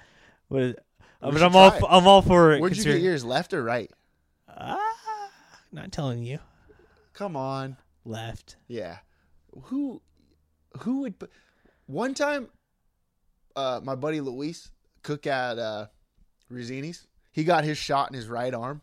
What 0.49 0.61
is, 0.61 0.75
We 1.23 1.31
but 1.31 1.43
I'm 1.43 1.55
all 1.55 1.69
try 1.69 1.77
it. 1.79 1.83
I'm 1.87 2.07
all 2.07 2.21
for 2.21 2.53
it. 2.53 2.61
Where'd 2.61 2.71
you 2.71 2.83
get 2.83 2.83
considering- 2.83 3.03
yours, 3.03 3.23
left 3.23 3.53
or 3.53 3.63
right? 3.63 3.91
Ah, 4.47 4.77
not 5.71 5.91
telling 5.91 6.23
you. 6.23 6.39
Come 7.13 7.35
on. 7.35 7.77
Left. 8.05 8.55
Yeah. 8.67 8.97
Who 9.63 10.01
who 10.79 11.01
would 11.01 11.19
put 11.19 11.29
one 11.85 12.13
time 12.13 12.47
uh 13.55 13.81
my 13.83 13.95
buddy 13.95 14.21
Luis 14.21 14.71
cook 15.03 15.27
at 15.27 15.59
uh 15.59 15.87
Rizzini's, 16.51 17.07
he 17.31 17.43
got 17.43 17.63
his 17.63 17.77
shot 17.77 18.09
in 18.09 18.15
his 18.15 18.27
right 18.27 18.53
arm 18.53 18.81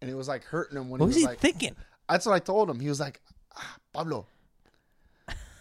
and 0.00 0.10
it 0.10 0.14
was 0.14 0.28
like 0.28 0.44
hurting 0.44 0.76
him 0.76 0.88
when 0.90 0.98
What 1.00 1.06
he 1.06 1.08
was 1.08 1.14
was 1.16 1.22
he 1.22 1.26
like 1.26 1.38
thinking? 1.38 1.76
That's 2.08 2.26
what 2.26 2.32
I 2.34 2.38
told 2.40 2.68
him. 2.68 2.80
He 2.80 2.88
was 2.88 2.98
like, 3.00 3.20
ah, 3.56 3.76
Pablo, 3.92 4.26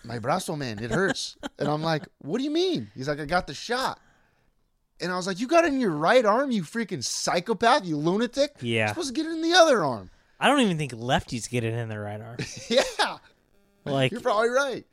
my 0.03 0.18
brazo, 0.20 0.57
man, 0.57 0.80
it 0.84 0.91
hurts. 0.91 1.38
and 1.60 1.68
I'm 1.70 1.84
like, 1.84 2.07
what 2.20 2.39
do 2.39 2.43
you 2.43 2.49
mean? 2.51 2.89
He's 2.95 3.07
like, 3.07 3.20
I 3.20 3.26
got 3.26 3.45
the 3.47 3.53
shot. 3.53 3.99
And 5.02 5.12
I 5.12 5.16
was 5.16 5.28
like, 5.28 5.39
you 5.39 5.47
got 5.47 5.64
it 5.66 5.74
in 5.74 5.80
your 5.80 5.91
right 5.91 6.26
arm, 6.26 6.52
you 6.52 6.64
freaking 6.64 7.04
psychopath, 7.04 7.86
you 7.86 7.95
lunatic. 7.95 8.56
Yeah. 8.62 8.80
You're 8.80 8.88
supposed 8.89 9.08
to 9.10 9.14
get 9.14 9.26
it 9.26 9.32
in 9.32 9.41
the 9.41 9.54
other 9.54 9.84
arm. 9.84 10.10
I 10.39 10.47
don't 10.47 10.62
even 10.62 10.78
think 10.78 10.93
lefties 10.93 11.50
get 11.50 11.64
it 11.64 11.74
in 11.74 11.89
their 11.89 12.02
right 12.02 12.20
arm. 12.20 12.38
yeah. 12.70 13.18
Like 13.86 14.12
You're 14.12 14.22
probably 14.22 14.50
right. 14.50 14.86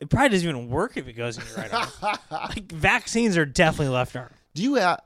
it 0.00 0.08
probably 0.10 0.30
doesn't 0.30 0.48
even 0.48 0.68
work 0.68 0.96
if 0.96 1.06
it 1.06 1.12
goes 1.12 1.38
in 1.38 1.44
your 1.46 1.56
right 1.56 1.72
arm. 1.72 2.18
like 2.30 2.72
vaccines 2.72 3.36
are 3.36 3.46
definitely 3.46 3.92
left 3.94 4.16
arm. 4.16 4.32
Do 4.54 4.62
you 4.62 4.74
have? 4.74 5.00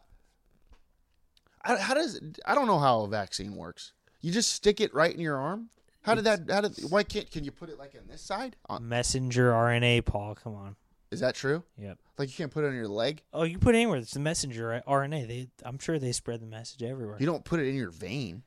How, 1.62 1.94
does? 1.94 2.20
I 2.46 2.54
don't 2.54 2.68
know 2.68 2.78
how 2.78 3.00
a 3.00 3.08
vaccine 3.08 3.56
works. 3.56 3.92
You 4.20 4.30
just 4.30 4.52
stick 4.52 4.80
it 4.80 4.94
right 4.94 5.12
in 5.12 5.20
your 5.20 5.36
arm. 5.36 5.68
How 6.02 6.14
did 6.14 6.24
that? 6.24 6.48
How 6.48 6.60
did? 6.60 6.78
Why 6.88 7.02
can't? 7.02 7.28
Can 7.30 7.42
you 7.42 7.50
put 7.50 7.68
it 7.68 7.78
like 7.78 7.94
on 8.00 8.06
this 8.08 8.22
side? 8.22 8.54
Uh, 8.68 8.78
Messenger 8.78 9.50
RNA, 9.50 10.04
Paul. 10.04 10.36
Come 10.36 10.54
on. 10.54 10.76
Is 11.16 11.20
that 11.20 11.34
true? 11.34 11.62
Yep. 11.78 11.98
Like 12.18 12.28
you 12.28 12.34
can't 12.34 12.50
put 12.52 12.64
it 12.64 12.68
on 12.68 12.74
your 12.74 12.88
leg. 12.88 13.22
Oh, 13.32 13.42
you 13.44 13.52
can 13.52 13.60
put 13.60 13.74
it 13.74 13.78
anywhere. 13.78 13.98
It's 13.98 14.12
the 14.12 14.20
messenger? 14.20 14.82
RNA. 14.86 15.26
They, 15.28 15.48
I'm 15.64 15.78
sure 15.78 15.98
they 15.98 16.12
spread 16.12 16.40
the 16.40 16.46
message 16.46 16.82
everywhere. 16.82 17.16
You 17.18 17.26
don't 17.26 17.44
put 17.44 17.60
it 17.60 17.66
in 17.68 17.74
your 17.74 17.90
vein. 17.90 18.42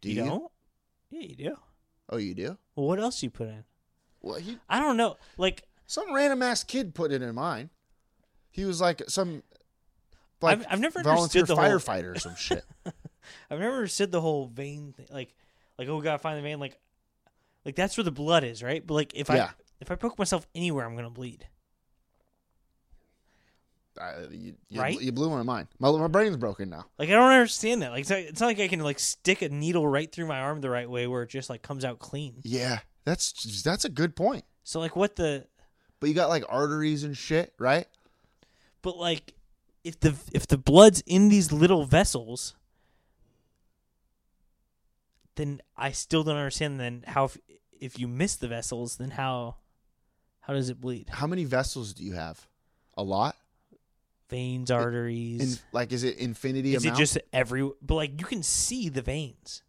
Do 0.00 0.10
you? 0.10 0.24
don't? 0.24 0.50
Yeah, 1.10 1.20
you 1.22 1.36
do. 1.36 1.56
Oh, 2.08 2.16
you 2.18 2.34
do. 2.34 2.56
Well, 2.76 2.86
what 2.86 2.98
else 3.00 3.22
you 3.22 3.30
put 3.30 3.48
in? 3.48 3.64
Well, 4.20 4.36
he 4.36 4.58
I 4.68 4.80
don't 4.80 4.96
know. 4.96 5.16
Like 5.36 5.64
some 5.86 6.14
random 6.14 6.42
ass 6.42 6.62
kid 6.64 6.94
put 6.94 7.10
it 7.12 7.22
in 7.22 7.34
mine. 7.34 7.70
He 8.50 8.64
was 8.64 8.80
like 8.80 9.02
some. 9.08 9.42
Like 10.40 10.58
I've- 10.58 10.66
I've 10.70 10.80
never 10.80 11.02
volunteer 11.02 11.42
understood 11.42 11.46
the 11.46 11.56
whole- 11.60 11.70
firefighter 11.78 12.14
or 12.16 12.18
some 12.18 12.36
shit. 12.36 12.64
I've 13.50 13.58
never 13.60 13.74
understood 13.76 14.10
the 14.12 14.20
whole 14.20 14.46
vein 14.46 14.92
thing. 14.96 15.06
Like, 15.10 15.34
like 15.78 15.88
oh, 15.88 15.96
we 15.96 16.02
gotta 16.02 16.18
find 16.18 16.36
the 16.38 16.42
vein. 16.42 16.58
Like, 16.58 16.78
like 17.64 17.76
that's 17.76 17.96
where 17.96 18.04
the 18.04 18.10
blood 18.10 18.42
is, 18.44 18.62
right? 18.62 18.84
But 18.86 18.94
like, 18.94 19.12
if 19.14 19.30
I 19.30 19.36
if 19.80 19.90
I 19.90 19.94
poke 19.94 20.18
myself 20.18 20.46
anywhere, 20.54 20.84
I'm 20.84 20.96
gonna 20.96 21.10
bleed. 21.10 21.46
Uh, 24.00 24.22
you, 24.30 24.54
you, 24.68 24.80
Right? 24.80 25.00
You 25.00 25.12
blew 25.12 25.28
my 25.30 25.42
mind. 25.42 25.68
My 25.78 25.90
my 25.90 26.08
brain's 26.08 26.36
broken 26.36 26.70
now. 26.70 26.86
Like, 26.98 27.08
I 27.08 27.12
don't 27.12 27.30
understand 27.30 27.82
that. 27.82 27.90
Like, 27.90 28.00
it's 28.00 28.10
not, 28.10 28.18
it's 28.20 28.40
not 28.40 28.46
like 28.46 28.60
I 28.60 28.68
can 28.68 28.80
like 28.80 28.98
stick 28.98 29.42
a 29.42 29.48
needle 29.48 29.86
right 29.86 30.10
through 30.10 30.26
my 30.26 30.40
arm 30.40 30.60
the 30.60 30.70
right 30.70 30.88
way 30.88 31.06
where 31.06 31.22
it 31.22 31.30
just 31.30 31.50
like 31.50 31.62
comes 31.62 31.84
out 31.84 31.98
clean. 31.98 32.36
Yeah, 32.42 32.80
that's 33.04 33.62
that's 33.62 33.84
a 33.84 33.90
good 33.90 34.16
point. 34.16 34.44
So 34.64 34.80
like, 34.80 34.96
what 34.96 35.16
the? 35.16 35.46
But 36.00 36.08
you 36.08 36.14
got 36.14 36.28
like 36.28 36.44
arteries 36.48 37.04
and 37.04 37.16
shit, 37.16 37.52
right? 37.58 37.86
But 38.80 38.96
like, 38.96 39.34
if 39.84 40.00
the 40.00 40.14
if 40.32 40.46
the 40.46 40.58
blood's 40.58 41.02
in 41.06 41.28
these 41.28 41.52
little 41.52 41.84
vessels, 41.84 42.54
then 45.36 45.60
I 45.76 45.92
still 45.92 46.22
don't 46.24 46.36
understand. 46.36 46.80
Then 46.80 47.04
how 47.06 47.26
if, 47.26 47.38
if 47.78 47.98
you 47.98 48.08
miss 48.08 48.36
the 48.36 48.48
vessels, 48.48 48.96
then 48.96 49.10
how 49.10 49.56
how 50.40 50.54
does 50.54 50.70
it 50.70 50.80
bleed? 50.80 51.08
How 51.10 51.26
many 51.26 51.44
vessels 51.44 51.92
do 51.92 52.04
you 52.04 52.14
have? 52.14 52.46
A 52.96 53.02
lot. 53.02 53.36
Veins, 54.32 54.70
arteries. 54.70 55.40
In, 55.58 55.58
like, 55.72 55.92
is 55.92 56.02
it 56.04 56.18
infinity 56.18 56.74
is 56.74 56.84
amount? 56.84 56.98
it 56.98 57.02
just 57.02 57.18
every? 57.32 57.68
But 57.80 57.94
like, 57.94 58.18
you 58.20 58.26
can 58.26 58.42
see 58.42 58.88
the 58.88 59.02
veins. 59.02 59.62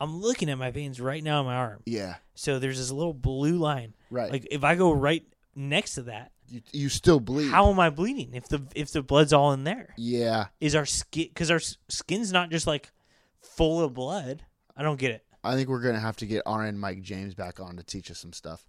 I'm 0.00 0.20
looking 0.20 0.50
at 0.50 0.58
my 0.58 0.70
veins 0.70 1.00
right 1.00 1.22
now 1.22 1.40
in 1.40 1.46
my 1.46 1.54
arm. 1.54 1.82
Yeah, 1.86 2.16
So 2.34 2.58
there's 2.58 2.78
this 2.78 2.90
little 2.90 3.14
blue 3.14 3.56
line. 3.58 3.94
right. 4.10 4.30
Like 4.30 4.46
if 4.50 4.64
I 4.64 4.74
go 4.74 4.92
right 4.92 5.24
next 5.54 5.94
to 5.94 6.02
that, 6.02 6.32
you, 6.48 6.60
you 6.72 6.88
still 6.88 7.18
bleed. 7.20 7.50
how 7.50 7.70
am 7.70 7.80
I 7.80 7.90
bleeding? 7.90 8.34
If 8.34 8.48
the 8.48 8.62
if 8.74 8.90
the 8.92 9.02
blood's 9.02 9.32
all 9.32 9.52
in 9.52 9.64
there, 9.64 9.94
Yeah, 9.96 10.46
is 10.60 10.74
our 10.74 10.84
skin 10.86 11.28
because 11.28 11.50
our 11.50 11.60
skin's 11.88 12.30
not 12.32 12.50
just 12.50 12.66
like 12.66 12.90
full 13.40 13.82
of 13.82 13.94
blood. 13.94 14.42
I 14.76 14.82
don't 14.82 14.98
get 14.98 15.10
it. 15.12 15.24
I 15.42 15.54
think 15.54 15.68
we're 15.68 15.80
gonna 15.82 15.98
have 16.00 16.16
to 16.18 16.26
get 16.26 16.42
RN 16.46 16.78
Mike 16.78 17.02
James 17.02 17.34
back 17.34 17.58
on 17.60 17.76
to 17.76 17.82
teach 17.82 18.10
us 18.10 18.18
some 18.18 18.32
stuff 18.32 18.66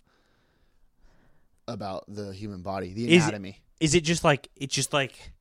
about 1.68 2.06
the 2.08 2.34
human 2.34 2.62
body, 2.62 2.94
the 2.94 3.14
anatomy. 3.16 3.62
Is 3.80 3.94
it 3.96 4.04
just 4.04 4.24
like 4.24 4.48
it's 4.56 4.74
just 4.74 4.94
like 4.94 5.34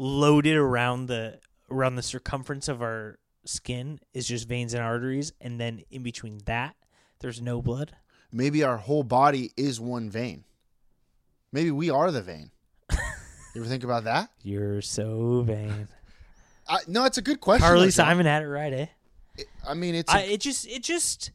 loaded 0.00 0.56
around 0.56 1.06
the 1.06 1.38
around 1.70 1.94
the 1.96 2.02
circumference 2.02 2.68
of 2.68 2.80
our 2.80 3.18
skin 3.44 4.00
is 4.14 4.26
just 4.26 4.48
veins 4.48 4.72
and 4.72 4.82
arteries, 4.82 5.32
and 5.40 5.60
then 5.60 5.82
in 5.90 6.02
between 6.02 6.40
that 6.46 6.74
there's 7.20 7.40
no 7.42 7.60
blood? 7.60 7.92
Maybe 8.32 8.64
our 8.64 8.78
whole 8.78 9.02
body 9.02 9.52
is 9.56 9.78
one 9.78 10.08
vein. 10.08 10.44
Maybe 11.52 11.70
we 11.70 11.90
are 11.90 12.10
the 12.10 12.22
vein. 12.22 12.50
you 12.90 12.96
ever 13.56 13.66
think 13.66 13.84
about 13.84 14.04
that? 14.04 14.30
You're 14.42 14.80
so 14.80 15.42
vain. 15.42 15.88
I, 16.66 16.78
no, 16.86 17.04
it's 17.04 17.18
a 17.18 17.22
good 17.22 17.40
question. 17.40 17.66
Carly 17.66 17.90
Simon 17.90 18.24
had 18.24 18.42
it 18.42 18.48
right, 18.48 18.72
eh? 18.72 18.86
I 19.66 19.74
mean, 19.74 19.94
it's 19.94 20.12
a- 20.12 20.16
I, 20.16 20.20
it 20.20 20.40
just 20.40 20.66
it 20.66 20.82
just 20.82 21.30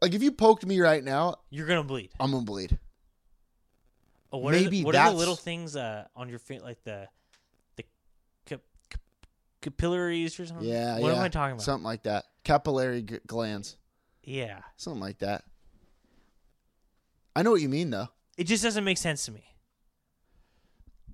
like 0.00 0.14
if 0.14 0.22
you 0.22 0.30
poked 0.30 0.64
me 0.64 0.80
right 0.80 1.02
now, 1.02 1.36
you're 1.50 1.66
gonna 1.66 1.82
bleed. 1.82 2.10
I'm 2.20 2.30
gonna 2.30 2.44
bleed. 2.44 2.78
Oh, 4.34 4.38
what 4.38 4.52
are 4.52 4.56
Maybe 4.56 4.80
the, 4.80 4.84
what 4.84 4.96
are 4.96 5.12
the 5.12 5.16
little 5.16 5.36
things 5.36 5.76
uh, 5.76 6.06
on 6.16 6.28
your 6.28 6.40
feet, 6.40 6.60
like 6.60 6.82
the 6.82 7.06
the 7.76 7.84
cap- 8.46 8.62
cap- 8.90 9.00
capillaries 9.62 10.40
or 10.40 10.46
something? 10.46 10.66
Yeah, 10.66 10.96
yeah. 10.96 11.02
What 11.02 11.12
yeah. 11.12 11.18
am 11.18 11.22
I 11.22 11.28
talking 11.28 11.52
about? 11.52 11.62
Something 11.62 11.84
like 11.84 12.02
that. 12.02 12.24
Capillary 12.42 13.02
g- 13.02 13.20
glands. 13.28 13.76
Yeah. 14.24 14.58
Something 14.76 15.00
like 15.00 15.18
that. 15.20 15.44
I 17.36 17.42
know 17.44 17.52
what 17.52 17.60
you 17.60 17.68
mean 17.68 17.90
though. 17.90 18.08
It 18.36 18.48
just 18.48 18.64
doesn't 18.64 18.82
make 18.82 18.98
sense 18.98 19.24
to 19.26 19.30
me. 19.30 19.44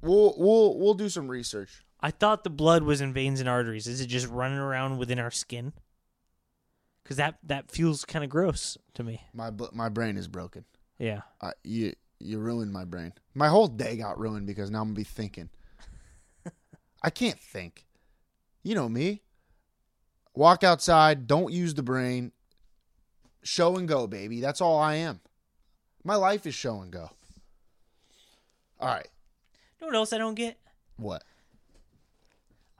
We'll 0.00 0.34
we'll 0.38 0.78
we'll 0.78 0.94
do 0.94 1.10
some 1.10 1.28
research. 1.28 1.84
I 2.00 2.10
thought 2.12 2.42
the 2.42 2.48
blood 2.48 2.84
was 2.84 3.02
in 3.02 3.12
veins 3.12 3.38
and 3.38 3.50
arteries. 3.50 3.86
Is 3.86 4.00
it 4.00 4.06
just 4.06 4.28
running 4.28 4.56
around 4.56 4.96
within 4.96 5.18
our 5.18 5.30
skin? 5.30 5.74
Because 7.02 7.18
that 7.18 7.36
that 7.42 7.70
feels 7.70 8.06
kind 8.06 8.24
of 8.24 8.30
gross 8.30 8.78
to 8.94 9.04
me. 9.04 9.20
My 9.34 9.50
my 9.74 9.90
brain 9.90 10.16
is 10.16 10.26
broken. 10.26 10.64
Yeah. 10.98 11.20
I, 11.42 11.52
you 11.64 11.92
you 12.20 12.38
ruined 12.38 12.72
my 12.72 12.84
brain. 12.84 13.12
My 13.34 13.48
whole 13.48 13.66
day 13.66 13.96
got 13.96 14.18
ruined 14.18 14.46
because 14.46 14.70
now 14.70 14.80
I'm 14.82 14.88
gonna 14.88 14.94
be 14.96 15.04
thinking. 15.04 15.48
I 17.02 17.10
can't 17.10 17.38
think. 17.40 17.86
You 18.62 18.74
know 18.74 18.88
me. 18.88 19.22
Walk 20.34 20.62
outside. 20.62 21.26
Don't 21.26 21.52
use 21.52 21.74
the 21.74 21.82
brain. 21.82 22.32
Show 23.42 23.76
and 23.76 23.88
go, 23.88 24.06
baby. 24.06 24.40
That's 24.40 24.60
all 24.60 24.78
I 24.78 24.96
am. 24.96 25.20
My 26.04 26.14
life 26.14 26.46
is 26.46 26.54
show 26.54 26.80
and 26.82 26.90
go. 26.92 27.10
All 28.78 28.88
right. 28.88 29.08
You 29.80 29.86
know 29.86 29.88
what 29.88 29.96
else 29.96 30.12
I 30.12 30.18
don't 30.18 30.34
get? 30.34 30.58
What? 30.96 31.24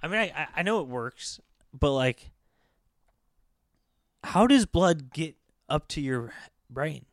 I 0.03 0.09
mean, 0.09 0.20
I 0.20 0.32
I- 0.34 0.49
I 0.57 0.62
know 0.62 0.80
it 0.80 0.86
works, 0.86 1.41
but 1.72 1.93
like, 1.93 2.30
how 4.24 4.47
does 4.47 4.66
blood 4.66 5.12
get 5.12 5.36
up 5.68 5.88
to 5.88 6.01
your 6.01 6.32
brain 6.68 7.05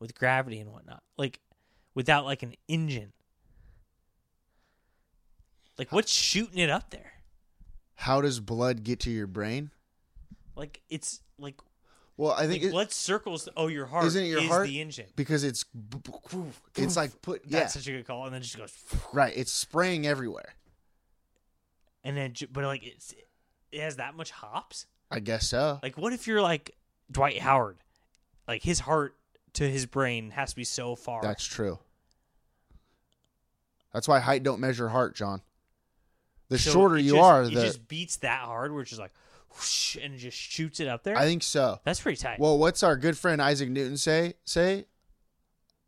with 0.00 0.14
gravity 0.14 0.58
and 0.60 0.72
whatnot? 0.72 1.02
Like, 1.16 1.40
without 1.94 2.24
like 2.24 2.42
an 2.42 2.54
engine. 2.68 3.12
Like, 5.78 5.92
what's 5.92 6.12
shooting 6.12 6.58
it 6.58 6.70
up 6.70 6.90
there? 6.90 7.12
How 7.96 8.20
does 8.20 8.40
blood 8.40 8.82
get 8.82 9.00
to 9.00 9.10
your 9.10 9.26
brain? 9.26 9.70
Like, 10.54 10.80
it's 10.88 11.20
like 11.38 11.56
Well, 12.16 12.32
I 12.32 12.40
think 12.46 12.62
like 12.62 12.62
it- 12.62 12.72
blood 12.72 12.92
circles. 12.92 13.48
Oh, 13.56 13.66
your 13.66 13.86
heart 13.86 14.06
isn't 14.06 14.24
it 14.24 14.28
your 14.28 14.40
is 14.40 14.48
heart 14.48 14.66
the 14.68 14.80
engine. 14.80 15.06
because 15.16 15.44
it's 15.44 15.64
it's 16.76 16.96
like 16.96 17.20
put 17.22 17.42
yeah 17.46 17.60
That's 17.60 17.74
such 17.74 17.86
a 17.88 17.92
good 17.92 18.06
call, 18.06 18.24
and 18.24 18.34
then 18.34 18.40
it 18.40 18.44
just 18.44 18.56
goes. 18.56 18.72
right. 19.12 19.32
It's 19.36 19.52
spraying 19.52 20.06
everywhere. 20.06 20.54
And 22.04 22.16
then, 22.16 22.34
but 22.52 22.64
like, 22.64 22.84
it's 22.86 23.14
it 23.72 23.80
has 23.80 23.96
that 23.96 24.14
much 24.14 24.30
hops. 24.30 24.86
I 25.10 25.20
guess 25.20 25.48
so. 25.48 25.78
Like, 25.82 25.98
what 25.98 26.12
if 26.12 26.26
you're 26.26 26.40
like 26.42 26.74
Dwight 27.10 27.38
Howard? 27.40 27.78
Like 28.48 28.62
his 28.62 28.80
heart 28.80 29.14
to 29.56 29.68
his 29.70 29.84
brain 29.86 30.30
has 30.30 30.50
to 30.50 30.56
be 30.56 30.64
so 30.64 30.94
far. 30.96 31.20
That's 31.22 31.44
true. 31.44 31.78
That's 33.92 34.06
why 34.08 34.20
height 34.20 34.42
don't 34.42 34.60
measure 34.60 34.88
heart, 34.88 35.14
John. 35.16 35.40
The 36.48 36.58
So 36.58 36.70
shorter 36.70 36.96
it 36.96 37.02
you 37.02 37.12
just- 37.12 37.22
are, 37.24 37.42
it 37.42 37.54
the 37.54 37.62
just 37.62 37.88
beats 37.88 38.16
that 38.18 38.40
hard, 38.44 38.72
where 38.72 38.82
it's 38.82 38.90
just 38.90 39.00
like, 39.00 39.12
whoosh, 39.50 39.96
and 39.96 40.18
just 40.18 40.36
shoots 40.36 40.80
it 40.80 40.88
up 40.88 41.02
there. 41.02 41.16
I 41.16 41.24
think 41.24 41.42
so. 41.42 41.80
that's 41.84 42.00
pretty 42.00 42.18
tight. 42.18 42.38
Well, 42.38 42.58
what's 42.58 42.82
our 42.82 42.96
good 42.96 43.16
friend 43.18 43.40
Isaac 43.42 43.68
Newton 43.70 43.96
say? 43.96 44.34
Say, 44.44 44.84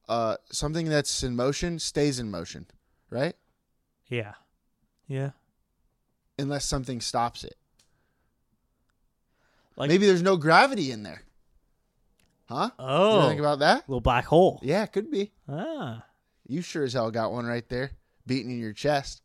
uh, 0.09 0.37
something 0.51 0.89
that's 0.89 1.23
in 1.23 1.37
motion 1.37 1.79
stays 1.79 2.19
in 2.19 2.31
motion, 2.31 2.67
right? 3.11 3.37
yeah, 4.09 4.35
yeah. 5.07 5.31
Unless 6.39 6.65
something 6.65 7.01
stops 7.01 7.45
it. 7.45 7.57
Like 9.77 9.89
Maybe 9.89 10.07
there's 10.07 10.23
no 10.23 10.37
gravity 10.37 10.91
in 10.91 11.03
there. 11.03 11.23
Huh? 12.49 12.71
Oh, 12.79 13.19
ever 13.21 13.29
think 13.29 13.41
about 13.41 13.59
that? 13.61 13.89
little 13.89 14.01
black 14.01 14.25
hole. 14.25 14.59
Yeah, 14.63 14.83
it 14.83 14.93
could 14.93 15.11
be. 15.11 15.33
Ah, 15.49 16.05
You 16.47 16.63
sure 16.63 16.85
as 16.85 16.95
hell 16.95 17.11
got 17.11 17.31
one 17.33 17.45
right 17.47 17.69
there, 17.69 17.91
beating 18.27 18.51
in 18.51 18.59
your 18.59 18.73
chest. 18.73 19.23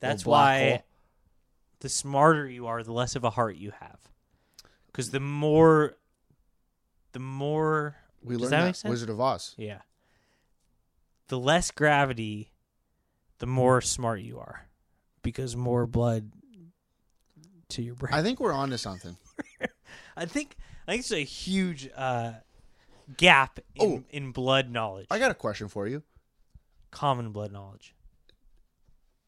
that's 0.00 0.26
why 0.26 0.68
hole. 0.68 0.84
the 1.80 1.88
smarter 1.88 2.46
you 2.46 2.66
are, 2.66 2.82
the 2.82 2.92
less 2.92 3.16
of 3.16 3.24
a 3.24 3.30
heart 3.30 3.56
you 3.56 3.72
have. 3.80 3.98
Because 4.88 5.10
the 5.10 5.20
more, 5.20 5.94
the 7.12 7.18
more 7.18 7.96
We 8.22 8.34
Does 8.34 8.42
learned 8.42 8.52
that 8.52 8.58
that, 8.60 8.66
make 8.66 8.74
sense? 8.76 8.90
Wizard 8.90 9.10
of 9.10 9.20
Oz. 9.20 9.54
Yeah. 9.56 9.80
The 11.28 11.38
less 11.38 11.70
gravity, 11.70 12.52
the 13.38 13.46
more 13.46 13.80
smart 13.80 14.20
you 14.20 14.38
are, 14.38 14.68
because 15.22 15.56
more 15.56 15.86
blood 15.86 16.30
to 17.70 17.82
your 17.82 17.94
brain. 17.94 18.14
I 18.14 18.22
think 18.22 18.38
we're 18.38 18.52
onto 18.52 18.76
something. 18.76 19.16
I 20.16 20.24
think 20.26 20.56
I 20.86 20.92
think 20.92 21.00
it's 21.00 21.10
a 21.12 21.24
huge 21.24 21.90
uh, 21.96 22.32
gap 23.16 23.58
in, 23.74 23.82
Oh. 23.82 24.04
in 24.10 24.32
blood 24.32 24.70
knowledge, 24.70 25.06
I 25.10 25.18
got 25.18 25.30
a 25.30 25.34
question 25.34 25.68
for 25.68 25.86
you. 25.86 26.02
common 26.90 27.32
blood 27.32 27.52
knowledge. 27.52 27.94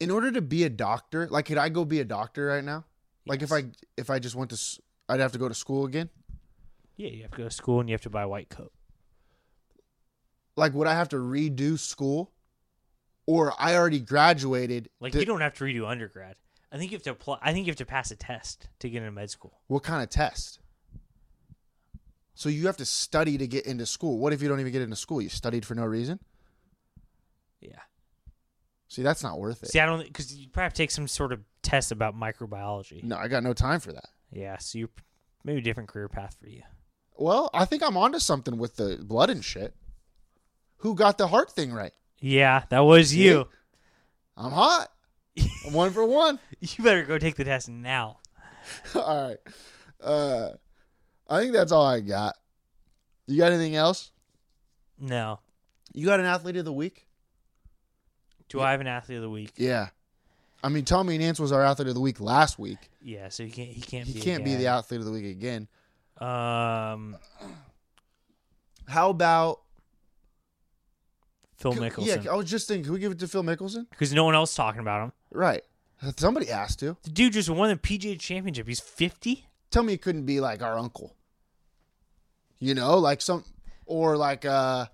in 0.00 0.10
order 0.10 0.30
to 0.30 0.40
be 0.40 0.62
a 0.64 0.68
doctor, 0.70 1.26
like 1.28 1.46
could 1.46 1.58
I 1.58 1.68
go 1.68 1.84
be 1.84 1.98
a 2.00 2.04
doctor 2.04 2.46
right 2.46 2.62
now? 2.64 2.84
Like 3.26 3.42
if 3.42 3.52
I 3.52 3.64
if 3.96 4.10
I 4.10 4.18
just 4.18 4.34
went 4.36 4.50
to 4.50 4.54
s- 4.54 4.80
I'd 5.08 5.20
have 5.20 5.32
to 5.32 5.38
go 5.38 5.48
to 5.48 5.54
school 5.54 5.84
again? 5.86 6.08
Yeah, 6.96 7.10
you 7.10 7.22
have 7.22 7.30
to 7.32 7.36
go 7.38 7.44
to 7.44 7.50
school 7.50 7.80
and 7.80 7.88
you 7.88 7.94
have 7.94 8.00
to 8.02 8.10
buy 8.10 8.22
a 8.22 8.28
white 8.28 8.48
coat. 8.48 8.72
Like 10.56 10.72
would 10.74 10.86
I 10.86 10.94
have 10.94 11.08
to 11.10 11.16
redo 11.16 11.78
school? 11.78 12.32
Or 13.26 13.52
I 13.58 13.74
already 13.76 14.00
graduated. 14.00 14.88
Like 15.00 15.12
Th- 15.12 15.22
you 15.22 15.26
don't 15.26 15.40
have 15.42 15.54
to 15.54 15.64
redo 15.64 15.86
undergrad. 15.86 16.36
I 16.72 16.78
think 16.78 16.90
you 16.90 16.96
have 16.96 17.02
to 17.04 17.10
apply. 17.10 17.38
I 17.42 17.52
think 17.52 17.66
you 17.66 17.70
have 17.70 17.76
to 17.78 17.84
pass 17.86 18.10
a 18.10 18.16
test 18.16 18.68
to 18.80 18.88
get 18.88 18.98
into 19.02 19.10
med 19.12 19.30
school. 19.30 19.58
What 19.66 19.82
kind 19.82 20.02
of 20.02 20.08
test? 20.10 20.60
So 22.38 22.48
you 22.48 22.66
have 22.66 22.76
to 22.76 22.84
study 22.84 23.36
to 23.36 23.48
get 23.48 23.66
into 23.66 23.84
school. 23.84 24.20
What 24.20 24.32
if 24.32 24.40
you 24.40 24.48
don't 24.48 24.60
even 24.60 24.70
get 24.70 24.80
into 24.80 24.94
school? 24.94 25.20
You 25.20 25.28
studied 25.28 25.66
for 25.66 25.74
no 25.74 25.84
reason? 25.84 26.20
Yeah. 27.60 27.80
See, 28.86 29.02
that's 29.02 29.24
not 29.24 29.40
worth 29.40 29.64
it. 29.64 29.70
See, 29.70 29.80
I 29.80 29.86
don't 29.86 30.04
because 30.04 30.32
you 30.36 30.46
probably 30.46 30.66
have 30.66 30.72
to 30.74 30.76
take 30.76 30.92
some 30.92 31.08
sort 31.08 31.32
of 31.32 31.40
test 31.62 31.90
about 31.90 32.14
microbiology. 32.14 33.02
No, 33.02 33.16
I 33.16 33.26
got 33.26 33.42
no 33.42 33.54
time 33.54 33.80
for 33.80 33.92
that. 33.92 34.10
Yeah, 34.30 34.56
so 34.58 34.78
you're 34.78 34.88
maybe 35.42 35.58
a 35.58 35.62
different 35.62 35.88
career 35.88 36.08
path 36.08 36.36
for 36.40 36.48
you. 36.48 36.62
Well, 37.16 37.50
I 37.52 37.64
think 37.64 37.82
I'm 37.82 37.96
onto 37.96 38.20
something 38.20 38.56
with 38.56 38.76
the 38.76 39.00
blood 39.02 39.30
and 39.30 39.44
shit. 39.44 39.74
Who 40.76 40.94
got 40.94 41.18
the 41.18 41.26
heart 41.26 41.50
thing 41.50 41.72
right? 41.72 41.92
Yeah, 42.20 42.62
that 42.68 42.84
was 42.84 43.08
See? 43.08 43.24
you. 43.24 43.48
I'm 44.36 44.52
hot. 44.52 44.92
I'm 45.66 45.72
one 45.72 45.90
for 45.90 46.04
one. 46.04 46.38
You 46.60 46.84
better 46.84 47.02
go 47.02 47.18
take 47.18 47.34
the 47.34 47.42
test 47.42 47.68
now. 47.68 48.18
all 48.94 49.28
right. 49.28 49.38
Uh, 50.00 50.50
I 51.28 51.40
think 51.40 51.52
that's 51.52 51.72
all 51.72 51.84
I 51.84 52.00
got. 52.00 52.34
You 53.26 53.38
got 53.38 53.52
anything 53.52 53.76
else? 53.76 54.10
No. 54.98 55.40
You 55.92 56.06
got 56.06 56.20
an 56.20 56.26
athlete 56.26 56.56
of 56.56 56.64
the 56.64 56.72
week? 56.72 57.06
Do 58.48 58.60
I 58.60 58.70
have 58.70 58.80
an 58.80 58.86
athlete 58.86 59.16
of 59.16 59.22
the 59.22 59.30
week? 59.30 59.52
Yeah. 59.56 59.88
I 60.64 60.70
mean, 60.70 60.84
Tommy 60.84 61.18
Nance 61.18 61.38
was 61.38 61.52
our 61.52 61.62
athlete 61.62 61.88
of 61.88 61.94
the 61.94 62.00
week 62.00 62.20
last 62.20 62.58
week. 62.58 62.78
Yeah, 63.02 63.28
so 63.28 63.44
he 63.44 63.50
can't. 63.50 63.68
He 63.68 63.80
can't. 63.80 64.06
He 64.06 64.14
be 64.14 64.20
can't 64.20 64.44
be 64.44 64.54
the 64.56 64.66
athlete 64.68 65.00
of 65.00 65.06
the 65.06 65.12
week 65.12 65.26
again. 65.26 65.68
Um, 66.18 67.16
How 68.88 69.10
about 69.10 69.60
Phil 71.58 71.74
Mickelson. 71.74 72.24
Yeah, 72.24 72.32
I 72.32 72.36
was 72.36 72.50
just 72.50 72.66
thinking, 72.68 72.84
can 72.84 72.92
we 72.92 73.00
give 73.00 73.12
it 73.12 73.18
to 73.20 73.28
Phil 73.28 73.42
Mickelson? 73.42 73.88
because 73.90 74.12
no 74.12 74.24
one 74.24 74.34
else 74.34 74.50
is 74.50 74.56
talking 74.56 74.80
about 74.80 75.04
him. 75.04 75.12
Right. 75.32 75.62
Somebody 76.16 76.50
asked 76.50 76.78
to. 76.80 76.96
The 77.02 77.10
dude 77.10 77.32
just 77.32 77.50
won 77.50 77.68
the 77.68 77.76
PGA 77.76 78.18
Championship. 78.18 78.66
He's 78.68 78.80
fifty. 78.80 79.46
Tell 79.70 79.82
me 79.82 79.92
it 79.94 80.02
couldn't 80.02 80.24
be 80.24 80.40
like 80.40 80.62
our 80.62 80.78
uncle. 80.78 81.14
You 82.60 82.74
know, 82.74 82.98
like 82.98 83.20
some 83.20 83.44
or 83.86 84.16
like 84.16 84.44
a 84.44 84.90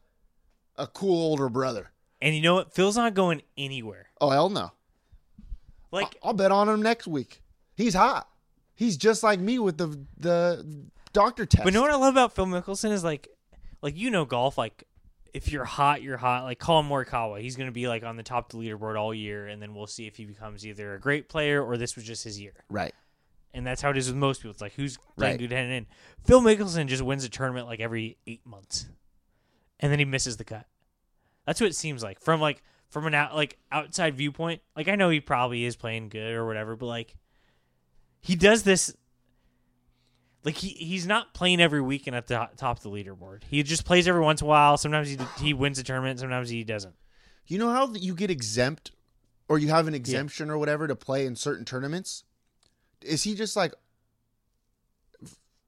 a 0.76 0.86
cool 0.86 1.22
older 1.22 1.48
brother. 1.48 1.90
And 2.20 2.34
you 2.34 2.40
know 2.40 2.54
what? 2.54 2.74
Phil's 2.74 2.96
not 2.96 3.14
going 3.14 3.42
anywhere. 3.56 4.08
Oh 4.20 4.30
hell 4.30 4.48
no. 4.48 4.72
Like 5.90 6.16
I'll 6.22 6.32
bet 6.32 6.50
on 6.50 6.68
him 6.68 6.82
next 6.82 7.06
week. 7.06 7.40
He's 7.76 7.94
hot. 7.94 8.28
He's 8.74 8.96
just 8.96 9.22
like 9.22 9.38
me 9.38 9.58
with 9.58 9.78
the 9.78 9.98
the 10.18 10.86
doctor 11.12 11.46
test. 11.46 11.64
But 11.64 11.72
you 11.72 11.78
know 11.78 11.82
what 11.82 11.90
I 11.90 11.96
love 11.96 12.14
about 12.14 12.34
Phil 12.34 12.46
Mickelson 12.46 12.90
is 12.90 13.04
like, 13.04 13.28
like 13.80 13.96
you 13.96 14.10
know 14.10 14.24
golf. 14.24 14.58
Like, 14.58 14.84
if 15.32 15.50
you're 15.50 15.64
hot, 15.64 16.02
you're 16.02 16.16
hot. 16.16 16.44
Like 16.44 16.58
Collin 16.58 16.88
Morikawa, 16.88 17.40
he's 17.40 17.56
going 17.56 17.68
to 17.68 17.72
be 17.72 17.88
like 17.88 18.04
on 18.04 18.16
the 18.16 18.22
top 18.22 18.52
of 18.52 18.58
the 18.58 18.66
leaderboard 18.66 18.98
all 18.98 19.14
year, 19.14 19.46
and 19.46 19.62
then 19.62 19.74
we'll 19.74 19.86
see 19.86 20.06
if 20.06 20.16
he 20.16 20.24
becomes 20.24 20.66
either 20.66 20.94
a 20.94 21.00
great 21.00 21.28
player 21.28 21.64
or 21.64 21.76
this 21.76 21.96
was 21.96 22.04
just 22.04 22.24
his 22.24 22.40
year. 22.40 22.54
Right. 22.68 22.94
And 23.54 23.64
that's 23.66 23.80
how 23.80 23.90
it 23.90 23.96
is 23.96 24.08
with 24.08 24.16
most 24.16 24.38
people. 24.42 24.50
It's 24.50 24.60
like 24.60 24.74
who's 24.74 24.98
playing 25.16 25.34
Right. 25.34 25.38
good 25.38 25.52
heading 25.52 25.70
in. 25.72 25.86
Phil 26.26 26.40
Mickelson 26.42 26.86
just 26.88 27.02
wins 27.02 27.22
a 27.24 27.28
tournament 27.28 27.66
like 27.66 27.78
every 27.80 28.18
eight 28.26 28.44
months, 28.44 28.86
and 29.78 29.90
then 29.92 30.00
he 30.00 30.04
misses 30.04 30.36
the 30.36 30.44
cut. 30.44 30.66
That's 31.46 31.60
what 31.60 31.70
it 31.70 31.76
seems 31.76 32.02
like 32.02 32.20
from 32.20 32.40
like 32.40 32.62
from 32.90 33.06
an 33.06 33.14
out 33.14 33.34
like 33.36 33.58
outside 33.70 34.16
viewpoint. 34.16 34.60
Like 34.76 34.88
I 34.88 34.96
know 34.96 35.08
he 35.08 35.20
probably 35.20 35.64
is 35.64 35.76
playing 35.76 36.08
good 36.08 36.32
or 36.32 36.46
whatever, 36.46 36.74
but 36.74 36.86
like 36.86 37.14
he 38.20 38.34
does 38.34 38.64
this. 38.64 38.94
Like 40.42 40.56
he 40.56 40.68
he's 40.70 41.06
not 41.06 41.32
playing 41.32 41.60
every 41.60 41.80
weekend 41.80 42.16
at 42.16 42.26
the 42.26 42.48
top 42.56 42.78
of 42.78 42.82
the 42.82 42.90
leaderboard. 42.90 43.42
He 43.48 43.62
just 43.62 43.84
plays 43.84 44.06
every 44.08 44.20
once 44.20 44.40
in 44.42 44.46
a 44.46 44.48
while. 44.48 44.76
Sometimes 44.76 45.08
he 45.08 45.18
he 45.38 45.54
wins 45.54 45.78
a 45.78 45.82
tournament. 45.82 46.18
Sometimes 46.20 46.48
he 46.50 46.64
doesn't. 46.64 46.94
You 47.46 47.58
know 47.58 47.70
how 47.70 47.92
you 47.92 48.14
get 48.14 48.30
exempt 48.30 48.90
or 49.48 49.58
you 49.58 49.68
have 49.68 49.86
an 49.86 49.94
exemption 49.94 50.50
or 50.50 50.58
whatever 50.58 50.88
to 50.88 50.96
play 50.96 51.24
in 51.24 51.36
certain 51.36 51.64
tournaments? 51.64 52.24
Is 53.02 53.22
he 53.22 53.34
just 53.34 53.56
like 53.56 53.74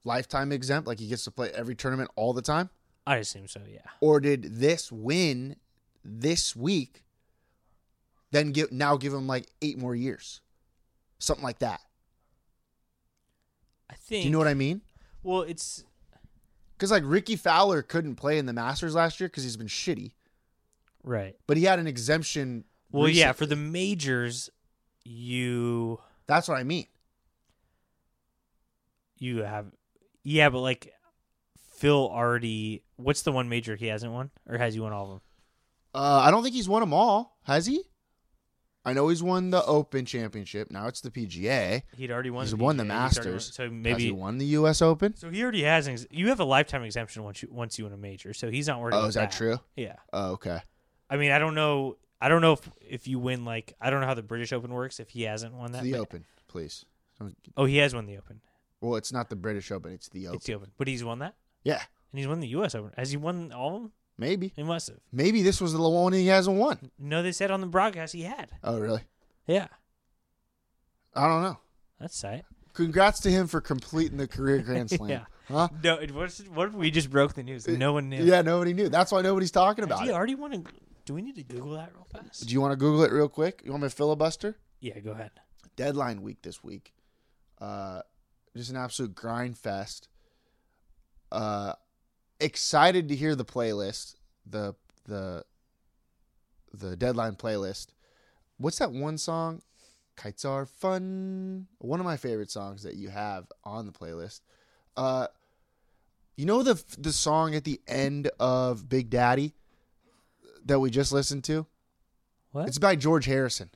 lifetime 0.03 0.51
exempt? 0.51 0.87
Like 0.87 0.99
he 0.99 1.07
gets 1.07 1.23
to 1.25 1.31
play 1.31 1.51
every 1.51 1.75
tournament 1.75 2.09
all 2.15 2.33
the 2.33 2.41
time? 2.41 2.69
I 3.05 3.17
assume 3.17 3.47
so. 3.47 3.61
Yeah. 3.71 3.79
Or 4.01 4.19
did 4.19 4.43
this 4.59 4.91
win 4.91 5.55
this 6.03 6.55
week 6.55 7.03
then 8.31 8.51
give 8.51 8.71
now 8.71 8.97
give 8.97 9.13
him 9.13 9.27
like 9.27 9.47
eight 9.61 9.77
more 9.77 9.95
years? 9.95 10.41
Something 11.19 11.43
like 11.43 11.59
that. 11.59 11.79
I 13.89 13.95
think. 13.95 14.23
Do 14.23 14.27
you 14.27 14.31
know 14.31 14.37
what 14.39 14.47
I 14.47 14.53
mean? 14.53 14.81
Well, 15.23 15.41
it's 15.41 15.83
Because 16.75 16.91
like 16.91 17.03
Rickie 17.05 17.35
Fowler 17.37 17.81
couldn't 17.81 18.15
play 18.15 18.37
in 18.37 18.45
the 18.45 18.53
Masters 18.53 18.93
last 18.95 19.19
year 19.19 19.29
because 19.29 19.43
he's 19.43 19.57
been 19.57 19.67
shitty, 19.67 20.11
Right. 21.03 21.35
but 21.47 21.57
he 21.57 21.63
had 21.63 21.79
an 21.79 21.87
exemption. 21.87 22.65
Well, 22.91 23.09
yeah, 23.09 23.31
for 23.33 23.45
the 23.45 23.55
majors, 23.55 24.49
you 25.03 25.99
That's 26.27 26.47
what 26.47 26.57
I 26.57 26.63
mean. 26.63 26.87
You 29.19 29.43
have 29.43 29.67
yeah, 30.23 30.49
but 30.49 30.59
like 30.59 30.93
Phil 31.77 32.09
already. 32.09 32.83
What's 32.97 33.21
the 33.21 33.31
one 33.31 33.49
major 33.49 33.75
he 33.75 33.87
hasn't 33.87 34.11
won, 34.11 34.31
or 34.47 34.57
has 34.57 34.73
he 34.73 34.79
won 34.79 34.93
all 34.93 35.03
of 35.03 35.09
them? 35.09 35.21
Uh, 35.93 36.21
I 36.23 36.31
don't 36.31 36.43
think 36.43 36.55
he's 36.55 36.69
won 36.69 36.81
them 36.81 36.93
all. 36.93 37.37
Has 37.43 37.65
he? 37.65 37.83
I 38.85 38.93
know 38.93 39.09
he's 39.09 39.21
won 39.21 39.49
the 39.49 39.63
Open 39.65 40.05
Championship. 40.05 40.71
Now 40.71 40.87
it's 40.87 41.01
the 41.01 41.11
PGA. 41.11 41.83
He'd 41.97 42.09
already 42.11 42.29
won. 42.29 42.45
He's 42.45 42.51
the 42.51 42.57
won 42.57 42.77
the 42.77 42.83
PGA, 42.83 42.85
he's 42.85 43.17
already 43.17 43.29
won- 43.29 43.33
Masters. 43.35 43.53
so 43.53 43.63
Has 43.63 43.71
maybe 43.71 44.03
he 44.05 44.11
won 44.11 44.37
the 44.37 44.45
U.S. 44.45 44.81
Open? 44.81 45.15
So 45.15 45.29
he 45.29 45.43
already 45.43 45.63
has. 45.63 45.87
Ex- 45.87 46.07
you 46.09 46.29
have 46.29 46.39
a 46.39 46.45
lifetime 46.45 46.83
exemption 46.83 47.23
once 47.23 47.41
you 47.43 47.49
once 47.51 47.77
you 47.77 47.83
win 47.85 47.93
a 47.93 47.97
major, 47.97 48.33
so 48.33 48.49
he's 48.49 48.67
not 48.67 48.79
worried. 48.79 48.95
Oh, 48.95 49.05
is 49.05 49.15
that 49.15 49.31
true? 49.31 49.59
Yeah. 49.75 49.95
Oh, 50.13 50.31
okay. 50.33 50.59
I 51.09 51.17
mean, 51.17 51.31
I 51.31 51.39
don't 51.39 51.55
know. 51.55 51.97
I 52.21 52.29
don't 52.29 52.41
know 52.41 52.53
if 52.53 52.69
if 52.81 53.07
you 53.07 53.19
win 53.19 53.43
like 53.45 53.73
I 53.81 53.89
don't 53.89 54.01
know 54.01 54.07
how 54.07 54.13
the 54.13 54.23
British 54.23 54.53
Open 54.53 54.71
works 54.73 54.99
if 54.99 55.09
he 55.09 55.23
hasn't 55.23 55.53
won 55.53 55.73
that. 55.73 55.83
the 55.83 55.95
Open, 55.95 56.25
please. 56.47 56.85
Oh, 57.55 57.65
he 57.65 57.77
has 57.77 57.93
won 57.93 58.05
the 58.05 58.17
Open. 58.17 58.41
Well, 58.81 58.95
it's 58.95 59.11
not 59.11 59.29
the 59.29 59.35
British 59.35 59.71
Open. 59.71 59.91
It's 59.91 60.09
the 60.09 60.27
Open. 60.27 60.35
It's 60.37 60.45
the 60.45 60.53
Open, 60.55 60.71
but 60.77 60.87
he's 60.87 61.03
won 61.03 61.19
that, 61.19 61.35
Yeah, 61.63 61.81
and 62.11 62.19
he's 62.19 62.27
won 62.27 62.39
the 62.39 62.47
U.S. 62.49 62.75
Open. 62.75 62.91
Has 62.97 63.11
he 63.11 63.17
won 63.17 63.51
all 63.51 63.75
of 63.75 63.81
them? 63.83 63.91
maybe. 64.17 64.51
He 64.55 64.63
must 64.63 64.87
have. 64.89 64.97
Maybe 65.11 65.41
this 65.43 65.59
was 65.61 65.73
the 65.73 65.89
one 65.89 66.13
he 66.13 66.27
hasn't 66.27 66.57
won. 66.57 66.91
No, 66.99 67.21
they 67.23 67.31
said 67.31 67.51
on 67.51 67.61
the 67.61 67.67
broadcast 67.67 68.13
he 68.13 68.23
had. 68.23 68.51
Oh, 68.63 68.79
really? 68.79 69.01
Yeah, 69.47 69.67
I 71.15 71.27
don't 71.27 71.41
know. 71.43 71.57
that's 71.99 72.19
tight. 72.19 72.43
Congrats 72.73 73.19
to 73.21 73.31
him 73.31 73.47
for 73.47 73.59
completing 73.61 74.17
the 74.17 74.27
career 74.27 74.59
Grand 74.65 74.89
Slam. 74.89 75.09
Yeah. 75.09 75.25
Huh? 75.47 75.69
No, 75.83 75.95
it 75.95 76.11
was, 76.13 76.43
what 76.53 76.67
if 76.67 76.73
we 76.73 76.91
just 76.91 77.09
broke 77.09 77.33
the 77.33 77.41
news? 77.41 77.67
No 77.67 77.93
one 77.93 78.09
knew. 78.09 78.23
Yeah, 78.23 78.41
nobody 78.41 78.73
knew. 78.73 78.89
That's 78.89 79.11
why 79.11 79.21
nobody's 79.21 79.49
talking 79.51 79.83
about 79.83 80.03
he 80.03 80.09
it. 80.09 80.13
already 80.13 80.35
won? 80.35 80.53
A, 80.53 80.63
do 81.05 81.13
we 81.13 81.21
need 81.21 81.35
to 81.35 81.43
Google 81.43 81.71
that 81.71 81.91
real 81.95 82.05
fast? 82.11 82.45
Do 82.45 82.53
you 82.53 82.59
want 82.61 82.73
to 82.73 82.75
Google 82.75 83.03
it 83.03 83.11
real 83.11 83.29
quick? 83.29 83.61
You 83.63 83.71
want 83.71 83.83
me 83.83 83.89
to 83.89 83.95
filibuster? 83.95 84.57
Yeah, 84.81 84.99
go 84.99 85.11
ahead. 85.11 85.31
Deadline 85.77 86.21
week 86.21 86.41
this 86.43 86.63
week. 86.63 86.93
Uh, 87.59 88.01
just 88.55 88.69
an 88.69 88.77
absolute 88.77 89.15
grind 89.15 89.57
fest. 89.57 90.07
Uh, 91.31 91.73
excited 92.39 93.09
to 93.09 93.15
hear 93.15 93.35
the 93.35 93.45
playlist, 93.45 94.15
the 94.45 94.75
the 95.05 95.43
the 96.73 96.95
deadline 96.95 97.35
playlist. 97.35 97.87
What's 98.57 98.79
that 98.79 98.91
one 98.91 99.17
song? 99.17 99.61
Kites 100.15 100.45
are 100.45 100.65
fun. 100.65 101.67
One 101.77 101.99
of 101.99 102.05
my 102.05 102.17
favorite 102.17 102.49
songs 102.49 102.83
that 102.83 102.95
you 102.95 103.09
have 103.09 103.45
on 103.63 103.85
the 103.85 103.91
playlist. 103.91 104.41
Uh, 104.95 105.27
you 106.35 106.45
know 106.45 106.63
the 106.63 106.81
the 106.97 107.11
song 107.11 107.55
at 107.55 107.63
the 107.63 107.81
end 107.87 108.29
of 108.39 108.89
Big 108.89 109.09
Daddy 109.09 109.53
that 110.65 110.79
we 110.79 110.89
just 110.89 111.11
listened 111.11 111.43
to. 111.45 111.65
What? 112.51 112.67
It's 112.67 112.79
by 112.79 112.95
George 112.95 113.25
Harrison, 113.25 113.69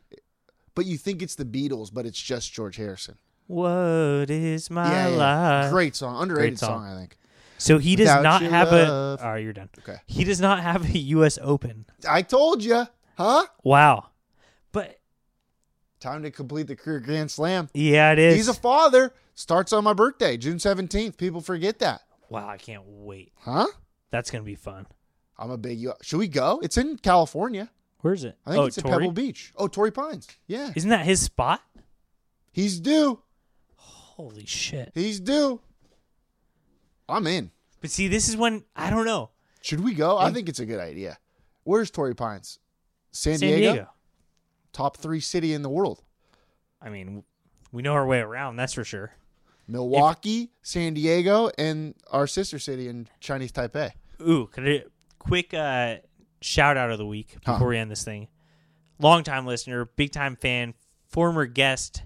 but 0.73 0.85
you 0.85 0.98
think 0.98 1.22
it's 1.22 1.35
the 1.35 1.45
Beatles, 1.45 1.93
but 1.93 2.06
it's 2.06 2.22
just 2.22 2.53
George 2.53 2.77
Harrison. 2.77 3.18
What 3.52 4.30
is 4.30 4.69
my 4.69 4.90
yeah, 4.91 5.07
yeah. 5.10 5.15
life? 5.15 5.72
great 5.72 5.95
song, 5.95 6.22
underrated 6.22 6.52
Great 6.53 6.60
song. 6.60 6.84
song. 6.86 6.86
I 6.95 6.99
think. 6.99 7.18
So 7.57 7.78
he 7.78 7.95
does 7.95 8.07
Without 8.07 8.23
not 8.23 8.41
your 8.41 8.52
have 8.52 8.72
love. 8.72 9.19
a. 9.22 9.28
Oh, 9.28 9.36
you're 9.36 9.53
done. 9.53 9.69
Okay. 9.80 9.98
He 10.07 10.23
does 10.23 10.40
not 10.41 10.61
have 10.64 10.84
a 10.86 10.98
U.S. 10.98 11.38
Open. 11.41 11.86
I 12.10 12.22
told 12.23 12.64
you, 12.64 12.86
huh? 13.18 13.45
Wow. 13.64 14.07
But 14.72 14.98
Time 15.99 16.23
to 16.23 16.32
complete 16.32 16.65
the 16.68 16.76
career 16.76 16.99
Grand 16.99 17.30
Slam. 17.30 17.69
yeah, 17.73 18.11
it 18.14 18.18
is. 18.19 18.36
He's 18.36 18.48
a 18.48 18.53
father. 18.56 19.14
Starts 19.36 19.72
on 19.73 19.84
my 19.84 19.94
birthday, 19.94 20.38
June 20.38 20.57
seventeenth. 20.60 21.18
People 21.18 21.41
forget 21.41 21.80
that, 21.80 22.02
wow. 22.30 22.48
I 22.48 22.57
can't 22.57 22.84
wait. 22.86 23.32
huh? 23.40 23.68
That's 24.11 24.32
gonna 24.32 24.44
be 24.44 24.56
fun. 24.56 24.88
I'm 25.38 25.52
a 25.52 25.57
big. 25.57 25.78
U- 25.80 25.94
Should 26.02 26.18
we 26.18 26.28
go? 26.28 26.60
It's 26.64 26.78
in 26.78 26.98
California. 26.98 27.69
Where 27.99 28.14
is 28.14 28.23
it? 28.23 28.36
I 28.45 28.52
think 28.52 28.61
oh, 28.64 28.65
it's 28.65 28.78
at 28.80 28.84
Torrey? 28.86 28.99
Pebble 29.03 29.11
Beach. 29.11 29.53
Oh, 29.56 29.68
Torrey 29.68 29.91
Pines. 29.91 30.28
Yeah, 30.48 30.72
Isn't 30.76 30.90
that 30.90 31.06
his 31.06 31.22
spot? 31.22 31.61
he's 32.52 32.80
due. 32.80 33.22
Holy 34.22 34.45
shit! 34.45 34.91
He's 34.93 35.19
due. 35.19 35.60
I'm 37.10 37.26
in. 37.27 37.49
But 37.81 37.89
see, 37.89 38.07
this 38.07 38.30
is 38.30 38.38
when 38.38 38.64
I 38.76 38.89
don't 38.91 39.06
know. 39.06 39.31
Should 39.61 39.80
we 39.84 39.93
go? 39.95 40.18
I 40.18 40.31
think 40.31 40.48
it's 40.48 40.60
a 40.60 40.65
good 40.65 40.80
idea. 40.80 41.18
Where's 41.64 41.89
Torrey 41.91 42.14
Pines? 42.15 42.60
San, 43.11 43.39
San 43.39 43.49
Diego? 43.49 43.73
Diego. 43.73 43.89
Top 44.73 44.98
three 44.98 45.19
city 45.19 45.53
in 45.53 45.64
the 45.64 45.69
world. 45.69 46.03
I 46.81 46.89
mean, 46.89 47.23
we 47.72 47.81
know 47.81 47.93
our 47.93 48.06
way 48.06 48.19
around. 48.19 48.56
That's 48.57 48.73
for 48.73 48.84
sure. 48.84 49.14
Milwaukee, 49.68 50.52
San 50.61 50.93
Diego, 50.93 51.49
and 51.57 51.95
our 52.11 52.27
sister 52.27 52.60
city 52.60 52.88
in 52.88 53.07
Chinese 53.19 53.52
Taipei. 53.52 53.91
Ooh, 54.22 54.48
could 54.48 54.68
I 54.68 54.84
quick 55.19 55.53
uh, 55.53 55.95
shout 56.41 56.77
out 56.77 56.91
of 56.91 56.98
the 56.99 57.06
week 57.06 57.38
Huh. 57.45 57.53
before 57.53 57.68
we 57.69 57.77
end 57.77 57.89
this 57.89 58.03
thing? 58.03 58.27
Long 58.99 59.23
time 59.23 59.45
listener, 59.48 59.85
big 59.85 60.11
time 60.11 60.35
fan, 60.35 60.73
former 61.10 61.45
guest, 61.48 62.03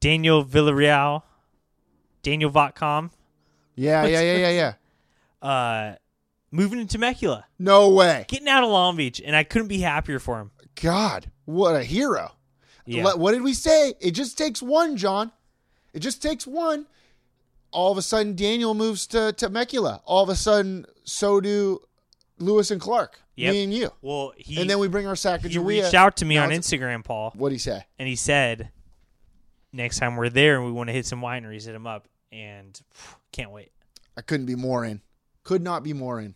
Daniel 0.00 0.44
Villarreal, 0.44 1.22
Daniel 2.22 2.50
Votcom, 2.50 3.10
Yeah, 3.74 4.04
yeah, 4.06 4.20
yeah, 4.20 4.36
yeah, 4.48 4.72
yeah. 5.42 5.46
uh, 5.48 5.94
moving 6.50 6.78
to 6.80 6.86
Temecula, 6.86 7.46
No 7.58 7.90
way. 7.90 8.24
getting 8.28 8.48
out 8.48 8.64
of 8.64 8.70
Long 8.70 8.96
Beach, 8.96 9.20
and 9.24 9.34
I 9.34 9.44
couldn't 9.44 9.68
be 9.68 9.80
happier 9.80 10.18
for 10.18 10.38
him. 10.40 10.50
God, 10.80 11.30
what 11.44 11.74
a 11.74 11.82
hero. 11.82 12.32
Yeah. 12.86 13.04
What, 13.04 13.18
what 13.18 13.32
did 13.32 13.42
we 13.42 13.52
say? 13.54 13.94
It 14.00 14.12
just 14.12 14.38
takes 14.38 14.62
one, 14.62 14.96
John. 14.96 15.32
It 15.92 15.98
just 16.00 16.22
takes 16.22 16.46
one. 16.46 16.86
All 17.70 17.92
of 17.92 17.98
a 17.98 18.02
sudden, 18.02 18.34
Daniel 18.34 18.72
moves 18.74 19.06
to 19.08 19.32
Temecula. 19.32 20.00
All 20.06 20.22
of 20.22 20.28
a 20.30 20.36
sudden, 20.36 20.86
so 21.04 21.40
do 21.40 21.80
Lewis 22.38 22.70
and 22.70 22.80
Clark. 22.80 23.20
Yep. 23.36 23.52
Me 23.52 23.64
and 23.64 23.74
you. 23.74 23.90
Well, 24.00 24.32
he 24.36 24.60
and 24.60 24.70
then 24.70 24.78
we 24.78 24.88
bring 24.88 25.06
our 25.06 25.16
sack. 25.16 25.42
he 25.42 25.48
Sacagawea. 25.48 25.66
reached 25.66 25.94
out 25.94 26.16
to 26.18 26.24
me 26.24 26.36
Now 26.36 26.44
on 26.44 26.50
Instagram, 26.50 27.04
Paul, 27.04 27.32
What'd 27.36 27.52
he 27.52 27.58
say? 27.58 27.84
and 27.98 28.08
he 28.08 28.16
said, 28.16 28.70
next 29.72 29.98
time 29.98 30.16
we're 30.16 30.28
there 30.28 30.56
and 30.56 30.64
we 30.64 30.72
want 30.72 30.88
to 30.88 30.92
hit 30.92 31.06
some 31.06 31.20
wineries, 31.20 31.64
hit 31.64 31.72
them 31.72 31.86
up, 31.86 32.08
and 32.32 32.78
phew, 32.92 33.16
can't 33.32 33.50
wait. 33.50 33.72
I 34.16 34.20
couldn't 34.20 34.46
be 34.46 34.56
more 34.56 34.84
in. 34.84 35.00
Could 35.44 35.62
not 35.62 35.82
be 35.82 35.92
more 35.92 36.20
in. 36.20 36.34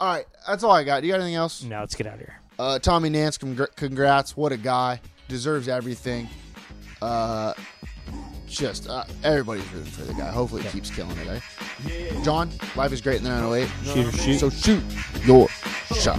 All 0.00 0.12
right, 0.12 0.26
that's 0.46 0.64
all 0.64 0.72
I 0.72 0.82
got. 0.82 1.00
Do 1.00 1.06
You 1.06 1.12
got 1.12 1.20
anything 1.20 1.36
else? 1.36 1.62
Now 1.62 1.80
let's 1.80 1.94
get 1.94 2.06
out 2.06 2.14
of 2.14 2.20
here. 2.20 2.34
Uh, 2.58 2.78
Tommy 2.78 3.08
Nance, 3.08 3.38
congr- 3.38 3.74
congrats. 3.76 4.36
What 4.36 4.52
a 4.52 4.56
guy. 4.56 5.00
Deserves 5.28 5.68
everything. 5.68 6.28
Uh, 7.00 7.54
just 8.46 8.88
uh, 8.88 9.04
everybody's 9.24 9.66
rooting 9.72 9.90
for 9.90 10.02
the 10.02 10.12
guy. 10.14 10.30
Hopefully, 10.30 10.62
he 10.62 10.68
keeps 10.68 10.90
killing 10.90 11.16
it. 11.18 11.42
Eh? 11.88 12.22
John, 12.22 12.50
life 12.76 12.92
is 12.92 13.00
great 13.00 13.18
in 13.18 13.24
the 13.24 13.30
908. 13.30 13.68
Shoot 13.84 14.06
or 14.06 14.12
shoot. 14.12 14.38
So 14.38 14.50
shoot 14.50 14.82
your 15.24 15.48
shot. 15.98 16.18